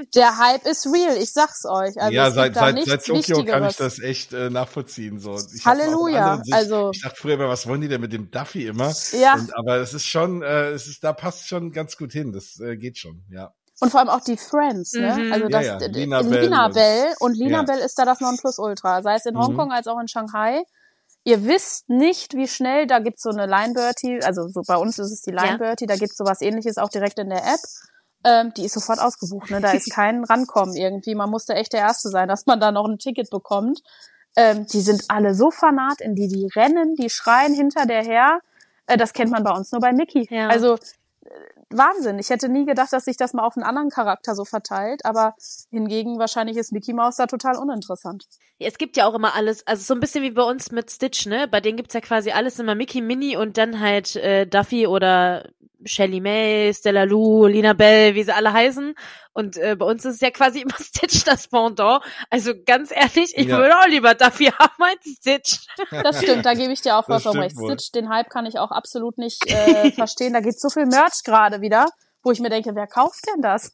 Der 0.14 0.36
Hype 0.36 0.66
ist 0.66 0.86
real, 0.86 1.16
ich 1.16 1.32
sag's 1.32 1.64
euch. 1.64 2.00
Also 2.00 2.12
ja, 2.12 2.30
seit, 2.32 2.56
seit, 2.56 2.84
seit 2.84 3.06
Tokio 3.06 3.44
kann 3.44 3.64
ich 3.64 3.76
das 3.76 4.00
echt 4.00 4.32
äh, 4.32 4.50
nachvollziehen. 4.50 5.20
So. 5.20 5.38
Ich 5.54 5.64
Halleluja. 5.64 6.42
Also 6.50 6.90
Ich 6.92 7.00
dachte 7.00 7.16
früher 7.16 7.34
immer, 7.34 7.48
was 7.48 7.68
wollen 7.68 7.80
die 7.80 7.86
denn 7.86 8.00
mit 8.00 8.12
dem 8.12 8.30
Duffy 8.32 8.66
immer? 8.66 8.92
ja. 9.12 9.34
Und, 9.34 9.56
aber 9.56 9.76
es 9.76 9.94
ist 9.94 10.06
schon, 10.06 10.42
äh, 10.42 10.70
es 10.70 10.88
ist, 10.88 11.04
da 11.04 11.12
passt 11.12 11.46
schon 11.46 11.70
ganz 11.70 11.96
gut 11.96 12.12
hin. 12.12 12.32
Das 12.32 12.58
äh, 12.58 12.76
geht 12.76 12.98
schon, 12.98 13.22
ja. 13.30 13.54
Und 13.82 13.90
vor 13.90 14.00
allem 14.00 14.08
auch 14.10 14.20
die 14.20 14.36
Friends, 14.36 14.92
ne? 14.92 15.14
Mhm. 15.16 15.32
Also 15.32 15.44
Ja, 15.46 15.50
das 15.50 15.66
ja. 15.66 15.76
d- 15.78 15.86
Lina 15.88 16.20
Lina, 16.20 16.68
Bell 16.68 17.04
Bell, 17.04 17.14
und- 17.20 17.36
Lina 17.36 17.58
Ja. 17.58 17.62
Bell 17.64 17.78
ist 17.80 17.98
da 17.98 18.04
das 18.04 18.20
Nonplusultra, 18.20 19.02
sei 19.02 19.16
es 19.16 19.26
in 19.26 19.34
Mhm. 19.34 19.40
Hongkong 19.40 19.72
als 19.72 19.86
auch 19.88 19.98
in 19.98 20.06
Shanghai. 20.08 20.62
Ihr 21.24 21.44
wisst 21.44 21.88
nicht, 21.88 22.34
wie 22.34 22.46
schnell, 22.48 22.86
da 22.86 22.98
gibt's 23.00 23.22
so 23.22 23.30
eine 23.30 23.46
Line 23.46 23.74
Bertie, 23.74 24.20
also 24.22 24.48
so 24.48 24.62
bei 24.66 24.76
uns 24.76 24.98
ist 24.98 25.10
es 25.12 25.22
die 25.22 25.30
Line 25.32 25.52
Ja. 25.52 25.56
Bertie, 25.56 25.86
da 25.86 25.96
gibt's 25.96 26.16
sowas 26.16 26.40
ähnliches 26.42 26.78
auch 26.78 26.88
direkt 26.88 27.18
in 27.18 27.28
der 27.30 27.42
App. 27.44 27.60
Ähm, 28.24 28.52
die 28.56 28.64
ist 28.66 28.74
sofort 28.74 29.00
ausgebucht, 29.00 29.50
ne? 29.50 29.60
Da 29.60 29.72
ist 29.72 29.90
kein 29.94 30.22
Rankommen 30.24 30.76
irgendwie. 30.76 31.14
Man 31.16 31.28
musste 31.30 31.54
echt 31.54 31.72
der 31.72 31.80
Erste 31.80 32.08
sein, 32.08 32.28
dass 32.28 32.46
man 32.46 32.60
da 32.60 32.70
noch 32.70 32.86
ein 32.88 32.98
Ticket 32.98 33.30
bekommt. 33.30 33.80
Ähm, 34.36 34.64
die 34.66 34.80
sind 34.80 35.02
alle 35.08 35.34
so 35.34 35.50
fanat 35.50 36.00
in 36.00 36.14
die, 36.14 36.28
die 36.28 36.48
rennen, 36.54 36.94
die 36.94 37.10
schreien 37.10 37.52
hinter 37.52 37.84
der 37.84 38.02
her. 38.04 38.38
Äh, 38.86 38.96
das 38.96 39.12
kennt 39.12 39.30
man 39.32 39.42
bei 39.42 39.50
uns 39.50 39.72
nur 39.72 39.80
bei 39.80 39.92
Mickey. 39.92 40.26
Ja. 40.30 40.46
Also 40.48 40.78
Wahnsinn. 41.76 42.18
Ich 42.18 42.30
hätte 42.30 42.48
nie 42.48 42.64
gedacht, 42.64 42.92
dass 42.92 43.04
sich 43.04 43.16
das 43.16 43.32
mal 43.32 43.44
auf 43.44 43.56
einen 43.56 43.64
anderen 43.64 43.90
Charakter 43.90 44.34
so 44.34 44.44
verteilt, 44.44 45.04
aber 45.04 45.34
hingegen 45.70 46.18
wahrscheinlich 46.18 46.56
ist 46.56 46.72
Mickey 46.72 46.92
Mouse 46.92 47.16
da 47.16 47.26
total 47.26 47.56
uninteressant. 47.56 48.26
Es 48.58 48.78
gibt 48.78 48.96
ja 48.96 49.06
auch 49.06 49.14
immer 49.14 49.34
alles, 49.34 49.66
also 49.66 49.82
so 49.82 49.94
ein 49.94 50.00
bisschen 50.00 50.22
wie 50.22 50.30
bei 50.30 50.42
uns 50.42 50.70
mit 50.70 50.90
Stitch, 50.90 51.26
ne? 51.26 51.48
Bei 51.48 51.60
denen 51.60 51.76
gibt's 51.76 51.94
ja 51.94 52.00
quasi 52.00 52.30
alles 52.30 52.58
immer 52.58 52.74
Mickey, 52.74 53.00
Minnie 53.00 53.36
und 53.36 53.58
dann 53.58 53.80
halt 53.80 54.16
äh, 54.16 54.46
Duffy 54.46 54.86
oder 54.86 55.48
Shelly 55.84 56.20
May, 56.20 56.72
Stella 56.74 57.04
Lou, 57.04 57.46
Lina 57.46 57.72
Bell, 57.72 58.14
wie 58.14 58.22
sie 58.22 58.34
alle 58.34 58.52
heißen. 58.52 58.94
Und 59.32 59.56
äh, 59.56 59.76
bei 59.76 59.86
uns 59.86 60.04
ist 60.04 60.16
es 60.16 60.20
ja 60.20 60.30
quasi 60.30 60.60
immer 60.60 60.74
Stitch 60.80 61.24
das 61.24 61.48
Pendant. 61.48 62.02
Also 62.30 62.52
ganz 62.66 62.90
ehrlich, 62.90 63.32
ich 63.36 63.46
Ja. 63.46 63.58
würde 63.58 63.78
auch 63.78 63.86
lieber 63.88 64.14
Duffy 64.14 64.46
haben 64.46 64.82
als 64.82 65.04
Stitch. 65.18 65.66
Das 65.90 66.22
stimmt, 66.22 66.44
da 66.46 66.54
gebe 66.54 66.72
ich 66.72 66.80
dir 66.82 66.96
auch 66.96 67.04
vollkommen 67.06 67.42
stimmt 67.42 67.44
recht. 67.44 67.56
wohl. 67.56 67.70
Stitch, 67.78 67.92
den 67.92 68.08
Hype 68.10 68.28
kann 68.30 68.46
ich 68.46 68.58
auch 68.58 68.70
absolut 68.70 69.18
nicht 69.18 69.46
äh, 69.50 69.90
verstehen. 69.92 70.32
Da 70.34 70.40
geht 70.40 70.60
so 70.60 70.68
viel 70.68 70.86
Merch 70.86 71.22
gerade 71.24 71.60
wieder, 71.60 71.86
wo 72.22 72.30
ich 72.30 72.40
mir 72.40 72.50
denke, 72.50 72.74
wer 72.74 72.86
kauft 72.86 73.24
denn 73.34 73.42
das? 73.42 73.72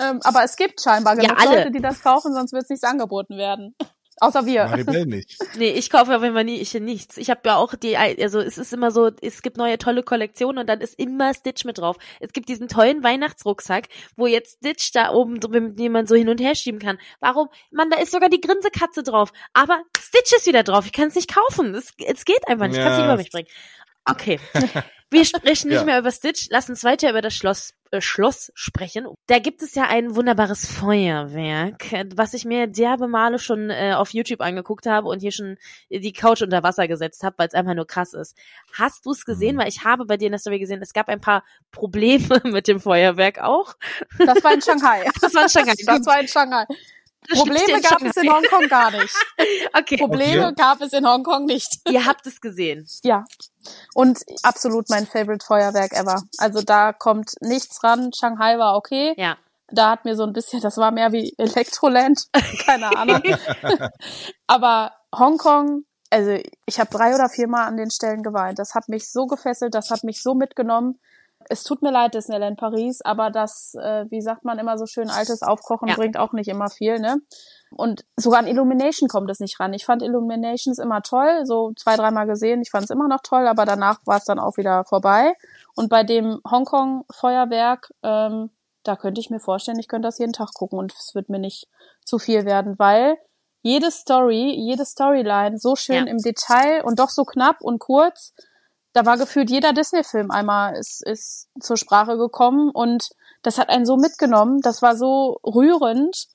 ähm, 0.00 0.20
aber 0.24 0.42
es 0.44 0.56
gibt 0.56 0.82
scheinbar 0.82 1.14
Ja, 1.16 1.22
genug 1.28 1.40
alle. 1.40 1.56
Leute, 1.58 1.70
die 1.70 1.80
das 1.80 2.02
kaufen, 2.02 2.34
sonst 2.34 2.52
wird 2.52 2.64
es 2.64 2.68
nichts 2.70 2.84
angeboten 2.84 3.36
werden. 3.38 3.74
Außer 4.20 4.46
wir. 4.46 4.66
Maribel 4.66 5.06
nicht. 5.06 5.38
Nee, 5.56 5.70
ich 5.70 5.90
kaufe 5.90 6.14
auf 6.14 6.22
jeden 6.22 6.34
Fall 6.34 6.44
nie, 6.44 6.60
ich 6.60 6.72
nichts. 6.74 7.16
Ich 7.16 7.30
habe 7.30 7.40
ja 7.46 7.56
auch 7.56 7.74
die, 7.74 7.96
also 7.96 8.38
es 8.40 8.58
ist 8.58 8.72
immer 8.72 8.90
so, 8.90 9.10
es 9.22 9.42
gibt 9.42 9.56
neue 9.56 9.78
tolle 9.78 10.02
Kollektionen 10.02 10.58
und 10.58 10.66
dann 10.68 10.80
ist 10.80 10.98
immer 10.98 11.32
Stitch 11.34 11.64
mit 11.64 11.78
drauf. 11.78 11.96
Es 12.20 12.32
gibt 12.32 12.48
diesen 12.48 12.68
tollen 12.68 13.02
Weihnachtsrucksack, 13.02 13.86
wo 14.16 14.26
jetzt 14.26 14.58
Stitch 14.58 14.92
da 14.92 15.12
oben, 15.12 15.34
mit 15.50 15.78
dem 15.78 15.92
man 15.92 16.06
so 16.06 16.14
hin 16.14 16.28
und 16.28 16.40
her 16.40 16.54
schieben 16.54 16.80
kann. 16.80 16.98
Warum? 17.20 17.48
Mann, 17.70 17.90
da 17.90 17.98
ist 17.98 18.12
sogar 18.12 18.28
die 18.28 18.40
Grinsekatze 18.40 19.02
drauf. 19.02 19.32
Aber 19.54 19.80
Stitch 20.00 20.32
ist 20.36 20.46
wieder 20.46 20.62
drauf. 20.62 20.86
Ich 20.86 20.92
kann 20.92 21.08
es 21.08 21.14
nicht 21.14 21.34
kaufen. 21.34 21.74
Es, 21.74 21.92
es 22.06 22.24
geht 22.24 22.46
einfach 22.46 22.66
nicht. 22.68 22.76
Ich 22.76 22.82
kann 22.84 22.92
es 22.92 22.98
Ja. 22.98 23.04
nicht 23.04 23.12
über 23.12 23.16
mich 23.16 23.30
bringen. 23.30 23.48
Okay. 24.04 24.40
Wir 25.10 25.24
sprechen 25.24 25.68
nicht 25.70 25.76
Ja. 25.78 25.84
mehr 25.84 25.98
über 25.98 26.10
Stitch. 26.10 26.48
Lass 26.50 26.68
uns 26.68 26.84
weiter 26.84 27.10
über 27.10 27.20
das 27.22 27.34
Schloss, 27.34 27.74
Schloss 27.98 28.52
sprechen. 28.54 29.06
Da 29.26 29.38
gibt 29.38 29.62
es 29.62 29.74
ja 29.74 29.84
ein 29.88 30.14
wunderbares 30.14 30.70
Feuerwerk, 30.70 31.92
äh, 31.92 32.04
was 32.14 32.34
ich 32.34 32.44
mir 32.44 32.66
derbe 32.68 33.08
Male 33.08 33.38
schon 33.38 33.70
äh, 33.70 33.94
auf 33.96 34.12
YouTube 34.14 34.40
angeguckt 34.40 34.86
habe 34.86 35.08
und 35.08 35.20
hier 35.20 35.32
schon 35.32 35.56
die 35.90 36.12
Couch 36.12 36.42
unter 36.42 36.62
Wasser 36.62 36.86
gesetzt 36.86 37.24
habe, 37.24 37.38
weil 37.38 37.48
es 37.48 37.54
einfach 37.54 37.74
nur 37.74 37.86
krass 37.86 38.14
ist. 38.14 38.36
Hast 38.72 39.06
du 39.06 39.10
es 39.10 39.24
gesehen? 39.24 39.56
Mhm. 39.56 39.60
Weil 39.60 39.68
ich 39.68 39.84
habe 39.84 40.04
bei 40.04 40.16
dir 40.16 40.26
in 40.26 40.32
der 40.32 40.38
Story 40.38 40.60
gesehen, 40.60 40.80
es 40.82 40.92
gab 40.92 41.08
ein 41.08 41.20
paar 41.20 41.42
Probleme 41.72 42.40
mit 42.44 42.68
dem 42.68 42.80
Feuerwerk 42.80 43.40
auch. 43.40 43.74
Das 44.18 44.42
war 44.44 44.54
in 44.54 44.62
Shanghai. 44.62 45.04
Das 45.20 45.34
war 45.34 45.42
in 45.42 45.48
Shanghai. 45.48 45.74
Das 45.84 46.06
war 46.06 46.20
in 46.20 46.28
Shanghai. 46.28 46.64
Das 47.28 47.38
Probleme 47.38 47.80
gab 47.80 48.02
es 48.02 48.16
in. 48.16 48.32
Hongkong 48.32 48.68
gar 48.68 48.90
nicht. 48.90 49.14
Okay. 49.72 49.96
Probleme 49.98 50.46
Okay. 50.48 50.54
gab 50.56 50.80
es 50.80 50.92
in 50.92 51.06
Hongkong 51.06 51.44
nicht. 51.44 51.80
Ihr 51.88 52.04
habt 52.04 52.26
es 52.26 52.40
gesehen. 52.40 52.86
Ja. 53.02 53.24
Und 53.94 54.20
absolut 54.42 54.88
mein 54.88 55.06
Favorite 55.06 55.44
Feuerwerk 55.44 55.92
ever. 55.92 56.22
Also 56.38 56.62
da 56.62 56.92
kommt 56.92 57.34
nichts 57.40 57.82
ran. 57.84 58.10
Shanghai 58.18 58.58
war 58.58 58.76
okay. 58.76 59.14
Ja. 59.16 59.36
Da 59.68 59.90
hat 59.90 60.04
mir 60.04 60.16
so 60.16 60.24
ein 60.24 60.32
bisschen, 60.32 60.60
das 60.60 60.76
war 60.76 60.90
mehr 60.90 61.12
wie 61.12 61.34
Elektroland. 61.38 62.26
Keine 62.66 62.96
Ahnung. 62.96 63.22
Aber 64.46 64.92
Hongkong, 65.16 65.84
also 66.10 66.38
ich 66.66 66.80
habe 66.80 66.90
drei 66.90 67.14
oder 67.14 67.28
viermal 67.28 67.66
an 67.66 67.76
den 67.76 67.90
Stellen 67.90 68.22
geweint. 68.22 68.58
Das 68.58 68.74
hat 68.74 68.88
mich 68.88 69.10
so 69.10 69.26
gefesselt, 69.26 69.74
das 69.74 69.90
hat 69.90 70.04
mich 70.04 70.22
so 70.22 70.34
mitgenommen. 70.34 70.98
Es 71.52 71.64
tut 71.64 71.82
mir 71.82 71.90
leid, 71.90 72.14
Disneyland 72.14 72.58
Paris, 72.60 73.00
aber 73.02 73.30
das, 73.30 73.74
äh, 73.74 74.06
wie 74.08 74.20
sagt 74.20 74.44
man 74.44 74.60
immer 74.60 74.78
so 74.78 74.86
schön, 74.86 75.10
altes 75.10 75.42
Aufkochen 75.42 75.88
Ja. 75.88 75.96
bringt 75.96 76.16
auch 76.16 76.32
nicht 76.32 76.46
immer 76.46 76.68
viel, 76.70 77.00
ne? 77.00 77.16
Und 77.72 78.04
sogar 78.16 78.38
an 78.38 78.46
Illumination 78.46 79.08
kommt 79.08 79.28
es 79.30 79.40
nicht 79.40 79.58
ran. 79.58 79.72
Ich 79.74 79.84
fand 79.84 80.02
Illuminations 80.02 80.78
immer 80.78 81.02
toll, 81.02 81.44
so 81.44 81.72
zwei, 81.76 81.96
dreimal 81.96 82.26
gesehen. 82.28 82.62
Ich 82.62 82.70
fand 82.70 82.84
es 82.84 82.90
immer 82.90 83.08
noch 83.08 83.20
toll, 83.22 83.48
aber 83.48 83.64
danach 83.64 83.98
war 84.06 84.16
es 84.18 84.24
dann 84.24 84.38
auch 84.38 84.58
wieder 84.58 84.84
vorbei. 84.84 85.34
Und 85.74 85.88
bei 85.88 86.04
dem 86.04 86.40
Hongkong-Feuerwerk, 86.48 87.90
ähm, 88.02 88.50
da 88.84 88.96
könnte 88.96 89.20
ich 89.20 89.30
mir 89.30 89.40
vorstellen, 89.40 89.78
ich 89.78 89.88
könnte 89.88 90.06
das 90.08 90.18
jeden 90.18 90.32
Tag 90.32 90.54
gucken 90.54 90.78
und 90.78 90.92
es 90.92 91.14
wird 91.14 91.28
mir 91.28 91.38
nicht 91.40 91.66
zu 92.04 92.18
viel 92.18 92.44
werden, 92.44 92.78
weil 92.78 93.18
jede 93.62 93.90
Story, 93.90 94.54
jede 94.56 94.84
Storyline 94.84 95.58
so 95.58 95.76
schön 95.76 96.06
Ja. 96.06 96.10
im 96.12 96.18
Detail 96.18 96.82
und 96.84 96.98
doch 96.98 97.10
so 97.10 97.24
knapp 97.24 97.60
und 97.60 97.78
kurz. 97.78 98.34
Da 98.92 99.06
war 99.06 99.16
gefühlt 99.16 99.50
jeder 99.50 99.72
Disney-Film 99.72 100.30
einmal 100.30 100.76
ist, 100.76 101.06
ist 101.06 101.48
zur 101.60 101.76
Sprache 101.76 102.16
gekommen 102.16 102.70
und 102.70 103.10
das 103.42 103.58
hat 103.58 103.68
einen 103.68 103.86
so 103.86 103.96
mitgenommen. 103.96 104.60
Das 104.60 104.82
war 104.82 104.96
so 104.96 105.38
rührend. 105.44 106.26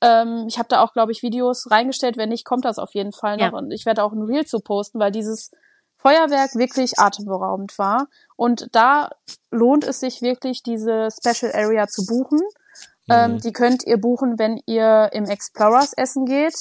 Ähm, 0.00 0.46
ich 0.48 0.58
habe 0.58 0.68
da 0.68 0.82
auch, 0.82 0.92
glaube 0.92 1.12
ich, 1.12 1.22
Videos 1.22 1.70
reingestellt. 1.70 2.16
Wenn 2.16 2.30
nicht, 2.30 2.44
kommt 2.44 2.64
das 2.64 2.78
auf 2.78 2.94
jeden 2.94 3.12
Fall 3.12 3.36
noch. 3.36 3.52
Ja. 3.52 3.58
Und 3.58 3.70
ich 3.72 3.84
werde 3.84 4.02
auch 4.02 4.12
ein 4.12 4.22
Reel 4.22 4.46
zu 4.46 4.60
posten, 4.60 4.98
weil 4.98 5.12
dieses 5.12 5.50
Feuerwerk 5.98 6.54
wirklich 6.54 6.98
atemberaubend 6.98 7.78
war. 7.78 8.06
Und 8.36 8.68
da 8.72 9.10
lohnt 9.50 9.84
es 9.84 10.00
sich 10.00 10.22
wirklich, 10.22 10.62
diese 10.62 11.08
Special 11.10 11.52
Area 11.52 11.86
zu 11.88 12.06
buchen. 12.06 12.40
Ähm, 13.10 13.32
Mhm. 13.34 13.38
die 13.40 13.52
könnt 13.52 13.84
ihr 13.86 13.98
buchen, 13.98 14.38
wenn 14.38 14.60
ihr 14.66 15.10
im 15.12 15.24
Explorers 15.24 15.92
essen 15.94 16.26
geht. 16.26 16.54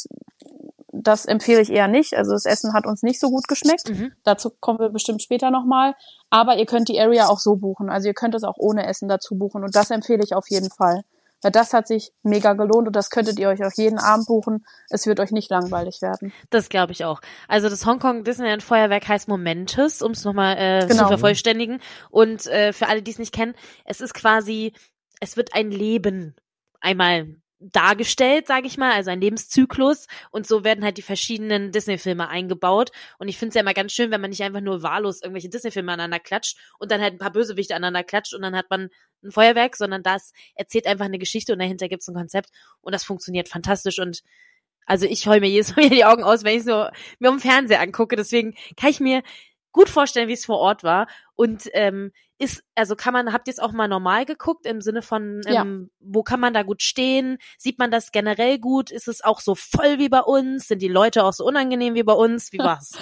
Das 1.03 1.25
empfehle 1.25 1.61
ich 1.61 1.71
eher 1.71 1.87
nicht. 1.87 2.15
Also 2.15 2.31
das 2.31 2.45
Essen 2.45 2.73
hat 2.73 2.85
uns 2.85 3.03
nicht 3.03 3.19
so 3.19 3.29
gut 3.29 3.47
geschmeckt. 3.47 3.89
Mhm. 3.89 4.11
Dazu 4.23 4.51
kommen 4.59 4.79
wir 4.79 4.89
bestimmt 4.89 5.21
später 5.21 5.51
nochmal. 5.51 5.93
Aber 6.29 6.57
ihr 6.57 6.65
könnt 6.65 6.89
die 6.89 6.99
Area 6.99 7.27
auch 7.27 7.39
so 7.39 7.55
buchen. 7.55 7.89
Also 7.89 8.07
ihr 8.07 8.13
könnt 8.13 8.35
es 8.35 8.43
auch 8.43 8.57
ohne 8.57 8.85
Essen 8.87 9.07
dazu 9.07 9.35
buchen. 9.35 9.63
Und 9.63 9.75
das 9.75 9.91
empfehle 9.91 10.23
ich 10.23 10.35
auf 10.35 10.49
jeden 10.49 10.69
Fall. 10.69 11.03
Weil 11.43 11.51
das 11.51 11.71
hat 11.73 11.87
sich 11.87 12.11
mega 12.23 12.53
gelohnt 12.53 12.87
und 12.87 12.95
das 12.95 13.11
könntet 13.11 13.37
ihr 13.37 13.49
euch 13.49 13.63
auch 13.63 13.71
jeden 13.75 13.99
Abend 13.99 14.25
buchen. 14.25 14.65
Es 14.89 15.05
wird 15.05 15.19
euch 15.19 15.29
nicht 15.31 15.51
langweilig 15.51 16.01
werden. 16.01 16.33
Das 16.49 16.67
glaube 16.67 16.93
ich 16.93 17.05
auch. 17.05 17.21
Also 17.47 17.69
das 17.69 17.85
Hongkong 17.85 18.23
Disneyland 18.23 18.63
Feuerwerk 18.63 19.07
heißt 19.07 19.27
Momentus, 19.27 20.01
um 20.01 20.13
es 20.13 20.25
nochmal 20.25 20.57
äh, 20.57 20.81
zu 20.81 20.87
Genau. 20.95 21.07
vervollständigen. 21.07 21.79
Und 22.09 22.47
äh, 22.47 22.73
für 22.73 22.87
alle, 22.87 23.03
die 23.03 23.11
es 23.11 23.19
nicht 23.19 23.35
kennen, 23.35 23.53
es 23.85 24.01
ist 24.01 24.15
quasi, 24.15 24.73
es 25.19 25.37
wird 25.37 25.53
ein 25.53 25.69
Leben 25.69 26.35
einmal 26.81 27.35
dargestellt, 27.59 28.45
sage 28.47 28.67
ich 28.67 28.77
mal, 28.77 28.93
also 28.93 29.09
ein 29.09 29.21
Lebenszyklus 29.21 30.07
und 30.31 30.45
so 30.45 30.63
werden 30.63 30.83
halt 30.83 30.97
die 30.97 31.01
verschiedenen 31.01 31.71
Disney-Filme 31.71 32.27
eingebaut 32.29 32.91
und 33.17 33.27
ich 33.27 33.37
finde 33.37 33.49
es 33.49 33.55
ja 33.55 33.61
immer 33.61 33.73
ganz 33.73 33.93
schön, 33.93 34.11
wenn 34.11 34.21
man 34.21 34.29
nicht 34.29 34.43
einfach 34.43 34.61
nur 34.61 34.83
wahllos 34.83 35.21
irgendwelche 35.21 35.49
Disney-Filme 35.49 35.91
aneinander 35.91 36.19
klatscht 36.19 36.57
und 36.77 36.91
dann 36.91 37.01
halt 37.01 37.13
ein 37.13 37.17
paar 37.17 37.31
Bösewichte 37.31 37.75
aneinander 37.75 38.03
klatscht 38.03 38.35
und 38.35 38.41
dann 38.43 38.55
hat 38.55 38.69
man 38.69 38.89
ein 39.23 39.31
Feuerwerk, 39.31 39.75
sondern 39.75 40.03
das 40.03 40.33
erzählt 40.55 40.85
einfach 40.85 41.05
eine 41.05 41.17
Geschichte 41.17 41.53
und 41.53 41.59
dahinter 41.59 41.89
gibt 41.89 42.03
es 42.03 42.07
ein 42.07 42.15
Konzept 42.15 42.49
und 42.81 42.93
das 42.93 43.03
funktioniert 43.03 43.49
fantastisch 43.49 43.99
und 43.99 44.21
also 44.87 45.05
ich 45.05 45.27
heul 45.27 45.39
mir 45.39 45.49
jedes 45.49 45.75
Mal 45.75 45.89
die 45.89 46.05
Augen 46.05 46.23
aus, 46.23 46.43
wenn 46.43 46.57
ich 46.57 46.63
so 46.63 46.87
mir 47.19 47.29
um 47.29 47.39
Fernseher 47.39 47.81
angucke. 47.81 48.15
Deswegen 48.15 48.55
kann 48.77 48.89
ich 48.89 48.99
mir 48.99 49.21
gut 49.73 49.89
vorstellen, 49.89 50.29
wie 50.29 50.33
es 50.33 50.45
vor 50.45 50.57
Ort 50.57 50.83
war. 50.83 51.07
Und 51.35 51.69
ähm, 51.73 52.11
ist, 52.39 52.63
also 52.77 52.95
kann 52.95 53.11
man, 53.13 53.33
habt 53.33 53.47
ihr 53.47 53.53
es 53.53 53.59
auch 53.59 53.71
mal 53.71 53.87
normal 53.87 54.25
geguckt 54.25 54.65
im 54.65 54.81
Sinne 54.81 55.01
von, 55.01 55.41
Ja. 55.45 55.63
ähm, 55.63 55.89
wo 55.99 56.23
kann 56.23 56.39
man 56.39 56.53
da 56.53 56.63
gut 56.63 56.81
stehen? 56.83 57.37
Sieht 57.57 57.79
man 57.79 57.91
das 57.91 58.11
generell 58.11 58.59
gut? 58.59 58.91
Ist 58.91 59.07
es 59.07 59.23
auch 59.23 59.39
so 59.41 59.55
voll 59.55 59.97
wie 59.99 60.09
bei 60.09 60.21
uns? 60.21 60.67
Sind 60.67 60.81
die 60.81 60.87
Leute 60.87 61.23
auch 61.25 61.33
so 61.33 61.43
unangenehm 61.45 61.95
wie 61.95 62.03
bei 62.03 62.13
uns? 62.13 62.53
Wie 62.53 62.59
war's? 62.77 62.93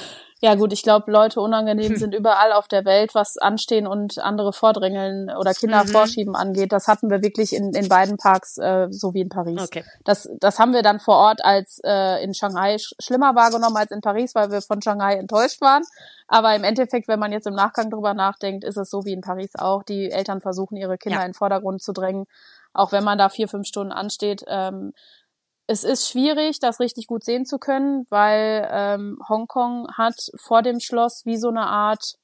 Ja 0.41 0.55
gut, 0.55 0.73
ich 0.73 0.83
glaube, 0.83 1.09
Leute 1.11 1.39
unangenehm 1.41 1.95
sind 1.97 2.13
überall 2.13 2.51
auf 2.51 2.67
der 2.67 2.83
Welt, 2.85 3.15
was 3.15 3.37
Anstehen 3.37 3.87
und 3.87 4.19
andere 4.19 4.53
Vordrängeln 4.53 5.29
oder 5.35 5.53
Kinder 5.53 5.83
Mhm. 5.83 5.87
vorschieben 5.89 6.35
angeht. 6.35 6.71
Das 6.71 6.87
hatten 6.87 7.09
wir 7.09 7.21
wirklich 7.23 7.53
in, 7.55 7.73
in 7.73 7.87
beiden 7.87 8.17
Parks, 8.17 8.57
äh, 8.57 8.87
so 8.91 9.13
wie 9.13 9.21
in 9.21 9.29
Paris. 9.29 9.61
Okay. 9.61 9.83
Das, 10.03 10.29
das 10.39 10.59
haben 10.59 10.73
wir 10.73 10.81
dann 10.83 10.99
vor 10.99 11.15
Ort 11.17 11.43
als 11.43 11.79
äh, 11.83 12.23
in 12.23 12.33
Shanghai 12.33 12.77
sch 12.77 12.93
schlimmer 12.99 13.33
wahrgenommen 13.35 13.77
als 13.77 13.91
in 13.91 14.01
Paris, 14.01 14.35
weil 14.35 14.51
wir 14.51 14.61
von 14.61 14.81
Shanghai 14.81 15.15
enttäuscht 15.15 15.61
waren. 15.61 15.83
Aber 16.27 16.55
im 16.55 16.63
Endeffekt, 16.63 17.07
wenn 17.07 17.19
man 17.19 17.31
jetzt 17.31 17.45
im 17.47 17.53
Nachgang 17.53 17.89
drüber 17.89 18.13
nachdenkt, 18.13 18.63
ist 18.63 18.77
es 18.77 18.89
so 18.89 19.05
wie 19.05 19.13
in 19.13 19.21
Paris 19.21 19.51
auch. 19.55 19.64
Die 19.87 20.11
Eltern 20.11 20.41
versuchen, 20.41 20.77
ihre 20.77 20.97
Kinder 20.97 21.19
Ja. 21.19 21.25
in 21.25 21.31
den 21.31 21.35
Vordergrund 21.35 21.81
zu 21.81 21.93
drängen, 21.93 22.25
auch 22.73 22.91
wenn 22.91 23.03
man 23.03 23.17
da 23.17 23.29
vier, 23.29 23.47
fünf 23.47 23.67
Stunden 23.67 23.91
ansteht. 23.91 24.43
Ähm, 24.47 24.93
es 25.67 25.83
ist 25.83 26.09
schwierig, 26.09 26.59
das 26.59 26.79
richtig 26.79 27.07
gut 27.07 27.23
sehen 27.23 27.45
zu 27.45 27.57
können, 27.57 28.05
weil 28.09 28.67
ähm, 28.71 29.19
Hongkong 29.27 29.87
hat 29.97 30.15
vor 30.35 30.61
dem 30.61 30.79
Schloss 30.79 31.25
wie 31.25 31.37
so 31.37 31.49
eine 31.49 31.65
Art 31.65 32.15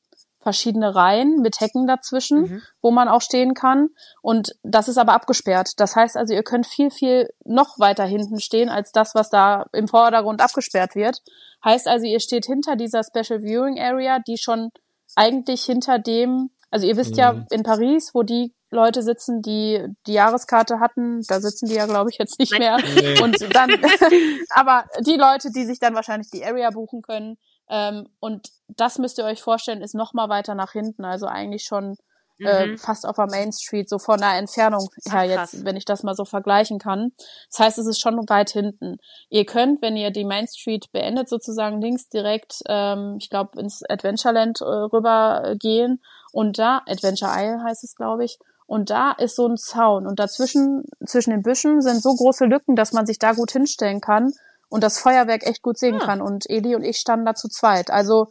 verschiedene 0.42 0.96
Reihen 0.96 1.42
mit 1.42 1.60
Hecken 1.60 1.86
dazwischen, 1.88 2.42
mhm. 2.42 2.62
wo 2.82 2.92
man 2.92 3.08
auch 3.08 3.22
stehen 3.22 3.54
kann. 3.54 3.90
Und 4.22 4.56
das 4.64 4.88
ist 4.88 4.98
aber 4.98 5.14
abgesperrt. 5.14 5.80
Das 5.80 5.96
heißt 5.96 6.18
also, 6.18 6.34
ihr 6.34 6.44
könnt 6.44 6.66
viel, 6.66 6.90
viel 6.90 7.30
noch 7.46 7.80
weiter 7.80 8.06
hinten 8.06 8.40
stehen 8.40 8.70
als 8.70 8.92
das, 8.92 9.14
was 9.14 9.30
da 9.30 9.68
im 9.72 9.88
Vordergrund 9.88 10.42
abgesperrt 10.42 10.96
wird. 10.96 11.22
Heißt 11.64 11.88
also, 11.88 12.06
ihr 12.06 12.20
steht 12.20 12.46
hinter 12.46 12.76
dieser 12.76 13.04
Special 13.04 13.42
Viewing 13.42 13.80
Area, 13.80 14.20
die 14.20 14.38
schon 14.38 14.72
eigentlich 15.16 15.64
hinter 15.64 16.00
dem, 16.00 16.50
also 16.72 16.88
ihr 16.88 16.98
wisst 16.98 17.12
mhm. 17.12 17.18
ja 17.18 17.46
in 17.52 17.64
Paris, 17.64 18.12
wo 18.14 18.24
die 18.24 18.54
Leute 18.72 19.04
sitzen, 19.04 19.42
die 19.42 19.86
die 20.08 20.14
Jahreskarte 20.14 20.80
hatten, 20.80 21.22
da 21.28 21.42
sitzen 21.42 21.68
die 21.68 21.76
ja, 21.76 21.86
glaube 21.86 22.10
ich, 22.10 22.18
jetzt 22.18 22.40
nicht 22.40 22.58
mehr. 22.58 22.78
Nee. 22.96 23.20
Und 23.22 23.38
dann, 23.54 23.70
aber 24.50 24.86
die 25.06 25.18
Leute, 25.18 25.52
die 25.52 25.66
sich 25.66 25.80
dann 25.80 25.94
wahrscheinlich 25.94 26.32
die 26.32 26.46
Area 26.46 26.70
buchen 26.72 27.02
können, 27.02 27.38
ähm, 27.70 28.08
und 28.20 28.50
das 28.68 28.98
müsst 28.98 29.18
ihr 29.18 29.24
euch 29.24 29.42
vorstellen, 29.42 29.82
ist 29.82 29.96
noch 29.96 30.14
mal 30.14 30.28
weiter 30.28 30.56
nach 30.56 30.74
hinten, 30.74 31.06
also 31.06 31.26
eigentlich 31.26 31.64
schon 31.64 31.96
äh, 32.44 32.68
mhm. 32.68 32.78
fast 32.78 33.06
auf 33.06 33.16
der 33.16 33.28
Main 33.28 33.52
Street, 33.52 33.90
so 33.90 34.00
von 34.00 34.20
der 34.20 34.36
Entfernung 34.36 34.90
her 35.10 35.24
jetzt, 35.24 35.66
wenn 35.66 35.76
ich 35.76 35.86
das 35.86 36.04
mal 36.04 36.16
so 36.16 36.26
vergleichen 36.26 36.80
kann. 36.80 37.12
Das 37.50 37.60
heißt, 37.60 37.78
es 37.78 37.88
ist 37.88 38.00
schon 38.00 38.18
weit 38.30 38.50
hinten. 38.50 38.98
Ihr 39.30 39.46
könnt, 39.46 39.82
wenn 39.82 39.98
ihr 39.98 40.12
die 40.12 40.26
Main 40.26 40.48
Street 40.48 40.92
beendet, 40.92 41.30
sozusagen 41.30 41.82
links 41.82 42.10
direkt, 42.10 42.62
ähm, 42.68 43.16
ich 43.20 43.30
glaube, 43.30 43.60
ins 43.60 43.84
Adventureland 43.88 44.62
äh, 44.62 44.66
rüber 44.66 45.56
gehen 45.60 46.02
und 46.32 46.60
da, 46.60 46.82
Adventure 46.88 47.32
Isle 47.32 47.64
heißt 47.64 47.84
es, 47.84 47.96
glaube 47.96 48.26
ich, 48.26 48.40
und 48.72 48.90
da 48.90 49.12
ist 49.12 49.36
so 49.36 49.48
ein 49.48 49.58
Zaun 49.58 50.08
und 50.08 50.20
dazwischen, 50.20 50.86
zwischen 51.06 51.32
den 51.32 51.42
Büschen 51.42 51.82
sind 51.82 52.02
so 52.02 52.16
große 52.16 52.46
Lücken, 52.46 52.78
dass 52.78 52.94
man 52.94 53.06
sich 53.06 53.20
da 53.20 53.34
gut 53.34 53.52
hinstellen 53.52 54.00
kann 54.00 54.32
und 54.70 54.82
das 54.82 54.98
Feuerwerk 54.98 55.46
echt 55.46 55.62
gut 55.62 55.78
sehen 55.78 56.00
ah. 56.02 56.06
kann. 56.06 56.22
Und 56.22 56.50
Eli 56.50 56.76
und 56.76 56.84
ich 56.84 56.96
standen 56.96 57.26
da 57.26 57.36
zu 57.36 57.50
zweit. 57.50 57.92
Also 57.92 58.30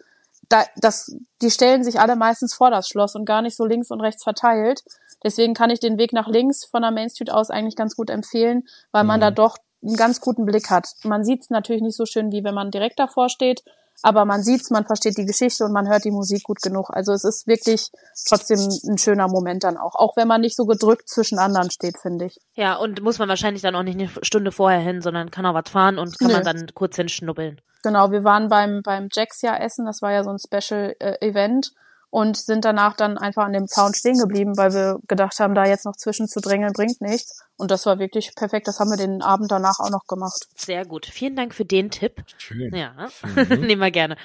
da, 0.51 0.65
das, 0.77 1.17
die 1.41 1.51
stellen 1.51 1.85
sich 1.85 2.01
alle 2.01 2.17
meistens 2.17 2.53
vor 2.53 2.71
das 2.71 2.89
Schloss 2.89 3.15
und 3.15 3.25
gar 3.25 3.41
nicht 3.41 3.57
so 3.57 3.65
links 3.65 3.91
und 3.91 4.01
rechts 4.01 4.25
verteilt. 4.25 4.83
Deswegen 5.25 5.55
kann 5.55 5.71
ich 5.71 5.81
den 5.81 5.97
Weg 5.97 6.13
nach 6.13 6.29
links 6.29 6.65
von 6.65 6.83
der 6.83 6.91
Main 6.91 7.09
Street 7.09 7.31
aus 7.31 7.51
eigentlich 7.51 7.77
ganz 7.77 7.97
gut 7.97 8.11
empfehlen, 8.11 8.65
weil 8.91 9.05
man 9.05 9.21
mhm. 9.21 9.23
da 9.23 9.31
doch 9.31 9.57
einen 9.83 9.97
ganz 9.97 10.21
guten 10.21 10.45
Blick 10.45 10.69
hat. 10.69 10.89
Man 11.05 11.25
sieht 11.25 11.43
es 11.43 11.51
natürlich 11.51 11.83
nicht 11.83 11.97
so 11.97 12.05
schön, 12.05 12.33
wie 12.33 12.45
wenn 12.45 12.55
man 12.55 12.71
direkt 12.71 12.99
davor 12.99 13.29
steht, 13.29 13.63
aber 14.03 14.25
man 14.25 14.43
sieht's, 14.43 14.71
man 14.71 14.87
versteht 14.87 15.19
die 15.19 15.27
Geschichte 15.27 15.65
und 15.65 15.73
man 15.73 15.89
hört 15.89 16.05
die 16.05 16.11
Musik 16.11 16.45
gut 16.45 16.61
genug. 16.63 16.91
Also 16.91 17.13
es 17.13 17.25
ist 17.25 17.47
wirklich 17.47 17.91
trotzdem 18.27 18.59
ein 18.59 18.99
schöner 18.99 19.29
Moment 19.29 19.65
dann 19.65 19.77
auch, 19.77 19.95
auch 19.95 20.17
wenn 20.17 20.29
man 20.29 20.41
nicht 20.41 20.57
so 20.57 20.65
gedrückt 20.65 21.09
zwischen 21.09 21.39
anderen 21.39 21.71
steht, 21.71 21.99
finde 21.99 22.27
ich. 22.27 22.39
Ja, 22.55 22.77
und 22.77 23.03
muss 23.03 23.19
man 23.19 23.29
wahrscheinlich 23.29 23.63
dann 23.63 23.75
auch 23.75 23.83
nicht 23.83 23.99
eine 23.99 24.11
Stunde 24.23 24.53
vorher 24.53 24.81
hin, 24.81 25.03
sondern 25.03 25.31
kann 25.31 25.47
auch 25.47 25.55
was 25.55 25.71
fahren 25.71 25.99
und 25.99 26.19
kann 26.19 26.29
Nö. 26.29 26.35
man 26.35 26.45
dann 26.45 26.67
kurz 26.75 26.97
hinschnuppeln. 26.97 27.61
Genau, 27.83 28.11
wir 28.11 28.25
waren 28.25 28.49
beim 28.49 28.83
beim 28.83 29.09
Jacks 29.13 29.41
ja 29.43 29.57
essen, 29.57 29.87
das 29.87 30.03
war 30.03 30.13
ja 30.13 30.23
so 30.25 30.31
ein 30.31 30.39
Special 30.39 30.95
äh, 30.99 31.17
Event 31.27 31.73
und 32.11 32.37
sind 32.37 32.65
danach 32.65 32.97
dann 32.97 33.17
einfach 33.17 33.45
an 33.45 33.53
dem 33.53 33.67
Zaun 33.67 33.95
stehen 33.95 34.19
geblieben, 34.19 34.57
weil 34.57 34.73
wir 34.73 34.99
gedacht 35.09 35.39
haben, 35.39 35.55
da 35.55 35.65
jetzt 35.65 35.87
noch 35.87 35.97
zwischen 35.97 36.29
zu 36.29 36.41
drängeln 36.41 36.73
bringt 36.73 37.01
nichts. 37.01 37.45
Und 37.61 37.71
das 37.71 37.85
war 37.85 37.99
wirklich 37.99 38.35
perfekt. 38.35 38.69
Das 38.69 38.81
haben 38.81 38.89
wir 38.89 38.97
den 38.97 39.21
Abend 39.21 39.53
danach 39.53 39.81
auch 39.81 39.91
noch 39.91 40.07
gemacht. 40.07 40.49
Sehr 40.57 40.87
gut. 40.87 41.05
Vielen 41.05 41.37
Dank 41.37 41.55
für 41.55 41.67
den 41.67 41.91
Tipp. 41.91 42.15
Schön. 42.39 42.75
Ja, 42.75 42.95
mhm. 43.23 43.61
nehmen 43.67 43.83
wir 43.83 43.91
gerne. 43.91 44.17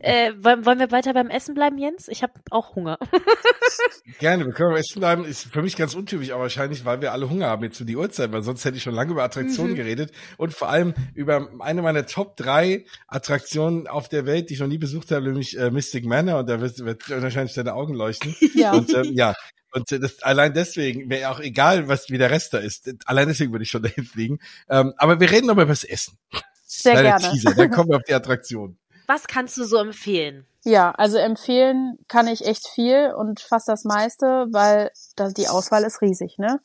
Äh, 0.00 0.32
wollen, 0.38 0.64
wollen 0.64 0.78
wir 0.78 0.90
weiter 0.90 1.12
beim 1.12 1.28
Essen 1.28 1.54
bleiben, 1.54 1.76
Jens? 1.76 2.08
Ich 2.08 2.22
habe 2.22 2.32
auch 2.50 2.76
Hunger. 2.76 2.98
gerne, 4.20 4.46
wir 4.46 4.54
können 4.54 4.70
beim 4.70 4.80
Essen 4.80 5.00
bleiben. 5.00 5.26
Ist 5.26 5.52
für 5.52 5.60
mich 5.60 5.76
ganz 5.76 5.94
untypisch, 5.94 6.30
aber 6.30 6.44
wahrscheinlich, 6.44 6.86
weil 6.86 7.02
wir 7.02 7.12
alle 7.12 7.28
Hunger 7.28 7.48
haben 7.48 7.62
jetzt 7.62 7.76
zu 7.76 7.84
die 7.84 7.94
Uhrzeit, 7.94 8.32
weil 8.32 8.42
sonst 8.42 8.64
hätte 8.64 8.78
ich 8.78 8.82
schon 8.82 8.94
lange 8.94 9.12
über 9.12 9.22
Attraktionen 9.22 9.72
mhm. 9.72 9.76
geredet 9.76 10.12
und 10.38 10.54
vor 10.54 10.70
allem 10.70 10.94
über 11.14 11.46
eine 11.58 11.82
meiner 11.82 12.06
Top 12.06 12.38
drei 12.38 12.86
Attraktionen 13.06 13.86
auf 13.86 14.08
der 14.08 14.24
Welt, 14.24 14.48
die 14.48 14.54
ich 14.54 14.60
noch 14.60 14.66
nie 14.66 14.78
besucht 14.78 15.10
habe, 15.10 15.26
nämlich 15.26 15.58
äh, 15.58 15.70
Mystic 15.70 16.06
Manor. 16.06 16.40
Und 16.40 16.48
da 16.48 16.58
wird, 16.62 16.78
wird 16.78 17.06
wahrscheinlich 17.28 17.54
deine 17.54 17.74
Augen 17.74 17.94
leuchten. 17.94 18.34
Ja. 18.54 18.72
Und 18.72 18.92
ähm, 18.94 19.12
ja, 19.12 19.34
und 19.72 19.90
das, 19.92 20.22
allein 20.22 20.54
deswegen, 20.54 21.10
wäre 21.10 21.30
auch 21.30 21.40
egal, 21.40 21.88
was 21.88 22.08
wie 22.10 22.18
der 22.18 22.30
Rest 22.30 22.54
da 22.54 22.58
ist, 22.58 22.90
allein 23.06 23.28
deswegen 23.28 23.52
würde 23.52 23.62
ich 23.62 23.70
schon 23.70 23.82
dahin 23.84 24.04
fliegen. 24.04 24.38
Ähm, 24.68 24.94
aber 24.96 25.20
wir 25.20 25.30
reden 25.30 25.46
nochmal 25.46 25.64
über 25.64 25.72
das 25.72 25.84
Essen. 25.84 26.18
Sehr 26.66 26.92
Kleine 26.92 27.08
gerne. 27.08 27.30
Teaser, 27.30 27.54
dann 27.54 27.70
kommen 27.70 27.88
wir 27.90 27.96
auf 27.96 28.04
die 28.04 28.14
Attraktion. 28.14 28.78
Was 29.06 29.26
kannst 29.26 29.56
du 29.56 29.64
so 29.64 29.78
empfehlen? 29.78 30.46
Ja, 30.64 30.90
also 30.92 31.16
empfehlen 31.16 31.98
kann 32.08 32.26
ich 32.26 32.44
echt 32.44 32.68
viel 32.68 33.12
und 33.16 33.40
fast 33.40 33.68
das 33.68 33.84
meiste, 33.84 34.46
weil 34.50 34.90
da, 35.16 35.30
die 35.30 35.48
Auswahl 35.48 35.84
ist 35.84 36.02
riesig, 36.02 36.36
ne? 36.38 36.60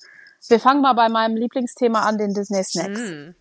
Wir 0.50 0.60
fangen 0.60 0.82
mal 0.82 0.94
bei 0.94 1.08
meinem 1.08 1.38
Lieblingsthema 1.38 2.02
an, 2.02 2.18
den 2.18 2.34
Disney 2.34 2.64
Snacks. 2.64 3.00
Mm. 3.00 3.36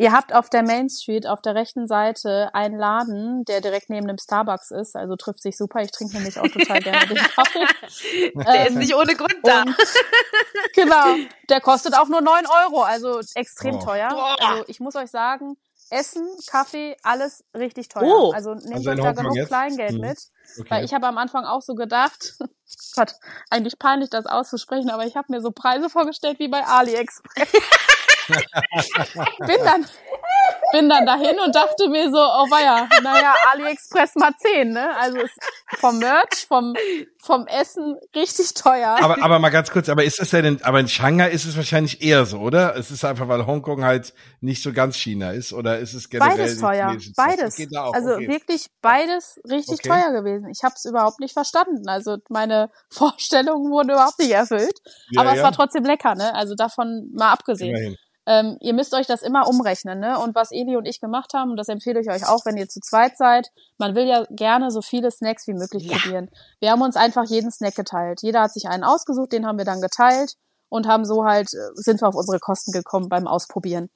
Ihr 0.00 0.12
habt 0.12 0.32
auf 0.32 0.48
der 0.48 0.62
Main 0.62 0.88
Street 0.88 1.26
auf 1.26 1.42
der 1.42 1.56
rechten 1.56 1.88
Seite 1.88 2.54
einen 2.54 2.78
Laden, 2.78 3.44
der 3.44 3.60
direkt 3.60 3.90
neben 3.90 4.06
dem 4.06 4.16
Starbucks 4.16 4.70
ist. 4.70 4.94
Also 4.94 5.16
trifft 5.16 5.42
sich 5.42 5.56
super. 5.56 5.80
Ich 5.82 5.90
trinke 5.90 6.14
nämlich 6.14 6.38
auch 6.38 6.46
total 6.46 6.78
gerne 6.80 7.06
den 7.08 7.16
Kaffee. 7.34 7.66
Der 8.36 8.54
ähm, 8.54 8.66
ist 8.68 8.76
nicht 8.76 8.94
ohne 8.94 9.16
Grund 9.16 9.38
da. 9.42 9.64
genau. 10.74 11.16
Der 11.48 11.60
kostet 11.60 11.96
auch 11.96 12.06
nur 12.06 12.20
neun 12.20 12.46
Euro. 12.46 12.82
Also 12.82 13.20
extrem 13.34 13.74
oh. 13.74 13.84
teuer. 13.84 14.08
Also 14.40 14.64
ich 14.68 14.78
muss 14.78 14.94
euch 14.94 15.10
sagen, 15.10 15.56
Essen, 15.90 16.28
Kaffee, 16.46 16.96
alles 17.02 17.44
richtig 17.52 17.88
teuer. 17.88 18.04
Oh. 18.04 18.30
Also 18.32 18.54
nehmt 18.54 18.76
also 18.76 18.90
euch 18.90 19.00
da 19.00 19.12
genug 19.12 19.34
jetzt? 19.34 19.48
Kleingeld 19.48 19.94
mhm. 19.94 20.00
mit. 20.00 20.18
Okay. 20.60 20.70
Weil 20.70 20.84
ich 20.84 20.94
habe 20.94 21.08
am 21.08 21.18
Anfang 21.18 21.44
auch 21.44 21.62
so 21.62 21.74
gedacht, 21.74 22.38
Gott, 22.94 23.14
eigentlich 23.50 23.80
peinlich 23.80 24.10
das 24.10 24.26
auszusprechen, 24.26 24.90
aber 24.90 25.06
ich 25.06 25.16
habe 25.16 25.32
mir 25.32 25.40
so 25.40 25.50
Preise 25.50 25.90
vorgestellt 25.90 26.38
wie 26.38 26.48
bei 26.48 26.64
AliExpress. 26.64 27.48
bin 29.46 29.64
dann 29.64 29.86
bin 30.72 30.88
dann 30.88 31.06
dahin 31.06 31.38
und 31.44 31.54
dachte 31.54 31.88
mir 31.88 32.10
so, 32.10 32.18
oh 32.18 32.50
weia, 32.50 32.88
naja, 33.02 33.34
AliExpress 33.52 34.16
mal 34.16 34.32
10, 34.36 34.70
ne? 34.70 34.96
Also 34.98 35.18
ist 35.18 35.38
vom 35.78 35.98
Merch, 35.98 36.46
vom, 36.46 36.74
vom 37.22 37.46
Essen 37.46 37.96
richtig 38.14 38.54
teuer. 38.54 38.96
Aber, 39.00 39.22
aber 39.22 39.38
mal 39.38 39.48
ganz 39.50 39.70
kurz, 39.70 39.88
aber 39.88 40.04
ist 40.04 40.20
es 40.20 40.30
denn, 40.30 40.62
aber 40.62 40.80
in 40.80 40.88
Shanghai 40.88 41.30
ist 41.30 41.44
es 41.44 41.56
wahrscheinlich 41.56 42.02
eher 42.02 42.26
so, 42.26 42.38
oder? 42.38 42.76
Es 42.76 42.90
ist 42.90 43.04
einfach, 43.04 43.28
weil 43.28 43.46
Hongkong 43.46 43.84
halt 43.84 44.12
nicht 44.40 44.62
so 44.62 44.72
ganz 44.72 44.96
China 44.96 45.32
ist, 45.32 45.52
oder 45.52 45.78
ist 45.78 45.94
es 45.94 46.08
generell? 46.08 46.36
Beides 46.36 46.58
teuer, 46.58 46.96
beides. 47.16 47.58
Also 47.92 48.14
okay. 48.14 48.28
wirklich 48.28 48.66
beides 48.82 49.40
richtig 49.48 49.80
okay. 49.80 49.88
teuer 49.88 50.12
gewesen. 50.12 50.48
Ich 50.50 50.62
habe 50.62 50.74
es 50.76 50.84
überhaupt 50.84 51.20
nicht 51.20 51.32
verstanden. 51.32 51.88
Also 51.88 52.18
meine 52.28 52.70
Vorstellungen 52.90 53.70
wurden 53.70 53.90
überhaupt 53.90 54.18
nicht 54.18 54.32
erfüllt. 54.32 54.78
Ja, 55.10 55.22
aber 55.22 55.30
ja. 55.30 55.36
es 55.36 55.42
war 55.42 55.52
trotzdem 55.52 55.84
lecker, 55.84 56.14
ne? 56.14 56.34
Also 56.34 56.54
davon 56.54 57.10
mal 57.14 57.32
abgesehen. 57.32 57.70
Immerhin. 57.70 57.96
Ähm, 58.28 58.58
ihr 58.60 58.74
müsst 58.74 58.92
euch 58.92 59.06
das 59.06 59.22
immer 59.22 59.48
umrechnen, 59.48 60.00
ne? 60.00 60.18
Und 60.18 60.34
was 60.34 60.52
Eli 60.52 60.76
und 60.76 60.86
ich 60.86 61.00
gemacht 61.00 61.32
haben, 61.32 61.50
und 61.50 61.56
das 61.56 61.68
empfehle 61.68 61.98
ich 62.00 62.10
euch 62.10 62.28
auch, 62.28 62.44
wenn 62.44 62.58
ihr 62.58 62.68
zu 62.68 62.78
zweit 62.80 63.16
seid, 63.16 63.48
man 63.78 63.94
will 63.94 64.06
ja 64.06 64.26
gerne 64.28 64.70
so 64.70 64.82
viele 64.82 65.10
Snacks 65.10 65.46
wie 65.46 65.54
möglich 65.54 65.84
ja. 65.84 65.96
probieren. 65.96 66.28
Wir 66.60 66.70
haben 66.70 66.82
uns 66.82 66.96
einfach 66.96 67.24
jeden 67.24 67.50
Snack 67.50 67.74
geteilt. 67.74 68.20
Jeder 68.20 68.42
hat 68.42 68.52
sich 68.52 68.68
einen 68.68 68.84
ausgesucht, 68.84 69.32
den 69.32 69.46
haben 69.46 69.56
wir 69.56 69.64
dann 69.64 69.80
geteilt 69.80 70.34
und 70.68 70.86
haben 70.86 71.06
so 71.06 71.24
halt, 71.24 71.54
äh, 71.54 71.70
sind 71.76 72.02
wir 72.02 72.08
auf 72.08 72.14
unsere 72.14 72.38
Kosten 72.38 72.70
gekommen 72.70 73.08
beim 73.08 73.26
Ausprobieren. 73.26 73.88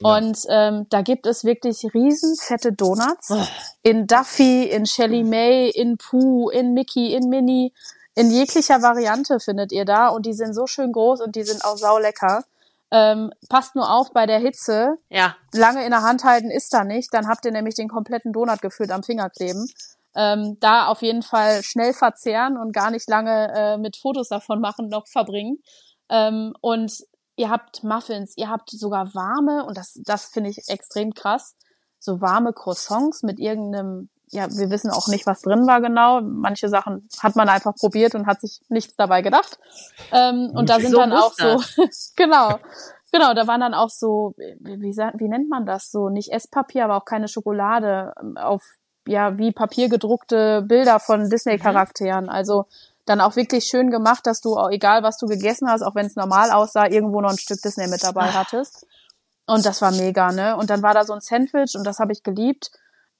Ja. 0.00 0.16
Und 0.16 0.38
ähm, 0.48 0.86
da 0.88 1.02
gibt 1.02 1.26
es 1.26 1.42
wirklich 1.42 1.84
riesen 1.92 2.36
fette 2.36 2.72
Donuts. 2.72 3.30
Oh. 3.30 3.44
In 3.82 4.06
Duffy, 4.06 4.70
in 4.70 4.86
Shelly 4.86 5.24
May, 5.24 5.68
in 5.68 5.98
Pooh, 5.98 6.48
in 6.50 6.74
Mickey, 6.74 7.12
in 7.12 7.28
Minnie. 7.28 7.72
In 8.14 8.30
jeglicher 8.30 8.82
Variante 8.82 9.40
findet 9.40 9.72
ihr 9.72 9.84
da 9.84 10.08
und 10.08 10.26
die 10.26 10.34
sind 10.34 10.54
so 10.54 10.68
schön 10.68 10.92
groß 10.92 11.20
und 11.22 11.34
die 11.34 11.42
sind 11.42 11.64
auch 11.64 11.76
saulecker. 11.76 12.44
Ähm, 12.92 13.30
passt 13.48 13.76
nur 13.76 13.90
auf 13.90 14.12
bei 14.12 14.26
der 14.26 14.38
Hitze. 14.38 14.96
Ja. 15.08 15.36
Lange 15.52 15.84
in 15.84 15.90
der 15.90 16.02
Hand 16.02 16.24
halten 16.24 16.50
ist 16.50 16.72
da 16.72 16.84
nicht. 16.84 17.12
Dann 17.12 17.28
habt 17.28 17.44
ihr 17.44 17.52
nämlich 17.52 17.76
den 17.76 17.88
kompletten 17.88 18.32
Donut 18.32 18.60
gefühlt 18.62 18.90
am 18.90 19.02
Finger 19.02 19.30
kleben. 19.30 19.66
Ähm, 20.16 20.56
da 20.60 20.86
auf 20.88 21.02
jeden 21.02 21.22
Fall 21.22 21.62
schnell 21.62 21.92
verzehren 21.92 22.56
und 22.56 22.72
gar 22.72 22.90
nicht 22.90 23.08
lange 23.08 23.52
äh, 23.54 23.78
mit 23.78 23.96
Fotos 23.96 24.28
davon 24.28 24.60
machen 24.60 24.88
noch 24.88 25.06
verbringen. 25.06 25.58
Ähm, 26.08 26.52
und 26.60 26.92
ihr 27.36 27.48
habt 27.48 27.84
Muffins, 27.84 28.34
ihr 28.36 28.50
habt 28.50 28.70
sogar 28.70 29.14
warme, 29.14 29.64
und 29.64 29.76
das, 29.76 29.94
das 30.04 30.26
finde 30.26 30.50
ich 30.50 30.58
extrem 30.66 31.14
krass, 31.14 31.54
so 32.00 32.20
warme 32.20 32.52
Croissants 32.52 33.22
mit 33.22 33.38
irgendeinem 33.38 34.10
ja, 34.32 34.48
wir 34.50 34.70
wissen 34.70 34.90
auch 34.90 35.08
nicht, 35.08 35.26
was 35.26 35.42
drin 35.42 35.66
war 35.66 35.80
genau. 35.80 36.20
Manche 36.20 36.68
Sachen 36.68 37.08
hat 37.20 37.34
man 37.34 37.48
einfach 37.48 37.74
probiert 37.74 38.14
und 38.14 38.26
hat 38.26 38.40
sich 38.40 38.60
nichts 38.68 38.94
dabei 38.96 39.22
gedacht. 39.22 39.58
Ähm, 40.12 40.52
und 40.54 40.70
da 40.70 40.78
sind 40.78 40.92
so 40.92 40.98
dann 40.98 41.12
auch 41.12 41.32
so, 41.32 41.60
genau, 42.16 42.58
genau, 43.10 43.34
da 43.34 43.46
waren 43.48 43.60
dann 43.60 43.74
auch 43.74 43.90
so, 43.90 44.34
wie, 44.36 44.80
wie, 44.80 44.96
wie 44.96 45.28
nennt 45.28 45.50
man 45.50 45.66
das 45.66 45.90
so? 45.90 46.10
Nicht 46.10 46.32
Esspapier, 46.32 46.84
aber 46.84 46.96
auch 46.96 47.04
keine 47.04 47.26
Schokolade 47.26 48.12
ähm, 48.20 48.36
auf, 48.36 48.62
ja, 49.06 49.36
wie 49.36 49.50
Papier 49.50 49.88
gedruckte 49.88 50.62
Bilder 50.62 51.00
von 51.00 51.28
Disney-Charakteren. 51.28 52.24
Mhm. 52.24 52.30
Also 52.30 52.66
dann 53.06 53.20
auch 53.20 53.34
wirklich 53.34 53.64
schön 53.64 53.90
gemacht, 53.90 54.26
dass 54.26 54.40
du, 54.40 54.56
egal 54.68 55.02
was 55.02 55.18
du 55.18 55.26
gegessen 55.26 55.68
hast, 55.68 55.82
auch 55.82 55.96
wenn 55.96 56.06
es 56.06 56.14
normal 56.14 56.52
aussah, 56.52 56.86
irgendwo 56.86 57.20
noch 57.20 57.30
ein 57.30 57.38
Stück 57.38 57.60
Disney 57.62 57.88
mit 57.88 58.04
dabei 58.04 58.26
hattest. 58.26 58.86
Und 59.46 59.66
das 59.66 59.82
war 59.82 59.90
mega, 59.90 60.30
ne? 60.30 60.56
Und 60.56 60.70
dann 60.70 60.82
war 60.82 60.94
da 60.94 61.04
so 61.04 61.12
ein 61.12 61.20
Sandwich 61.20 61.74
und 61.74 61.84
das 61.84 61.98
habe 61.98 62.12
ich 62.12 62.22
geliebt 62.22 62.70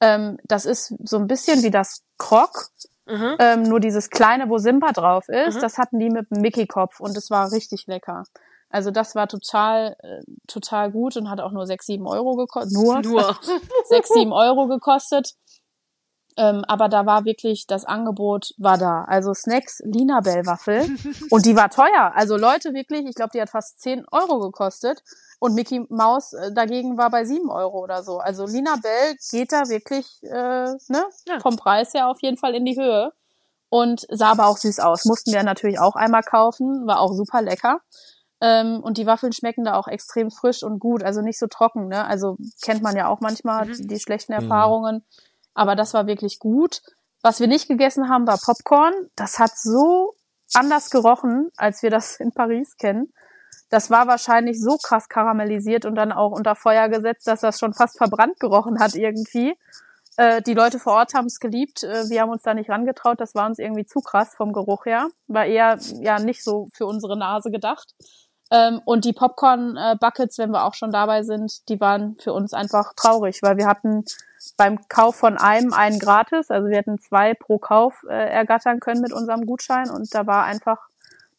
ähm, 0.01 0.38
das 0.44 0.64
ist 0.64 0.94
so 1.05 1.18
ein 1.18 1.26
bisschen 1.26 1.62
wie 1.62 1.70
das 1.70 2.03
Krog, 2.18 2.68
mhm. 3.07 3.36
ähm, 3.38 3.62
nur 3.64 3.80
dieses 3.80 4.11
kleine, 4.11 4.48
wo 4.48 4.59
Simba 4.59 4.92
drauf 4.92 5.28
ist. 5.28 5.57
Mhm. 5.57 5.61
Das 5.61 5.78
hatten 5.78 5.98
die 5.98 6.11
mit 6.11 6.30
dem 6.30 6.40
Mickey-Kopf 6.40 7.01
und 7.01 7.16
es 7.16 7.30
war 7.30 7.53
richtig 7.53 7.86
lecker. 7.86 8.24
Also 8.70 8.90
das 8.92 9.14
war 9.16 9.26
total, 9.26 9.96
äh, 9.98 10.22
total 10.46 10.92
gut 10.92 11.16
und 11.16 11.28
hat 11.28 11.40
auch 11.40 11.51
nur 11.51 11.66
sechs, 11.66 11.86
sieben 11.86 12.07
Euro 12.07 12.36
gekostet. 12.36 12.72
Nur, 12.72 13.01
nur. 13.01 13.36
sechs, 13.88 14.09
sieben 14.11 14.32
Euro 14.32 14.68
gekostet. 14.68 15.34
Ähm, 16.41 16.64
aber 16.66 16.88
da 16.88 17.05
war 17.05 17.26
wirklich, 17.26 17.66
das 17.66 17.84
Angebot 17.84 18.55
war 18.57 18.78
da. 18.78 19.05
Also 19.05 19.34
Snacks, 19.34 19.82
Lina 19.84 20.20
Bell 20.20 20.47
Waffel. 20.47 20.88
und 21.30 21.45
die 21.45 21.55
war 21.55 21.68
teuer. 21.68 22.12
Also 22.14 22.38
Leute 22.38 22.72
wirklich, 22.72 23.05
ich 23.07 23.14
glaube, 23.14 23.32
die 23.34 23.43
hat 23.43 23.51
fast 23.51 23.78
10 23.82 24.07
Euro 24.11 24.38
gekostet. 24.41 25.03
Und 25.38 25.55
Mickey 25.55 25.84
Mouse 25.91 26.32
äh, 26.32 26.51
dagegen 26.53 26.97
war 26.97 27.11
bei 27.11 27.26
7 27.26 27.51
Euro 27.51 27.82
oder 27.82 28.03
so. 28.03 28.20
Also 28.20 28.47
Lina 28.47 28.76
Bell 28.76 29.16
geht 29.30 29.53
da 29.53 29.68
wirklich 29.68 30.07
äh, 30.22 30.30
ne, 30.88 31.05
ja. 31.28 31.41
vom 31.41 31.57
Preis 31.57 31.93
her 31.93 32.09
auf 32.09 32.22
jeden 32.22 32.38
Fall 32.38 32.55
in 32.55 32.64
die 32.64 32.76
Höhe. 32.76 33.12
Und 33.68 34.07
sah 34.09 34.30
aber 34.30 34.47
auch 34.47 34.57
süß 34.57 34.80
aus. 34.80 35.05
Mussten 35.05 35.32
wir 35.32 35.43
natürlich 35.43 35.78
auch 35.78 35.95
einmal 35.95 36.22
kaufen. 36.22 36.86
War 36.86 37.01
auch 37.01 37.12
super 37.12 37.43
lecker. 37.43 37.80
Ähm, 38.41 38.80
und 38.82 38.97
die 38.97 39.05
Waffeln 39.05 39.34
schmecken 39.34 39.64
da 39.64 39.74
auch 39.74 39.88
extrem 39.88 40.30
frisch 40.30 40.62
und 40.62 40.78
gut, 40.78 41.03
also 41.03 41.20
nicht 41.20 41.38
so 41.38 41.47
trocken. 41.47 41.88
Ne? 41.88 42.03
Also 42.07 42.38
kennt 42.62 42.82
man 42.82 42.97
ja 42.97 43.09
auch 43.09 43.20
manchmal 43.20 43.66
mhm. 43.66 43.72
die, 43.74 43.86
die, 43.88 44.01
schlechten 44.01 44.32
mhm. 44.32 44.45
Erfahrungen. 44.45 44.97
Mhm. 44.97 45.29
Aber 45.55 45.76
das 45.76 45.94
war 45.94 46.07
wirklich 46.07 46.38
gut. 46.38 46.80
Was 47.22 47.40
wir 47.40 47.48
nicht 47.48 47.68
gegessen 47.68 48.09
haben, 48.09 48.26
war 48.26 48.38
Popcorn. 48.38 48.94
Das 49.16 49.38
hat 49.38 49.53
so 49.57 50.14
anders 50.55 50.90
gerochen, 50.90 51.51
als 51.57 51.82
wir 51.82 51.90
das 51.90 52.18
in 52.18 52.32
Paris 52.32 52.76
kennen. 52.76 53.12
Das 53.68 53.90
war 53.90 54.07
wahrscheinlich 54.07 54.61
so 54.61 54.78
krass 54.78 55.09
karamellisiert 55.09 55.84
und 55.84 55.94
dann 55.94 56.12
auch 56.12 56.32
unter 56.32 56.57
Feuer 56.57 56.88
gesetzt, 56.88 57.26
dass 57.26 57.40
das 57.40 57.59
schon 57.59 57.72
fast 57.72 57.98
verbrannt 57.98 58.40
gerochen 58.40 58.80
hat 58.80 58.94
irgendwie. 58.94 59.55
Äh, 60.16 60.42
die 60.42 60.55
Leute 60.55 60.78
vor 60.78 60.94
Ort 60.94 61.14
haben 61.14 61.26
es 61.26 61.38
geliebt. 61.38 61.84
Äh, 61.84 62.09
wir 62.09 62.22
haben 62.22 62.30
uns 62.30 62.42
da 62.42 62.53
nicht 62.53 62.68
rangetraut. 62.68 63.20
Das 63.20 63.34
war 63.34 63.46
uns 63.46 63.59
irgendwie 63.59 63.86
zu 63.86 64.01
krass 64.01 64.34
vom 64.34 64.53
Geruch 64.53 64.86
her. 64.86 65.09
War 65.28 65.46
eher 65.46 65.78
ja 66.01 66.18
nicht 66.18 66.42
so 66.42 66.68
für 66.72 66.86
unsere 66.86 67.16
Nase 67.16 67.51
gedacht. 67.51 67.94
Ähm, 68.51 68.80
und 68.84 69.05
die 69.05 69.12
Popcorn-Buckets, 69.12 70.38
wenn 70.38 70.51
wir 70.51 70.64
auch 70.64 70.74
schon 70.74 70.90
dabei 70.90 71.22
sind, 71.22 71.68
die 71.68 71.80
waren 71.80 72.16
für 72.18 72.32
uns 72.32 72.53
einfach 72.53 72.92
traurig, 72.94 73.40
weil 73.42 73.57
wir 73.57 73.66
hatten 73.66 74.05
beim 74.57 74.78
Kauf 74.88 75.16
von 75.16 75.36
einem 75.36 75.72
einen 75.72 75.99
gratis, 75.99 76.51
also 76.51 76.68
wir 76.68 76.76
hätten 76.76 76.99
zwei 76.99 77.34
pro 77.34 77.59
Kauf 77.59 78.05
äh, 78.09 78.14
ergattern 78.14 78.80
können 78.80 79.01
mit 79.01 79.12
unserem 79.12 79.47
Gutschein 79.47 79.91
und 79.91 80.14
da 80.14 80.26
war 80.26 80.45
einfach 80.45 80.78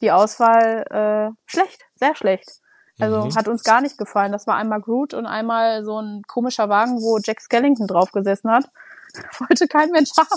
die 0.01 0.11
Auswahl 0.11 0.85
äh, 0.89 1.35
schlecht, 1.45 1.81
sehr 1.95 2.15
schlecht. 2.15 2.61
Also 2.99 3.25
mhm. 3.25 3.35
hat 3.35 3.47
uns 3.47 3.63
gar 3.63 3.81
nicht 3.81 3.97
gefallen. 3.97 4.31
Das 4.31 4.47
war 4.47 4.55
einmal 4.55 4.81
Groot 4.81 5.13
und 5.13 5.25
einmal 5.25 5.83
so 5.83 5.99
ein 5.99 6.21
komischer 6.27 6.69
Wagen, 6.69 7.01
wo 7.01 7.17
Jack 7.23 7.41
Skellington 7.41 7.87
drauf 7.87 8.11
gesessen 8.11 8.51
hat. 8.51 8.65
Wollte 9.39 9.67
kein 9.67 9.89
Mensch 9.89 10.11
haben. 10.17 10.27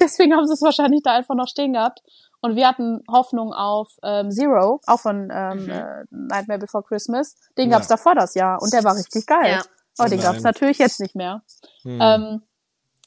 Deswegen 0.00 0.34
haben 0.34 0.46
sie 0.46 0.54
es 0.54 0.62
wahrscheinlich 0.62 1.02
da 1.02 1.14
einfach 1.14 1.34
noch 1.34 1.48
stehen 1.48 1.74
gehabt. 1.74 2.02
Und 2.40 2.56
wir 2.56 2.66
hatten 2.66 3.04
Hoffnung 3.08 3.52
auf 3.52 3.88
ähm, 4.02 4.32
Zero, 4.32 4.80
auch 4.86 4.98
von 4.98 5.30
ähm, 5.32 5.64
mhm. 5.64 5.70
äh, 5.70 6.04
Nightmare 6.10 6.58
Before 6.58 6.82
Christmas. 6.82 7.36
Den 7.56 7.70
ja. 7.70 7.76
gab's 7.76 7.86
davor 7.86 8.16
das 8.16 8.34
Jahr 8.34 8.60
und 8.60 8.72
der 8.72 8.82
war 8.82 8.96
richtig 8.96 9.26
geil. 9.26 9.52
Ja. 9.52 9.62
Oh, 9.98 10.04
den 10.04 10.20
gab's 10.20 10.42
natürlich 10.42 10.78
jetzt 10.78 11.00
nicht 11.00 11.14
mehr. 11.14 11.42
Mhm. 11.84 11.98
Ähm, 12.00 12.42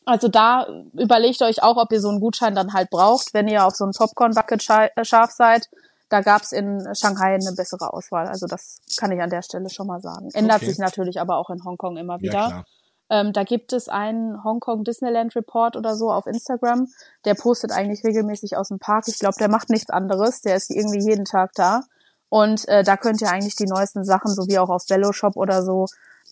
also 0.06 0.28
da 0.28 0.68
überlegt 0.94 1.42
euch 1.42 1.64
auch, 1.64 1.78
ob 1.78 1.92
ihr 1.92 2.00
so 2.00 2.10
einen 2.10 2.20
Gutschein 2.20 2.54
dann 2.54 2.74
halt 2.74 2.90
braucht, 2.90 3.34
wenn 3.34 3.48
ihr 3.48 3.66
auf 3.66 3.76
so 3.76 3.86
ein 3.86 3.92
Popcorn-Bucket 3.92 4.70
äh, 4.70 5.06
scharf 5.06 5.32
seid. 5.32 5.70
Da 6.10 6.22
gab's 6.22 6.52
in 6.52 6.88
Shanghai 6.94 7.34
eine 7.34 7.54
bessere 7.58 7.92
Auswahl. 7.92 8.28
Also 8.28 8.46
das 8.46 8.78
kann 8.98 9.12
ich 9.12 9.20
an 9.20 9.32
der 9.32 9.42
Stelle 9.42 9.70
schon 9.72 9.88
mal 9.88 10.02
sagen. 10.02 10.30
Ändert 10.34 10.58
okay. 10.58 10.68
sich 10.68 10.78
natürlich 10.78 11.20
aber 11.20 11.38
auch 11.38 11.50
in 11.50 11.64
Hongkong 11.64 11.98
immer 11.98 12.22
wieder. 12.22 12.50
Ja, 12.50 12.64
ähm, 13.10 13.34
da 13.34 13.44
gibt 13.44 13.72
es 13.74 13.88
einen 13.88 14.44
Hongkong 14.44 14.84
Disneyland 14.84 15.36
Report 15.36 15.76
oder 15.76 15.96
so 15.96 16.12
auf 16.12 16.26
Instagram. 16.26 16.88
Der 17.26 17.36
postet 17.36 17.72
eigentlich 17.72 18.04
regelmäßig 18.04 18.58
aus 18.58 18.70
dem 18.70 18.80
Park. 18.80 19.06
Ich 19.08 19.20
glaube, 19.20 19.36
der 19.40 19.50
macht 19.50 19.70
nichts 19.70 19.90
anderes. 19.90 20.42
Der 20.42 20.56
ist 20.56 20.72
irgendwie 20.72 21.04
jeden 21.04 21.26
Tag 21.26 21.52
da. 21.56 21.82
Und 22.30 22.68
äh, 22.68 22.84
da 22.84 22.98
könnt 22.98 23.22
ihr 23.22 23.30
eigentlich 23.30 23.56
die 23.56 23.68
neuesten 23.68 24.04
Sachen, 24.04 24.34
so 24.34 24.48
wie 24.48 24.58
auch 24.58 24.70
auf 24.70 24.86
Bello 24.88 25.12
Shop 25.12 25.38
oder 25.38 25.64
so, 25.64 25.86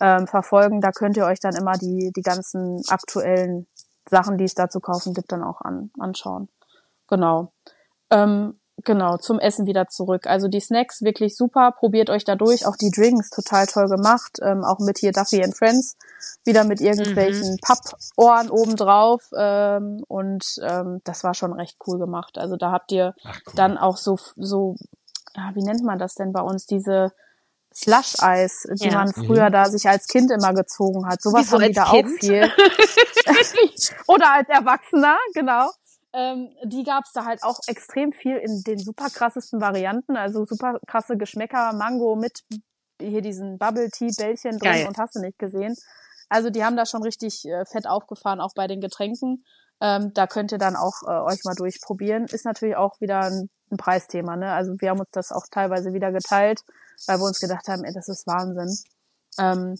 ähm, 0.03 0.27
verfolgen. 0.27 0.81
Da 0.81 0.91
könnt 0.91 1.15
ihr 1.15 1.25
euch 1.25 1.39
dann 1.39 1.55
immer 1.55 1.73
die, 1.73 2.11
die 2.13 2.21
ganzen 2.21 2.81
aktuellen 2.89 3.67
Sachen, 4.09 4.37
die 4.37 4.43
es 4.43 4.53
da 4.53 4.69
zu 4.69 4.81
kaufen 4.81 5.13
gibt, 5.13 5.31
dann 5.31 5.43
auch 5.43 5.61
an, 5.61 5.91
anschauen. 5.97 6.49
Genau. 7.07 7.53
Ähm, 8.11 8.59
Genau, 8.85 9.17
zum 9.17 9.39
Essen 9.39 9.67
wieder 9.67 9.87
zurück. 9.87 10.25
Also 10.25 10.47
die 10.47 10.59
Snacks 10.59 11.03
wirklich 11.03 11.37
super, 11.37 11.71
probiert 11.71 12.09
euch 12.09 12.25
da 12.25 12.35
durch. 12.35 12.65
Auch 12.65 12.75
die 12.75 12.89
Drinks 12.89 13.29
total 13.29 13.67
toll 13.67 13.87
gemacht. 13.87 14.39
Ähm, 14.41 14.63
auch 14.63 14.79
mit 14.79 14.97
hier 14.97 15.11
Duffy 15.11 15.43
and 15.43 15.55
Friends. 15.55 15.95
Wieder 16.43 16.63
mit 16.63 16.81
irgendwelchen 16.81 17.51
mhm. 17.51 17.57
Pappohren 17.61 18.49
obendrauf. 18.49 19.29
Ähm, 19.37 20.03
und 20.07 20.43
ähm, 20.63 21.01
das 21.03 21.23
war 21.23 21.35
schon 21.35 21.53
recht 21.53 21.77
cool 21.85 21.99
gemacht. 21.99 22.39
Also 22.39 22.57
da 22.57 22.71
habt 22.71 22.91
ihr 22.91 23.13
Ach, 23.23 23.39
cool. 23.45 23.53
dann 23.55 23.77
auch 23.77 23.97
so, 23.97 24.17
so, 24.35 24.75
ja, 25.35 25.51
wie 25.53 25.63
nennt 25.63 25.83
man 25.83 25.99
das 25.99 26.15
denn 26.15 26.33
bei 26.33 26.41
uns? 26.41 26.65
Diese 26.65 27.11
Slush-Eis, 27.75 28.67
die 28.81 28.89
ja. 28.89 28.95
man 28.95 29.13
früher 29.13 29.49
mhm. 29.49 29.53
da 29.53 29.65
sich 29.65 29.87
als 29.87 30.07
Kind 30.07 30.31
immer 30.31 30.53
gezogen 30.53 31.07
hat. 31.07 31.21
Sowas 31.21 31.47
Wieso 31.47 31.59
haben 31.59 31.67
die 31.67 31.73
da 31.73 31.85
kind? 31.85 32.09
auch 32.09 32.19
viel. 32.19 32.51
Oder 34.07 34.33
als 34.33 34.49
Erwachsener, 34.49 35.17
genau. 35.33 35.71
Ähm, 36.13 36.49
die 36.63 36.83
gab's 36.83 37.11
da 37.13 37.25
halt 37.25 37.43
auch 37.43 37.59
extrem 37.67 38.11
viel 38.11 38.37
in 38.37 38.61
den 38.63 38.77
super 38.77 39.09
krassesten 39.09 39.59
Varianten, 39.61 40.15
also 40.15 40.45
super 40.45 40.79
krasse 40.85 41.17
Geschmäcker, 41.17 41.73
Mango 41.73 42.15
mit 42.15 42.41
hier 43.01 43.21
diesen 43.21 43.57
Bubble 43.57 43.89
Tea 43.89 44.11
Bällchen 44.15 44.59
drin 44.59 44.71
Geil. 44.71 44.87
und 44.87 44.97
hast 44.97 45.15
du 45.15 45.19
nicht 45.19 45.39
gesehen. 45.39 45.75
Also 46.29 46.49
die 46.49 46.63
haben 46.63 46.77
da 46.77 46.85
schon 46.85 47.03
richtig 47.03 47.45
äh, 47.45 47.65
fett 47.65 47.87
aufgefahren, 47.87 48.41
auch 48.41 48.53
bei 48.55 48.67
den 48.67 48.79
Getränken. 48.79 49.43
Ähm, 49.81 50.13
da 50.13 50.27
könnt 50.27 50.51
ihr 50.51 50.57
dann 50.57 50.75
auch 50.75 51.03
äh, 51.05 51.11
euch 51.11 51.43
mal 51.43 51.55
durchprobieren. 51.55 52.25
Ist 52.25 52.45
natürlich 52.45 52.75
auch 52.75 52.99
wieder 53.01 53.21
ein, 53.21 53.49
ein 53.71 53.77
Preisthema, 53.77 54.35
ne? 54.35 54.51
Also 54.51 54.73
wir 54.79 54.89
haben 54.89 54.99
uns 54.99 55.11
das 55.11 55.31
auch 55.31 55.45
teilweise 55.51 55.93
wieder 55.93 56.11
geteilt, 56.11 56.61
weil 57.07 57.19
wir 57.19 57.25
uns 57.25 57.39
gedacht 57.39 57.67
haben, 57.67 57.83
ey, 57.83 57.93
das 57.93 58.07
ist 58.07 58.25
Wahnsinn. 58.27 58.77
Ähm, 59.39 59.75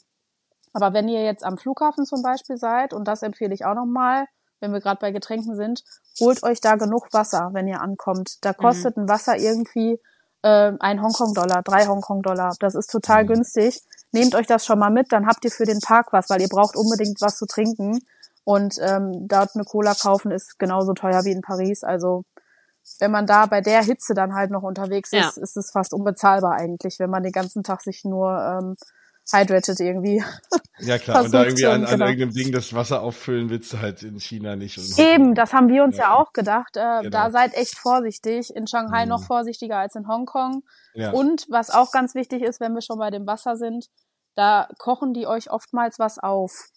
aber 0.73 0.93
wenn 0.93 1.07
ihr 1.07 1.23
jetzt 1.23 1.43
am 1.43 1.57
Flughafen 1.57 2.05
zum 2.05 2.21
Beispiel 2.21 2.57
seid, 2.57 2.93
und 2.93 3.07
das 3.07 3.21
empfehle 3.21 3.53
ich 3.53 3.65
auch 3.65 3.75
nochmal, 3.75 4.25
wenn 4.59 4.73
wir 4.73 4.79
gerade 4.79 4.99
bei 4.99 5.11
Getränken 5.11 5.55
sind, 5.55 5.83
holt 6.19 6.41
euch 6.43 6.61
da 6.61 6.75
genug 6.75 7.09
Wasser, 7.11 7.49
wenn 7.53 7.67
ihr 7.67 7.81
ankommt. 7.81 8.37
Da 8.41 8.51
mhm. 8.51 8.57
kostet 8.57 8.97
mhm. 8.97 9.03
ein 9.03 9.09
Wasser 9.09 9.37
irgendwie 9.37 9.99
äh, 10.41 10.71
ein 10.79 11.01
Hongkong-Dollar, 11.01 11.61
drei 11.63 11.85
Hongkong-Dollar. 11.85 12.55
Das 12.59 12.73
ist 12.73 12.89
total 12.89 13.23
mhm. 13.23 13.27
günstig. 13.27 13.81
Nehmt 14.11 14.35
euch 14.35 14.47
das 14.47 14.65
schon 14.65 14.79
mal 14.79 14.91
mit, 14.91 15.11
dann 15.11 15.27
habt 15.27 15.43
ihr 15.43 15.51
für 15.51 15.65
den 15.65 15.79
Tag 15.79 16.13
was, 16.13 16.29
weil 16.29 16.41
ihr 16.41 16.49
braucht 16.49 16.75
unbedingt 16.75 17.19
was 17.21 17.37
zu 17.37 17.45
trinken. 17.45 17.99
Und 18.45 18.75
ähm, 18.81 19.27
dort 19.27 19.55
eine 19.55 19.63
Cola 19.63 19.93
kaufen 19.93 20.31
ist 20.31 20.59
genauso 20.59 20.93
teuer 20.93 21.23
wie 21.23 21.31
in 21.31 21.41
Paris. 21.41 21.83
Also 21.83 22.25
wenn 22.99 23.11
man 23.11 23.25
da 23.25 23.45
bei 23.45 23.61
der 23.61 23.81
Hitze 23.83 24.13
dann 24.13 24.33
halt 24.33 24.51
noch 24.51 24.63
unterwegs 24.63 25.13
ist, 25.13 25.37
ja. 25.37 25.43
ist 25.43 25.55
es 25.55 25.71
fast 25.71 25.93
unbezahlbar 25.93 26.53
eigentlich, 26.53 26.99
wenn 26.99 27.09
man 27.09 27.23
den 27.23 27.31
ganzen 27.31 27.63
Tag 27.63 27.81
sich 27.81 28.03
nur 28.03 28.37
ähm, 28.37 28.75
hydrated 29.31 29.79
irgendwie. 29.79 30.23
Ja 30.79 30.97
klar, 30.97 31.23
und 31.23 31.31
da 31.31 31.43
irgendwie 31.43 31.67
an, 31.67 31.85
an 31.85 31.91
genau. 31.91 32.05
irgendeinem 32.07 32.33
Ding 32.33 32.51
das 32.51 32.73
Wasser 32.73 33.03
auffüllen 33.03 33.51
willst 33.51 33.71
du 33.71 33.79
halt 33.79 34.01
in 34.01 34.19
China 34.19 34.55
nicht. 34.55 34.79
Eben, 34.97 35.35
das 35.35 35.53
haben 35.53 35.69
wir 35.69 35.83
uns 35.83 35.97
ja, 35.97 36.05
ja 36.05 36.15
auch 36.15 36.33
gedacht. 36.33 36.75
Äh, 36.75 37.03
genau. 37.03 37.09
Da 37.09 37.31
seid 37.31 37.53
echt 37.53 37.77
vorsichtig. 37.77 38.53
In 38.53 38.65
Shanghai 38.65 39.03
mhm. 39.03 39.09
noch 39.09 39.23
vorsichtiger 39.23 39.77
als 39.77 39.93
in 39.95 40.07
Hongkong. 40.07 40.63
Ja. 40.95 41.11
Und 41.11 41.45
was 41.47 41.69
auch 41.69 41.91
ganz 41.91 42.15
wichtig 42.15 42.41
ist, 42.41 42.59
wenn 42.59 42.73
wir 42.73 42.81
schon 42.81 42.97
bei 42.97 43.11
dem 43.11 43.27
Wasser 43.27 43.55
sind, 43.55 43.85
da 44.35 44.67
kochen 44.79 45.13
die 45.13 45.27
euch 45.27 45.51
oftmals 45.51 45.99
was 45.99 46.17
auf. 46.17 46.69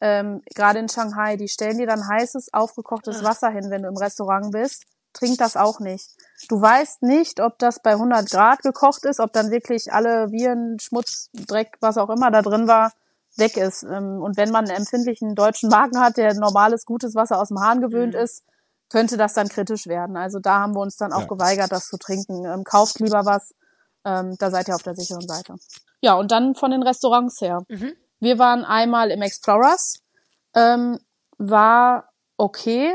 Ähm, 0.00 0.42
Gerade 0.54 0.78
in 0.78 0.88
Shanghai, 0.88 1.36
die 1.36 1.48
stellen 1.48 1.78
dir 1.78 1.86
dann 1.86 2.08
heißes, 2.08 2.52
aufgekochtes 2.52 3.22
Wasser 3.22 3.50
hin, 3.50 3.70
wenn 3.70 3.82
du 3.82 3.88
im 3.88 3.96
Restaurant 3.96 4.50
bist 4.52 4.86
trink 5.12 5.38
das 5.38 5.56
auch 5.56 5.80
nicht. 5.80 6.08
Du 6.48 6.60
weißt 6.60 7.02
nicht, 7.02 7.40
ob 7.40 7.58
das 7.58 7.80
bei 7.80 7.92
100 7.92 8.30
Grad 8.30 8.62
gekocht 8.62 9.04
ist, 9.04 9.20
ob 9.20 9.32
dann 9.32 9.50
wirklich 9.50 9.92
alle 9.92 10.30
Viren, 10.30 10.78
Schmutz, 10.80 11.30
Dreck, 11.32 11.76
was 11.80 11.98
auch 11.98 12.10
immer 12.10 12.30
da 12.30 12.42
drin 12.42 12.68
war, 12.68 12.92
weg 13.36 13.56
ist. 13.56 13.82
Ähm, 13.82 14.22
und 14.22 14.36
wenn 14.36 14.50
man 14.50 14.66
einen 14.66 14.78
empfindlichen 14.78 15.34
deutschen 15.34 15.68
Magen 15.68 16.00
hat, 16.00 16.16
der 16.16 16.34
normales, 16.34 16.84
gutes 16.84 17.14
Wasser 17.14 17.40
aus 17.40 17.48
dem 17.48 17.60
Hahn 17.60 17.80
gewöhnt 17.80 18.14
mhm. 18.14 18.20
ist, 18.20 18.44
könnte 18.88 19.16
das 19.16 19.34
dann 19.34 19.48
kritisch 19.48 19.86
werden. 19.86 20.16
Also 20.16 20.40
da 20.40 20.60
haben 20.60 20.74
wir 20.74 20.80
uns 20.80 20.96
dann 20.96 21.12
auch 21.12 21.22
ja. 21.22 21.26
geweigert, 21.26 21.70
das 21.70 21.86
zu 21.86 21.96
trinken. 21.96 22.44
Ähm, 22.44 22.64
kauft 22.64 22.98
lieber 23.00 23.24
was, 23.24 23.54
ähm, 24.04 24.36
da 24.38 24.50
seid 24.50 24.68
ihr 24.68 24.74
auf 24.74 24.82
der 24.82 24.96
sicheren 24.96 25.26
Seite. 25.26 25.54
Ja, 26.00 26.14
und 26.14 26.32
dann 26.32 26.54
von 26.54 26.70
den 26.70 26.82
Restaurants 26.82 27.40
her. 27.40 27.60
Mhm. 27.68 27.92
Wir 28.20 28.38
waren 28.38 28.64
einmal 28.64 29.10
im 29.10 29.22
Explorers, 29.22 30.02
ähm, 30.54 30.98
war 31.38 32.12
okay, 32.36 32.94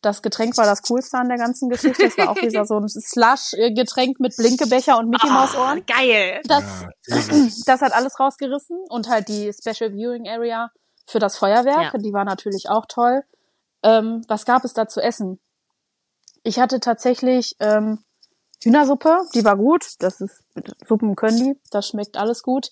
das 0.00 0.22
Getränk 0.22 0.56
war 0.56 0.64
das 0.64 0.82
Coolste 0.82 1.18
an 1.18 1.28
der 1.28 1.38
ganzen 1.38 1.68
Geschichte. 1.68 2.04
Es 2.04 2.16
war 2.16 2.30
auch 2.30 2.38
dieser 2.38 2.64
so 2.64 2.78
ein 2.78 2.88
Slush-Getränk 2.88 4.20
mit 4.20 4.36
Blinkebecher 4.36 4.96
und 4.98 5.08
Mickey 5.08 5.28
Mouse 5.28 5.56
Ohren. 5.56 5.80
Oh, 5.80 5.92
geil. 5.92 6.40
Das, 6.44 6.64
das 7.66 7.80
hat 7.80 7.92
alles 7.92 8.20
rausgerissen 8.20 8.78
und 8.88 9.08
halt 9.08 9.28
die 9.28 9.52
Special 9.52 9.92
Viewing 9.92 10.28
Area 10.28 10.70
für 11.06 11.18
das 11.18 11.36
Feuerwerk. 11.36 11.94
Ja. 11.94 11.98
Die 11.98 12.12
war 12.12 12.24
natürlich 12.24 12.68
auch 12.68 12.86
toll. 12.86 13.24
Ähm, 13.82 14.22
was 14.28 14.44
gab 14.44 14.64
es 14.64 14.72
da 14.72 14.86
zu 14.86 15.00
essen? 15.00 15.40
Ich 16.44 16.60
hatte 16.60 16.78
tatsächlich 16.78 17.56
ähm, 17.58 18.04
Hühnersuppe, 18.62 19.18
die 19.34 19.44
war 19.44 19.56
gut. 19.56 19.84
Das 19.98 20.20
ist 20.20 20.44
Suppen 20.86 21.16
können 21.16 21.38
die, 21.38 21.60
das 21.70 21.88
schmeckt 21.88 22.16
alles 22.16 22.42
gut. 22.42 22.70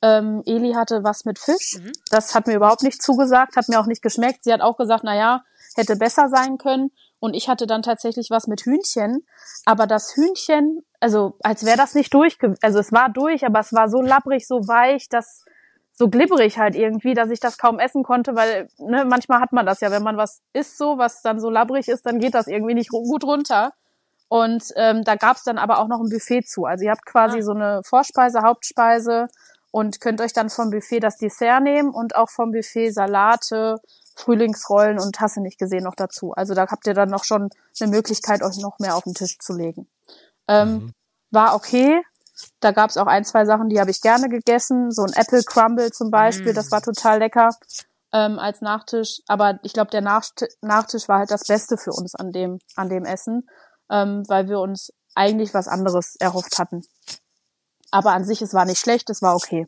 Ähm, 0.00 0.42
Eli 0.46 0.72
hatte 0.72 1.02
was 1.02 1.24
mit 1.24 1.38
Fisch. 1.38 1.78
Mhm. 1.80 1.92
Das 2.10 2.34
hat 2.34 2.46
mir 2.46 2.54
überhaupt 2.54 2.82
nicht 2.82 3.02
zugesagt, 3.02 3.56
hat 3.56 3.68
mir 3.68 3.80
auch 3.80 3.86
nicht 3.86 4.02
geschmeckt. 4.02 4.44
Sie 4.44 4.52
hat 4.52 4.60
auch 4.60 4.76
gesagt, 4.76 5.02
na 5.04 5.16
ja, 5.16 5.42
hätte 5.74 5.96
besser 5.96 6.28
sein 6.28 6.58
können. 6.58 6.90
Und 7.20 7.34
ich 7.34 7.48
hatte 7.48 7.66
dann 7.66 7.82
tatsächlich 7.82 8.30
was 8.30 8.46
mit 8.46 8.60
Hühnchen. 8.60 9.26
Aber 9.64 9.86
das 9.86 10.14
Hühnchen, 10.14 10.82
also 11.00 11.36
als 11.42 11.64
wäre 11.64 11.76
das 11.76 11.94
nicht 11.94 12.14
durch, 12.14 12.38
also 12.62 12.78
es 12.78 12.92
war 12.92 13.08
durch, 13.08 13.44
aber 13.44 13.60
es 13.60 13.72
war 13.72 13.88
so 13.88 14.00
labbrig, 14.00 14.46
so 14.46 14.56
weich, 14.68 15.08
dass 15.08 15.44
so 15.92 16.08
glibberig 16.08 16.58
halt 16.58 16.76
irgendwie, 16.76 17.14
dass 17.14 17.30
ich 17.30 17.40
das 17.40 17.58
kaum 17.58 17.80
essen 17.80 18.04
konnte, 18.04 18.36
weil 18.36 18.68
ne, 18.78 19.04
manchmal 19.04 19.40
hat 19.40 19.52
man 19.52 19.66
das 19.66 19.80
ja, 19.80 19.90
wenn 19.90 20.04
man 20.04 20.16
was 20.16 20.42
isst 20.52 20.78
so, 20.78 20.96
was 20.96 21.22
dann 21.22 21.40
so 21.40 21.50
labbrig 21.50 21.88
ist, 21.88 22.06
dann 22.06 22.20
geht 22.20 22.34
das 22.34 22.46
irgendwie 22.46 22.74
nicht 22.74 22.90
gut 22.90 23.24
runter. 23.24 23.72
Und 24.28 24.62
ähm, 24.76 25.02
da 25.02 25.16
gab's 25.16 25.42
dann 25.42 25.58
aber 25.58 25.78
auch 25.78 25.88
noch 25.88 26.00
ein 26.00 26.10
Buffet 26.10 26.42
zu. 26.42 26.66
Also 26.66 26.84
ihr 26.84 26.92
habt 26.92 27.04
quasi 27.04 27.38
ah. 27.38 27.42
so 27.42 27.52
eine 27.52 27.80
Vorspeise, 27.82 28.42
Hauptspeise 28.42 29.26
und 29.70 30.00
könnt 30.00 30.20
euch 30.20 30.32
dann 30.32 30.50
vom 30.50 30.70
Buffet 30.70 31.00
das 31.00 31.18
Dessert 31.18 31.62
nehmen 31.62 31.90
und 31.90 32.16
auch 32.16 32.30
vom 32.30 32.52
Buffet 32.52 32.90
Salate, 32.90 33.76
Frühlingsrollen 34.16 34.98
und 34.98 35.14
Tasse 35.14 35.40
nicht 35.40 35.58
gesehen 35.58 35.84
noch 35.84 35.94
dazu. 35.94 36.32
Also 36.32 36.54
da 36.54 36.66
habt 36.68 36.86
ihr 36.86 36.94
dann 36.94 37.10
noch 37.10 37.24
schon 37.24 37.50
eine 37.80 37.90
Möglichkeit, 37.90 38.42
euch 38.42 38.56
noch 38.58 38.78
mehr 38.78 38.96
auf 38.96 39.04
den 39.04 39.14
Tisch 39.14 39.38
zu 39.38 39.52
legen. 39.52 39.88
Ähm, 40.48 40.72
mhm. 40.72 40.92
War 41.30 41.54
okay, 41.54 42.02
da 42.60 42.72
gab's 42.72 42.96
auch 42.96 43.06
ein, 43.06 43.24
zwei 43.24 43.44
Sachen, 43.44 43.68
die 43.68 43.80
habe 43.80 43.90
ich 43.90 44.00
gerne 44.00 44.28
gegessen. 44.28 44.90
So 44.90 45.02
ein 45.02 45.12
Apple 45.14 45.42
Crumble 45.42 45.90
zum 45.90 46.10
Beispiel, 46.10 46.52
mm. 46.52 46.54
das 46.54 46.70
war 46.70 46.80
total 46.80 47.18
lecker 47.18 47.50
ähm, 48.12 48.38
als 48.38 48.60
Nachtisch. 48.60 49.20
Aber 49.26 49.58
ich 49.62 49.72
glaube, 49.72 49.90
der 49.90 50.00
Nachtisch, 50.00 50.48
Nachtisch 50.62 51.08
war 51.08 51.18
halt 51.18 51.30
das 51.30 51.44
Beste 51.44 51.76
für 51.76 51.90
uns 51.90 52.14
an 52.14 52.32
dem, 52.32 52.58
an 52.76 52.88
dem 52.88 53.04
Essen, 53.04 53.48
ähm, 53.90 54.22
weil 54.28 54.48
wir 54.48 54.60
uns 54.60 54.92
eigentlich 55.14 55.54
was 55.54 55.68
anderes 55.68 56.16
erhofft 56.16 56.58
hatten. 56.58 56.82
Aber 57.90 58.12
an 58.12 58.24
sich, 58.24 58.42
es 58.42 58.54
war 58.54 58.64
nicht 58.64 58.78
schlecht, 58.78 59.10
es 59.10 59.22
war 59.22 59.34
okay. 59.34 59.66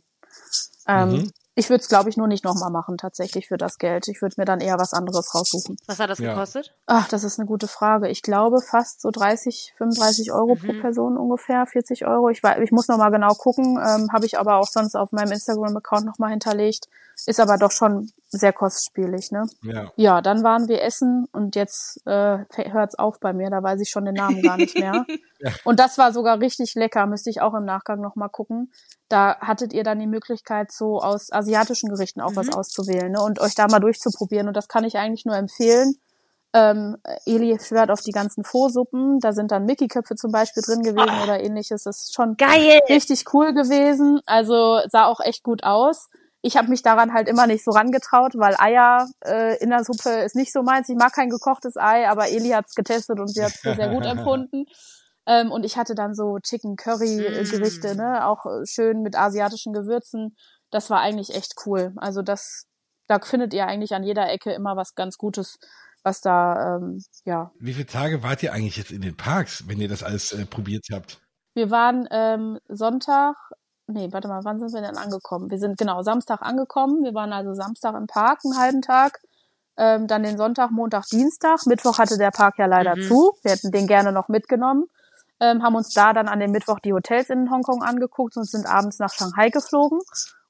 Ähm, 0.86 1.10
mhm. 1.10 1.30
Ich 1.56 1.68
würde 1.68 1.82
es, 1.82 1.88
glaube 1.88 2.08
ich, 2.08 2.16
nur 2.16 2.28
nicht 2.28 2.44
nochmal 2.44 2.70
machen, 2.70 2.96
tatsächlich 2.96 3.48
für 3.48 3.58
das 3.58 3.76
Geld. 3.76 4.08
Ich 4.08 4.22
würde 4.22 4.36
mir 4.38 4.44
dann 4.44 4.60
eher 4.60 4.78
was 4.78 4.94
anderes 4.94 5.34
raussuchen. 5.34 5.76
Was 5.86 5.98
hat 5.98 6.08
das 6.08 6.18
ja. 6.18 6.32
gekostet? 6.32 6.72
Ach, 6.86 7.08
das 7.08 7.24
ist 7.24 7.38
eine 7.38 7.46
gute 7.46 7.68
Frage. 7.68 8.08
Ich 8.08 8.22
glaube 8.22 8.60
fast 8.62 9.02
so 9.02 9.10
30, 9.10 9.74
35 9.76 10.32
Euro 10.32 10.54
mhm. 10.54 10.58
pro 10.58 10.72
Person 10.80 11.18
ungefähr, 11.18 11.66
40 11.66 12.06
Euro. 12.06 12.30
Ich, 12.30 12.42
ich 12.44 12.72
muss 12.72 12.88
nochmal 12.88 13.10
genau 13.10 13.34
gucken, 13.34 13.78
ähm, 13.78 14.08
habe 14.12 14.26
ich 14.26 14.38
aber 14.38 14.56
auch 14.56 14.68
sonst 14.68 14.94
auf 14.94 15.12
meinem 15.12 15.32
Instagram-Account 15.32 16.06
nochmal 16.06 16.30
hinterlegt. 16.30 16.88
Ist 17.26 17.40
aber 17.40 17.58
doch 17.58 17.72
schon 17.72 18.10
sehr 18.30 18.52
kostspielig, 18.52 19.32
ne? 19.32 19.44
Ja. 19.62 19.92
Ja, 19.96 20.20
dann 20.20 20.42
waren 20.42 20.68
wir 20.68 20.82
essen 20.82 21.26
und 21.32 21.56
jetzt 21.56 22.00
äh, 22.06 22.38
hört's 22.54 22.94
auf 22.94 23.18
bei 23.18 23.32
mir, 23.32 23.50
da 23.50 23.62
weiß 23.62 23.80
ich 23.80 23.90
schon 23.90 24.04
den 24.04 24.14
Namen 24.14 24.40
gar 24.42 24.56
nicht 24.56 24.78
mehr. 24.78 25.04
ja. 25.40 25.52
Und 25.64 25.80
das 25.80 25.98
war 25.98 26.12
sogar 26.12 26.40
richtig 26.40 26.74
lecker, 26.74 27.06
müsste 27.06 27.30
ich 27.30 27.40
auch 27.40 27.54
im 27.54 27.64
Nachgang 27.64 28.00
nochmal 28.00 28.28
gucken. 28.28 28.72
Da 29.08 29.38
hattet 29.40 29.72
ihr 29.72 29.82
dann 29.82 29.98
die 29.98 30.06
Möglichkeit, 30.06 30.70
so 30.70 31.00
aus 31.00 31.32
asiatischen 31.32 31.90
Gerichten 31.90 32.20
auch 32.20 32.30
mhm. 32.30 32.36
was 32.36 32.52
auszuwählen 32.52 33.12
ne? 33.12 33.22
und 33.22 33.40
euch 33.40 33.54
da 33.54 33.66
mal 33.66 33.80
durchzuprobieren. 33.80 34.46
Und 34.46 34.56
das 34.56 34.68
kann 34.68 34.84
ich 34.84 34.96
eigentlich 34.96 35.24
nur 35.24 35.36
empfehlen. 35.36 35.94
Ähm, 36.52 36.96
Eli 37.26 37.58
schwört 37.60 37.90
auf 37.90 38.00
die 38.00 38.10
ganzen 38.10 38.44
Vorsuppen. 38.44 39.18
Da 39.20 39.32
sind 39.32 39.50
dann 39.50 39.66
Mickey-Köpfe 39.66 40.14
zum 40.16 40.32
Beispiel 40.32 40.62
drin 40.64 40.82
gewesen 40.82 41.16
oh. 41.20 41.24
oder 41.24 41.40
ähnliches. 41.40 41.84
Das 41.84 42.04
ist 42.04 42.14
schon 42.14 42.36
Geil. 42.36 42.80
richtig 42.88 43.24
cool 43.34 43.54
gewesen. 43.54 44.20
Also 44.26 44.80
sah 44.88 45.06
auch 45.06 45.20
echt 45.20 45.42
gut 45.42 45.64
aus 45.64 46.08
ich 46.42 46.56
habe 46.56 46.68
mich 46.68 46.82
daran 46.82 47.12
halt 47.12 47.28
immer 47.28 47.46
nicht 47.46 47.64
so 47.64 47.70
rangetraut, 47.70 48.32
weil 48.36 48.56
Eier 48.58 49.08
äh, 49.24 49.58
in 49.62 49.70
der 49.70 49.84
Suppe 49.84 50.22
ist 50.24 50.36
nicht 50.36 50.52
so 50.52 50.62
meins. 50.62 50.88
Ich 50.88 50.96
mag 50.96 51.12
kein 51.12 51.28
gekochtes 51.28 51.76
Ei, 51.76 52.08
aber 52.08 52.28
Eli 52.28 52.50
hat's 52.50 52.74
getestet 52.74 53.20
und 53.20 53.28
sie 53.28 53.44
hat's 53.44 53.60
für 53.60 53.74
sehr 53.74 53.90
gut 53.90 54.06
empfunden. 54.06 54.64
Ähm, 55.26 55.52
und 55.52 55.64
ich 55.64 55.76
hatte 55.76 55.94
dann 55.94 56.14
so 56.14 56.38
Chicken 56.38 56.76
Curry 56.76 57.44
Gerichte, 57.50 57.94
ne, 57.94 58.26
auch 58.26 58.46
äh, 58.46 58.66
schön 58.66 59.02
mit 59.02 59.16
asiatischen 59.16 59.72
Gewürzen. 59.72 60.34
Das 60.70 60.88
war 60.88 61.00
eigentlich 61.00 61.34
echt 61.34 61.54
cool. 61.66 61.92
Also 61.96 62.22
das, 62.22 62.66
da 63.06 63.18
findet 63.20 63.52
ihr 63.52 63.66
eigentlich 63.66 63.94
an 63.94 64.02
jeder 64.02 64.30
Ecke 64.30 64.52
immer 64.52 64.76
was 64.76 64.94
ganz 64.94 65.18
Gutes, 65.18 65.58
was 66.02 66.22
da, 66.22 66.76
ähm, 66.76 67.04
ja. 67.26 67.52
Wie 67.58 67.74
viele 67.74 67.86
Tage 67.86 68.22
wart 68.22 68.42
ihr 68.42 68.52
eigentlich 68.54 68.78
jetzt 68.78 68.92
in 68.92 69.02
den 69.02 69.16
Parks, 69.16 69.68
wenn 69.68 69.80
ihr 69.80 69.88
das 69.88 70.02
alles 70.02 70.32
äh, 70.32 70.46
probiert 70.46 70.86
habt? 70.90 71.20
Wir 71.54 71.70
waren 71.70 72.08
ähm, 72.10 72.58
Sonntag, 72.68 73.36
nee, 73.90 74.08
warte 74.12 74.28
mal, 74.28 74.44
wann 74.44 74.58
sind 74.58 74.72
wir 74.72 74.80
denn 74.80 74.96
angekommen? 74.96 75.50
Wir 75.50 75.58
sind 75.58 75.78
genau 75.78 76.02
Samstag 76.02 76.42
angekommen. 76.42 77.02
Wir 77.02 77.14
waren 77.14 77.32
also 77.32 77.54
Samstag 77.54 77.94
im 77.94 78.06
Park 78.06 78.40
einen 78.44 78.58
halben 78.58 78.82
Tag. 78.82 79.20
Ähm, 79.76 80.06
dann 80.06 80.22
den 80.22 80.36
Sonntag, 80.36 80.70
Montag, 80.70 81.06
Dienstag. 81.06 81.66
Mittwoch 81.66 81.98
hatte 81.98 82.18
der 82.18 82.30
Park 82.30 82.58
ja 82.58 82.66
leider 82.66 82.96
mhm. 82.96 83.02
zu. 83.02 83.32
Wir 83.42 83.52
hätten 83.52 83.70
den 83.70 83.86
gerne 83.86 84.12
noch 84.12 84.28
mitgenommen. 84.28 84.86
Ähm, 85.40 85.62
haben 85.62 85.74
uns 85.74 85.94
da 85.94 86.12
dann 86.12 86.28
an 86.28 86.38
dem 86.38 86.50
Mittwoch 86.50 86.80
die 86.80 86.92
Hotels 86.92 87.30
in 87.30 87.50
Hongkong 87.50 87.82
angeguckt 87.82 88.36
und 88.36 88.44
sind 88.44 88.66
abends 88.66 88.98
nach 88.98 89.12
Shanghai 89.12 89.48
geflogen 89.48 90.00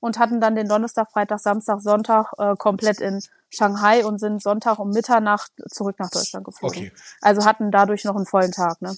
und 0.01 0.19
hatten 0.19 0.41
dann 0.41 0.57
den 0.57 0.69
Donnerstag, 0.69 1.11
Freitag, 1.13 1.39
Samstag, 1.39 1.81
Sonntag 1.81 2.33
äh, 2.39 2.57
komplett 2.57 3.01
in 3.01 3.23
Shanghai 3.51 4.05
und 4.05 4.19
sind 4.19 4.43
Sonntag 4.43 4.79
um 4.79 4.91
Mitternacht 4.91 5.53
zurück 5.71 5.97
nach 5.99 6.11
Deutschland 6.11 6.45
geflogen. 6.45 6.79
Okay. 6.79 6.93
Also 7.21 7.45
hatten 7.45 7.71
dadurch 7.71 8.05
noch 8.05 8.17
einen 8.17 8.27
vollen 8.27 8.53
Tag, 8.53 8.83
ne? 8.83 8.97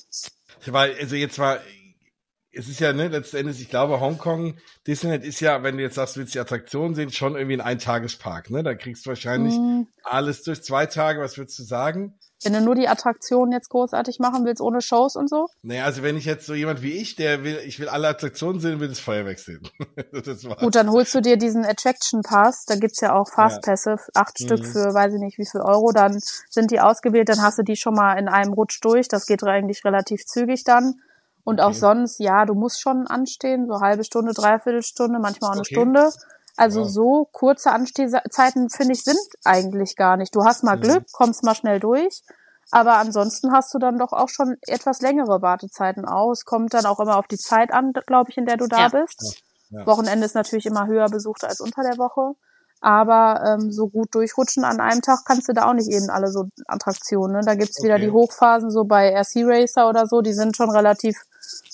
Weil, 0.67 0.95
also 0.99 1.17
jetzt 1.17 1.39
war, 1.39 1.59
es 2.53 2.69
ist 2.69 2.81
ja, 2.81 2.93
ne, 2.93 3.09
letzten 3.09 3.39
Endes, 3.39 3.61
ich 3.61 3.71
glaube, 3.71 4.01
Hongkong, 4.01 4.57
Disneyland 4.87 5.25
ist 5.25 5.41
ja, 5.41 5.63
wenn 5.63 5.77
du 5.77 5.83
jetzt 5.83 5.95
sagst, 5.95 6.17
willst 6.17 6.35
die 6.35 6.41
Attraktionen 6.41 6.95
sehen, 6.95 7.11
schon 7.11 7.35
irgendwie 7.35 7.57
ein 7.57 7.61
Eintagespark, 7.61 8.51
ne? 8.51 8.63
Da 8.63 8.75
kriegst 8.75 9.07
du 9.07 9.11
wahrscheinlich 9.11 9.55
mm. 9.55 9.87
alles 10.05 10.43
durch 10.43 10.63
zwei 10.63 10.87
Tage, 10.87 11.21
was 11.21 11.39
würdest 11.39 11.59
du 11.59 11.63
sagen? 11.63 12.19
Wenn 12.45 12.55
du 12.55 12.61
nur 12.61 12.75
die 12.75 12.89
Attraktionen 12.89 13.53
jetzt 13.53 13.69
großartig 13.69 14.19
machen 14.19 14.45
willst, 14.45 14.61
ohne 14.61 14.81
Shows 14.81 15.15
und 15.15 15.31
so? 15.31 15.47
Naja, 15.63 15.85
also 15.85 16.03
wenn 16.03 16.17
ich 16.17 16.25
jetzt 16.25 16.47
so 16.47 16.55
jemand 16.55 16.83
wie 16.83 16.93
ich, 16.93 17.15
der 17.15 17.45
will, 17.45 17.61
ich 17.65 17.79
will 17.79 17.89
alle 17.89 18.09
Attraktionen 18.09 18.61
sehen, 18.61 18.81
will 18.81 18.89
das 18.89 18.99
Feuerwerk 18.99 19.39
sehen. 19.39 19.63
das 20.13 20.43
Gut, 20.43 20.75
dann 20.75 20.91
holst 20.91 21.15
du 21.15 21.21
dir 21.21 21.37
diesen 21.37 21.65
Attraction 21.65 22.23
Pass, 22.23 22.65
da 22.67 22.75
gibt's 22.75 23.01
ja 23.01 23.15
auch 23.15 23.29
Fastpässe, 23.29 23.91
ja. 23.91 23.99
acht 24.15 24.41
mhm. 24.41 24.45
Stück 24.45 24.67
für 24.67 24.93
weiß 24.93 25.15
ich 25.15 25.21
nicht 25.21 25.39
wie 25.39 25.47
viel 25.47 25.61
Euro, 25.61 25.93
dann 25.93 26.19
sind 26.51 26.71
die 26.71 26.81
ausgewählt, 26.81 27.29
dann 27.29 27.43
hast 27.43 27.59
du 27.59 27.63
die 27.63 27.77
schon 27.77 27.95
mal 27.95 28.15
in 28.19 28.29
einem 28.29 28.53
Rutsch 28.53 28.81
durch, 28.83 29.09
das 29.09 29.27
geht 29.27 29.45
eigentlich 29.45 29.85
relativ 29.85 30.25
zügig 30.27 30.65
dann. 30.65 31.01
Und 31.45 31.61
okay. 31.61 31.69
auch 31.69 31.75
sonst, 31.75 32.21
ja, 32.21 32.45
du 32.45 32.55
musst 32.55 32.81
schon 32.81 33.07
anstehen, 33.07 33.67
so 33.67 33.81
halbe 33.81 34.05
Stunde, 34.05 34.33
dreiviertel 34.33 34.83
Stunde, 34.83 35.19
manchmal 35.21 35.51
auch 35.51 35.55
eine 35.55 35.63
okay. 35.63 35.75
Stunde. 35.75 36.11
Also 36.57 36.83
wow. 36.83 36.91
so 36.91 37.29
kurze 37.33 37.73
Anstehzeiten, 37.73 38.69
finde 38.69 38.93
ich, 38.93 39.03
sind 39.03 39.19
eigentlich 39.45 39.97
gar 39.97 40.17
nicht. 40.17 40.35
Du 40.35 40.45
hast 40.45 40.63
mal 40.63 40.77
mhm. 40.77 40.83
Glück, 40.83 41.05
kommst 41.13 41.45
mal 41.45 41.55
schnell 41.55 41.81
durch. 41.81 42.23
Aber 42.71 42.95
ansonsten 42.95 43.53
hast 43.53 43.75
du 43.75 43.79
dann 43.79 43.99
doch 43.99 44.13
auch 44.13 44.29
schon 44.29 44.57
etwas 44.67 45.01
längere 45.01 45.43
Wartezeiten 45.43 46.05
aus. 46.05 46.45
Kommt 46.45 46.75
dann 46.75 46.87
auch 46.87 47.01
immer 47.01 47.17
auf 47.17 47.27
die 47.27 47.37
Zeit 47.37 47.73
an, 47.73 47.93
glaube 48.07 48.31
ich, 48.31 48.39
in 48.39 48.47
der 48.47 48.57
du 48.57 48.67
da 48.67 48.79
ja. 48.79 48.89
bist. 48.89 49.21
Ja. 49.71 49.81
Ja. 49.81 49.87
Wochenende 49.87 50.27
ist 50.27 50.35
natürlich 50.35 50.67
immer 50.67 50.87
höher 50.87 51.07
besucht 51.09 51.45
als 51.45 51.61
unter 51.61 51.83
der 51.83 51.99
Woche. 51.99 52.37
Aber 52.83 53.43
ähm, 53.47 53.71
so 53.71 53.89
gut 53.89 54.15
durchrutschen 54.15 54.65
an 54.65 54.81
einem 54.81 55.03
Tag 55.03 55.21
kannst 55.25 55.49
du 55.49 55.53
da 55.53 55.69
auch 55.71 55.75
nicht 55.75 55.89
eben 55.89 56.11
alle 56.11 56.31
so 56.33 56.49
Attraktionen. 56.67 57.37
Ne? 57.37 57.43
Da 57.45 57.55
gibt's 57.55 57.79
okay. 57.79 57.87
wieder 57.87 57.99
die 57.99 58.11
Hochphasen, 58.11 58.71
so 58.71 58.85
bei 58.85 59.15
RC 59.15 59.45
Racer 59.47 59.89
oder 59.89 60.07
so, 60.07 60.21
die 60.21 60.33
sind 60.33 60.57
schon 60.57 60.71
relativ 60.71 61.17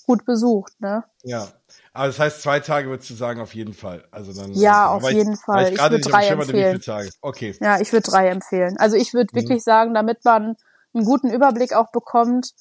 gut 0.06 0.24
besucht, 0.24 0.72
ne? 0.80 1.04
Ja. 1.22 1.48
Aber 1.92 2.06
das 2.06 2.18
heißt, 2.18 2.42
zwei 2.42 2.60
Tage 2.60 2.88
würdest 2.88 3.10
du 3.10 3.14
sagen, 3.14 3.40
auf 3.40 3.54
jeden 3.54 3.74
Fall. 3.74 4.04
Also 4.10 4.32
dann. 4.32 4.52
Ja, 4.52 4.88
auf 4.88 5.10
jeden 5.10 5.32
ich, 5.32 5.40
Fall. 5.40 5.72
Ich, 5.72 5.80
würde 5.80 5.98
drei 5.98 6.28
empfehlen. 6.28 6.80
Okay. 7.22 7.56
Ja, 7.60 7.80
ich 7.80 7.92
würde 7.92 8.08
drei 8.08 8.28
empfehlen. 8.28 8.76
Also 8.78 8.96
ich 8.96 9.14
würde 9.14 9.30
mhm. 9.32 9.40
wirklich 9.40 9.64
sagen, 9.64 9.94
damit 9.94 10.24
man 10.24 10.56
einen 10.94 11.04
guten 11.04 11.30
Überblick 11.30 11.72
auch 11.74 11.90
bekommt, 11.90 12.52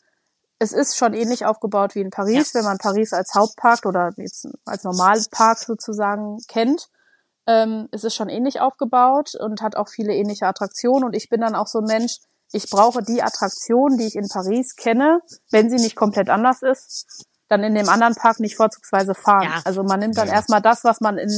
es 0.59 0.71
ist 0.71 0.97
schon 0.97 1.13
ähnlich 1.13 1.45
aufgebaut 1.45 1.93
wie 1.95 2.01
in 2.01 2.09
Paris, 2.09 2.53
ja. 2.53 2.59
wenn 2.59 2.65
man 2.65 2.77
Paris 2.77 3.13
als 3.13 3.35
Hauptpark 3.35 3.85
oder 3.85 4.11
jetzt 4.17 4.47
als 4.65 4.83
Normalpark 4.83 5.59
sozusagen 5.59 6.39
kennt. 6.47 6.89
Ähm, 7.47 7.87
es 7.91 8.03
ist 8.03 8.15
schon 8.15 8.29
ähnlich 8.29 8.59
aufgebaut 8.59 9.35
und 9.39 9.61
hat 9.61 9.75
auch 9.75 9.87
viele 9.87 10.13
ähnliche 10.13 10.45
Attraktionen. 10.45 11.05
Und 11.05 11.15
ich 11.15 11.29
bin 11.29 11.41
dann 11.41 11.55
auch 11.55 11.67
so 11.67 11.79
ein 11.79 11.85
Mensch, 11.85 12.17
ich 12.51 12.69
brauche 12.69 13.01
die 13.01 13.23
Attraktion, 13.23 13.97
die 13.97 14.05
ich 14.05 14.15
in 14.15 14.27
Paris 14.27 14.75
kenne, 14.75 15.19
wenn 15.51 15.69
sie 15.69 15.77
nicht 15.77 15.95
komplett 15.95 16.29
anders 16.29 16.61
ist, 16.61 17.25
dann 17.49 17.63
in 17.63 17.75
dem 17.75 17.89
anderen 17.89 18.15
Park 18.15 18.39
nicht 18.39 18.55
vorzugsweise 18.55 19.13
fahren. 19.15 19.43
Ja. 19.43 19.61
Also 19.63 19.83
man 19.83 19.99
nimmt 19.99 20.17
dann 20.17 20.27
ja. 20.27 20.35
erstmal 20.35 20.61
das, 20.61 20.83
was 20.83 21.01
man 21.01 21.17
in, 21.17 21.31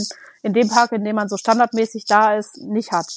in 0.43 0.53
dem 0.53 0.67
Park, 0.69 0.91
in 0.91 1.03
dem 1.03 1.15
man 1.15 1.29
so 1.29 1.37
standardmäßig 1.37 2.05
da 2.05 2.35
ist, 2.35 2.57
nicht 2.57 2.91
hat. 2.91 3.07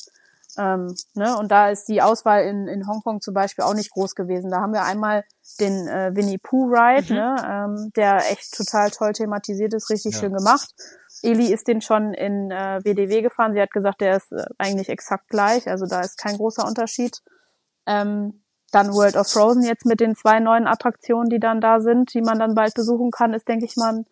Ähm, 0.59 0.95
ne? 1.15 1.37
Und 1.39 1.51
da 1.51 1.71
ist 1.71 1.89
die 1.89 2.03
Auswahl 2.03 2.45
in, 2.45 2.67
in 2.69 2.87
Hongkong 2.87 3.21
zum 3.21 3.33
Beispiel 3.33 3.65
auch 3.65 3.75
nicht 3.75 3.91
groß 3.91 4.15
gewesen. 4.15 4.51
Da 4.51 4.61
haben 4.61 4.73
wir 4.73 4.85
einmal 4.85 5.25
den 5.61 5.89
äh, 5.89 6.11
Winnie 6.15 6.39
Pooh 6.39 6.67
Ride, 6.67 7.13
mhm. 7.13 7.19
ne? 7.19 7.37
ähm, 7.49 7.93
der 7.97 8.31
echt 8.31 8.55
total 8.55 8.91
toll 8.91 9.13
thematisiert 9.13 9.73
ist, 9.73 9.89
richtig 9.89 10.15
ja. 10.15 10.21
schön 10.21 10.35
gemacht. 10.35 10.75
Eli 11.23 11.53
ist 11.53 11.69
den 11.69 11.81
schon 11.81 12.15
in 12.15 12.51
äh, 12.51 12.81
WDW 12.83 13.23
gefahren. 13.23 13.53
Sie 13.53 13.61
hat 13.61 13.71
gesagt, 13.71 14.01
der 14.01 14.17
ist 14.17 14.33
äh, 14.33 14.45
eigentlich 14.59 14.89
exakt 14.89 15.29
gleich. 15.29 15.69
Also 15.69 15.87
da 15.87 16.01
ist 16.01 16.19
kein 16.19 16.37
großer 16.37 16.67
Unterschied. 16.67 17.19
Ähm, 17.87 18.43
dann 18.71 18.93
World 18.93 19.17
of 19.17 19.29
Frozen 19.29 19.65
jetzt 19.65 19.85
mit 19.85 20.01
den 20.01 20.17
zwei 20.17 20.41
neuen 20.41 20.67
Attraktionen, 20.67 21.29
die 21.29 21.41
dann 21.41 21.61
da 21.61 21.81
sind, 21.81 22.15
die 22.15 22.23
man 22.23 22.39
dann 22.39 22.55
bald 22.55 22.75
besuchen 22.75 23.11
kann, 23.11 23.35
ist, 23.35 23.47
denke 23.47 23.67
ich 23.67 23.77
mal, 23.77 24.05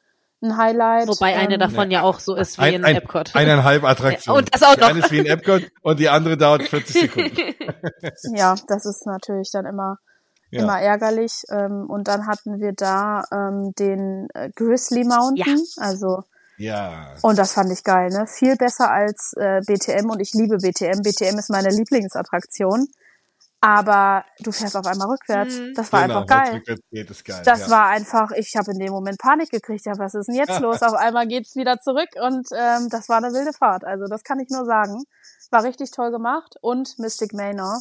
ein 0.43 0.57
Highlight. 0.57 1.09
Wobei 1.09 1.37
eine 1.37 1.55
ähm, 1.55 1.61
davon 1.61 1.91
ja. 1.91 2.01
ja 2.01 2.05
auch 2.05 2.19
so 2.19 2.35
ist 2.35 2.59
wie 2.59 2.63
ein, 2.63 2.75
in 2.75 2.85
ein, 2.85 2.97
Epcot. 2.97 3.35
Eineinhalb 3.35 3.85
Attraktionen. 3.85 4.41
Und 4.41 4.55
das 4.55 4.63
auch 4.63 4.77
noch. 4.77 4.77
Die 4.77 4.83
eine 4.85 4.99
ist 5.01 5.11
wie 5.11 5.19
in 5.19 5.27
Epcot 5.27 5.63
und 5.83 5.99
die 5.99 6.09
andere 6.09 6.37
dauert 6.37 6.63
40 6.63 7.01
Sekunden. 7.01 7.55
ja, 8.37 8.55
das 8.69 8.87
ist 8.87 9.07
natürlich 9.07 9.51
dann 9.53 9.67
immer 9.67 9.99
ja. 10.51 10.63
immer 10.63 10.81
ärgerlich. 10.81 11.43
Ähm, 11.51 11.87
und 11.89 12.09
dann 12.09 12.27
hatten 12.27 12.61
wir 12.61 12.73
da 12.73 13.25
ähm, 13.33 13.73
den 13.79 14.29
äh, 14.35 14.51
Grizzly 14.55 15.05
Mountain, 15.05 15.37
ja. 15.57 15.83
also 15.83 16.25
ja. 16.61 17.15
Und 17.23 17.39
das 17.39 17.53
fand 17.55 17.73
ich 17.73 17.83
geil, 17.85 18.11
ne? 18.11 18.27
Viel 18.27 18.57
besser 18.57 18.91
als 18.91 19.33
äh, 19.37 19.61
BTM 19.67 20.11
und 20.11 20.21
ich 20.21 20.33
liebe 20.35 20.59
BTM. 20.59 21.03
BTM 21.03 21.39
ist 21.39 21.51
meine 21.51 21.71
Lieblingsattraktion. 21.71 22.87
aber 23.63 24.25
du 24.41 24.53
fährst 24.53 24.77
auf 24.77 24.87
einmal 24.87 25.09
rückwärts. 25.09 25.59
Mhm. 25.59 25.75
Das 25.75 25.93
war 25.93 26.03
Genau, 26.03 26.23
einfach 26.23 26.27
geil. 26.27 26.63
geht, 26.91 27.11
ist 27.11 27.25
geil. 27.25 27.43
Das 27.45 27.61
ja. 27.63 27.71
war 27.71 27.87
einfach, 27.89 28.31
ich 28.33 28.57
habe 28.57 28.71
in 28.73 28.79
dem 28.79 28.93
Moment 28.93 29.19
Panik 29.19 29.51
gekriegt. 29.51 29.85
Ja, 29.85 29.93
was 29.99 30.15
ist 30.15 30.29
denn 30.29 30.37
jetzt 30.37 30.59
los? 30.61 30.83
Auf 30.83 30.95
einmal 30.95 31.27
geht's 31.27 31.57
wieder 31.57 31.79
zurück 31.79 32.09
und 32.23 32.49
ähm, 32.57 32.89
das 32.91 33.09
war 33.11 33.19
eine 33.19 33.33
wilde 33.35 33.53
Fahrt. 33.53 33.85
Also 33.85 34.07
das 34.07 34.23
kann 34.25 34.41
ich 34.41 34.49
nur 34.51 34.65
sagen. 34.65 35.03
War 35.51 35.65
richtig 35.65 35.91
toll 35.91 36.11
gemacht 36.13 36.55
und 36.63 36.99
Mystic 36.99 37.35
Manor. 37.35 37.81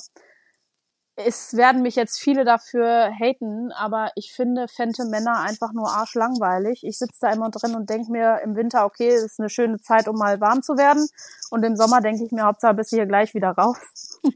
Es 1.25 1.55
werden 1.57 1.81
mich 1.81 1.95
jetzt 1.95 2.19
viele 2.19 2.45
dafür 2.45 3.11
haten, 3.11 3.71
aber 3.73 4.11
ich 4.15 4.31
finde 4.33 4.67
Phantom 4.67 5.09
Männer 5.09 5.39
einfach 5.41 5.73
nur 5.73 5.89
arschlangweilig. 5.89 6.83
Ich 6.85 6.97
sitze 6.97 7.17
da 7.21 7.31
immer 7.33 7.49
drin 7.49 7.75
und 7.75 7.89
denke 7.89 8.09
mir 8.11 8.39
im 8.43 8.55
Winter, 8.55 8.85
okay, 8.85 9.09
es 9.09 9.23
ist 9.23 9.39
eine 9.39 9.49
schöne 9.49 9.81
Zeit, 9.81 10.07
um 10.07 10.15
mal 10.15 10.39
warm 10.39 10.61
zu 10.63 10.77
werden. 10.77 11.07
Und 11.49 11.63
im 11.63 11.75
Sommer 11.75 11.99
denke 11.99 12.23
ich 12.23 12.31
mir, 12.31 12.43
Hauptsache 12.43 12.73
bist 12.75 12.91
du 12.91 12.97
hier 12.97 13.05
gleich 13.05 13.33
wieder 13.33 13.49
raus. 13.49 13.77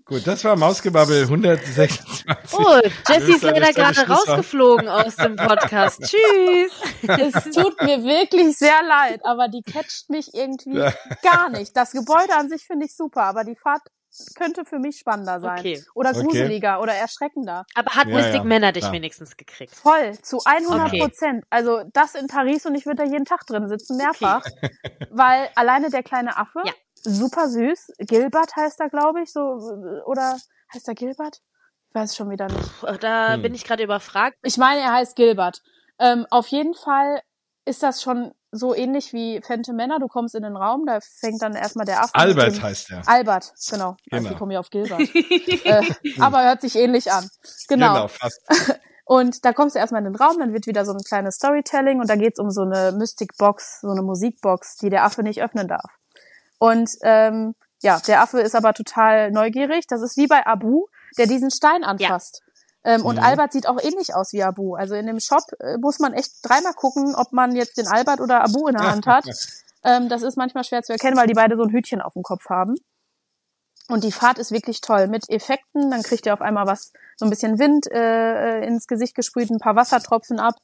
Gut, 0.06 0.28
das 0.28 0.44
war 0.44 0.56
Mausgebabbel 0.58 1.24
126. 1.24 2.26
Oh, 2.58 2.80
Jessie 3.08 3.34
ist 3.34 3.44
leider 3.44 3.72
gerade 3.72 3.94
Schlusswort. 3.96 4.28
rausgeflogen 4.30 4.90
aus 4.90 5.16
dem 5.16 5.36
Podcast. 5.38 6.02
Tschüss. 6.04 6.72
Es 7.08 7.44
tut 7.54 7.82
mir 7.82 8.04
wirklich 8.04 8.58
sehr 8.58 8.82
leid, 8.84 9.22
aber 9.24 9.48
die 9.48 9.62
catcht 9.62 10.10
mich 10.10 10.34
irgendwie 10.34 10.78
Ja. 10.78 10.94
gar 11.22 11.50
nicht. 11.50 11.76
Das 11.78 11.92
Gebäude 11.92 12.34
an 12.36 12.50
sich 12.50 12.66
finde 12.66 12.86
ich 12.88 12.96
super, 12.96 13.24
aber 13.24 13.44
die 13.44 13.56
Fahrt 13.56 13.82
könnte 14.36 14.66
für 14.66 14.80
mich 14.80 14.98
spannender 15.00 15.40
sein. 15.40 15.60
Okay. 15.60 15.84
Oder 15.96 16.12
Okay. 16.12 16.24
gruseliger 16.24 16.82
oder 16.82 16.94
erschreckender. 16.94 17.66
Aber 17.76 17.92
hat 17.96 18.08
Ja, 18.08 18.16
Mystic 18.16 18.36
ja, 18.36 18.44
Männer 18.44 18.72
dich 18.72 18.82
klar. 18.84 18.94
wenigstens 18.94 19.38
gekriegt? 19.38 19.74
Voll, 19.76 20.18
zu 20.22 20.40
100 20.46 20.88
Okay. 20.88 21.00
Prozent. 21.00 21.44
Also 21.50 21.84
das 21.94 22.16
in 22.16 22.28
Paris 22.28 22.66
und 22.66 22.76
ich 22.76 22.86
würde 22.86 23.04
da 23.04 23.10
jeden 23.10 23.26
Tag 23.26 23.46
drin 23.48 23.68
sitzen, 23.68 23.98
mehrfach. 23.98 24.44
Weil 25.10 25.50
alleine 25.56 25.90
der 25.90 26.04
kleine 26.04 26.38
Affe, 26.38 26.62
Ja. 26.66 26.74
super 27.04 27.48
süß. 27.50 27.94
Gilbert 28.00 28.56
heißt 28.56 28.80
er, 28.80 28.90
glaube 28.90 29.22
ich, 29.22 29.32
so 29.32 29.42
oder 30.06 30.38
heißt 30.74 30.88
er 30.88 30.96
Gilbert? 30.96 31.40
Ich 31.90 31.96
weiß 31.96 32.12
es 32.12 32.16
schon 32.16 32.30
wieder 32.32 32.48
nicht. 32.48 32.80
Puh, 32.80 32.88
Da 33.00 33.34
Hm. 33.34 33.42
bin 33.44 33.54
ich 33.54 33.64
gerade 33.66 33.84
überfragt. 33.84 34.38
Ich 34.44 34.58
meine, 34.58 34.82
er 34.82 34.94
heißt 34.94 35.16
Gilbert. 35.16 35.62
Ähm, 36.00 36.26
auf 36.32 36.48
jeden 36.48 36.74
Fall 36.74 37.22
ist 37.66 37.84
das 37.84 38.02
schon 38.02 38.34
so 38.54 38.76
ähnlich 38.76 39.14
wie 39.14 39.42
Phantom 39.42 39.76
Männer. 39.76 40.00
Du 40.00 40.08
kommst 40.08 40.36
in 40.36 40.44
den 40.44 40.56
Raum, 40.56 40.86
da 40.86 41.00
fängt 41.02 41.42
dann 41.42 41.56
erstmal 41.56 41.86
der 41.86 42.04
Affe 42.04 42.16
Albert 42.16 42.62
heißt 42.62 42.92
er. 42.92 43.02
Albert, 43.08 43.54
genau. 43.70 43.98
Genau. 44.10 44.18
Also, 44.18 44.30
ich 44.32 44.38
komme 44.38 44.54
ja 44.54 44.60
auf 44.60 44.70
Gilbert. 44.70 45.02
äh, 45.66 45.82
aber 46.20 46.44
hört 46.44 46.62
sich 46.62 46.76
ähnlich 46.76 47.12
an. 47.12 47.28
Genau. 47.68 48.08
fast. 48.08 48.42
Und 49.06 49.44
da 49.44 49.52
kommst 49.52 49.76
du 49.76 49.80
erstmal 49.80 50.06
in 50.06 50.14
den 50.14 50.16
Raum, 50.16 50.40
dann 50.40 50.54
wird 50.54 50.66
wieder 50.66 50.86
so 50.86 50.94
ein 50.94 51.04
kleines 51.04 51.36
Storytelling 51.36 52.00
und 52.00 52.10
da 52.10 52.16
geht's 52.16 52.40
um 52.40 52.50
so 52.52 52.62
eine 52.62 52.94
Mystic 52.94 53.38
Box, 53.38 53.82
so 53.82 53.90
eine 53.90 54.02
Musikbox, 54.02 54.78
die 54.78 54.90
der 54.90 55.04
Affe 55.04 55.24
nicht 55.24 55.44
öffnen 55.44 55.68
darf. 55.68 55.92
Und 56.58 56.90
ähm, 57.02 57.54
ja, 57.82 58.00
der 58.08 58.22
Affe 58.22 58.40
ist 58.40 58.56
aber 58.56 58.74
total 58.74 59.32
neugierig. 59.32 59.88
Das 59.88 60.02
ist 60.02 60.16
wie 60.16 60.28
bei 60.28 60.46
Abu, 60.48 60.86
der 61.18 61.28
diesen 61.28 61.52
Stein 61.52 61.84
anfasst. 61.84 62.44
Ähm, 62.84 63.06
und 63.06 63.18
Mhm. 63.18 63.24
Albert 63.24 63.54
sieht 63.54 63.68
auch 63.68 63.80
ähnlich 63.82 64.14
aus 64.14 64.34
wie 64.34 64.44
Abu. 64.44 64.76
Also 64.76 64.96
in 64.96 65.08
dem 65.08 65.20
Shop 65.20 65.44
äh, 65.60 65.78
muss 65.78 66.00
man 66.00 66.14
echt 66.14 66.32
dreimal 66.44 66.74
gucken, 66.74 67.16
ob 67.16 67.32
man 67.32 67.56
jetzt 67.56 67.78
den 67.78 67.88
Albert 67.88 68.20
oder 68.20 68.44
Abu 68.44 68.68
in 68.68 68.76
der 68.76 68.92
Hand 68.92 69.06
hat. 69.08 69.26
Ähm, 69.86 70.08
das 70.08 70.22
ist 70.22 70.38
manchmal 70.38 70.64
schwer 70.64 70.82
zu 70.82 70.94
erkennen, 70.94 71.18
weil 71.18 71.28
die 71.28 71.34
beide 71.34 71.58
so 71.58 71.64
ein 71.64 71.70
Hütchen 71.72 72.02
auf 72.02 72.14
dem 72.14 72.24
Kopf 72.24 72.46
haben. 72.50 72.78
Und 73.90 74.06
die 74.06 74.14
Fahrt 74.14 74.38
ist 74.40 74.52
wirklich 74.54 74.80
toll 74.80 75.08
mit 75.08 75.30
Effekten. 75.30 75.92
Dann 75.92 76.04
kriegt 76.04 76.26
ihr 76.26 76.34
auf 76.34 76.40
einmal 76.40 76.66
was, 76.68 76.94
so 77.18 77.26
ein 77.26 77.30
bisschen 77.30 77.60
Wind 77.60 77.92
äh, 77.92 78.62
äh, 78.62 78.66
ins 78.66 78.88
Gesicht 78.88 79.14
gesprüht, 79.14 79.50
ein 79.50 79.60
paar 79.60 79.76
Wassertropfen 79.76 80.40
ab. 80.40 80.56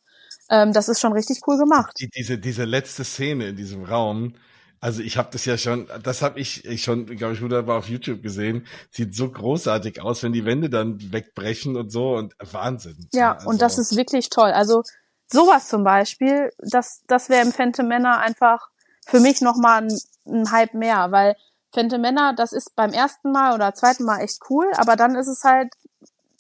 Ähm, 0.50 0.72
das 0.72 0.88
ist 0.88 1.02
schon 1.02 1.12
richtig 1.12 1.42
cool 1.48 1.58
gemacht. 1.58 1.98
Die, 2.00 2.10
diese, 2.10 2.38
diese 2.38 2.64
letzte 2.64 3.04
Szene 3.04 3.50
in 3.50 3.58
diesem 3.58 3.84
Raum, 3.84 4.36
also 4.82 5.02
ich 5.02 5.18
habe 5.18 5.30
das 5.32 5.46
ja 5.46 5.58
schon, 5.58 5.88
das 6.04 6.22
habe 6.22 6.40
ich, 6.40 6.66
ich 6.66 6.84
schon, 6.84 7.06
glaube 7.06 7.34
ich, 7.34 7.42
wunderbar 7.42 7.78
auf 7.78 7.90
YouTube 7.90 8.22
gesehen. 8.22 8.66
Sieht 8.92 9.16
so 9.16 9.30
großartig 9.30 10.02
aus, 10.02 10.24
wenn 10.24 10.34
die 10.34 10.46
Wände 10.46 10.70
dann 10.70 11.12
wegbrechen 11.12 11.76
und 11.76 11.92
so 11.92 12.16
und 12.16 12.34
Wahnsinn. 12.52 13.10
Ja, 13.14 13.34
also, 13.34 13.50
und 13.50 13.62
das 13.62 13.78
ist 13.78 13.96
wirklich 13.96 14.30
toll. 14.30 14.52
Also 14.52 14.84
sowas 15.28 15.68
zum 15.68 15.84
Beispiel, 15.84 16.52
das, 16.60 17.04
das 17.08 17.30
wäre 17.30 17.46
im 17.46 17.52
Phantom 17.52 17.88
Männer 17.88 18.20
einfach 18.20 18.70
für 19.06 19.20
mich 19.20 19.42
nochmal 19.42 19.84
ein, 19.84 19.98
ein 20.26 20.52
Hype 20.52 20.74
mehr, 20.74 21.12
weil 21.12 21.36
Phantom 21.74 22.02
Männer, 22.02 22.34
das 22.34 22.54
ist 22.54 22.76
beim 22.76 22.94
ersten 22.94 23.32
Mal 23.32 23.54
oder 23.54 23.74
zweiten 23.74 24.04
Mal 24.04 24.22
echt 24.22 24.40
cool, 24.50 24.66
aber 24.78 24.96
dann 24.96 25.16
ist 25.16 25.28
es 25.28 25.44
halt, 25.44 25.74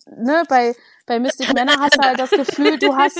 ne, 0.05 0.43
bei, 0.47 0.75
bei 1.09 1.19
Mystic 1.19 1.53
Männer 1.53 1.73
hast 1.79 1.95
du 1.97 2.01
halt 2.07 2.19
das 2.19 2.29
Gefühl, 2.29 2.77
du 2.79 2.95
hast, 2.95 3.17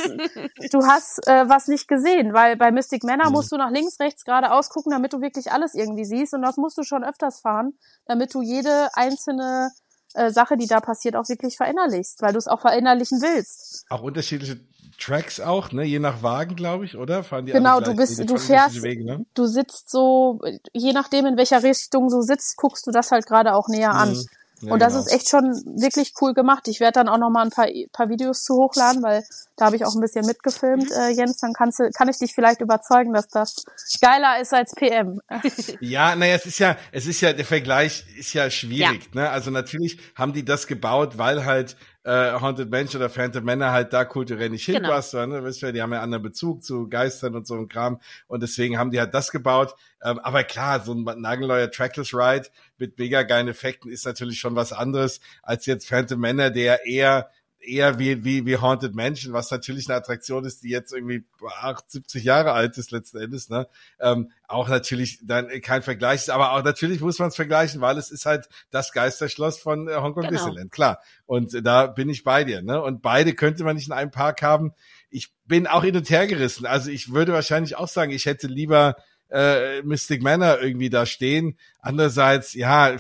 du 0.72 0.80
hast 0.86 1.28
äh, 1.28 1.50
was 1.50 1.68
nicht 1.68 1.88
gesehen, 1.88 2.34
weil 2.34 2.56
bei 2.56 2.72
Mystic 2.72 3.04
Männer 3.04 3.26
Mhm. 3.28 3.34
musst 3.34 3.52
du 3.52 3.58
nach 3.58 3.72
links, 3.72 4.00
rechts, 4.00 4.24
geradeaus 4.24 4.70
gucken, 4.70 4.92
damit 4.92 5.12
du 5.12 5.20
wirklich 5.22 5.52
alles 5.52 5.74
irgendwie 5.74 6.06
siehst 6.06 6.34
und 6.34 6.42
das 6.44 6.56
musst 6.58 6.78
du 6.78 6.84
schon 6.84 7.04
öfters 7.04 7.42
fahren, 7.42 7.74
damit 8.06 8.34
du 8.34 8.42
jede 8.42 8.90
einzelne 8.94 9.72
äh, 10.16 10.32
Sache, 10.32 10.58
die 10.58 10.66
da 10.68 10.80
passiert, 10.80 11.16
auch 11.16 11.28
wirklich 11.30 11.58
verinnerlichst, 11.58 12.22
weil 12.22 12.32
du 12.34 12.40
es 12.40 12.48
auch 12.48 12.62
verinnerlichen 12.62 13.22
willst. 13.22 13.86
Auch 13.90 14.02
unterschiedliche 14.02 14.60
Tracks 15.00 15.40
auch, 15.40 15.72
ne? 15.72 15.84
Je 15.84 16.00
nach 16.00 16.24
Wagen, 16.24 16.56
glaube 16.56 16.84
ich, 16.86 16.98
oder? 16.98 17.24
Fahren 17.24 17.46
die 17.46 17.52
Genau, 17.52 17.80
du 17.80 17.96
bist- 17.96 18.20
du 18.28 18.38
fährst- 18.38 18.82
Wege, 18.82 19.06
ne? 19.06 19.26
Du 19.36 19.46
sitzt 19.46 19.90
so, 19.92 20.40
je 20.74 20.94
nachdem, 20.94 21.26
in 21.28 21.38
welcher 21.38 21.62
Richtung 21.64 22.10
du 22.10 22.22
sitzt, 22.22 22.58
guckst 22.58 22.86
du 22.88 22.92
das 22.92 23.12
halt 23.12 23.28
gerade 23.28 23.54
auch 23.54 23.68
näher 23.68 23.92
an. 23.92 24.18
Ja, 24.62 24.74
und 24.74 24.80
das 24.80 24.94
genau. 24.94 25.06
ist 25.06 25.14
echt 25.14 25.30
schon 25.30 25.44
wirklich 25.80 26.14
cool 26.22 26.34
gemacht. 26.34 26.68
Ich 26.68 26.80
werde 26.80 26.94
dann 26.94 27.10
auch 27.10 27.18
noch 27.18 27.30
mal 27.30 27.44
ein 27.44 27.50
paar, 27.50 27.68
paar 27.94 28.10
Videos 28.10 28.44
zu 28.44 28.56
hochladen, 28.56 29.02
weil 29.04 29.24
da 29.56 29.66
habe 29.66 29.76
ich 29.76 29.86
auch 29.86 29.96
ein 29.96 30.02
bisschen 30.02 30.26
mitgefilmt, 30.26 30.92
äh, 30.92 31.10
Jens. 31.10 31.38
Dann 31.38 31.54
kannst 31.54 31.80
du, 31.80 31.90
kann 31.92 32.10
ich 32.10 32.18
dich 32.18 32.34
vielleicht 32.34 32.62
überzeugen, 32.62 33.14
dass 33.14 33.28
das 33.28 33.64
geiler 34.02 34.40
ist 34.42 34.54
als 34.54 34.74
PM. 34.76 35.20
Ja, 35.82 36.16
naja, 36.16 36.36
es 36.36 36.46
ist 36.46 36.60
ja, 36.60 36.76
es 36.92 37.08
ist 37.08 37.22
ja, 37.22 37.34
der 37.34 37.46
Vergleich 37.46 38.06
ist 38.18 38.34
ja 38.34 38.50
schwierig, 38.50 39.14
ne? 39.14 39.30
Also 39.30 39.50
natürlich 39.52 40.00
haben 40.16 40.34
die 40.34 40.44
das 40.44 40.68
gebaut, 40.68 41.18
weil 41.18 41.46
halt 41.46 41.78
äh, 42.04 42.32
Haunted 42.40 42.70
Mansion 42.72 43.02
oder 43.02 43.10
Phantom 43.10 43.44
Manor 43.44 43.72
halt 43.72 43.92
da 43.94 44.06
kulturell 44.06 44.50
nicht 44.50 44.66
Genau. 44.66 44.80
hinpasst, 44.80 45.14
ne? 45.16 45.44
Weißt 45.44 45.62
du, 45.62 45.74
die 45.74 45.82
haben 45.82 45.92
ja 45.92 45.98
einen 45.98 46.06
anderen 46.06 46.24
Bezug 46.24 46.64
zu 46.64 46.88
Geistern 46.88 47.36
und 47.36 47.46
so 47.46 47.56
ein 47.56 47.68
Kram 47.68 48.00
und 48.28 48.42
deswegen 48.42 48.78
haben 48.78 48.92
die 48.92 49.00
halt 49.00 49.14
das 49.14 49.32
gebaut. 49.32 49.76
Ähm, 50.02 50.20
aber 50.20 50.44
klar, 50.44 50.80
so 50.80 50.94
ein 50.94 51.04
nagelneuer 51.22 51.70
Trackless 51.70 52.14
Ride 52.14 52.48
mit 52.78 52.98
mega 52.98 53.24
geilen 53.24 53.50
Effekten 53.50 53.92
ist 53.92 54.06
natürlich 54.06 54.40
schon 54.40 54.56
was 54.56 54.72
anderes 54.72 55.20
als 55.44 55.66
jetzt 55.66 55.88
Phantom 55.90 56.20
Manor, 56.20 56.50
der 56.50 56.86
eher 56.86 57.30
eher 57.60 58.00
wie, 58.00 58.24
wie, 58.24 58.46
wie 58.46 58.58
Haunted 58.58 58.96
Mansion, 58.96 59.34
was 59.34 59.52
natürlich 59.52 59.90
eine 59.90 59.98
Attraktion 59.98 60.46
ist, 60.46 60.64
die 60.64 60.70
jetzt 60.70 60.94
irgendwie 60.94 61.26
78 61.62 62.24
Jahre 62.24 62.54
alt 62.54 62.78
ist 62.78 62.92
letzten 62.92 63.20
Endes, 63.20 63.50
ne? 63.50 63.68
Ähm, 64.00 64.32
auch 64.48 64.70
natürlich 64.70 65.20
dann 65.24 65.50
kein 65.62 65.82
Vergleich 65.82 66.22
ist, 66.22 66.30
aber 66.30 66.54
auch 66.54 66.64
natürlich 66.64 67.02
muss 67.02 67.20
man 67.20 67.30
es 67.30 67.36
vergleichen, 67.36 67.82
weil 67.82 67.98
es 67.98 68.12
ist 68.12 68.26
halt 68.26 68.48
das 68.72 68.92
Geisterschloss 68.92 69.60
von 69.60 69.88
äh, 69.88 69.96
Hongkong 69.96 70.24
Genau. 70.24 70.32
Disneyland, 70.32 70.72
klar. 70.72 71.00
Und 71.26 71.54
äh, 71.54 71.62
da 71.62 71.88
bin 71.88 72.10
ich 72.10 72.24
bei 72.24 72.44
dir, 72.44 72.62
ne? 72.62 72.82
Und 72.82 73.02
beide 73.02 73.34
könnte 73.34 73.64
man 73.64 73.76
nicht 73.76 73.88
in 73.88 73.94
einem 73.94 74.12
Park 74.12 74.42
haben. 74.42 74.74
Ich 75.10 75.34
bin 75.46 75.68
auch 75.68 75.84
hin 75.84 75.96
und 75.96 76.10
her 76.10 76.28
gerissen. 76.28 76.66
Also 76.66 76.92
ich 76.92 77.12
würde 77.12 77.34
wahrscheinlich 77.34 77.76
auch 77.76 77.88
sagen, 77.88 78.12
ich 78.12 78.26
hätte 78.26 78.48
lieber 78.48 78.96
äh, 79.30 79.82
Mystic 79.84 80.22
Manor 80.22 80.60
irgendwie 80.62 80.90
da 80.90 81.06
stehen. 81.06 81.58
Andererseits, 81.82 82.56
ja, 82.56 82.90
äh, 82.90 83.00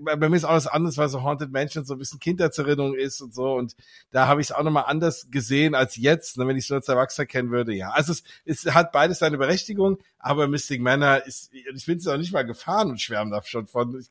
bei 0.00 0.28
mir 0.28 0.36
ist 0.36 0.44
auch 0.44 0.50
was 0.50 0.66
anderes, 0.66 0.98
weil 0.98 1.08
so 1.08 1.22
Haunted 1.22 1.52
Mansion 1.52 1.84
so 1.84 1.94
ein 1.94 1.98
bisschen 1.98 2.18
Kindheitserinnerung 2.18 2.94
ist 2.94 3.20
und 3.20 3.32
so. 3.32 3.52
Und 3.52 3.76
da 4.10 4.26
habe 4.26 4.40
ich 4.40 4.48
es 4.48 4.52
auch 4.52 4.64
nochmal 4.64 4.84
anders 4.86 5.28
gesehen 5.30 5.74
als 5.74 5.96
jetzt, 5.96 6.36
ne, 6.36 6.46
wenn 6.46 6.56
ich 6.56 6.64
es 6.64 6.70
nur 6.70 6.78
als 6.78 6.88
Erwachsener 6.88 7.26
kennen 7.26 7.50
würde. 7.50 7.74
Ja, 7.74 7.90
also 7.90 8.12
es, 8.12 8.24
es 8.44 8.74
hat 8.74 8.90
beides 8.90 9.20
seine 9.20 9.38
Berechtigung, 9.38 9.98
aber 10.18 10.48
Mystic 10.48 10.80
Manor 10.80 11.24
ist, 11.26 11.52
ich 11.52 11.86
bin 11.86 11.98
es 11.98 12.08
auch 12.08 12.16
nicht 12.16 12.32
mal 12.32 12.42
gefahren 12.44 12.90
und 12.90 13.00
schwärmen 13.00 13.30
da 13.30 13.40
schon 13.44 13.68
von. 13.68 13.96
Ich, 14.00 14.10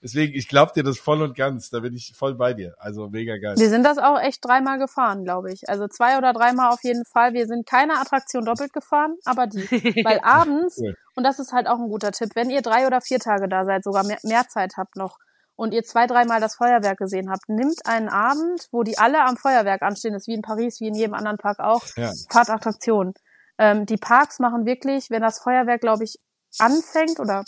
deswegen, 0.00 0.34
ich 0.34 0.46
glaube 0.46 0.72
dir 0.74 0.84
das 0.84 0.98
voll 0.98 1.20
und 1.20 1.36
ganz. 1.36 1.70
Da 1.70 1.80
bin 1.80 1.94
ich 1.94 2.12
voll 2.16 2.34
bei 2.34 2.54
dir. 2.54 2.76
Also 2.78 3.08
mega 3.08 3.38
geil. 3.38 3.56
Wir 3.56 3.70
sind 3.70 3.82
das 3.82 3.98
auch 3.98 4.20
echt 4.20 4.44
dreimal 4.44 4.78
gefahren, 4.78 5.24
glaube 5.24 5.52
ich. 5.52 5.68
Also 5.68 5.88
zwei 5.88 6.16
oder 6.16 6.32
dreimal 6.32 6.72
auf 6.72 6.84
jeden 6.84 7.04
Fall. 7.04 7.32
Wir 7.32 7.46
sind 7.46 7.66
keine 7.66 7.94
Attraktion 8.00 8.44
doppelt 8.44 8.72
gefahren, 8.72 9.16
aber 9.24 9.48
die. 9.48 9.58
Weil 10.04 10.20
abends, 10.22 10.78
Cool. 10.78 10.96
Und 11.14 11.24
das 11.24 11.38
ist 11.38 11.52
halt 11.52 11.66
auch 11.66 11.78
ein 11.78 11.88
guter 11.88 12.12
Tipp, 12.12 12.30
wenn 12.34 12.50
ihr 12.50 12.62
drei 12.62 12.86
oder 12.86 13.00
vier 13.00 13.18
Tage 13.18 13.48
da 13.48 13.64
seid, 13.64 13.84
sogar 13.84 14.04
mehr, 14.04 14.18
mehr 14.22 14.46
Zeit 14.48 14.74
habt 14.76 14.96
noch, 14.96 15.18
und 15.56 15.74
ihr 15.74 15.82
zwei, 15.82 16.06
dreimal 16.06 16.40
das 16.40 16.54
Feuerwerk 16.54 16.98
gesehen 16.98 17.30
habt, 17.30 17.48
nimmt 17.48 17.84
einen 17.84 18.08
Abend, 18.08 18.68
wo 18.70 18.84
die 18.84 18.96
alle 18.96 19.24
am 19.24 19.36
Feuerwerk 19.36 19.82
anstehen, 19.82 20.12
das 20.12 20.22
ist 20.22 20.28
wie 20.28 20.34
in 20.34 20.42
Paris, 20.42 20.80
wie 20.80 20.86
in 20.86 20.94
jedem 20.94 21.14
anderen 21.14 21.36
Park 21.36 21.58
auch, 21.58 21.82
Ja. 21.96 22.12
fahrt 22.30 22.48
Attraktionen. 22.48 23.12
Ähm, 23.58 23.84
die 23.84 23.96
Parks 23.96 24.38
machen 24.38 24.66
wirklich, 24.66 25.10
wenn 25.10 25.20
das 25.20 25.40
Feuerwerk, 25.40 25.80
glaube 25.80 26.04
ich, 26.04 26.16
anfängt 26.60 27.18
oder 27.18 27.42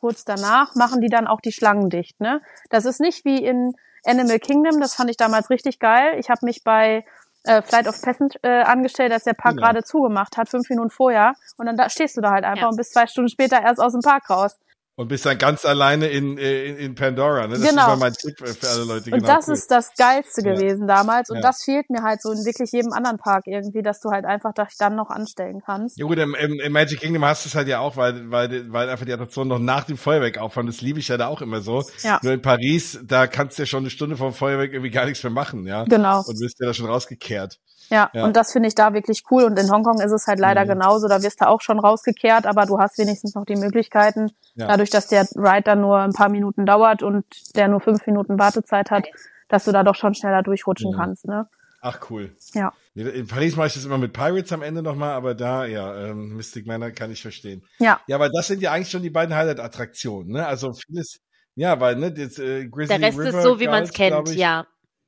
kurz 0.00 0.24
danach, 0.24 0.74
machen 0.74 1.00
die 1.00 1.08
dann 1.08 1.28
auch 1.28 1.40
die 1.40 1.52
Schlangen 1.52 1.88
dicht. 1.88 2.20
Ne? 2.20 2.40
Das 2.68 2.84
ist 2.84 3.00
nicht 3.00 3.24
wie 3.24 3.44
in 3.44 3.74
Animal 4.04 4.40
Kingdom, 4.40 4.80
das 4.80 4.94
fand 4.94 5.10
ich 5.10 5.16
damals 5.16 5.48
richtig 5.48 5.78
geil. 5.78 6.16
Ich 6.18 6.28
habe 6.30 6.44
mich 6.44 6.64
bei 6.64 7.04
äh, 7.46 7.62
Flight 7.62 7.86
of 7.88 8.00
Passage 8.02 8.38
äh, 8.42 8.62
angestellt, 8.62 9.12
als 9.12 9.24
der 9.24 9.34
Park 9.34 9.54
Genau. 9.56 9.66
gerade 9.66 9.82
zugemacht 9.84 10.36
hat, 10.36 10.48
fünf 10.48 10.68
Minuten 10.68 10.90
vorher. 10.90 11.32
Und 11.56 11.66
dann 11.66 11.76
da 11.76 11.88
stehst 11.88 12.16
du 12.16 12.20
da 12.20 12.30
halt 12.30 12.44
einfach 12.44 12.62
Ja. 12.62 12.68
und 12.68 12.76
bist 12.76 12.92
zwei 12.92 13.06
Stunden 13.06 13.28
später 13.30 13.60
erst 13.62 13.80
aus 13.80 13.92
dem 13.92 14.00
Park 14.02 14.28
raus. 14.30 14.56
Und 14.98 15.08
bist 15.08 15.26
dann 15.26 15.36
ganz 15.36 15.66
alleine 15.66 16.06
in, 16.06 16.38
in, 16.38 16.76
in 16.78 16.94
Pandora, 16.94 17.46
ne? 17.46 17.58
Das 17.58 17.68
Genau. 17.68 17.92
ist 17.92 18.00
mein 18.00 18.14
Tipp 18.14 18.38
für 18.38 18.66
alle 18.66 18.84
Leute. 18.84 19.10
Und 19.10 19.20
genau, 19.20 19.26
das 19.26 19.46
cool. 19.46 19.52
ist 19.52 19.70
das 19.70 19.92
Geilste 19.94 20.40
Ja. 20.42 20.54
gewesen 20.54 20.86
damals. 20.86 21.28
Und 21.28 21.36
Ja. 21.36 21.42
das 21.42 21.62
fehlt 21.64 21.90
mir 21.90 22.02
halt 22.02 22.22
so 22.22 22.32
in 22.32 22.38
wirklich 22.46 22.72
jedem 22.72 22.94
anderen 22.94 23.18
Park 23.18 23.42
irgendwie, 23.46 23.82
dass 23.82 24.00
du 24.00 24.08
halt 24.08 24.24
einfach 24.24 24.54
dich 24.54 24.74
dann 24.78 24.96
noch 24.96 25.10
anstellen 25.10 25.60
kannst. 25.64 25.98
Ja 25.98 26.06
gut, 26.06 26.16
im, 26.18 26.34
im, 26.34 26.60
im 26.60 26.72
Magic 26.72 26.98
Kingdom 26.98 27.26
hast 27.26 27.44
du 27.44 27.50
es 27.50 27.54
halt 27.54 27.68
ja 27.68 27.80
auch, 27.80 27.98
weil, 27.98 28.30
weil, 28.30 28.72
weil 28.72 28.88
einfach 28.88 29.04
die 29.04 29.12
Attraktion 29.12 29.48
noch 29.48 29.58
nach 29.58 29.84
dem 29.84 29.98
Feuerwerk 29.98 30.38
auffahren. 30.38 30.66
Das 30.66 30.80
liebe 30.80 30.98
ich 30.98 31.08
ja 31.08 31.18
da 31.18 31.26
auch 31.26 31.42
immer 31.42 31.60
so. 31.60 31.82
Ja. 32.02 32.18
Nur 32.22 32.32
in 32.32 32.40
Paris, 32.40 32.98
da 33.04 33.26
kannst 33.26 33.58
du 33.58 33.62
ja 33.64 33.66
schon 33.66 33.80
eine 33.80 33.90
Stunde 33.90 34.16
vom 34.16 34.32
Feuerwerk 34.32 34.72
irgendwie 34.72 34.90
gar 34.90 35.04
nichts 35.04 35.22
mehr 35.22 35.30
machen, 35.30 35.66
ja. 35.66 35.84
Genau. 35.84 36.20
Und 36.20 36.40
wirst 36.40 36.58
ja 36.58 36.68
da 36.68 36.72
schon 36.72 36.86
rausgekehrt. 36.86 37.58
Ja, 37.88 38.10
Ja. 38.12 38.24
und 38.24 38.36
das 38.36 38.52
finde 38.52 38.68
ich 38.68 38.74
da 38.74 38.92
wirklich 38.94 39.22
cool. 39.30 39.44
Und 39.44 39.58
in 39.58 39.70
Hongkong 39.70 40.00
ist 40.00 40.12
es 40.12 40.26
halt 40.26 40.38
leider 40.38 40.64
Mhm. 40.64 40.68
genauso. 40.68 41.08
Da 41.08 41.22
wirst 41.22 41.40
du 41.40 41.48
auch 41.48 41.60
schon 41.60 41.78
rausgekehrt, 41.78 42.46
aber 42.46 42.66
du 42.66 42.78
hast 42.78 42.98
wenigstens 42.98 43.34
noch 43.34 43.44
die 43.44 43.56
Möglichkeiten, 43.56 44.32
Ja. 44.54 44.66
dadurch, 44.68 44.90
dass 44.90 45.06
der 45.08 45.22
Ride 45.36 45.62
dann 45.62 45.80
nur 45.80 45.98
ein 45.98 46.12
paar 46.12 46.28
Minuten 46.28 46.66
dauert 46.66 47.02
und 47.02 47.24
der 47.56 47.68
nur 47.68 47.80
fünf 47.80 48.06
Minuten 48.06 48.38
Wartezeit 48.38 48.90
hat, 48.90 49.06
dass 49.48 49.64
du 49.64 49.72
da 49.72 49.82
doch 49.84 49.94
schon 49.94 50.14
schneller 50.14 50.42
durchrutschen 50.42 50.90
Mhm. 50.92 50.96
kannst. 50.96 51.26
Ne? 51.26 51.46
Ach 51.80 52.00
cool. 52.10 52.34
Ja. 52.54 52.72
In 52.96 53.28
Paris 53.28 53.54
mache 53.54 53.68
ich 53.68 53.74
das 53.74 53.84
immer 53.84 53.98
mit 53.98 54.12
Pirates 54.12 54.50
am 54.52 54.62
Ende 54.62 54.82
nochmal, 54.82 55.12
aber 55.12 55.34
da, 55.34 55.66
ja, 55.66 55.94
ähm, 56.06 56.34
Mystic 56.36 56.66
Manor 56.66 56.90
kann 56.90 57.12
ich 57.12 57.22
verstehen. 57.22 57.62
Ja, 57.78 58.00
Ja, 58.08 58.18
weil 58.18 58.30
das 58.34 58.48
sind 58.48 58.60
ja 58.62 58.72
eigentlich 58.72 58.90
schon 58.90 59.02
die 59.02 59.10
beiden 59.10 59.36
Highlight-Attraktionen, 59.36 60.32
ne? 60.32 60.46
Also 60.46 60.72
vieles, 60.72 61.20
ja, 61.54 61.78
weil, 61.78 61.96
ne, 61.96 62.10
das, 62.12 62.38
äh, 62.38 62.66
Grizzly 62.66 62.98
Der 62.98 63.06
Rest 63.08 63.18
River 63.20 63.38
ist 63.38 63.42
so, 63.44 63.60
wie 63.60 63.68
man 63.68 63.84
es 63.84 63.92
kennt, 63.92 64.28
ich, 64.30 64.36
ja. 64.36 64.66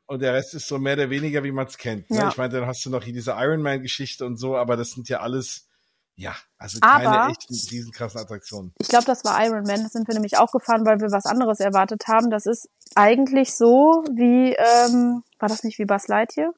Und 0.08 0.20
der 0.22 0.32
Rest 0.32 0.54
ist 0.54 0.66
so 0.66 0.78
mehr 0.78 0.94
oder 0.94 1.10
weniger, 1.10 1.44
wie 1.44 1.52
man 1.52 1.66
es 1.66 1.76
kennt. 1.76 2.10
Ne? 2.10 2.16
Ja. 2.16 2.28
Ich 2.30 2.38
meine, 2.38 2.48
dann 2.54 2.66
hast 2.66 2.84
du 2.84 2.88
noch 2.90 3.04
hier 3.04 3.12
diese 3.12 3.32
Iron 3.32 3.60
Man-Geschichte 3.60 4.24
und 4.24 4.36
so, 4.38 4.56
aber 4.56 4.76
das 4.76 4.92
sind 4.92 5.08
ja 5.10 5.20
alles, 5.20 5.68
ja, 6.16 6.34
also 6.56 6.78
Aber- 6.80 7.04
keine 7.04 7.30
echten, 7.32 7.54
riesenkrassen 7.54 8.18
Attraktionen. 8.18 8.72
ich 8.80 8.88
glaube, 8.88 9.04
das 9.04 9.22
war 9.24 9.38
Iron 9.44 9.64
Man. 9.64 9.82
Das 9.82 9.92
sind 9.92 10.08
wir 10.08 10.14
nämlich 10.14 10.38
auch 10.38 10.50
gefahren, 10.50 10.86
weil 10.86 10.98
wir 11.00 11.12
was 11.12 11.26
anderes 11.26 11.60
erwartet 11.60 12.08
haben. 12.08 12.30
Das 12.30 12.46
ist 12.46 12.70
eigentlich 12.94 13.54
so 13.54 14.02
wie, 14.10 14.54
ähm, 14.54 15.22
war 15.38 15.48
das 15.50 15.62
nicht 15.62 15.78
wie 15.78 15.84
Buzz 15.84 16.08
Lightyear? 16.08 16.52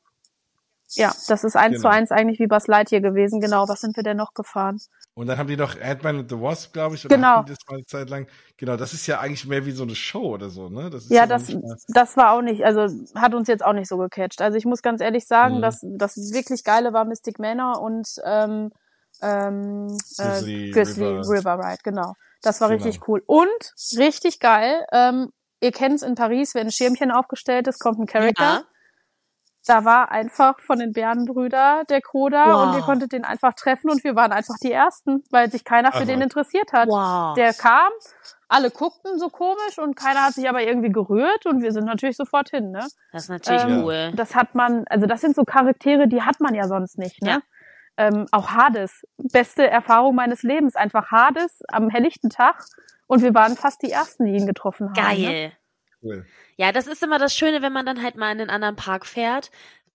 Ja, 0.96 1.14
das 1.28 1.44
ist 1.44 1.56
eins 1.56 1.76
Genau. 1.76 1.88
zu 1.88 1.94
eins 1.94 2.10
eigentlich 2.10 2.38
wie 2.40 2.46
Buzz 2.46 2.66
Lightyear 2.66 3.00
gewesen. 3.00 3.40
Genau, 3.40 3.68
was 3.68 3.80
sind 3.80 3.96
wir 3.96 4.02
denn 4.02 4.16
noch 4.16 4.34
gefahren? 4.34 4.78
Und 5.14 5.26
dann 5.26 5.38
haben 5.38 5.48
die 5.48 5.56
noch 5.56 5.78
Ant-Man 5.80 6.20
and 6.20 6.30
the 6.30 6.40
Wasp, 6.40 6.72
glaube 6.72 6.94
ich, 6.94 7.04
oder 7.04 7.14
Genau. 7.16 7.42
das 7.42 7.58
mal 7.68 7.76
eine 7.76 7.84
Zeit 7.86 8.08
lang. 8.10 8.26
Genau, 8.56 8.76
das 8.76 8.92
ist 8.94 9.06
ja 9.06 9.20
eigentlich 9.20 9.46
mehr 9.46 9.66
wie 9.66 9.72
so 9.72 9.82
eine 9.82 9.94
Show 9.94 10.34
oder 10.34 10.50
so, 10.50 10.68
ne? 10.68 10.88
Das 10.90 11.04
ist 11.04 11.10
Ja, 11.10 11.22
noch 11.26 11.28
das, 11.38 11.84
das 11.88 12.16
war 12.16 12.32
auch 12.32 12.42
nicht, 12.42 12.64
also 12.64 12.86
hat 13.14 13.34
uns 13.34 13.48
jetzt 13.48 13.64
auch 13.64 13.72
nicht 13.72 13.88
so 13.88 13.96
gecatcht. 13.98 14.40
Also 14.40 14.56
ich 14.56 14.64
muss 14.64 14.82
ganz 14.82 15.00
ehrlich 15.00 15.26
sagen, 15.26 15.56
Mhm. 15.58 15.62
dass 15.62 15.80
das 15.82 16.16
wirklich 16.32 16.64
geile 16.64 16.92
war 16.92 17.04
Mystic 17.04 17.38
Manor 17.38 17.80
und 17.82 18.06
ähm, 18.24 18.70
ähm, 19.22 19.88
Grizzly 20.16 20.68
äh, 20.68 20.70
Grizzly 20.70 21.04
River. 21.06 21.28
River. 21.28 21.58
Ride, 21.58 21.80
genau. 21.82 22.14
Das 22.42 22.60
war 22.60 22.68
Genau. 22.68 22.84
richtig 22.84 23.06
cool. 23.08 23.22
Und 23.26 23.74
richtig 23.98 24.40
geil, 24.40 24.84
ähm, 24.92 25.30
ihr 25.60 25.72
kennt 25.72 25.96
es 25.96 26.02
in 26.02 26.14
Paris, 26.14 26.54
wenn 26.54 26.68
ein 26.68 26.72
Schirmchen 26.72 27.10
aufgestellt 27.10 27.66
ist, 27.68 27.80
kommt 27.80 27.98
ein 27.98 28.06
Charakter. 28.06 28.42
Ja. 28.42 28.62
Da 29.70 29.84
war 29.84 30.10
einfach 30.10 30.58
von 30.60 30.80
den 30.80 30.92
Bärenbrüder 30.92 31.84
der 31.88 32.00
Koda 32.02 32.46
Wow. 32.46 32.62
und 32.66 32.74
ihr 32.76 32.82
konntet 32.82 33.12
den 33.12 33.24
einfach 33.24 33.54
treffen 33.54 33.88
und 33.88 34.02
wir 34.02 34.16
waren 34.16 34.32
einfach 34.32 34.56
die 34.62 34.72
Ersten, 34.72 35.22
weil 35.30 35.48
sich 35.50 35.64
keiner 35.64 35.92
für 35.92 35.98
Ach, 36.02 36.06
den 36.06 36.18
was. 36.18 36.24
interessiert 36.24 36.72
hat. 36.72 36.88
Wow. 36.88 37.34
Der 37.36 37.52
kam, 37.54 37.90
alle 38.48 38.70
guckten 38.72 39.16
so 39.20 39.28
komisch 39.28 39.78
und 39.78 39.94
keiner 39.94 40.24
hat 40.24 40.32
sich 40.34 40.48
aber 40.48 40.62
irgendwie 40.62 40.90
gerührt 40.90 41.46
und 41.46 41.62
wir 41.62 41.70
sind 41.70 41.84
natürlich 41.84 42.16
sofort 42.16 42.50
hin, 42.50 42.72
ne? 42.72 42.84
das 43.12 43.22
ist 43.24 43.28
natürlich 43.28 43.62
Ähm, 43.62 43.84
cool. 43.84 44.12
Das 44.16 44.34
hat 44.34 44.56
man, 44.56 44.84
also 44.90 45.06
das 45.06 45.20
sind 45.20 45.36
so 45.36 45.44
Charaktere, 45.44 46.08
die 46.08 46.22
hat 46.22 46.40
man 46.40 46.54
ja 46.56 46.66
sonst 46.66 46.98
nicht, 46.98 47.22
ne? 47.22 47.30
Ja. 47.30 47.38
Ähm, 47.96 48.26
auch 48.32 48.50
Hades, 48.50 49.02
beste 49.18 49.68
Erfahrung 49.70 50.14
meines 50.16 50.42
Lebens, 50.42 50.74
einfach 50.74 51.12
Hades 51.12 51.60
am 51.68 51.90
helllichten 51.90 52.30
Tag 52.30 52.64
und 53.06 53.22
wir 53.22 53.34
waren 53.34 53.56
fast 53.56 53.82
die 53.82 53.90
Ersten, 53.92 54.24
die 54.24 54.32
ihn 54.32 54.46
getroffen 54.46 54.88
haben. 54.96 55.20
Ne? 55.22 55.52
Cool. 56.02 56.26
Ja, 56.56 56.72
das 56.72 56.86
ist 56.86 57.02
immer 57.02 57.18
das 57.18 57.36
Schöne, 57.36 57.62
wenn 57.62 57.72
man 57.72 57.86
dann 57.86 58.02
halt 58.02 58.16
mal 58.16 58.32
in 58.32 58.40
einen 58.40 58.50
anderen 58.50 58.76
Park 58.76 59.06
fährt. 59.06 59.50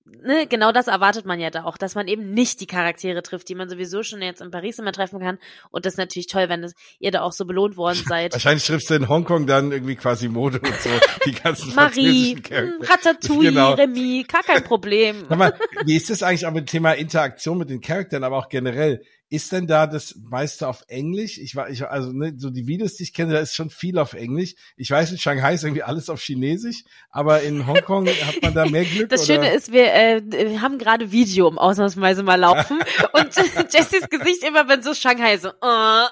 Ne, 0.07 0.45
genau 0.45 0.71
das 0.71 0.85
erwartet 0.85 1.25
man 1.25 1.39
ja 1.39 1.49
da 1.49 1.63
auch, 1.63 1.77
dass 1.77 1.95
man 1.95 2.07
eben 2.07 2.31
nicht 2.31 2.61
die 2.61 2.67
Charaktere 2.67 3.23
trifft, 3.23 3.49
die 3.49 3.55
man 3.55 3.69
sowieso 3.69 4.03
schon 4.03 4.21
jetzt 4.21 4.39
in 4.39 4.51
Paris 4.51 4.77
immer 4.77 4.91
treffen 4.91 5.19
kann. 5.19 5.39
Und 5.71 5.83
das 5.87 5.93
ist 5.93 5.97
natürlich 5.97 6.27
toll, 6.27 6.47
wenn 6.47 6.61
das, 6.61 6.73
ihr 6.99 7.09
da 7.09 7.21
auch 7.21 7.31
so 7.31 7.45
belohnt 7.45 7.75
worden 7.75 8.03
seid. 8.07 8.31
Wahrscheinlich 8.33 8.63
triffst 8.67 8.87
du 8.91 8.93
in 8.93 9.09
Hongkong 9.09 9.47
dann 9.47 9.71
irgendwie 9.71 9.95
quasi 9.95 10.27
Mode 10.27 10.59
und 10.59 10.75
so, 10.75 10.91
die 11.25 11.31
ganzen 11.31 11.73
Marie, 11.75 12.35
hm, 12.35 12.81
Ratatouille, 12.81 13.49
Genau. 13.49 13.73
Remy, 13.73 14.25
gar 14.31 14.43
kein 14.43 14.63
Problem. 14.63 15.25
Sag 15.27 15.39
mal, 15.39 15.57
wie 15.85 15.95
ist 15.95 16.11
das 16.11 16.21
eigentlich 16.21 16.45
auch 16.45 16.51
mit 16.51 16.67
dem 16.67 16.71
Thema 16.71 16.91
Interaktion 16.91 17.57
mit 17.57 17.71
den 17.71 17.81
Charakteren, 17.81 18.23
aber 18.23 18.37
auch 18.37 18.49
generell? 18.49 19.01
Ist 19.29 19.51
denn 19.51 19.65
da 19.65 19.87
das 19.87 20.15
meiste 20.29 20.67
auf 20.67 20.83
Englisch? 20.87 21.39
Ich 21.39 21.55
war, 21.55 21.69
ich, 21.69 21.83
also, 21.83 22.11
ne, 22.11 22.35
so 22.37 22.51
die 22.51 22.67
Videos, 22.67 22.95
die 22.95 23.03
ich 23.03 23.13
kenne, 23.13 23.33
da 23.33 23.39
ist 23.39 23.55
schon 23.55 23.71
viel 23.71 23.97
auf 23.97 24.13
Englisch. 24.13 24.53
Ich 24.77 24.91
weiß, 24.91 25.11
in 25.11 25.17
Shanghai 25.17 25.55
ist 25.55 25.63
irgendwie 25.63 25.81
alles 25.81 26.09
auf 26.09 26.21
Chinesisch, 26.21 26.83
aber 27.09 27.41
in 27.41 27.65
Hongkong 27.65 28.07
hat 28.27 28.41
man 28.43 28.53
da 28.53 28.65
mehr 28.65 28.85
Glück. 28.85 29.09
Das 29.09 29.23
oder? 29.23 29.35
Schöne 29.35 29.53
ist, 29.53 29.71
wir 29.71 29.93
äh, 29.93 30.21
wir 30.29 30.61
haben 30.61 30.77
gerade 30.77 31.11
Video 31.11 31.47
um 31.47 31.57
ausnahmsweise 31.57 32.21
mal 32.21 32.39
laufen 32.39 32.79
und 33.13 33.35
Jessys 33.73 34.07
Gesicht 34.09 34.43
immer, 34.43 34.67
wenn 34.67 34.83
so 34.83 34.93
Shanghai 34.93 35.37
so, 35.37 35.49
äh, 35.49 36.05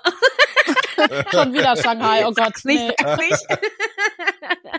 Schon 1.31 1.53
wieder 1.53 1.75
Shanghai, 1.77 2.25
oh 2.27 2.31
Gott. 2.33 2.53
nicht, 2.65 2.87
nicht. 3.19 3.47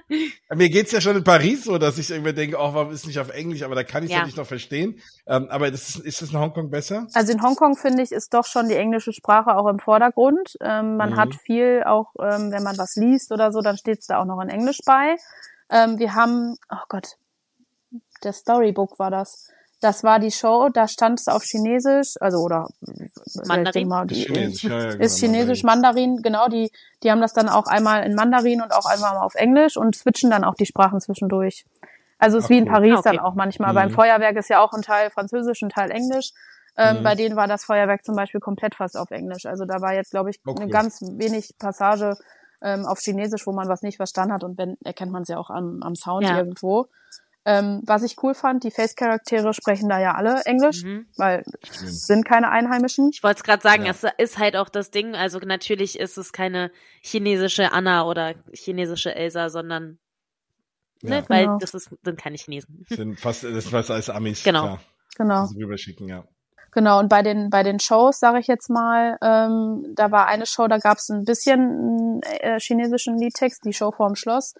Mir 0.54 0.68
geht's 0.68 0.92
ja 0.92 1.00
schon 1.00 1.16
in 1.16 1.24
Paris 1.24 1.64
so, 1.64 1.78
dass 1.78 1.98
ich 1.98 2.10
irgendwie 2.10 2.32
denke, 2.32 2.56
oh, 2.58 2.74
warum 2.74 2.92
ist 2.92 3.06
nicht 3.06 3.18
auf 3.18 3.30
Englisch, 3.30 3.62
aber 3.62 3.74
da 3.74 3.82
kann 3.84 4.02
ich 4.04 4.10
es 4.10 4.12
Ja. 4.14 4.20
ja 4.20 4.26
nicht 4.26 4.36
noch 4.36 4.46
verstehen. 4.46 5.00
Ähm, 5.26 5.48
aber 5.50 5.70
das 5.70 5.88
ist, 5.88 5.98
ist 6.00 6.22
das 6.22 6.30
in 6.30 6.38
Hongkong 6.38 6.70
besser? 6.70 7.06
Also 7.14 7.32
in 7.32 7.42
Hongkong 7.42 7.76
finde 7.76 8.02
ich, 8.02 8.12
ist 8.12 8.34
doch 8.34 8.44
schon 8.46 8.68
die 8.68 8.76
englische 8.76 9.12
Sprache 9.12 9.56
auch 9.56 9.66
im 9.68 9.78
Vordergrund. 9.78 10.56
Ähm, 10.60 10.96
man 10.96 11.10
Mhm. 11.10 11.16
hat 11.16 11.34
viel 11.34 11.82
auch, 11.84 12.12
ähm, 12.20 12.52
wenn 12.52 12.62
man 12.62 12.78
was 12.78 12.96
liest 12.96 13.32
oder 13.32 13.50
so, 13.52 13.60
dann 13.60 13.76
steht 13.76 14.00
es 14.00 14.06
da 14.06 14.20
auch 14.20 14.24
noch 14.26 14.40
in 14.40 14.48
Englisch 14.48 14.78
bei. 14.84 15.16
Ähm, 15.70 15.98
wir 15.98 16.14
haben, 16.14 16.56
oh 16.70 16.84
Gott, 16.88 17.16
der 18.22 18.32
Storybook 18.32 18.98
war 18.98 19.10
das. 19.10 19.50
Das 19.84 20.02
war 20.02 20.18
die 20.18 20.30
Show, 20.30 20.70
da 20.72 20.88
stand 20.88 21.20
es 21.20 21.28
auf 21.28 21.42
Chinesisch, 21.42 22.14
also 22.20 22.38
oder 22.38 22.68
Mandarin? 23.46 23.66
ich 23.66 23.72
denke 23.72 23.88
mal, 23.88 24.10
Ist 24.10 24.16
die, 24.16 24.24
Chinesisch, 24.24 24.62
ja, 24.64 24.78
ja, 24.78 24.88
ist 24.94 25.20
genau, 25.20 25.32
Chinesisch 25.34 25.62
Mandarin, 25.62 26.22
genau, 26.22 26.48
die, 26.48 26.70
die 27.02 27.10
haben 27.10 27.20
das 27.20 27.34
dann 27.34 27.48
auch 27.50 27.66
einmal 27.66 28.04
in 28.04 28.14
Mandarin 28.14 28.62
und 28.62 28.72
auch 28.72 28.86
einmal 28.86 29.18
auf 29.18 29.34
Englisch 29.34 29.76
und 29.76 29.94
switchen 29.94 30.30
dann 30.30 30.42
auch 30.44 30.54
die 30.54 30.66
Sprachen 30.66 31.00
zwischendurch. 31.00 31.66
Also 32.18 32.38
es 32.38 32.44
ist 32.44 32.50
wie 32.50 32.58
in. 32.58 32.64
Paris 32.64 32.94
Ah, 32.94 32.98
okay. 33.00 33.16
dann 33.16 33.18
auch 33.18 33.34
manchmal. 33.34 33.72
Mhm. 33.72 33.74
Beim 33.74 33.90
Feuerwerk 33.90 34.36
ist 34.36 34.48
ja 34.48 34.60
auch 34.64 34.72
ein 34.72 34.80
Teil 34.82 35.10
Französisch, 35.10 35.60
ein 35.62 35.68
Teil 35.68 35.90
Englisch. 35.90 36.30
Ähm, 36.78 36.98
Mhm. 37.00 37.02
Bei 37.02 37.14
denen 37.14 37.36
war 37.36 37.46
das 37.46 37.64
Feuerwerk 37.64 38.04
zum 38.04 38.16
Beispiel 38.16 38.40
komplett 38.40 38.74
fast 38.74 38.96
auf 38.96 39.10
Englisch. 39.10 39.44
Also 39.44 39.64
da 39.66 39.82
war 39.82 39.92
jetzt, 39.94 40.10
glaube 40.12 40.30
ich, 40.30 40.40
Oh, 40.46 40.54
eine 40.54 40.68
ganz 40.68 41.02
wenig 41.02 41.54
Passage 41.58 42.16
ähm, 42.62 42.86
auf 42.86 43.00
Chinesisch, 43.00 43.46
wo 43.46 43.52
man 43.52 43.68
was 43.68 43.82
nicht 43.82 43.96
verstanden 43.98 44.32
hat. 44.32 44.44
Und 44.44 44.56
wenn, 44.56 44.76
erkennt 44.82 45.12
man 45.12 45.22
es 45.22 45.28
ja 45.28 45.36
auch 45.36 45.50
am, 45.50 45.82
am 45.82 45.94
Sound 45.94 46.24
Ja. 46.26 46.38
irgendwo. 46.38 46.86
Ähm, 47.46 47.82
was 47.84 48.02
ich 48.02 48.22
cool 48.22 48.32
fand, 48.34 48.64
die 48.64 48.70
Face-Charaktere 48.70 49.52
sprechen 49.52 49.88
da 49.90 50.00
ja 50.00 50.14
alle 50.14 50.40
Englisch, 50.46 50.82
Mhm. 50.82 51.06
weil 51.18 51.44
es 51.62 52.06
sind 52.06 52.24
keine 52.24 52.50
Einheimischen. 52.50 53.10
Ich 53.12 53.22
wollte 53.22 53.38
es 53.38 53.44
gerade 53.44 53.62
sagen, 53.62 53.84
Ja. 53.84 53.90
es 53.90 54.02
ist 54.16 54.38
halt 54.38 54.56
auch 54.56 54.70
das 54.70 54.90
Ding, 54.90 55.14
also 55.14 55.38
natürlich 55.40 55.98
ist 55.98 56.16
es 56.16 56.32
keine 56.32 56.70
chinesische 57.02 57.72
Anna 57.72 58.06
oder 58.06 58.34
chinesische 58.54 59.14
Elsa, 59.14 59.50
sondern 59.50 59.98
ne, 61.02 61.16
Ja. 61.16 61.24
weil 61.28 61.44
Genau. 61.44 61.58
das 61.58 61.74
ist, 61.74 61.90
sind 62.02 62.18
keine 62.18 62.38
Chinesen. 62.38 62.86
Sind 62.88 63.20
fast, 63.20 63.44
das 63.44 63.50
ist 63.52 63.68
fast 63.68 63.90
als 63.90 64.08
Amis, 64.08 64.42
Genau. 64.42 64.62
klar. 64.62 64.80
Genau. 65.16 65.44
Rüberschicken, 65.54 66.08
ja. 66.08 66.24
Genau, 66.72 66.98
und 66.98 67.08
bei 67.08 67.22
den, 67.22 67.50
bei 67.50 67.62
den 67.62 67.78
Shows, 67.78 68.18
sage 68.18 68.40
ich 68.40 68.46
jetzt 68.48 68.68
mal, 68.68 69.16
ähm, 69.22 69.92
da 69.94 70.10
war 70.10 70.26
eine 70.26 70.44
Show, 70.46 70.66
da 70.66 70.78
gab 70.78 70.98
es 70.98 71.08
ein 71.10 71.24
bisschen 71.24 72.20
äh, 72.40 72.58
chinesischen 72.58 73.16
Liedtext, 73.18 73.64
die 73.64 73.72
Show 73.72 73.92
vorm 73.92 74.16
Schloss. 74.16 74.54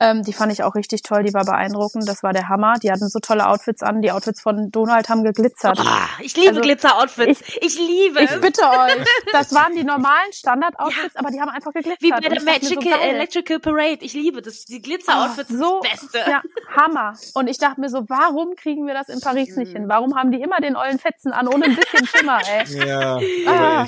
Ähm, 0.00 0.22
die 0.22 0.32
fand 0.32 0.50
ich 0.50 0.62
auch 0.62 0.74
richtig 0.74 1.02
toll, 1.02 1.22
die 1.24 1.34
war 1.34 1.44
beeindruckend, 1.44 2.08
das 2.08 2.22
war 2.22 2.32
der 2.32 2.48
Hammer. 2.48 2.74
Die 2.82 2.90
hatten 2.90 3.08
so 3.08 3.18
tolle 3.18 3.46
Outfits 3.48 3.82
an, 3.82 4.00
die 4.00 4.10
Outfits 4.12 4.40
von 4.40 4.70
Donald 4.70 5.08
haben 5.10 5.22
geglitzert. 5.24 5.78
Ah, 5.78 6.08
ich 6.22 6.34
liebe 6.36 6.48
Also, 6.48 6.60
Glitzer-Outfits. 6.62 7.42
Ich, 7.60 7.78
liebe 7.78 8.22
Ich 8.22 8.40
bitte 8.40 8.62
euch, 8.62 9.04
das 9.32 9.54
waren 9.54 9.74
die 9.74 9.84
normalen 9.84 10.32
Standard-Outfits, 10.32 11.16
aber 11.16 11.30
die 11.30 11.40
haben 11.40 11.50
einfach 11.50 11.72
geglitzert. 11.72 12.02
Wie 12.02 12.10
bei 12.10 12.20
der 12.20 12.32
ich 12.32 12.40
so, 12.40 12.44
Magical 12.46 12.98
geil. 12.98 13.14
Electrical 13.14 13.58
Parade. 13.60 13.98
Ich 14.00 14.14
liebe 14.14 14.40
das. 14.40 14.64
Die 14.64 14.80
Glitzer-Outfits 14.80 15.48
sind 15.48 15.58
so, 15.58 15.80
das 15.82 16.00
Beste. 16.00 16.30
Ja, 16.30 16.40
Hammer. 16.74 17.14
Und 17.34 17.48
ich 17.48 17.58
dachte 17.58 17.80
mir 17.80 17.90
so, 17.90 18.08
warum 18.08 18.54
kriegen 18.56 18.86
wir 18.86 18.94
das 18.94 19.08
in 19.10 19.20
Paris 19.20 19.54
nicht 19.56 19.72
hin? 19.72 19.88
Warum 19.88 20.16
haben 20.16 20.30
die 20.32 20.40
immer 20.40 20.60
den 20.60 20.76
ollen 20.76 20.98
Fetzen 20.98 21.32
an, 21.32 21.46
ohne 21.46 21.66
ein 21.66 21.76
bisschen 21.76 22.06
Schimmer, 22.06 22.40
ey? 22.48 22.86
Ja, 22.88 23.18
Ah. 23.46 23.86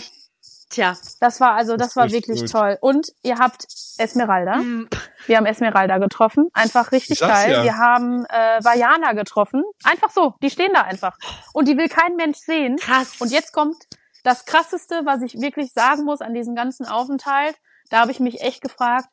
Tja. 0.72 0.96
Das 1.20 1.38
war 1.40 1.52
also, 1.52 1.76
das 1.76 1.88
ist 1.88 1.96
war 1.96 2.10
wirklich 2.10 2.40
gut. 2.40 2.50
toll. 2.50 2.78
Und 2.80 3.08
ihr 3.22 3.38
habt 3.38 3.66
Esmeralda. 3.98 4.56
Mm, 4.56 4.88
Wir 5.26 5.36
haben 5.36 5.46
Esmeralda 5.46 5.98
getroffen. 5.98 6.48
Einfach 6.54 6.90
richtig 6.92 7.20
geil. 7.20 7.52
ja. 7.52 7.62
Wir 7.64 7.76
haben 7.76 8.24
äh, 8.24 8.58
Vajana 8.64 9.12
getroffen. 9.12 9.62
Einfach 9.84 10.10
so. 10.10 10.34
Die 10.42 10.50
stehen 10.50 10.72
da 10.72 10.82
einfach. 10.82 11.16
Und 11.52 11.68
die 11.68 11.76
will 11.76 11.88
kein 11.88 12.16
Mensch 12.16 12.38
sehen. 12.38 12.76
Krass. 12.76 13.20
Und 13.20 13.30
jetzt 13.30 13.52
kommt 13.52 13.76
das 14.24 14.46
Krasseste, 14.46 15.02
was 15.04 15.20
ich 15.22 15.40
wirklich 15.40 15.72
sagen 15.72 16.04
muss 16.04 16.20
an 16.22 16.32
diesem 16.32 16.54
ganzen 16.54 16.86
Aufenthalt. 16.86 17.54
Da 17.90 18.00
habe 18.00 18.10
ich 18.10 18.18
mich 18.20 18.40
echt 18.40 18.62
gefragt, 18.62 19.08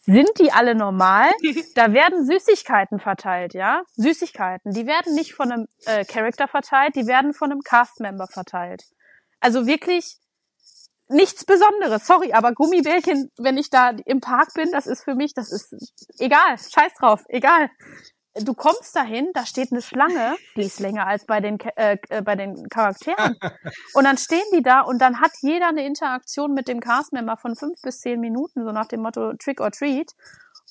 sind 0.00 0.28
die 0.38 0.52
alle 0.52 0.74
normal? 0.74 1.30
Da 1.76 1.92
werden 1.92 2.24
Süßigkeiten 2.26 2.98
verteilt, 2.98 3.54
ja? 3.54 3.82
Süßigkeiten. 3.96 4.72
Die 4.72 4.86
werden 4.86 5.14
nicht 5.14 5.34
von 5.34 5.52
einem 5.52 5.66
äh, 5.84 6.04
Character 6.04 6.48
verteilt, 6.48 6.96
die 6.96 7.06
werden 7.06 7.32
von 7.32 7.50
einem 7.52 7.60
Cast-Member 7.60 8.26
verteilt. 8.26 8.82
Also 9.40 9.66
wirklich 9.66 10.16
nichts 11.08 11.44
Besonderes, 11.44 12.06
sorry, 12.06 12.32
aber 12.32 12.52
Gummibärchen, 12.52 13.30
wenn 13.38 13.58
ich 13.58 13.70
da 13.70 13.90
im 14.04 14.20
Park 14.20 14.54
bin, 14.54 14.70
das 14.72 14.86
ist 14.86 15.04
für 15.04 15.14
mich, 15.14 15.34
das 15.34 15.52
ist 15.52 15.74
egal, 16.18 16.56
scheiß 16.58 16.94
drauf, 16.98 17.24
egal. 17.28 17.68
Du 18.42 18.52
kommst 18.52 18.94
dahin, 18.94 19.30
da 19.32 19.46
steht 19.46 19.72
eine 19.72 19.80
Schlange, 19.80 20.36
die 20.56 20.62
ist 20.62 20.78
länger 20.78 21.06
als 21.06 21.24
bei 21.24 21.40
den 21.40 21.58
äh, 21.76 21.96
äh, 22.10 22.20
bei 22.20 22.36
den 22.36 22.68
Charakteren. 22.68 23.38
Und 23.94 24.04
dann 24.04 24.18
stehen 24.18 24.44
die 24.54 24.62
da 24.62 24.82
und 24.82 25.00
dann 25.00 25.22
hat 25.22 25.32
jeder 25.40 25.68
eine 25.68 25.86
Interaktion 25.86 26.52
mit 26.52 26.68
dem 26.68 26.80
Castmember 26.80 27.38
von 27.38 27.56
fünf 27.56 27.80
bis 27.80 28.00
zehn 28.00 28.20
Minuten, 28.20 28.64
so 28.66 28.72
nach 28.72 28.88
dem 28.88 29.00
Motto 29.00 29.32
Trick 29.42 29.62
or 29.62 29.70
Treat. 29.70 30.12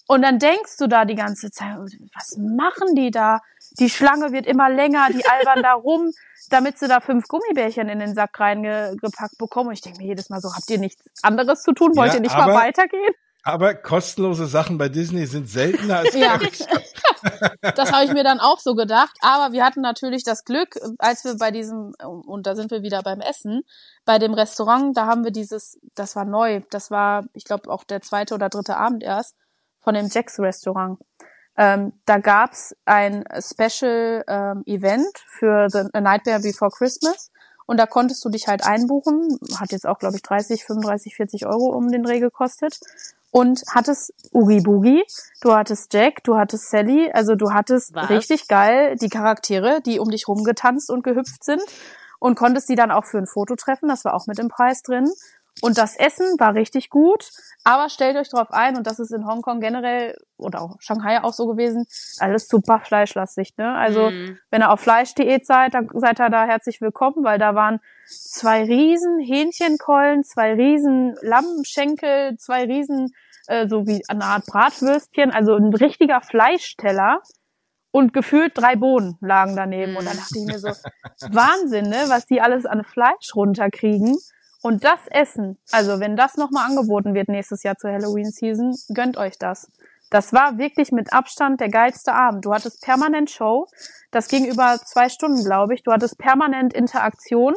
Und 0.08 0.22
dann 0.22 0.38
denkst 0.40 0.78
du 0.78 0.88
da 0.88 1.06
die 1.06 1.16
ganze 1.16 1.50
Zeit, 1.52 1.78
was 2.14 2.38
machen 2.38 2.94
die 2.96 3.10
da? 3.12 3.40
Die 3.80 3.90
Schlange 3.90 4.32
wird 4.32 4.46
immer 4.46 4.70
länger, 4.70 5.08
die 5.12 5.26
albern 5.26 5.64
da 5.64 5.74
rum, 5.74 6.12
damit 6.50 6.78
sie 6.78 6.88
da 6.88 7.00
fünf 7.00 7.28
Gummibärchen 7.28 7.90
in 7.90 8.00
den 8.00 8.14
Sack 8.14 8.40
reingepackt 8.40 9.38
bekommen. 9.40 9.70
Und 9.70 9.74
ich 9.74 9.82
denke 9.82 10.00
mir 10.00 10.08
jedes 10.08 10.30
Mal 10.30 10.42
so, 10.42 10.54
habt 10.54 10.70
ihr 10.70 10.78
nichts 10.78 11.04
anderes 11.24 11.64
zu 11.64 11.72
tun? 11.74 11.96
Wollt 11.96 12.10
Ja, 12.12 12.16
ihr 12.16 12.22
nicht 12.22 12.36
aber- 12.36 12.54
mal 12.54 12.66
weitergehen? 12.68 13.14
Aber 13.48 13.76
kostenlose 13.76 14.48
Sachen 14.48 14.80
bei 14.80 14.90
Disney 14.90 15.28
sind 15.28 15.48
seltener 15.48 15.98
als 16.00 16.14
Ja. 16.16 16.40
Das 17.76 17.92
habe 17.92 18.06
ich 18.06 18.14
mir 18.14 18.24
dann 18.24 18.40
auch 18.40 18.60
so 18.60 18.76
gedacht. 18.76 19.16
Aber 19.22 19.52
wir 19.54 19.64
hatten 19.66 19.82
natürlich 19.82 20.24
das 20.24 20.44
Glück, 20.46 20.78
als 21.00 21.24
wir 21.26 21.36
bei 21.38 21.52
diesem, 21.52 21.94
und 22.04 22.46
da 22.46 22.56
sind 22.56 22.70
wir 22.72 22.82
wieder 22.84 23.02
beim 23.02 23.22
Essen, 23.22 23.62
bei 24.06 24.20
dem 24.20 24.34
Restaurant, 24.34 24.96
da 24.96 25.06
haben 25.08 25.24
wir 25.24 25.32
dieses, 25.32 25.80
das 25.96 26.16
war 26.16 26.26
neu, 26.26 26.62
das 26.70 26.92
war, 26.92 27.26
ich 27.34 27.44
glaube, 27.46 27.70
auch 27.72 27.84
der 27.84 28.02
zweite 28.02 28.36
oder 28.36 28.50
dritte 28.50 28.78
Abend 28.78 29.04
erst, 29.04 29.36
von 29.86 29.94
dem 29.94 30.10
Jacks 30.12 30.38
Restaurant. 30.40 31.00
Ähm, 31.58 31.94
da 32.06 32.18
gab's 32.18 32.76
ein 32.84 33.24
Special 33.40 34.26
ähm, 34.28 34.64
Event 34.66 35.18
für 35.30 35.70
The 35.70 35.84
A 35.94 36.02
Nightmare 36.02 36.42
Before 36.42 36.70
Christmas. 36.70 37.32
Und 37.66 37.78
da 37.80 37.86
konntest 37.86 38.24
du 38.26 38.30
dich 38.30 38.48
halt 38.48 38.66
einbuchen. 38.66 39.40
Hat 39.58 39.72
jetzt 39.72 39.88
auch, 39.88 39.98
glaube 39.98 40.18
ich, 40.18 40.22
30, 40.24 40.66
35, 40.66 41.16
40 41.16 41.46
Euro 41.46 41.68
um 41.76 41.90
den 41.90 42.04
Dreh 42.04 42.20
gekostet. 42.20 42.78
Und 43.32 43.64
hattest 43.74 44.14
Oogie 44.32 44.62
Boogie, 44.62 45.04
du 45.42 45.54
hattest 45.54 45.94
Jack, 45.94 46.24
du 46.24 46.38
hattest 46.38 46.70
Sally, 46.70 47.12
also 47.12 47.36
du 47.36 47.52
hattest 47.52 47.94
Was? 47.94 48.10
richtig 48.10 48.48
geil 48.48 48.96
die 48.96 49.10
Charaktere, 49.10 49.82
die 49.82 50.00
um 50.00 50.10
dich 50.10 50.30
rumgetanzt 50.30 50.90
und 50.90 51.04
gehüpft 51.04 51.44
sind 51.44 51.62
und 52.20 52.36
konntest 52.36 52.70
die 52.70 52.76
dann 52.76 52.92
auch 52.92 53.04
für 53.04 53.18
ein 53.18 53.28
Foto 53.28 53.58
treffen, 53.58 53.90
das 53.90 54.06
war 54.06 54.14
auch 54.14 54.26
mit 54.28 54.40
im 54.40 54.48
Preis 54.48 54.84
drin. 54.84 55.12
Und 55.62 55.78
das 55.78 55.96
Essen 55.96 56.38
war 56.38 56.54
richtig 56.54 56.90
gut, 56.90 57.32
aber 57.64 57.90
stellt 57.90 58.18
euch 58.18 58.30
drauf 58.30 58.52
ein, 58.52 58.76
und 58.76 58.86
das 58.86 59.00
ist 59.00 59.12
in 59.12 59.26
Hongkong 59.26 59.62
generell 59.62 60.16
oder 60.38 60.62
auch 60.62 60.76
Shanghai 60.80 61.24
auch 61.24 61.32
so 61.34 61.48
gewesen, 61.48 61.86
alles 62.20 62.48
super 62.48 62.82
fleischlastig, 62.82 63.56
ne? 63.58 63.74
Also 63.74 64.10
Mhm. 64.12 64.38
wenn 64.52 64.62
ihr 64.62 64.70
auf 64.70 64.82
Fleischdiät 64.82 65.46
seid, 65.48 65.74
dann 65.74 65.88
seid 65.94 66.20
ihr 66.20 66.30
da 66.30 66.46
herzlich 66.46 66.82
willkommen, 66.82 67.24
weil 67.24 67.40
da 67.40 67.56
waren 67.56 67.80
zwei 68.06 68.64
riesen 68.64 69.20
Hähnchenkeulen, 69.20 70.24
zwei 70.24 70.54
riesen 70.54 71.16
Lammschenkel, 71.22 72.36
zwei 72.38 72.66
riesen, 72.66 73.14
äh, 73.48 73.68
so 73.68 73.88
wie 73.88 74.04
eine 74.10 74.26
Art 74.26 74.46
Bratwürstchen, 74.46 75.32
also 75.32 75.56
ein 75.56 75.74
richtiger 75.74 76.20
Fleischteller 76.22 77.22
und 77.92 78.12
gefühlt 78.12 78.52
drei 78.56 78.76
Bohnen 78.76 79.18
lagen 79.22 79.56
daneben. 79.56 79.96
Und 79.96 80.06
dann 80.06 80.18
dachte 80.18 80.38
ich 80.38 80.46
mir 80.46 80.60
so, 80.60 80.68
Wahnsinn, 81.32 81.88
ne, 81.90 82.04
was 82.10 82.26
die 82.26 82.42
alles 82.42 82.66
an 82.66 82.84
Fleisch 82.84 83.34
runterkriegen. 83.36 84.18
Und 84.66 84.84
das 84.84 84.98
Essen, 85.12 85.60
also 85.72 86.00
wenn 86.00 86.16
das 86.16 86.38
nochmal 86.38 86.66
angeboten 86.66 87.14
wird 87.14 87.30
nächstes 87.30 87.62
Jahr 87.62 87.78
zur 87.78 87.92
Halloween-Season, 87.92 88.74
gönnt 88.96 89.16
euch 89.16 89.38
das. 89.38 89.72
Das 90.10 90.34
war 90.34 90.58
wirklich 90.58 90.92
mit 90.92 91.14
Abstand 91.14 91.62
der 91.62 91.70
geilste 91.70 92.14
Abend. 92.14 92.46
Du 92.46 92.52
hattest 92.52 92.82
permanent 92.82 93.30
Show. 93.30 93.68
Das 94.10 94.28
ging 94.28 94.44
über 94.44 94.80
zwei 94.84 95.10
Stunden, 95.10 95.44
glaube 95.44 95.76
ich. 95.76 95.84
Du 95.84 95.92
hattest 95.92 96.18
permanent 96.18 96.74
Interaktion. 96.74 97.54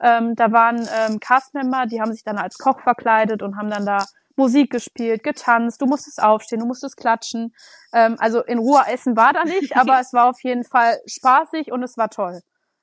Ähm, 0.00 0.36
da 0.36 0.52
waren 0.52 0.88
ähm, 1.00 1.18
Castmember, 1.18 1.86
die 1.86 2.00
haben 2.00 2.12
sich 2.12 2.22
dann 2.22 2.38
als 2.38 2.58
Koch 2.58 2.78
verkleidet 2.80 3.42
und 3.42 3.56
haben 3.56 3.68
dann 3.68 3.84
da 3.84 4.06
Musik 4.36 4.70
gespielt, 4.70 5.24
getanzt. 5.24 5.82
Du 5.82 5.86
musstest 5.86 6.22
aufstehen, 6.22 6.60
du 6.60 6.66
musstest 6.66 6.96
klatschen. 6.96 7.52
Ähm, 7.92 8.14
also 8.20 8.40
in 8.40 8.58
Ruhe 8.58 8.84
essen 8.88 9.16
war 9.16 9.32
da 9.32 9.42
nicht, 9.42 9.76
aber 9.76 9.98
es 9.98 10.12
war 10.12 10.30
auf 10.30 10.40
jeden 10.44 10.62
Fall 10.62 11.00
spaßig 11.06 11.72
und 11.72 11.82
es 11.82 11.96
war 11.96 12.08
toll. 12.08 12.40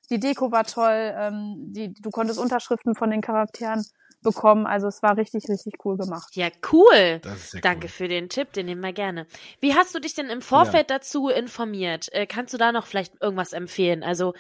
Die 0.09 0.19
Deko 0.19 0.51
war 0.51 0.63
toll. 0.65 1.13
Ähm, 1.17 1.55
die, 1.73 1.93
du 1.93 2.09
konntest 2.09 2.39
Unterschriften 2.39 2.95
von 2.95 3.09
den 3.11 3.21
Charakteren 3.21 3.85
bekommen. 4.21 4.65
Also 4.65 4.87
es 4.87 5.01
war 5.01 5.15
richtig, 5.17 5.47
richtig 5.49 5.75
cool 5.85 5.95
gemacht. 5.97 6.35
Ja, 6.35 6.49
cool. 6.73 7.19
Das 7.21 7.35
ist 7.37 7.51
sehr 7.51 7.61
Danke 7.61 7.85
cool. 7.85 7.89
für 7.89 8.07
den 8.07 8.27
Tipp, 8.29 8.51
den 8.53 8.65
nehmen 8.65 8.81
wir 8.81 8.91
gerne. 8.93 9.27
Wie 9.61 9.75
hast 9.75 9.95
du 9.95 9.99
dich 9.99 10.13
denn 10.15 10.29
im 10.29 10.41
Vorfeld 10.41 10.89
dazu 10.89 11.29
informiert? 11.29 12.11
Äh, 12.11 12.25
kannst 12.27 12.53
du 12.53 12.57
da 12.57 12.71
noch 12.71 12.85
vielleicht 12.85 13.13
irgendwas 13.21 13.53
empfehlen? 13.53 14.03
Also 14.03 14.33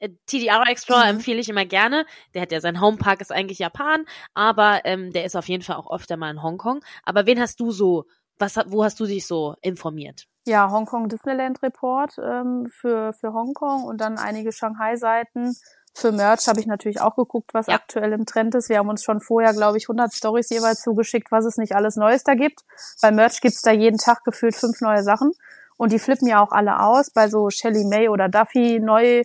äh, 0.00 0.10
TDR 0.26 0.64
Explorer 0.68 1.04
Mhm. 1.04 1.16
empfehle 1.16 1.40
ich 1.40 1.48
immer 1.48 1.64
gerne. 1.64 2.04
Der 2.34 2.42
hat 2.42 2.52
ja 2.52 2.60
sein 2.60 2.80
Homepark 2.80 3.20
ist 3.22 3.32
eigentlich 3.32 3.58
Japan, 3.60 4.04
aber 4.34 4.84
ähm, 4.84 5.12
der 5.12 5.24
ist 5.24 5.36
auf 5.36 5.48
jeden 5.48 5.62
Fall 5.62 5.76
auch 5.76 5.90
öfter 5.90 6.16
mal 6.18 6.30
in 6.30 6.42
Hongkong. 6.42 6.80
Aber 7.04 7.24
wen 7.24 7.40
hast 7.40 7.58
du 7.60 7.70
so? 7.70 8.04
Was, 8.38 8.56
hat- 8.56 8.70
wo 8.70 8.82
hast 8.84 8.98
du 9.00 9.06
dich 9.06 9.26
so 9.26 9.54
informiert? 9.62 10.26
Ja, 10.44 10.70
Hongkong 10.70 11.08
Disneyland 11.08 11.62
Report 11.62 12.16
ähm, 12.18 12.66
für, 12.80 13.12
für 13.12 13.32
Hongkong 13.32 13.84
und 13.84 14.00
dann 14.00 14.18
einige 14.18 14.52
Shanghai-Seiten. 14.52 15.54
Für 15.94 16.10
Merch 16.10 16.48
habe 16.48 16.58
ich 16.58 16.66
natürlich 16.66 17.00
auch 17.00 17.16
geguckt, 17.16 17.52
was 17.52 17.66
Ja. 17.66 17.74
aktuell 17.74 18.12
im 18.12 18.24
Trend 18.24 18.54
ist. 18.54 18.68
Wir 18.68 18.78
haben 18.78 18.88
uns 18.88 19.04
schon 19.04 19.20
vorher, 19.20 19.52
glaube 19.52 19.76
ich, 19.76 19.84
100 19.84 20.12
Stories 20.14 20.48
jeweils 20.50 20.80
zugeschickt, 20.80 21.30
was 21.30 21.44
es 21.44 21.58
nicht 21.58 21.76
alles 21.76 21.96
Neues 21.96 22.24
da 22.24 22.34
gibt. 22.34 22.62
Bei 23.02 23.10
Merch 23.12 23.40
gibt's 23.40 23.62
da 23.62 23.70
jeden 23.72 23.98
Tag 23.98 24.24
gefühlt 24.24 24.56
fünf 24.56 24.80
neue 24.80 25.02
Sachen. 25.02 25.32
Und 25.76 25.92
die 25.92 25.98
flippen 25.98 26.26
ja 26.28 26.42
auch 26.42 26.52
alle 26.52 26.80
aus. 26.80 27.10
Bei 27.10 27.28
so 27.28 27.50
Shelly 27.50 27.84
May 27.84 28.08
oder 28.08 28.28
Duffy 28.28 28.80
neu, 28.80 29.22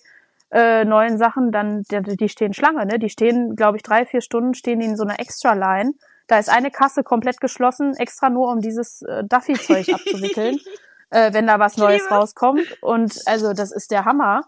äh, 0.52 0.86
neuen 0.86 1.18
Sachen, 1.18 1.52
dann 1.52 1.84
die, 1.90 2.30
stehen 2.30 2.54
Schlange, 2.54 2.86
ne? 2.86 3.00
Die 3.00 3.10
stehen, 3.10 3.56
glaube 3.56 3.78
ich, 3.78 3.84
drei, 3.84 4.06
vier 4.06 4.22
Stunden 4.22 4.54
stehen 4.54 4.80
die 4.80 4.88
in 4.88 4.98
so 4.98 5.04
einer 5.04 5.20
Extra-Line. 5.20 5.94
Da 6.28 6.38
ist 6.38 6.50
eine 6.50 6.72
Kasse 6.72 7.04
komplett 7.04 7.40
geschlossen, 7.40 7.96
extra 7.96 8.30
nur 8.30 8.52
um 8.52 8.60
dieses 8.60 9.02
äh, 9.04 9.24
Duffy-Zeug 9.24 9.88
abzuwickeln, 9.94 10.58
äh, 11.10 11.34
wenn 11.34 11.48
da 11.48 11.60
was 11.60 11.78
Neues 11.78 12.04
rauskommt. 12.12 12.78
Und 12.82 13.22
also 13.26 13.54
das 13.54 13.72
ist 13.72 13.92
der 13.92 14.06
Hammer. 14.06 14.42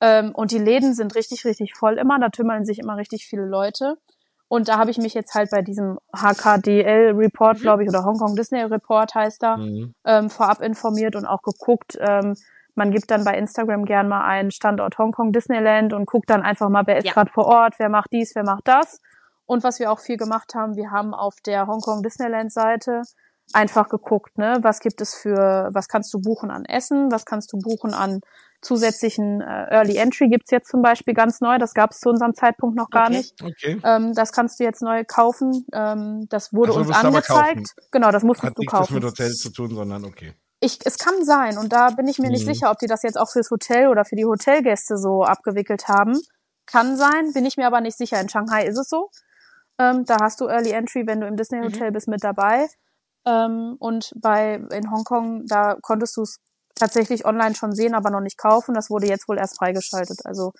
Ähm, 0.00 0.32
und 0.34 0.50
die 0.50 0.58
Läden 0.58 0.94
sind 0.94 1.14
richtig, 1.14 1.44
richtig 1.44 1.74
voll 1.74 1.98
immer. 1.98 2.18
Da 2.18 2.28
tümmeln 2.28 2.64
sich 2.64 2.78
immer 2.78 2.96
richtig 2.96 3.26
viele 3.26 3.44
Leute. 3.46 3.96
Und 4.48 4.68
da 4.68 4.76
habe 4.78 4.90
ich 4.90 4.98
mich 4.98 5.14
jetzt 5.14 5.34
halt 5.34 5.50
bei 5.50 5.62
diesem 5.62 5.98
HKDL-Report, 6.14 7.58
Mhm. 7.58 7.62
glaube 7.62 7.82
ich, 7.82 7.88
oder 7.88 8.04
Hongkong 8.04 8.36
Disney 8.36 8.62
Report 8.62 9.14
heißt 9.14 9.42
da, 9.42 9.56
Mhm. 9.56 9.94
ähm, 10.04 10.30
vorab 10.30 10.60
informiert 10.60 11.16
und 11.16 11.26
auch 11.26 11.42
geguckt. 11.42 11.96
Ähm, 12.00 12.34
man 12.74 12.90
gibt 12.90 13.10
dann 13.10 13.24
bei 13.24 13.36
Instagram 13.38 13.84
gern 13.84 14.08
mal 14.08 14.24
einen 14.24 14.50
Standort 14.50 14.98
Hongkong 14.98 15.32
Disneyland 15.32 15.92
und 15.92 16.06
guckt 16.06 16.28
dann 16.28 16.42
einfach 16.42 16.68
mal, 16.68 16.82
wer 16.86 16.98
ist 16.98 17.06
Ja. 17.06 17.12
gerade 17.12 17.30
vor 17.30 17.46
Ort, 17.46 17.74
wer 17.78 17.88
macht 17.88 18.12
dies, 18.12 18.34
wer 18.34 18.44
macht 18.44 18.66
das. 18.66 19.00
Und 19.46 19.62
was 19.62 19.78
wir 19.78 19.90
auch 19.92 20.00
viel 20.00 20.16
gemacht 20.16 20.54
haben, 20.54 20.74
wir 20.76 20.90
haben 20.90 21.14
auf 21.14 21.36
der 21.44 21.66
Hongkong 21.66 22.02
Disneyland 22.02 22.52
Seite 22.52 23.02
einfach 23.52 23.88
geguckt, 23.88 24.36
ne, 24.38 24.58
was 24.62 24.80
gibt 24.80 25.00
es 25.00 25.14
für, 25.14 25.68
was 25.72 25.88
kannst 25.88 26.12
du 26.14 26.18
buchen 26.20 26.50
an 26.50 26.64
Essen, 26.64 27.10
was 27.12 27.24
kannst 27.24 27.52
du 27.52 27.58
buchen 27.58 27.94
an 27.94 28.20
zusätzlichen 28.62 29.40
äh, 29.42 29.66
Early 29.70 29.96
Entry 29.98 30.28
gibt's 30.28 30.50
jetzt 30.50 30.70
zum 30.70 30.80
Beispiel 30.82 31.12
ganz 31.14 31.40
neu, 31.40 31.58
das 31.58 31.74
gab 31.74 31.90
es 31.90 32.00
zu 32.00 32.08
unserem 32.08 32.34
Zeitpunkt 32.34 32.76
noch 32.76 32.88
gar 32.90 33.08
Okay. 33.08 33.18
nicht. 33.18 33.34
Okay. 33.42 33.80
Ähm, 33.84 34.14
das 34.14 34.32
kannst 34.32 34.58
du 34.58 34.64
jetzt 34.64 34.82
neu 34.82 35.04
kaufen. 35.04 35.66
Ähm, 35.72 36.26
das 36.30 36.52
wurde 36.52 36.70
Ach 36.72 36.74
so, 36.76 36.80
uns 36.80 36.96
angezeigt. 36.96 37.74
Genau, 37.92 38.10
das 38.10 38.22
musstest 38.22 38.50
Hat 38.50 38.56
du 38.56 38.62
nichts 38.62 38.72
was 38.72 38.80
kaufen. 38.80 38.94
mit 38.94 39.04
Hotel 39.04 39.30
zu 39.32 39.50
tun, 39.50 39.74
sondern 39.74 40.04
okay. 40.06 40.32
Ich, 40.60 40.78
es 40.86 40.96
kann 40.96 41.22
sein, 41.24 41.58
und 41.58 41.72
da 41.74 41.90
bin 41.90 42.08
ich 42.08 42.18
mir 42.18 42.30
nicht 42.30 42.46
Mhm. 42.46 42.54
sicher, 42.54 42.70
ob 42.70 42.78
die 42.78 42.86
das 42.86 43.02
jetzt 43.02 43.18
auch 43.18 43.30
fürs 43.30 43.50
Hotel 43.50 43.88
oder 43.88 44.06
für 44.06 44.16
die 44.16 44.24
Hotelgäste 44.24 44.96
so 44.96 45.22
abgewickelt 45.22 45.88
haben. 45.88 46.18
Kann 46.64 46.96
sein, 46.96 47.32
bin 47.34 47.44
ich 47.44 47.58
mir 47.58 47.66
aber 47.66 47.82
nicht 47.82 47.98
sicher. 47.98 48.18
In 48.18 48.30
Shanghai 48.30 48.64
ist 48.64 48.78
es 48.78 48.88
so. 48.88 49.10
Ähm, 49.78 50.04
da 50.06 50.16
hast 50.22 50.40
du 50.40 50.46
Early 50.48 50.70
Entry, 50.70 51.06
wenn 51.06 51.20
du 51.20 51.26
im 51.26 51.36
Disney 51.36 51.60
Hotel 51.60 51.92
bist, 51.92 52.08
mit 52.08 52.24
dabei. 52.24 52.68
Ähm, 53.26 53.76
und 53.78 54.12
bei 54.16 54.54
in 54.72 54.90
Hongkong, 54.90 55.46
da 55.46 55.76
konntest 55.80 56.16
du 56.16 56.22
es 56.22 56.38
tatsächlich 56.74 57.24
online 57.24 57.54
schon 57.54 57.72
sehen, 57.72 57.94
aber 57.94 58.10
noch 58.10 58.20
nicht 58.20 58.38
kaufen. 58.38 58.74
Das 58.74 58.90
wurde 58.90 59.06
jetzt 59.06 59.28
wohl 59.28 59.38
erst 59.38 59.58
freigeschaltet. 59.58 60.20
Also 60.24 60.52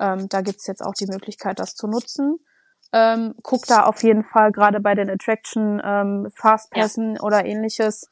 ähm, 0.00 0.28
da 0.28 0.40
gibt's 0.40 0.66
jetzt 0.66 0.82
auch 0.82 0.94
die 0.94 1.06
Möglichkeit, 1.06 1.58
das 1.58 1.74
zu 1.74 1.86
nutzen. 1.86 2.38
Ähm, 2.92 3.34
guck 3.42 3.66
da 3.66 3.84
auf 3.84 4.02
jeden 4.02 4.24
Fall 4.24 4.52
gerade 4.52 4.80
bei 4.80 4.94
den 4.94 5.08
Attraction 5.08 5.80
ähm, 5.82 6.28
Fastpassen 6.34 7.18
oder 7.20 7.44
ähnliches. 7.44 8.10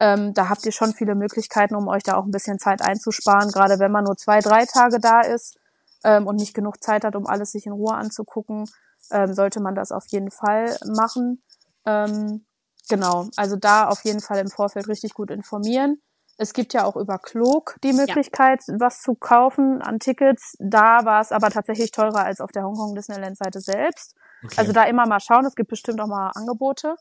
Ähm, 0.00 0.32
da 0.32 0.48
habt 0.48 0.64
ihr 0.64 0.72
schon 0.72 0.94
viele 0.94 1.14
Möglichkeiten, 1.14 1.74
um 1.74 1.86
euch 1.88 2.02
da 2.02 2.16
auch 2.16 2.24
ein 2.24 2.30
bisschen 2.30 2.58
Zeit 2.58 2.80
einzusparen, 2.82 3.50
gerade 3.50 3.78
wenn 3.78 3.92
man 3.92 4.04
nur 4.04 4.16
zwei, 4.16 4.40
drei 4.40 4.64
Tage 4.64 4.98
da 4.98 5.20
ist 5.20 5.58
ähm, 6.02 6.26
und 6.26 6.36
nicht 6.36 6.54
genug 6.54 6.82
Zeit 6.82 7.04
hat, 7.04 7.14
um 7.14 7.26
alles 7.26 7.52
sich 7.52 7.66
in 7.66 7.72
Ruhe 7.72 7.94
anzugucken, 7.94 8.64
ähm, 9.10 9.34
sollte 9.34 9.60
man 9.60 9.74
das 9.74 9.92
auf 9.92 10.06
jeden 10.08 10.30
Fall 10.30 10.76
machen. 10.86 11.42
Ähm, 11.84 12.46
genau, 12.88 13.28
also 13.36 13.56
da 13.56 13.88
auf 13.88 14.04
jeden 14.04 14.20
Fall 14.20 14.38
im 14.38 14.48
Vorfeld 14.48 14.88
richtig 14.88 15.14
gut 15.14 15.30
informieren. 15.30 16.00
Es 16.38 16.54
gibt 16.54 16.72
ja 16.72 16.84
auch 16.84 16.96
über 16.96 17.18
Klok 17.18 17.76
die 17.84 17.92
Möglichkeit, 17.92 18.60
was 18.78 19.02
zu 19.02 19.14
kaufen 19.14 19.82
an 19.82 19.98
Tickets. 19.98 20.56
Da 20.58 21.04
war 21.04 21.20
es 21.20 21.30
aber 21.30 21.50
tatsächlich 21.50 21.92
teurer 21.92 22.24
als 22.24 22.40
auf 22.40 22.50
der 22.52 22.64
Hongkong 22.64 22.94
Disneyland 22.94 23.36
Seite 23.36 23.60
selbst. 23.60 24.16
okay. 24.42 24.54
Also 24.56 24.72
da 24.72 24.84
immer 24.84 25.06
mal 25.06 25.20
schauen, 25.20 25.44
es 25.44 25.54
gibt 25.54 25.70
bestimmt 25.70 26.00
auch 26.00 26.06
mal 26.06 26.30
Angebote. 26.34 26.96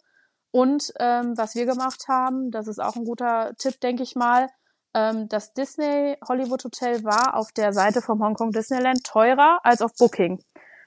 Und 0.51 0.91
ähm, 0.99 1.37
was 1.37 1.55
wir 1.55 1.65
gemacht 1.65 2.05
haben, 2.09 2.51
das 2.51 2.67
ist 2.67 2.79
auch 2.79 2.95
ein 2.95 3.05
guter 3.05 3.53
Tipp, 3.57 3.79
denke 3.79 4.03
ich 4.03 4.15
mal, 4.15 4.49
ähm, 4.93 5.29
das 5.29 5.53
Disney 5.53 6.17
Hollywood 6.27 6.65
Hotel 6.65 7.03
war 7.03 7.35
auf 7.35 7.51
der 7.53 7.71
Seite 7.71 8.01
vom 8.01 8.21
Hongkong 8.21 8.51
Disneyland 8.51 9.03
teurer 9.03 9.59
als 9.63 9.81
auf 9.81 9.93
Booking. 9.97 10.43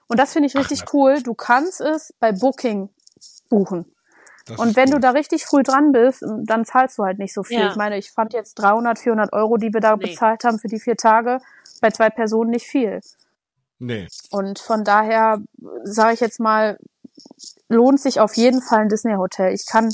Und 0.07 0.21
das 0.21 0.35
finde 0.35 0.49
ich 0.49 0.57
richtig 0.57 0.83
Ach, 0.87 0.93
cool. 0.93 1.23
Du 1.23 1.35
kannst 1.35 1.81
es 1.81 2.15
bei 2.21 2.33
Booking 2.33 2.91
buchen. 3.49 3.94
Das 4.47 4.59
und 4.59 4.77
wenn 4.77 4.89
cool. 4.89 4.95
du 4.97 5.01
da 5.01 5.11
richtig 5.11 5.47
früh 5.47 5.63
dran 5.63 5.93
bist, 5.93 6.23
dann 6.45 6.65
zahlst 6.65 6.99
du 6.99 7.05
halt 7.05 7.19
nicht 7.19 7.33
so 7.33 7.43
viel. 7.43 7.61
Ja. 7.61 7.71
Ich 7.71 7.77
meine, 7.77 7.97
ich 7.97 8.11
fand 8.11 8.35
jetzt 8.35 8.55
300, 8.55 8.99
400 8.99 9.33
Euro, 9.33 9.57
die 9.57 9.73
wir 9.73 9.81
da 9.81 9.97
nee. 9.97 10.09
bezahlt 10.09 10.45
haben 10.45 10.59
für 10.59 10.69
die 10.69 10.81
vier 10.81 10.97
Tage, 10.97 11.39
bei 11.81 11.91
zwei 11.91 12.11
Personen 12.11 12.51
nicht 12.51 12.67
viel. 12.67 13.01
Nee. 13.79 14.09
Und 14.31 14.59
von 14.59 14.85
daher 14.85 15.39
sage 15.85 16.15
ich 16.15 16.21
jetzt 16.21 16.41
mal, 16.41 16.79
lohnt 17.69 18.01
sich 18.01 18.21
auf 18.21 18.37
jeden 18.37 18.61
Fall 18.63 18.81
ein 18.81 18.89
Disney-Hotel. 18.89 19.53
Ich 19.53 19.67
kann 19.67 19.91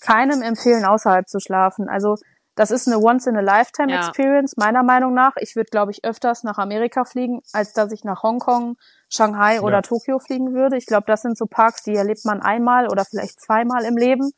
keinem 0.00 0.42
empfehlen, 0.42 0.84
außerhalb 0.84 1.28
zu 1.28 1.38
schlafen. 1.40 1.88
Also 1.88 2.16
das 2.54 2.70
ist 2.70 2.86
eine 2.86 2.98
Once-in-a-Lifetime-Experience, 2.98 4.54
ja. 4.56 4.64
meiner 4.64 4.82
Meinung 4.82 5.12
nach. 5.12 5.32
Ich 5.36 5.56
würde, 5.56 5.70
glaube 5.70 5.90
ich, 5.90 6.04
öfters 6.04 6.44
nach 6.44 6.58
Amerika 6.58 7.04
fliegen, 7.04 7.40
als 7.52 7.72
dass 7.72 7.90
ich 7.92 8.04
nach 8.04 8.22
Hongkong, 8.22 8.76
Shanghai 9.08 9.60
oder 9.60 9.78
ja. 9.78 9.82
Tokio 9.82 10.18
fliegen 10.18 10.54
würde. 10.54 10.76
Ich 10.76 10.86
glaube, 10.86 11.04
das 11.06 11.22
sind 11.22 11.36
so 11.36 11.46
Parks, 11.46 11.82
die 11.82 11.94
erlebt 11.94 12.24
man 12.24 12.42
einmal 12.42 12.88
oder 12.88 13.04
vielleicht 13.04 13.40
zweimal 13.40 13.84
im 13.84 13.96
Leben. 13.96 14.30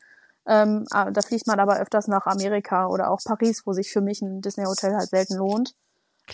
Ähm, 0.47 0.85
da 0.91 1.21
fliegt 1.23 1.47
man 1.47 1.59
aber 1.59 1.79
öfters 1.79 2.09
nach 2.09 2.27
Amerika 2.27 2.87
oder 2.87 3.11
auch 3.11 3.19
Paris, 3.25 3.63
wo 3.67 3.73
sich 3.73 3.91
für 3.91 4.01
mich 4.01 4.23
ein 4.23 4.41
Disney-Hotel 4.41 4.95
halt 4.95 5.11
selten 5.11 5.37
lohnt. 5.37 5.75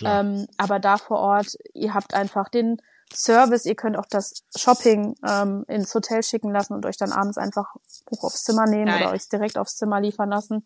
Ähm, 0.01 0.47
aber 0.57 0.79
da 0.79 0.97
vor 0.97 1.19
Ort, 1.19 1.55
ihr 1.73 1.93
habt 1.93 2.13
einfach 2.13 2.49
den 2.49 2.77
Service, 3.13 3.65
ihr 3.65 3.75
könnt 3.75 3.97
auch 3.97 4.07
das 4.09 4.43
Shopping 4.55 5.15
ähm, 5.27 5.65
ins 5.67 5.93
Hotel 5.93 6.23
schicken 6.23 6.51
lassen 6.51 6.73
und 6.73 6.85
euch 6.85 6.97
dann 6.97 7.11
abends 7.11 7.37
einfach 7.37 7.75
hoch 8.09 8.23
aufs 8.23 8.43
Zimmer 8.43 8.65
nehmen 8.65 8.85
Geil. 8.85 9.03
oder 9.03 9.11
euch 9.11 9.27
direkt 9.29 9.57
aufs 9.57 9.75
Zimmer 9.75 10.01
liefern 10.01 10.29
lassen. 10.29 10.65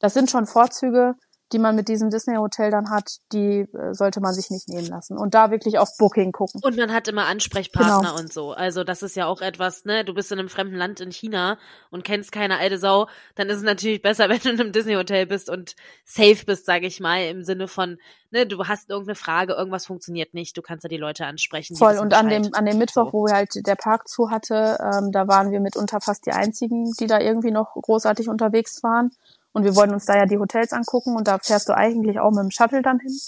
Das 0.00 0.14
sind 0.14 0.30
schon 0.30 0.46
Vorzüge, 0.46 1.14
die 1.52 1.58
man 1.58 1.74
mit 1.74 1.88
diesem 1.88 2.10
Disney-Hotel 2.10 2.70
dann 2.70 2.90
hat, 2.90 3.18
die 3.32 3.60
äh, 3.60 3.92
sollte 3.92 4.20
man 4.20 4.32
sich 4.34 4.50
nicht 4.50 4.68
nehmen 4.68 4.86
lassen. 4.86 5.18
Und 5.18 5.34
da 5.34 5.50
wirklich 5.50 5.78
auf 5.78 5.88
Booking 5.98 6.30
gucken. 6.30 6.60
Und 6.62 6.76
man 6.76 6.92
hat 6.92 7.08
immer 7.08 7.26
Ansprechpartner 7.26 8.10
genau. 8.10 8.18
und 8.18 8.32
so. 8.32 8.52
Also 8.52 8.84
das 8.84 9.02
ist 9.02 9.16
ja 9.16 9.26
auch 9.26 9.40
etwas, 9.40 9.84
ne, 9.84 10.04
du 10.04 10.14
bist 10.14 10.30
in 10.30 10.38
einem 10.38 10.48
fremden 10.48 10.76
Land 10.76 11.00
in 11.00 11.10
China 11.10 11.58
und 11.90 12.04
kennst 12.04 12.30
keine 12.30 12.58
alte 12.58 12.78
Sau, 12.78 13.08
dann 13.34 13.48
ist 13.48 13.56
es 13.56 13.62
natürlich 13.62 14.00
besser, 14.00 14.28
wenn 14.28 14.38
du 14.38 14.50
in 14.50 14.60
einem 14.60 14.72
Disney-Hotel 14.72 15.26
bist 15.26 15.50
und 15.50 15.74
safe 16.04 16.44
bist, 16.46 16.66
sage 16.66 16.86
ich 16.86 17.00
mal, 17.00 17.24
im 17.24 17.42
Sinne 17.42 17.66
von, 17.66 17.98
ne, 18.30 18.46
du 18.46 18.64
hast 18.66 18.88
irgendeine 18.88 19.16
Frage, 19.16 19.54
irgendwas 19.54 19.86
funktioniert 19.86 20.34
nicht, 20.34 20.56
du 20.56 20.62
kannst 20.62 20.84
ja 20.84 20.88
die 20.88 20.98
Leute 20.98 21.26
ansprechen. 21.26 21.76
Voll, 21.76 21.98
und 21.98 22.14
an 22.14 22.28
dem, 22.28 22.50
an 22.52 22.64
dem 22.64 22.78
Mittwoch, 22.78 23.06
so. 23.06 23.12
wo 23.12 23.26
wir 23.26 23.34
halt 23.34 23.50
der 23.66 23.76
Park 23.76 24.08
zu 24.08 24.30
hatte, 24.30 24.78
ähm, 24.80 25.10
da 25.10 25.26
waren 25.26 25.50
wir 25.50 25.58
mitunter 25.58 26.00
fast 26.00 26.26
die 26.26 26.32
einzigen, 26.32 26.92
die 27.00 27.08
da 27.08 27.18
irgendwie 27.18 27.50
noch 27.50 27.74
großartig 27.74 28.28
unterwegs 28.28 28.84
waren. 28.84 29.10
Und 29.52 29.64
wir 29.64 29.74
wollten 29.74 29.94
uns 29.94 30.04
da 30.04 30.16
ja 30.16 30.26
die 30.26 30.38
Hotels 30.38 30.72
angucken 30.72 31.16
und 31.16 31.26
da 31.26 31.38
fährst 31.38 31.68
du 31.68 31.76
eigentlich 31.76 32.20
auch 32.20 32.30
mit 32.30 32.44
dem 32.44 32.50
Shuttle 32.50 32.82
dann 32.82 33.00
hin. 33.00 33.18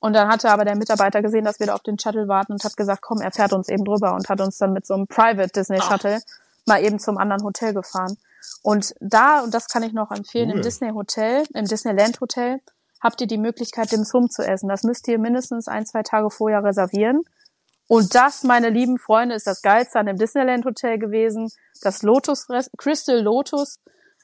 Und 0.00 0.14
dann 0.14 0.28
hatte 0.28 0.50
aber 0.50 0.64
der 0.64 0.76
Mitarbeiter 0.76 1.22
gesehen, 1.22 1.44
dass 1.44 1.60
wir 1.60 1.68
da 1.68 1.74
auf 1.74 1.82
den 1.82 1.98
Shuttle 1.98 2.28
warten 2.28 2.52
und 2.52 2.64
hat 2.64 2.76
gesagt, 2.76 3.02
komm, 3.02 3.20
er 3.20 3.30
fährt 3.30 3.52
uns 3.52 3.68
eben 3.68 3.84
drüber 3.84 4.14
und 4.14 4.28
hat 4.28 4.40
uns 4.40 4.58
dann 4.58 4.72
mit 4.72 4.86
so 4.86 4.94
einem 4.94 5.06
Private 5.06 5.48
Disney 5.48 5.80
Shuttle 5.80 6.18
Ach. 6.20 6.66
mal 6.66 6.82
eben 6.82 6.98
zum 6.98 7.18
anderen 7.18 7.44
Hotel 7.44 7.72
gefahren. 7.72 8.16
Und 8.62 8.94
da, 9.00 9.42
und 9.42 9.54
das 9.54 9.68
kann 9.68 9.82
ich 9.82 9.92
noch 9.92 10.10
empfehlen, 10.10 10.50
cool. 10.50 10.56
im 10.56 10.62
Disney 10.62 10.90
Hotel, 10.90 11.44
im 11.54 11.66
Disneyland 11.66 12.20
Hotel, 12.20 12.60
habt 13.00 13.20
ihr 13.20 13.26
die 13.26 13.38
Möglichkeit, 13.38 13.92
dem 13.92 14.04
Sum 14.04 14.28
zu 14.30 14.42
essen. 14.42 14.68
Das 14.68 14.82
müsst 14.82 15.06
ihr 15.08 15.18
mindestens 15.18 15.68
ein, 15.68 15.86
zwei 15.86 16.02
Tage 16.02 16.30
vorher 16.30 16.64
reservieren. 16.64 17.22
Und 17.88 18.14
das, 18.14 18.42
meine 18.42 18.70
lieben 18.70 18.98
Freunde, 18.98 19.34
ist 19.34 19.46
das 19.46 19.62
Geilste 19.62 19.98
an 19.98 20.06
dem 20.06 20.16
Disneyland 20.16 20.64
Hotel 20.64 20.98
gewesen. 20.98 21.48
Das 21.82 22.02
Lotus, 22.02 22.46
Crystal 22.76 23.20
Lotus 23.20 23.78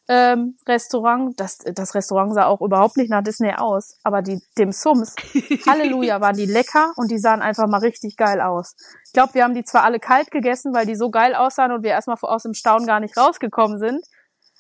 ähm, 0.08 0.56
Restaurant. 0.66 1.38
Das, 1.38 1.58
das 1.58 1.94
Restaurant 1.94 2.34
sah 2.34 2.46
auch 2.46 2.60
überhaupt 2.60 2.96
nicht 2.96 3.10
nach 3.10 3.22
Disney 3.22 3.52
aus, 3.52 3.98
aber 4.02 4.22
die 4.22 4.40
Dim 4.56 4.72
Sums, 4.72 5.14
Halleluja, 5.66 6.20
waren 6.20 6.36
die 6.36 6.46
lecker 6.46 6.92
und 6.96 7.10
die 7.10 7.18
sahen 7.18 7.42
einfach 7.42 7.66
mal 7.66 7.80
richtig 7.80 8.16
geil 8.16 8.40
aus. 8.40 8.74
Ich 9.06 9.12
glaube, 9.12 9.34
wir 9.34 9.44
haben 9.44 9.54
die 9.54 9.64
zwar 9.64 9.84
alle 9.84 10.00
kalt 10.00 10.30
gegessen, 10.30 10.74
weil 10.74 10.86
die 10.86 10.96
so 10.96 11.10
geil 11.10 11.34
aussahen 11.34 11.72
und 11.72 11.82
wir 11.82 11.90
erstmal 11.90 12.16
aus 12.22 12.42
dem 12.42 12.54
Staunen 12.54 12.86
gar 12.86 13.00
nicht 13.00 13.16
rausgekommen 13.16 13.78
sind. 13.78 14.04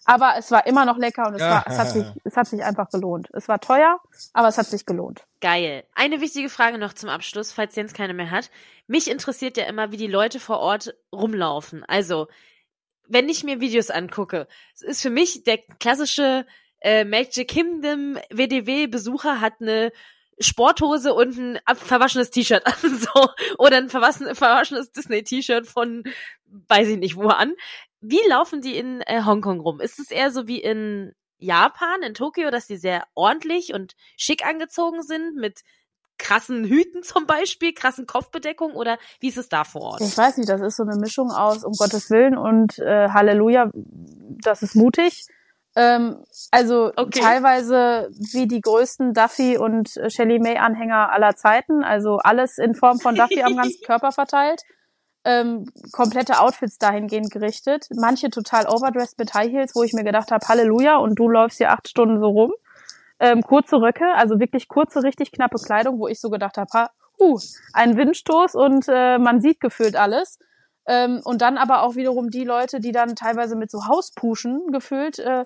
Aber 0.04 0.36
es 0.38 0.50
war 0.50 0.66
immer 0.66 0.86
noch 0.86 0.96
lecker 0.96 1.26
und 1.26 1.34
es, 1.34 1.42
war, 1.42 1.66
es, 1.66 1.78
hat 1.78 1.90
sich, 1.90 2.06
es 2.24 2.34
hat 2.34 2.46
sich 2.46 2.64
einfach 2.64 2.88
gelohnt. 2.88 3.28
Es 3.34 3.46
war 3.46 3.60
teuer, 3.60 4.00
aber 4.32 4.48
es 4.48 4.56
hat 4.56 4.64
sich 4.64 4.86
gelohnt. 4.86 5.26
Geil. 5.42 5.84
Eine 5.94 6.22
wichtige 6.22 6.48
Frage 6.48 6.78
noch 6.78 6.94
zum 6.94 7.10
Abschluss, 7.10 7.52
falls 7.52 7.76
Jens 7.76 7.92
keine 7.92 8.14
mehr 8.14 8.30
hat. 8.30 8.50
Mich 8.86 9.10
interessiert 9.10 9.58
ja 9.58 9.66
immer, 9.66 9.92
wie 9.92 9.98
die 9.98 10.06
Leute 10.06 10.40
vor 10.40 10.60
Ort 10.60 10.94
rumlaufen. 11.12 11.84
Also, 11.86 12.26
wenn 13.08 13.28
ich 13.28 13.44
mir 13.44 13.60
Videos 13.60 13.90
angucke, 13.90 14.46
ist 14.80 15.02
für 15.02 15.10
mich 15.10 15.42
der 15.44 15.58
klassische 15.80 16.46
äh, 16.80 17.04
Magic 17.04 17.48
Kingdom 17.48 18.18
WDW-Besucher 18.30 19.40
hat 19.40 19.54
eine 19.60 19.90
Sporthose 20.40 21.14
und 21.14 21.36
ein 21.38 21.58
verwaschenes 21.74 22.30
T-Shirt 22.30 22.64
an, 22.64 22.98
so. 22.98 23.28
Oder 23.58 23.78
ein 23.78 23.88
verwaschenes 23.88 24.92
Disney-T-Shirt 24.92 25.66
von, 25.66 26.04
weiß 26.46 26.88
ich 26.88 26.98
nicht 26.98 27.16
wo 27.16 27.28
an. 27.28 27.54
Wie 28.00 28.20
laufen 28.28 28.60
die 28.60 28.76
in 28.76 29.00
äh, 29.02 29.22
Hongkong 29.24 29.60
rum? 29.60 29.80
Ist 29.80 29.98
es 29.98 30.10
eher 30.10 30.30
so 30.30 30.46
wie 30.46 30.60
in 30.60 31.12
Japan, 31.38 32.02
in 32.02 32.14
Tokio, 32.14 32.50
dass 32.50 32.66
die 32.66 32.76
sehr 32.76 33.04
ordentlich 33.14 33.74
und 33.74 33.94
schick 34.16 34.44
angezogen 34.46 35.02
sind 35.02 35.36
mit 35.36 35.62
krassen 36.18 36.64
Hüten 36.64 37.02
zum 37.02 37.26
Beispiel, 37.26 37.72
krassen 37.72 38.06
Kopfbedeckung 38.06 38.72
oder 38.74 38.98
wie 39.20 39.28
ist 39.28 39.38
es 39.38 39.48
da 39.48 39.64
vor 39.64 39.82
Ort? 39.82 40.00
Ich 40.00 40.16
weiß 40.16 40.36
nicht, 40.36 40.48
das 40.48 40.60
ist 40.60 40.76
so 40.76 40.82
eine 40.82 40.96
Mischung 40.96 41.30
aus 41.30 41.64
um 41.64 41.72
Gottes 41.72 42.10
Willen 42.10 42.36
und 42.36 42.78
äh, 42.78 43.08
Halleluja, 43.08 43.70
das 43.74 44.62
ist 44.62 44.74
mutig. 44.74 45.26
Ähm, 45.76 46.24
also 46.50 46.90
okay. 46.96 47.20
teilweise 47.20 48.08
wie 48.32 48.48
die 48.48 48.60
größten 48.60 49.14
Duffy 49.14 49.58
und 49.58 49.90
Shelly 50.08 50.38
May 50.40 50.56
Anhänger 50.56 51.12
aller 51.12 51.36
Zeiten, 51.36 51.84
also 51.84 52.16
alles 52.16 52.58
in 52.58 52.74
Form 52.74 52.98
von 52.98 53.14
Duffy 53.14 53.42
am 53.42 53.56
ganzen 53.56 53.80
Körper 53.86 54.12
verteilt. 54.12 54.62
Ähm, 55.24 55.66
komplette 55.92 56.40
Outfits 56.40 56.78
dahingehend 56.78 57.30
gerichtet. 57.30 57.86
Manche 57.94 58.30
total 58.30 58.66
overdressed 58.66 59.18
mit 59.18 59.34
High 59.34 59.50
Heels, 59.50 59.74
wo 59.74 59.82
ich 59.82 59.92
mir 59.92 60.04
gedacht 60.04 60.30
habe, 60.30 60.46
Halleluja, 60.46 60.96
und 60.96 61.16
du 61.16 61.28
läufst 61.28 61.58
hier 61.58 61.70
acht 61.70 61.88
Stunden 61.88 62.18
so 62.18 62.28
rum 62.28 62.52
ähm, 63.20 63.42
kurze 63.42 63.76
Röcke, 63.76 64.06
also 64.14 64.38
wirklich 64.40 64.68
kurze, 64.68 65.02
richtig 65.02 65.32
knappe 65.32 65.58
Kleidung, 65.58 65.98
wo 65.98 66.08
ich 66.08 66.20
so 66.20 66.30
gedacht 66.30 66.56
habe, 66.56 66.88
uh, 67.20 67.38
ein 67.72 67.96
Windstoß 67.96 68.54
und 68.54 68.86
äh, 68.88 69.18
man 69.18 69.40
sieht 69.40 69.60
gefühlt 69.60 69.96
alles. 69.96 70.38
Ähm, 70.86 71.20
und 71.24 71.42
dann 71.42 71.58
aber 71.58 71.82
auch 71.82 71.96
wiederum 71.96 72.30
die 72.30 72.44
Leute, 72.44 72.80
die 72.80 72.92
dann 72.92 73.14
teilweise 73.14 73.56
mit 73.56 73.70
so 73.70 73.86
Hauspuschen 73.86 74.72
gefühlt 74.72 75.18
äh, 75.18 75.44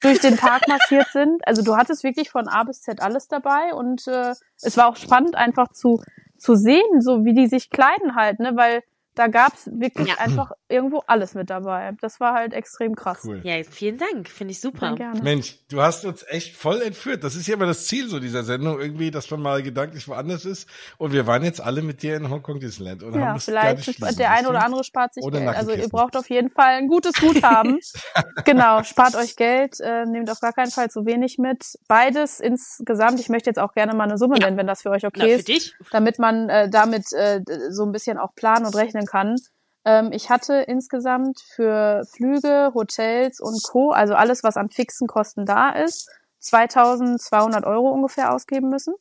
durch 0.00 0.20
den 0.20 0.36
Park 0.36 0.68
marschiert 0.68 1.08
sind. 1.12 1.46
Also 1.46 1.62
du 1.62 1.76
hattest 1.76 2.02
wirklich 2.02 2.30
von 2.30 2.48
A 2.48 2.64
bis 2.64 2.80
Z 2.80 3.02
alles 3.02 3.28
dabei 3.28 3.74
und 3.74 4.06
äh, 4.06 4.32
es 4.62 4.76
war 4.76 4.88
auch 4.88 4.96
spannend 4.96 5.36
einfach 5.36 5.68
zu 5.72 6.00
zu 6.40 6.56
sehen, 6.56 7.00
so 7.00 7.24
wie 7.24 7.34
die 7.34 7.46
sich 7.46 7.70
kleiden 7.70 8.16
halt, 8.16 8.40
ne, 8.40 8.52
weil 8.56 8.82
da 9.14 9.26
gab's 9.26 9.68
wirklich 9.72 10.08
ja. 10.08 10.14
einfach 10.18 10.52
irgendwo 10.68 11.02
alles 11.06 11.34
mit 11.34 11.50
dabei. 11.50 11.92
Das 12.00 12.20
war 12.20 12.34
halt 12.34 12.52
extrem 12.52 12.94
krass. 12.94 13.20
Cool. 13.24 13.40
Ja, 13.44 13.62
vielen 13.64 13.98
Dank. 13.98 14.28
Finde 14.28 14.52
ich 14.52 14.60
super. 14.60 14.94
gerne. 14.94 15.20
Mensch, 15.22 15.58
du 15.68 15.82
hast 15.82 16.04
uns 16.04 16.24
echt 16.28 16.56
voll 16.56 16.80
entführt. 16.80 17.24
Das 17.24 17.34
ist 17.34 17.46
ja 17.48 17.54
immer 17.54 17.66
das 17.66 17.86
Ziel 17.86 18.08
so 18.08 18.20
dieser 18.20 18.44
Sendung, 18.44 18.80
irgendwie, 18.80 19.10
dass 19.10 19.30
man 19.30 19.42
mal 19.42 19.62
gedanklich 19.62 20.06
woanders 20.06 20.44
ist. 20.44 20.68
Und 20.96 21.12
wir 21.12 21.26
waren 21.26 21.42
jetzt 21.42 21.60
alle 21.60 21.82
mit 21.82 22.02
dir 22.02 22.16
in 22.16 22.30
Hongkong 22.30 22.60
Disneyland. 22.60 23.02
Und 23.02 23.14
ja, 23.14 23.26
haben 23.26 23.40
vielleicht 23.40 23.86
lieben, 23.86 24.16
der 24.16 24.30
eine 24.30 24.48
oder 24.48 24.64
andere 24.64 24.84
spart 24.84 25.14
sich 25.14 25.28
Geld. 25.28 25.48
Also 25.48 25.72
ihr 25.72 25.88
braucht 25.88 26.16
auf 26.16 26.30
jeden 26.30 26.50
Fall 26.50 26.74
ein 26.74 26.86
gutes 26.86 27.14
Guthaben. 27.14 27.80
genau, 28.44 28.82
spart 28.84 29.16
euch 29.16 29.34
Geld, 29.36 29.80
äh, 29.80 30.06
nehmt 30.06 30.30
auf 30.30 30.40
gar 30.40 30.52
keinen 30.52 30.70
Fall 30.70 30.88
zu 30.90 31.04
wenig 31.04 31.38
mit. 31.38 31.78
Beides 31.88 32.40
insgesamt. 32.40 33.18
Ich 33.20 33.28
möchte 33.28 33.50
jetzt 33.50 33.58
auch 33.58 33.72
gerne 33.72 33.94
mal 33.94 34.04
eine 34.04 34.18
Summe 34.18 34.38
ja. 34.38 34.46
nennen, 34.46 34.56
wenn 34.56 34.66
das 34.66 34.82
für 34.82 34.90
euch 34.90 35.04
okay 35.04 35.20
Na, 35.22 35.26
ist. 35.26 35.48
Dich? 35.48 35.74
Damit 35.90 36.18
man 36.18 36.48
äh, 36.48 36.70
damit 36.70 37.12
äh, 37.12 37.40
so 37.70 37.84
ein 37.84 37.92
bisschen 37.92 38.18
auch 38.18 38.34
planen 38.34 38.66
und 38.66 38.76
rechnen 38.76 38.99
rechnen 39.00 39.06
kann. 39.06 39.36
Ähm, 39.84 40.10
ich 40.12 40.30
hatte 40.30 40.54
insgesamt 40.54 41.40
für 41.40 42.02
Flüge, 42.04 42.72
Hotels 42.74 43.40
und 43.40 43.62
Co., 43.62 43.90
also 43.90 44.14
alles, 44.14 44.44
was 44.44 44.56
an 44.56 44.70
fixen 44.70 45.06
Kosten 45.06 45.46
da 45.46 45.70
ist, 45.70 46.10
2200 46.40 47.64
Euro 47.64 47.90
ungefähr 47.90 48.32
ausgeben 48.32 48.68
müssen. 48.68 48.94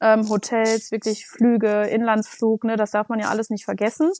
Ähm, 0.00 0.28
Hotels, 0.28 0.90
wirklich 0.92 1.26
Flüge, 1.26 1.82
Inlandsflug, 1.84 2.64
ne, 2.64 2.76
das 2.76 2.92
darf 2.92 3.08
man 3.08 3.18
ja 3.18 3.28
alles 3.28 3.50
nicht 3.50 3.64
vergessen. 3.64 4.10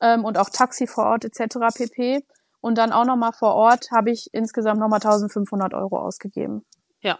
Ähm, 0.00 0.24
und 0.24 0.38
auch 0.38 0.50
Taxi 0.50 0.86
vor 0.86 1.04
Ort 1.04 1.24
etc. 1.24 1.56
pp. 1.74 2.24
Und 2.60 2.76
dann 2.76 2.92
auch 2.92 3.06
nochmal 3.06 3.32
vor 3.32 3.54
Ort 3.54 3.90
habe 3.90 4.10
ich 4.10 4.28
insgesamt 4.32 4.80
nochmal 4.80 5.00
1500 5.02 5.72
Euro 5.72 5.98
ausgegeben. 5.98 6.64
Ja. 7.00 7.18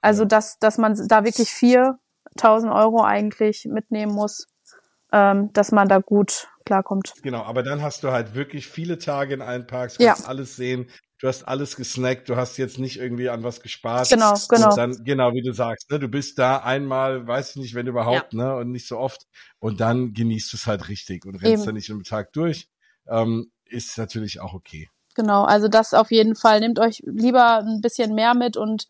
Also, 0.00 0.24
dass, 0.24 0.58
dass 0.58 0.78
man 0.78 0.94
da 1.08 1.24
wirklich 1.24 1.50
4000 1.50 2.72
Euro 2.72 3.02
eigentlich 3.02 3.64
mitnehmen 3.64 4.12
muss, 4.12 4.46
ähm, 5.12 5.52
dass 5.52 5.72
man 5.72 5.88
da 5.88 5.98
gut 5.98 6.48
klarkommt. 6.70 7.12
Genau, 7.22 7.42
aber 7.42 7.64
dann 7.64 7.82
hast 7.82 8.04
du 8.04 8.12
halt 8.12 8.34
wirklich 8.34 8.68
viele 8.68 8.98
Tage 8.98 9.34
in 9.34 9.42
allen 9.42 9.66
Parks, 9.66 9.98
kannst 9.98 10.22
ja. 10.22 10.28
alles 10.28 10.54
sehen, 10.54 10.88
du 11.18 11.26
hast 11.26 11.42
alles 11.48 11.74
gesnackt, 11.74 12.28
du 12.28 12.36
hast 12.36 12.58
jetzt 12.58 12.78
nicht 12.78 12.96
irgendwie 12.96 13.28
an 13.28 13.42
was 13.42 13.60
gespart. 13.60 14.08
Genau, 14.08 14.34
genau. 14.48 14.70
Und 14.70 14.78
dann, 14.78 15.04
genau, 15.04 15.32
wie 15.32 15.42
du 15.42 15.52
sagst, 15.52 15.90
ne, 15.90 15.98
du 15.98 16.06
bist 16.06 16.38
da 16.38 16.58
einmal, 16.58 17.26
weiß 17.26 17.50
ich 17.50 17.56
nicht, 17.56 17.74
wenn 17.74 17.88
überhaupt, 17.88 18.32
ja. 18.32 18.44
ne, 18.44 18.56
und 18.56 18.70
nicht 18.70 18.86
so 18.86 18.98
oft. 18.98 19.26
Und 19.58 19.80
dann 19.80 20.12
genießt 20.12 20.52
du 20.52 20.56
es 20.56 20.66
halt 20.68 20.88
richtig 20.88 21.26
und 21.26 21.34
rennst 21.36 21.62
Eben. 21.62 21.64
dann 21.64 21.74
nicht 21.74 21.88
im 21.88 22.04
Tag 22.04 22.32
durch. 22.32 22.68
Ähm, 23.08 23.50
ist 23.64 23.98
natürlich 23.98 24.40
auch 24.40 24.54
okay. 24.54 24.88
Genau, 25.16 25.42
also 25.42 25.66
das 25.66 25.92
auf 25.92 26.12
jeden 26.12 26.36
Fall. 26.36 26.60
Nehmt 26.60 26.78
euch 26.78 27.02
lieber 27.04 27.58
ein 27.58 27.80
bisschen 27.80 28.14
mehr 28.14 28.34
mit 28.34 28.56
und 28.56 28.86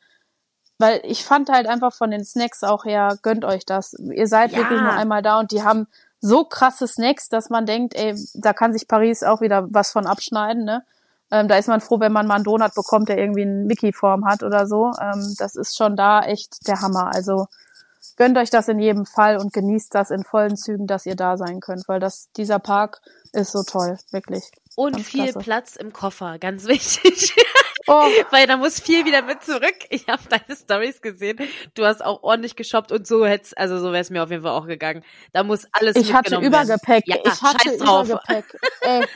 weil 0.78 1.00
ich 1.04 1.24
fand 1.24 1.48
halt 1.48 1.66
einfach 1.66 1.92
von 1.94 2.10
den 2.10 2.24
Snacks 2.24 2.62
auch 2.62 2.84
her, 2.84 3.18
gönnt 3.22 3.44
euch 3.44 3.64
das. 3.64 3.94
Ihr 3.94 4.26
seid 4.26 4.52
ja. 4.52 4.58
wirklich 4.58 4.80
nur 4.80 4.92
einmal 4.92 5.22
da 5.22 5.40
und 5.40 5.50
die 5.50 5.62
haben 5.62 5.86
so 6.20 6.44
krasse 6.44 6.86
Snacks, 6.86 7.28
dass 7.28 7.50
man 7.50 7.66
denkt, 7.66 7.94
ey, 7.94 8.14
da 8.34 8.52
kann 8.52 8.72
sich 8.72 8.86
Paris 8.88 9.22
auch 9.22 9.40
wieder 9.40 9.66
was 9.70 9.90
von 9.90 10.06
abschneiden, 10.06 10.64
ne? 10.64 10.84
Ähm, 11.32 11.46
da 11.46 11.56
ist 11.56 11.68
man 11.68 11.80
froh, 11.80 12.00
wenn 12.00 12.12
man 12.12 12.26
mal 12.26 12.36
einen 12.36 12.44
Donut 12.44 12.74
bekommt, 12.74 13.08
der 13.08 13.18
irgendwie 13.18 13.42
eine 13.42 13.64
Mickey-Form 13.64 14.26
hat 14.26 14.42
oder 14.42 14.66
so. 14.66 14.92
Ähm, 15.00 15.34
das 15.38 15.54
ist 15.54 15.76
schon 15.76 15.94
da 15.94 16.22
echt 16.22 16.66
der 16.66 16.80
Hammer. 16.80 17.14
Also 17.14 17.46
gönnt 18.16 18.36
euch 18.36 18.50
das 18.50 18.66
in 18.68 18.80
jedem 18.80 19.06
Fall 19.06 19.36
und 19.36 19.52
genießt 19.52 19.94
das 19.94 20.10
in 20.10 20.24
vollen 20.24 20.56
Zügen, 20.56 20.88
dass 20.88 21.06
ihr 21.06 21.14
da 21.14 21.36
sein 21.36 21.60
könnt, 21.60 21.86
weil 21.88 22.00
das, 22.00 22.30
dieser 22.36 22.58
Park 22.58 23.00
ist 23.32 23.52
so 23.52 23.62
toll, 23.62 23.96
wirklich. 24.10 24.50
Und 24.74 24.96
ganz 24.96 25.06
viel 25.06 25.24
klasse. 25.24 25.38
Platz 25.38 25.76
im 25.76 25.92
Koffer, 25.92 26.38
ganz 26.38 26.64
wichtig. 26.66 27.36
Oh. 27.86 27.92
Weil 28.30 28.46
da 28.46 28.56
muss 28.56 28.80
viel 28.80 29.04
wieder 29.04 29.22
mit 29.22 29.42
zurück. 29.42 29.76
Ich 29.88 30.06
habe 30.08 30.22
deine 30.28 30.56
Stories 30.56 31.00
gesehen. 31.00 31.38
Du 31.74 31.84
hast 31.84 32.04
auch 32.04 32.22
ordentlich 32.22 32.56
geshoppt 32.56 32.92
und 32.92 33.06
so 33.06 33.26
hätt's, 33.26 33.54
also 33.54 33.78
so 33.78 33.92
wäre 33.92 34.00
es 34.00 34.10
mir 34.10 34.22
auf 34.22 34.30
jeden 34.30 34.42
Fall 34.42 34.52
auch 34.52 34.66
gegangen. 34.66 35.04
Da 35.32 35.42
muss 35.42 35.66
alles 35.72 35.96
Ich 35.96 36.12
hatte 36.12 36.36
Übergepäck. 36.36 37.04
Ja, 37.06 37.16
ich 37.24 37.42
hatte 37.42 37.74
Übergepäck. 37.74 38.44
Ey. 38.82 39.06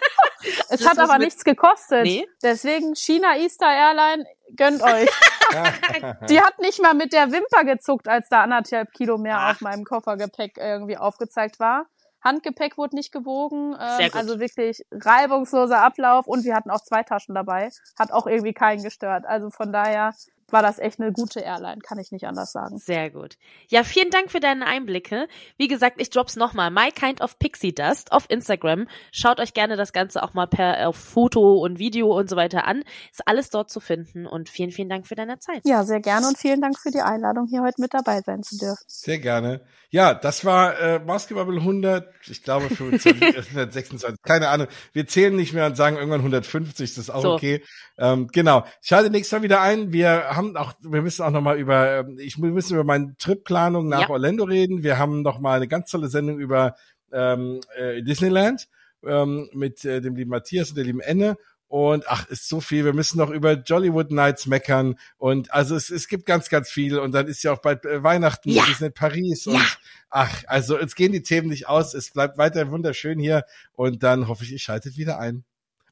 Es 0.69 0.81
das 0.81 0.89
hat 0.89 0.99
aber 0.99 1.19
nichts 1.19 1.45
gekostet. 1.45 2.05
Nee? 2.05 2.27
Deswegen 2.43 2.95
China 2.95 3.37
Easter 3.37 3.67
Airline, 3.67 4.25
gönnt 4.57 4.83
euch. 4.83 5.09
Die 6.29 6.41
hat 6.41 6.59
nicht 6.59 6.83
mal 6.83 6.95
mit 6.95 7.13
der 7.13 7.33
Wimper 7.33 7.65
gezuckt, 7.65 8.09
als 8.09 8.29
da 8.29 8.43
anderthalb 8.43 8.93
Kilo 8.93 9.17
mehr 9.17 9.39
Ach. 9.39 9.53
auf 9.53 9.61
meinem 9.61 9.85
Koffergepäck 9.85 10.59
irgendwie 10.59 10.97
aufgezeigt 10.97 11.61
war. 11.61 11.87
Handgepäck 12.25 12.79
wurde 12.79 12.97
nicht 12.97 13.13
gewogen, 13.13 13.77
ähm, 13.79 14.11
also 14.15 14.41
wirklich 14.41 14.85
reibungsloser 14.91 15.83
Ablauf 15.83 16.27
und 16.27 16.45
wir 16.45 16.55
hatten 16.55 16.71
auch 16.71 16.81
zwei 16.81 17.03
Taschen 17.03 17.35
dabei, 17.35 17.71
hat 17.99 18.13
auch 18.13 18.27
irgendwie 18.27 18.55
keinen 18.55 18.83
gestört. 18.83 19.27
Also 19.27 19.51
von 19.51 19.73
daher 19.73 20.15
war 20.51 20.63
das 20.63 20.79
echt 20.79 21.01
eine 21.01 21.13
gute 21.13 21.41
Airline, 21.41 21.81
kann 21.81 21.99
ich 21.99 22.13
nicht 22.13 22.27
anders 22.27 22.53
sagen. 22.53 22.79
Sehr 22.79 23.11
gut. 23.11 23.37
Ja, 23.69 23.85
vielen 23.85 24.11
Dank 24.11 24.31
für 24.31 24.41
deine 24.41 24.67
Einblicke. 24.67 25.29
Wie 25.57 25.69
gesagt, 25.69 26.01
ich 26.01 26.11
drop's 26.11 26.37
nochmal. 26.37 26.71
My 26.71 26.91
Kind 26.91 27.21
of 27.21 27.39
Pixie 27.39 27.75
Dust 27.75 28.13
auf 28.13 28.27
Instagram. 28.29 28.87
Schaut 29.13 29.41
euch 29.41 29.55
gerne 29.55 29.77
das 29.77 29.93
Ganze 29.93 30.23
auch 30.23 30.35
mal 30.35 30.47
per 30.47 30.89
auf 30.89 30.97
Foto 30.97 31.55
und 31.55 31.79
Video 31.79 32.17
und 32.17 32.29
so 32.29 32.37
weiter 32.37 32.67
an. 32.67 32.85
Ist 33.11 33.27
alles 33.27 33.51
dort 33.51 33.71
zu 33.71 33.81
finden 33.81 34.27
und 34.27 34.49
vielen, 34.49 34.71
vielen 34.71 34.89
Dank 34.89 35.07
für 35.07 35.15
deine 35.15 35.39
Zeit. 35.39 35.63
Ja, 35.65 35.85
sehr 35.85 36.01
gerne 36.01 36.29
und 36.29 36.39
vielen 36.39 36.61
Dank 36.61 36.79
für 36.79 36.91
die 36.91 37.01
Einladung, 37.01 37.47
hier 37.49 37.63
heute 37.63 37.81
mit 37.81 37.95
dabei 37.95 38.21
sein 38.21 38.43
zu 38.43 38.57
dürfen. 38.57 38.85
Sehr 38.87 39.19
gerne. 39.19 39.63
Ja, 39.91 40.13
das 40.13 40.45
war 40.45 40.81
äh, 40.81 40.99
Basketball 40.99 41.49
100, 41.49 42.13
ich 42.27 42.43
glaube 42.43 42.69
25, 42.69 43.23
126, 43.23 44.21
keine 44.23 44.49
Ahnung. 44.49 44.67
Wir 44.93 45.07
zählen 45.07 45.37
nicht 45.37 45.53
mehr 45.53 45.67
und 45.67 45.77
sagen 45.77 45.97
irgendwann 45.97 46.21
150, 46.21 46.95
das 46.95 46.99
ist 46.99 47.11
auch 47.11 47.23
so. 47.23 47.33
okay. 47.35 47.63
Ähm, 47.97 48.27
genau. 48.33 48.65
Schalte 48.83 49.11
nächstes 49.11 49.39
Mal 49.39 49.45
wieder 49.45 49.61
ein. 49.61 49.93
Wir 49.93 50.34
haben 50.37 50.57
auch, 50.57 50.73
wir 50.81 51.03
müssen 51.03 51.23
auch 51.23 51.31
noch 51.31 51.41
mal 51.41 51.59
über, 51.59 52.01
ähm, 52.01 52.19
ich 52.19 52.41
wir 52.41 52.51
müssen 52.51 52.75
über 52.75 52.85
meine 52.85 53.17
Tripplanung 53.19 53.89
nach 53.89 54.03
ja. 54.03 54.11
Orlando 54.11 54.45
reden. 54.45 54.83
Wir 54.83 54.99
haben 54.99 55.23
noch 55.23 55.41
mal 55.41 55.57
eine 55.57 55.69
ganz 55.69 55.91
tolle 55.91 56.09
Sendung 56.09 56.39
über 56.39 56.77
ähm, 57.13 57.61
äh, 57.77 58.03
Disneyland 58.03 58.69
ähm, 59.05 59.49
mit 59.53 59.85
äh, 59.85 60.01
dem 60.01 60.17
lieben 60.17 60.31
Matthias 60.31 60.71
und 60.71 60.77
der 60.77 60.85
lieben 60.85 61.01
Enne 61.01 61.37
und 61.69 62.05
ach, 62.09 62.29
ist 62.29 62.49
so 62.49 62.61
viel. 62.61 62.85
Wir 62.85 62.93
müssen 62.93 63.19
noch 63.19 63.31
über 63.31 63.55
Jollywood 63.55 64.13
Nights 64.13 64.47
meckern 64.47 64.97
und 65.19 65.53
also 65.53 65.75
es, 65.75 65.91
es 65.91 66.07
gibt 66.07 66.27
ganz, 66.27 66.49
ganz 66.49 66.69
viel 66.69 66.99
und 66.99 67.13
dann 67.13 67.27
ist 67.27 67.43
ja 67.43 67.53
auch 67.53 67.61
bald 67.61 67.85
äh, 67.85 68.03
Weihnachten, 68.03 68.51
ja. 68.51 68.65
in 68.81 68.93
Paris 68.93 69.47
und 69.47 69.55
ja. 69.55 69.67
ach, 70.11 70.45
also 70.47 70.79
jetzt 70.79 70.95
gehen 70.95 71.13
die 71.13 71.23
Themen 71.23 71.49
nicht 71.49 71.69
aus. 71.69 71.95
Es 71.95 72.13
bleibt 72.13 72.39
weiter 72.39 72.71
wunderschön 72.71 73.19
hier 73.19 73.45
und 73.73 74.03
dann 74.03 74.29
hoffe 74.29 74.45
ich, 74.45 74.53
ihr 74.53 74.59
schaltet 74.59 74.97
wieder 74.97 75.19
ein. 75.19 75.45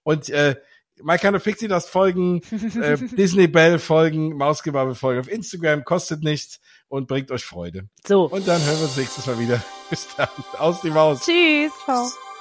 Und 0.05 0.31
äh, 0.31 0.57
My 1.03 1.19
Kind 1.19 1.37
of 1.37 1.45
Pixie 1.45 1.69
das 1.69 1.89
folgen, 1.89 2.43
äh, 2.81 2.97
Disney 3.17 3.49
Bell 3.49 3.79
folgen, 3.79 4.37
Mausgebabbel 4.37 4.95
folgen 4.95 5.21
auf 5.21 5.29
Instagram, 5.29 5.85
kostet 5.85 6.23
nichts 6.23 6.61
und 6.89 7.09
bringt 7.09 7.31
euch 7.31 7.45
Freude. 7.45 7.89
So. 8.07 8.25
Und 8.25 8.47
dann 8.47 8.63
hören 8.65 8.79
wir 8.79 8.85
uns 8.85 8.97
nächstes 8.97 9.27
Mal 9.27 9.39
wieder. 9.39 9.63
Bis 9.91 10.09
dann. 10.17 10.29
Aus 10.59 10.81
die 10.81 10.91
Maus. 10.91 11.25
Tschüss. 11.25 11.73
Ciao. 11.85 12.32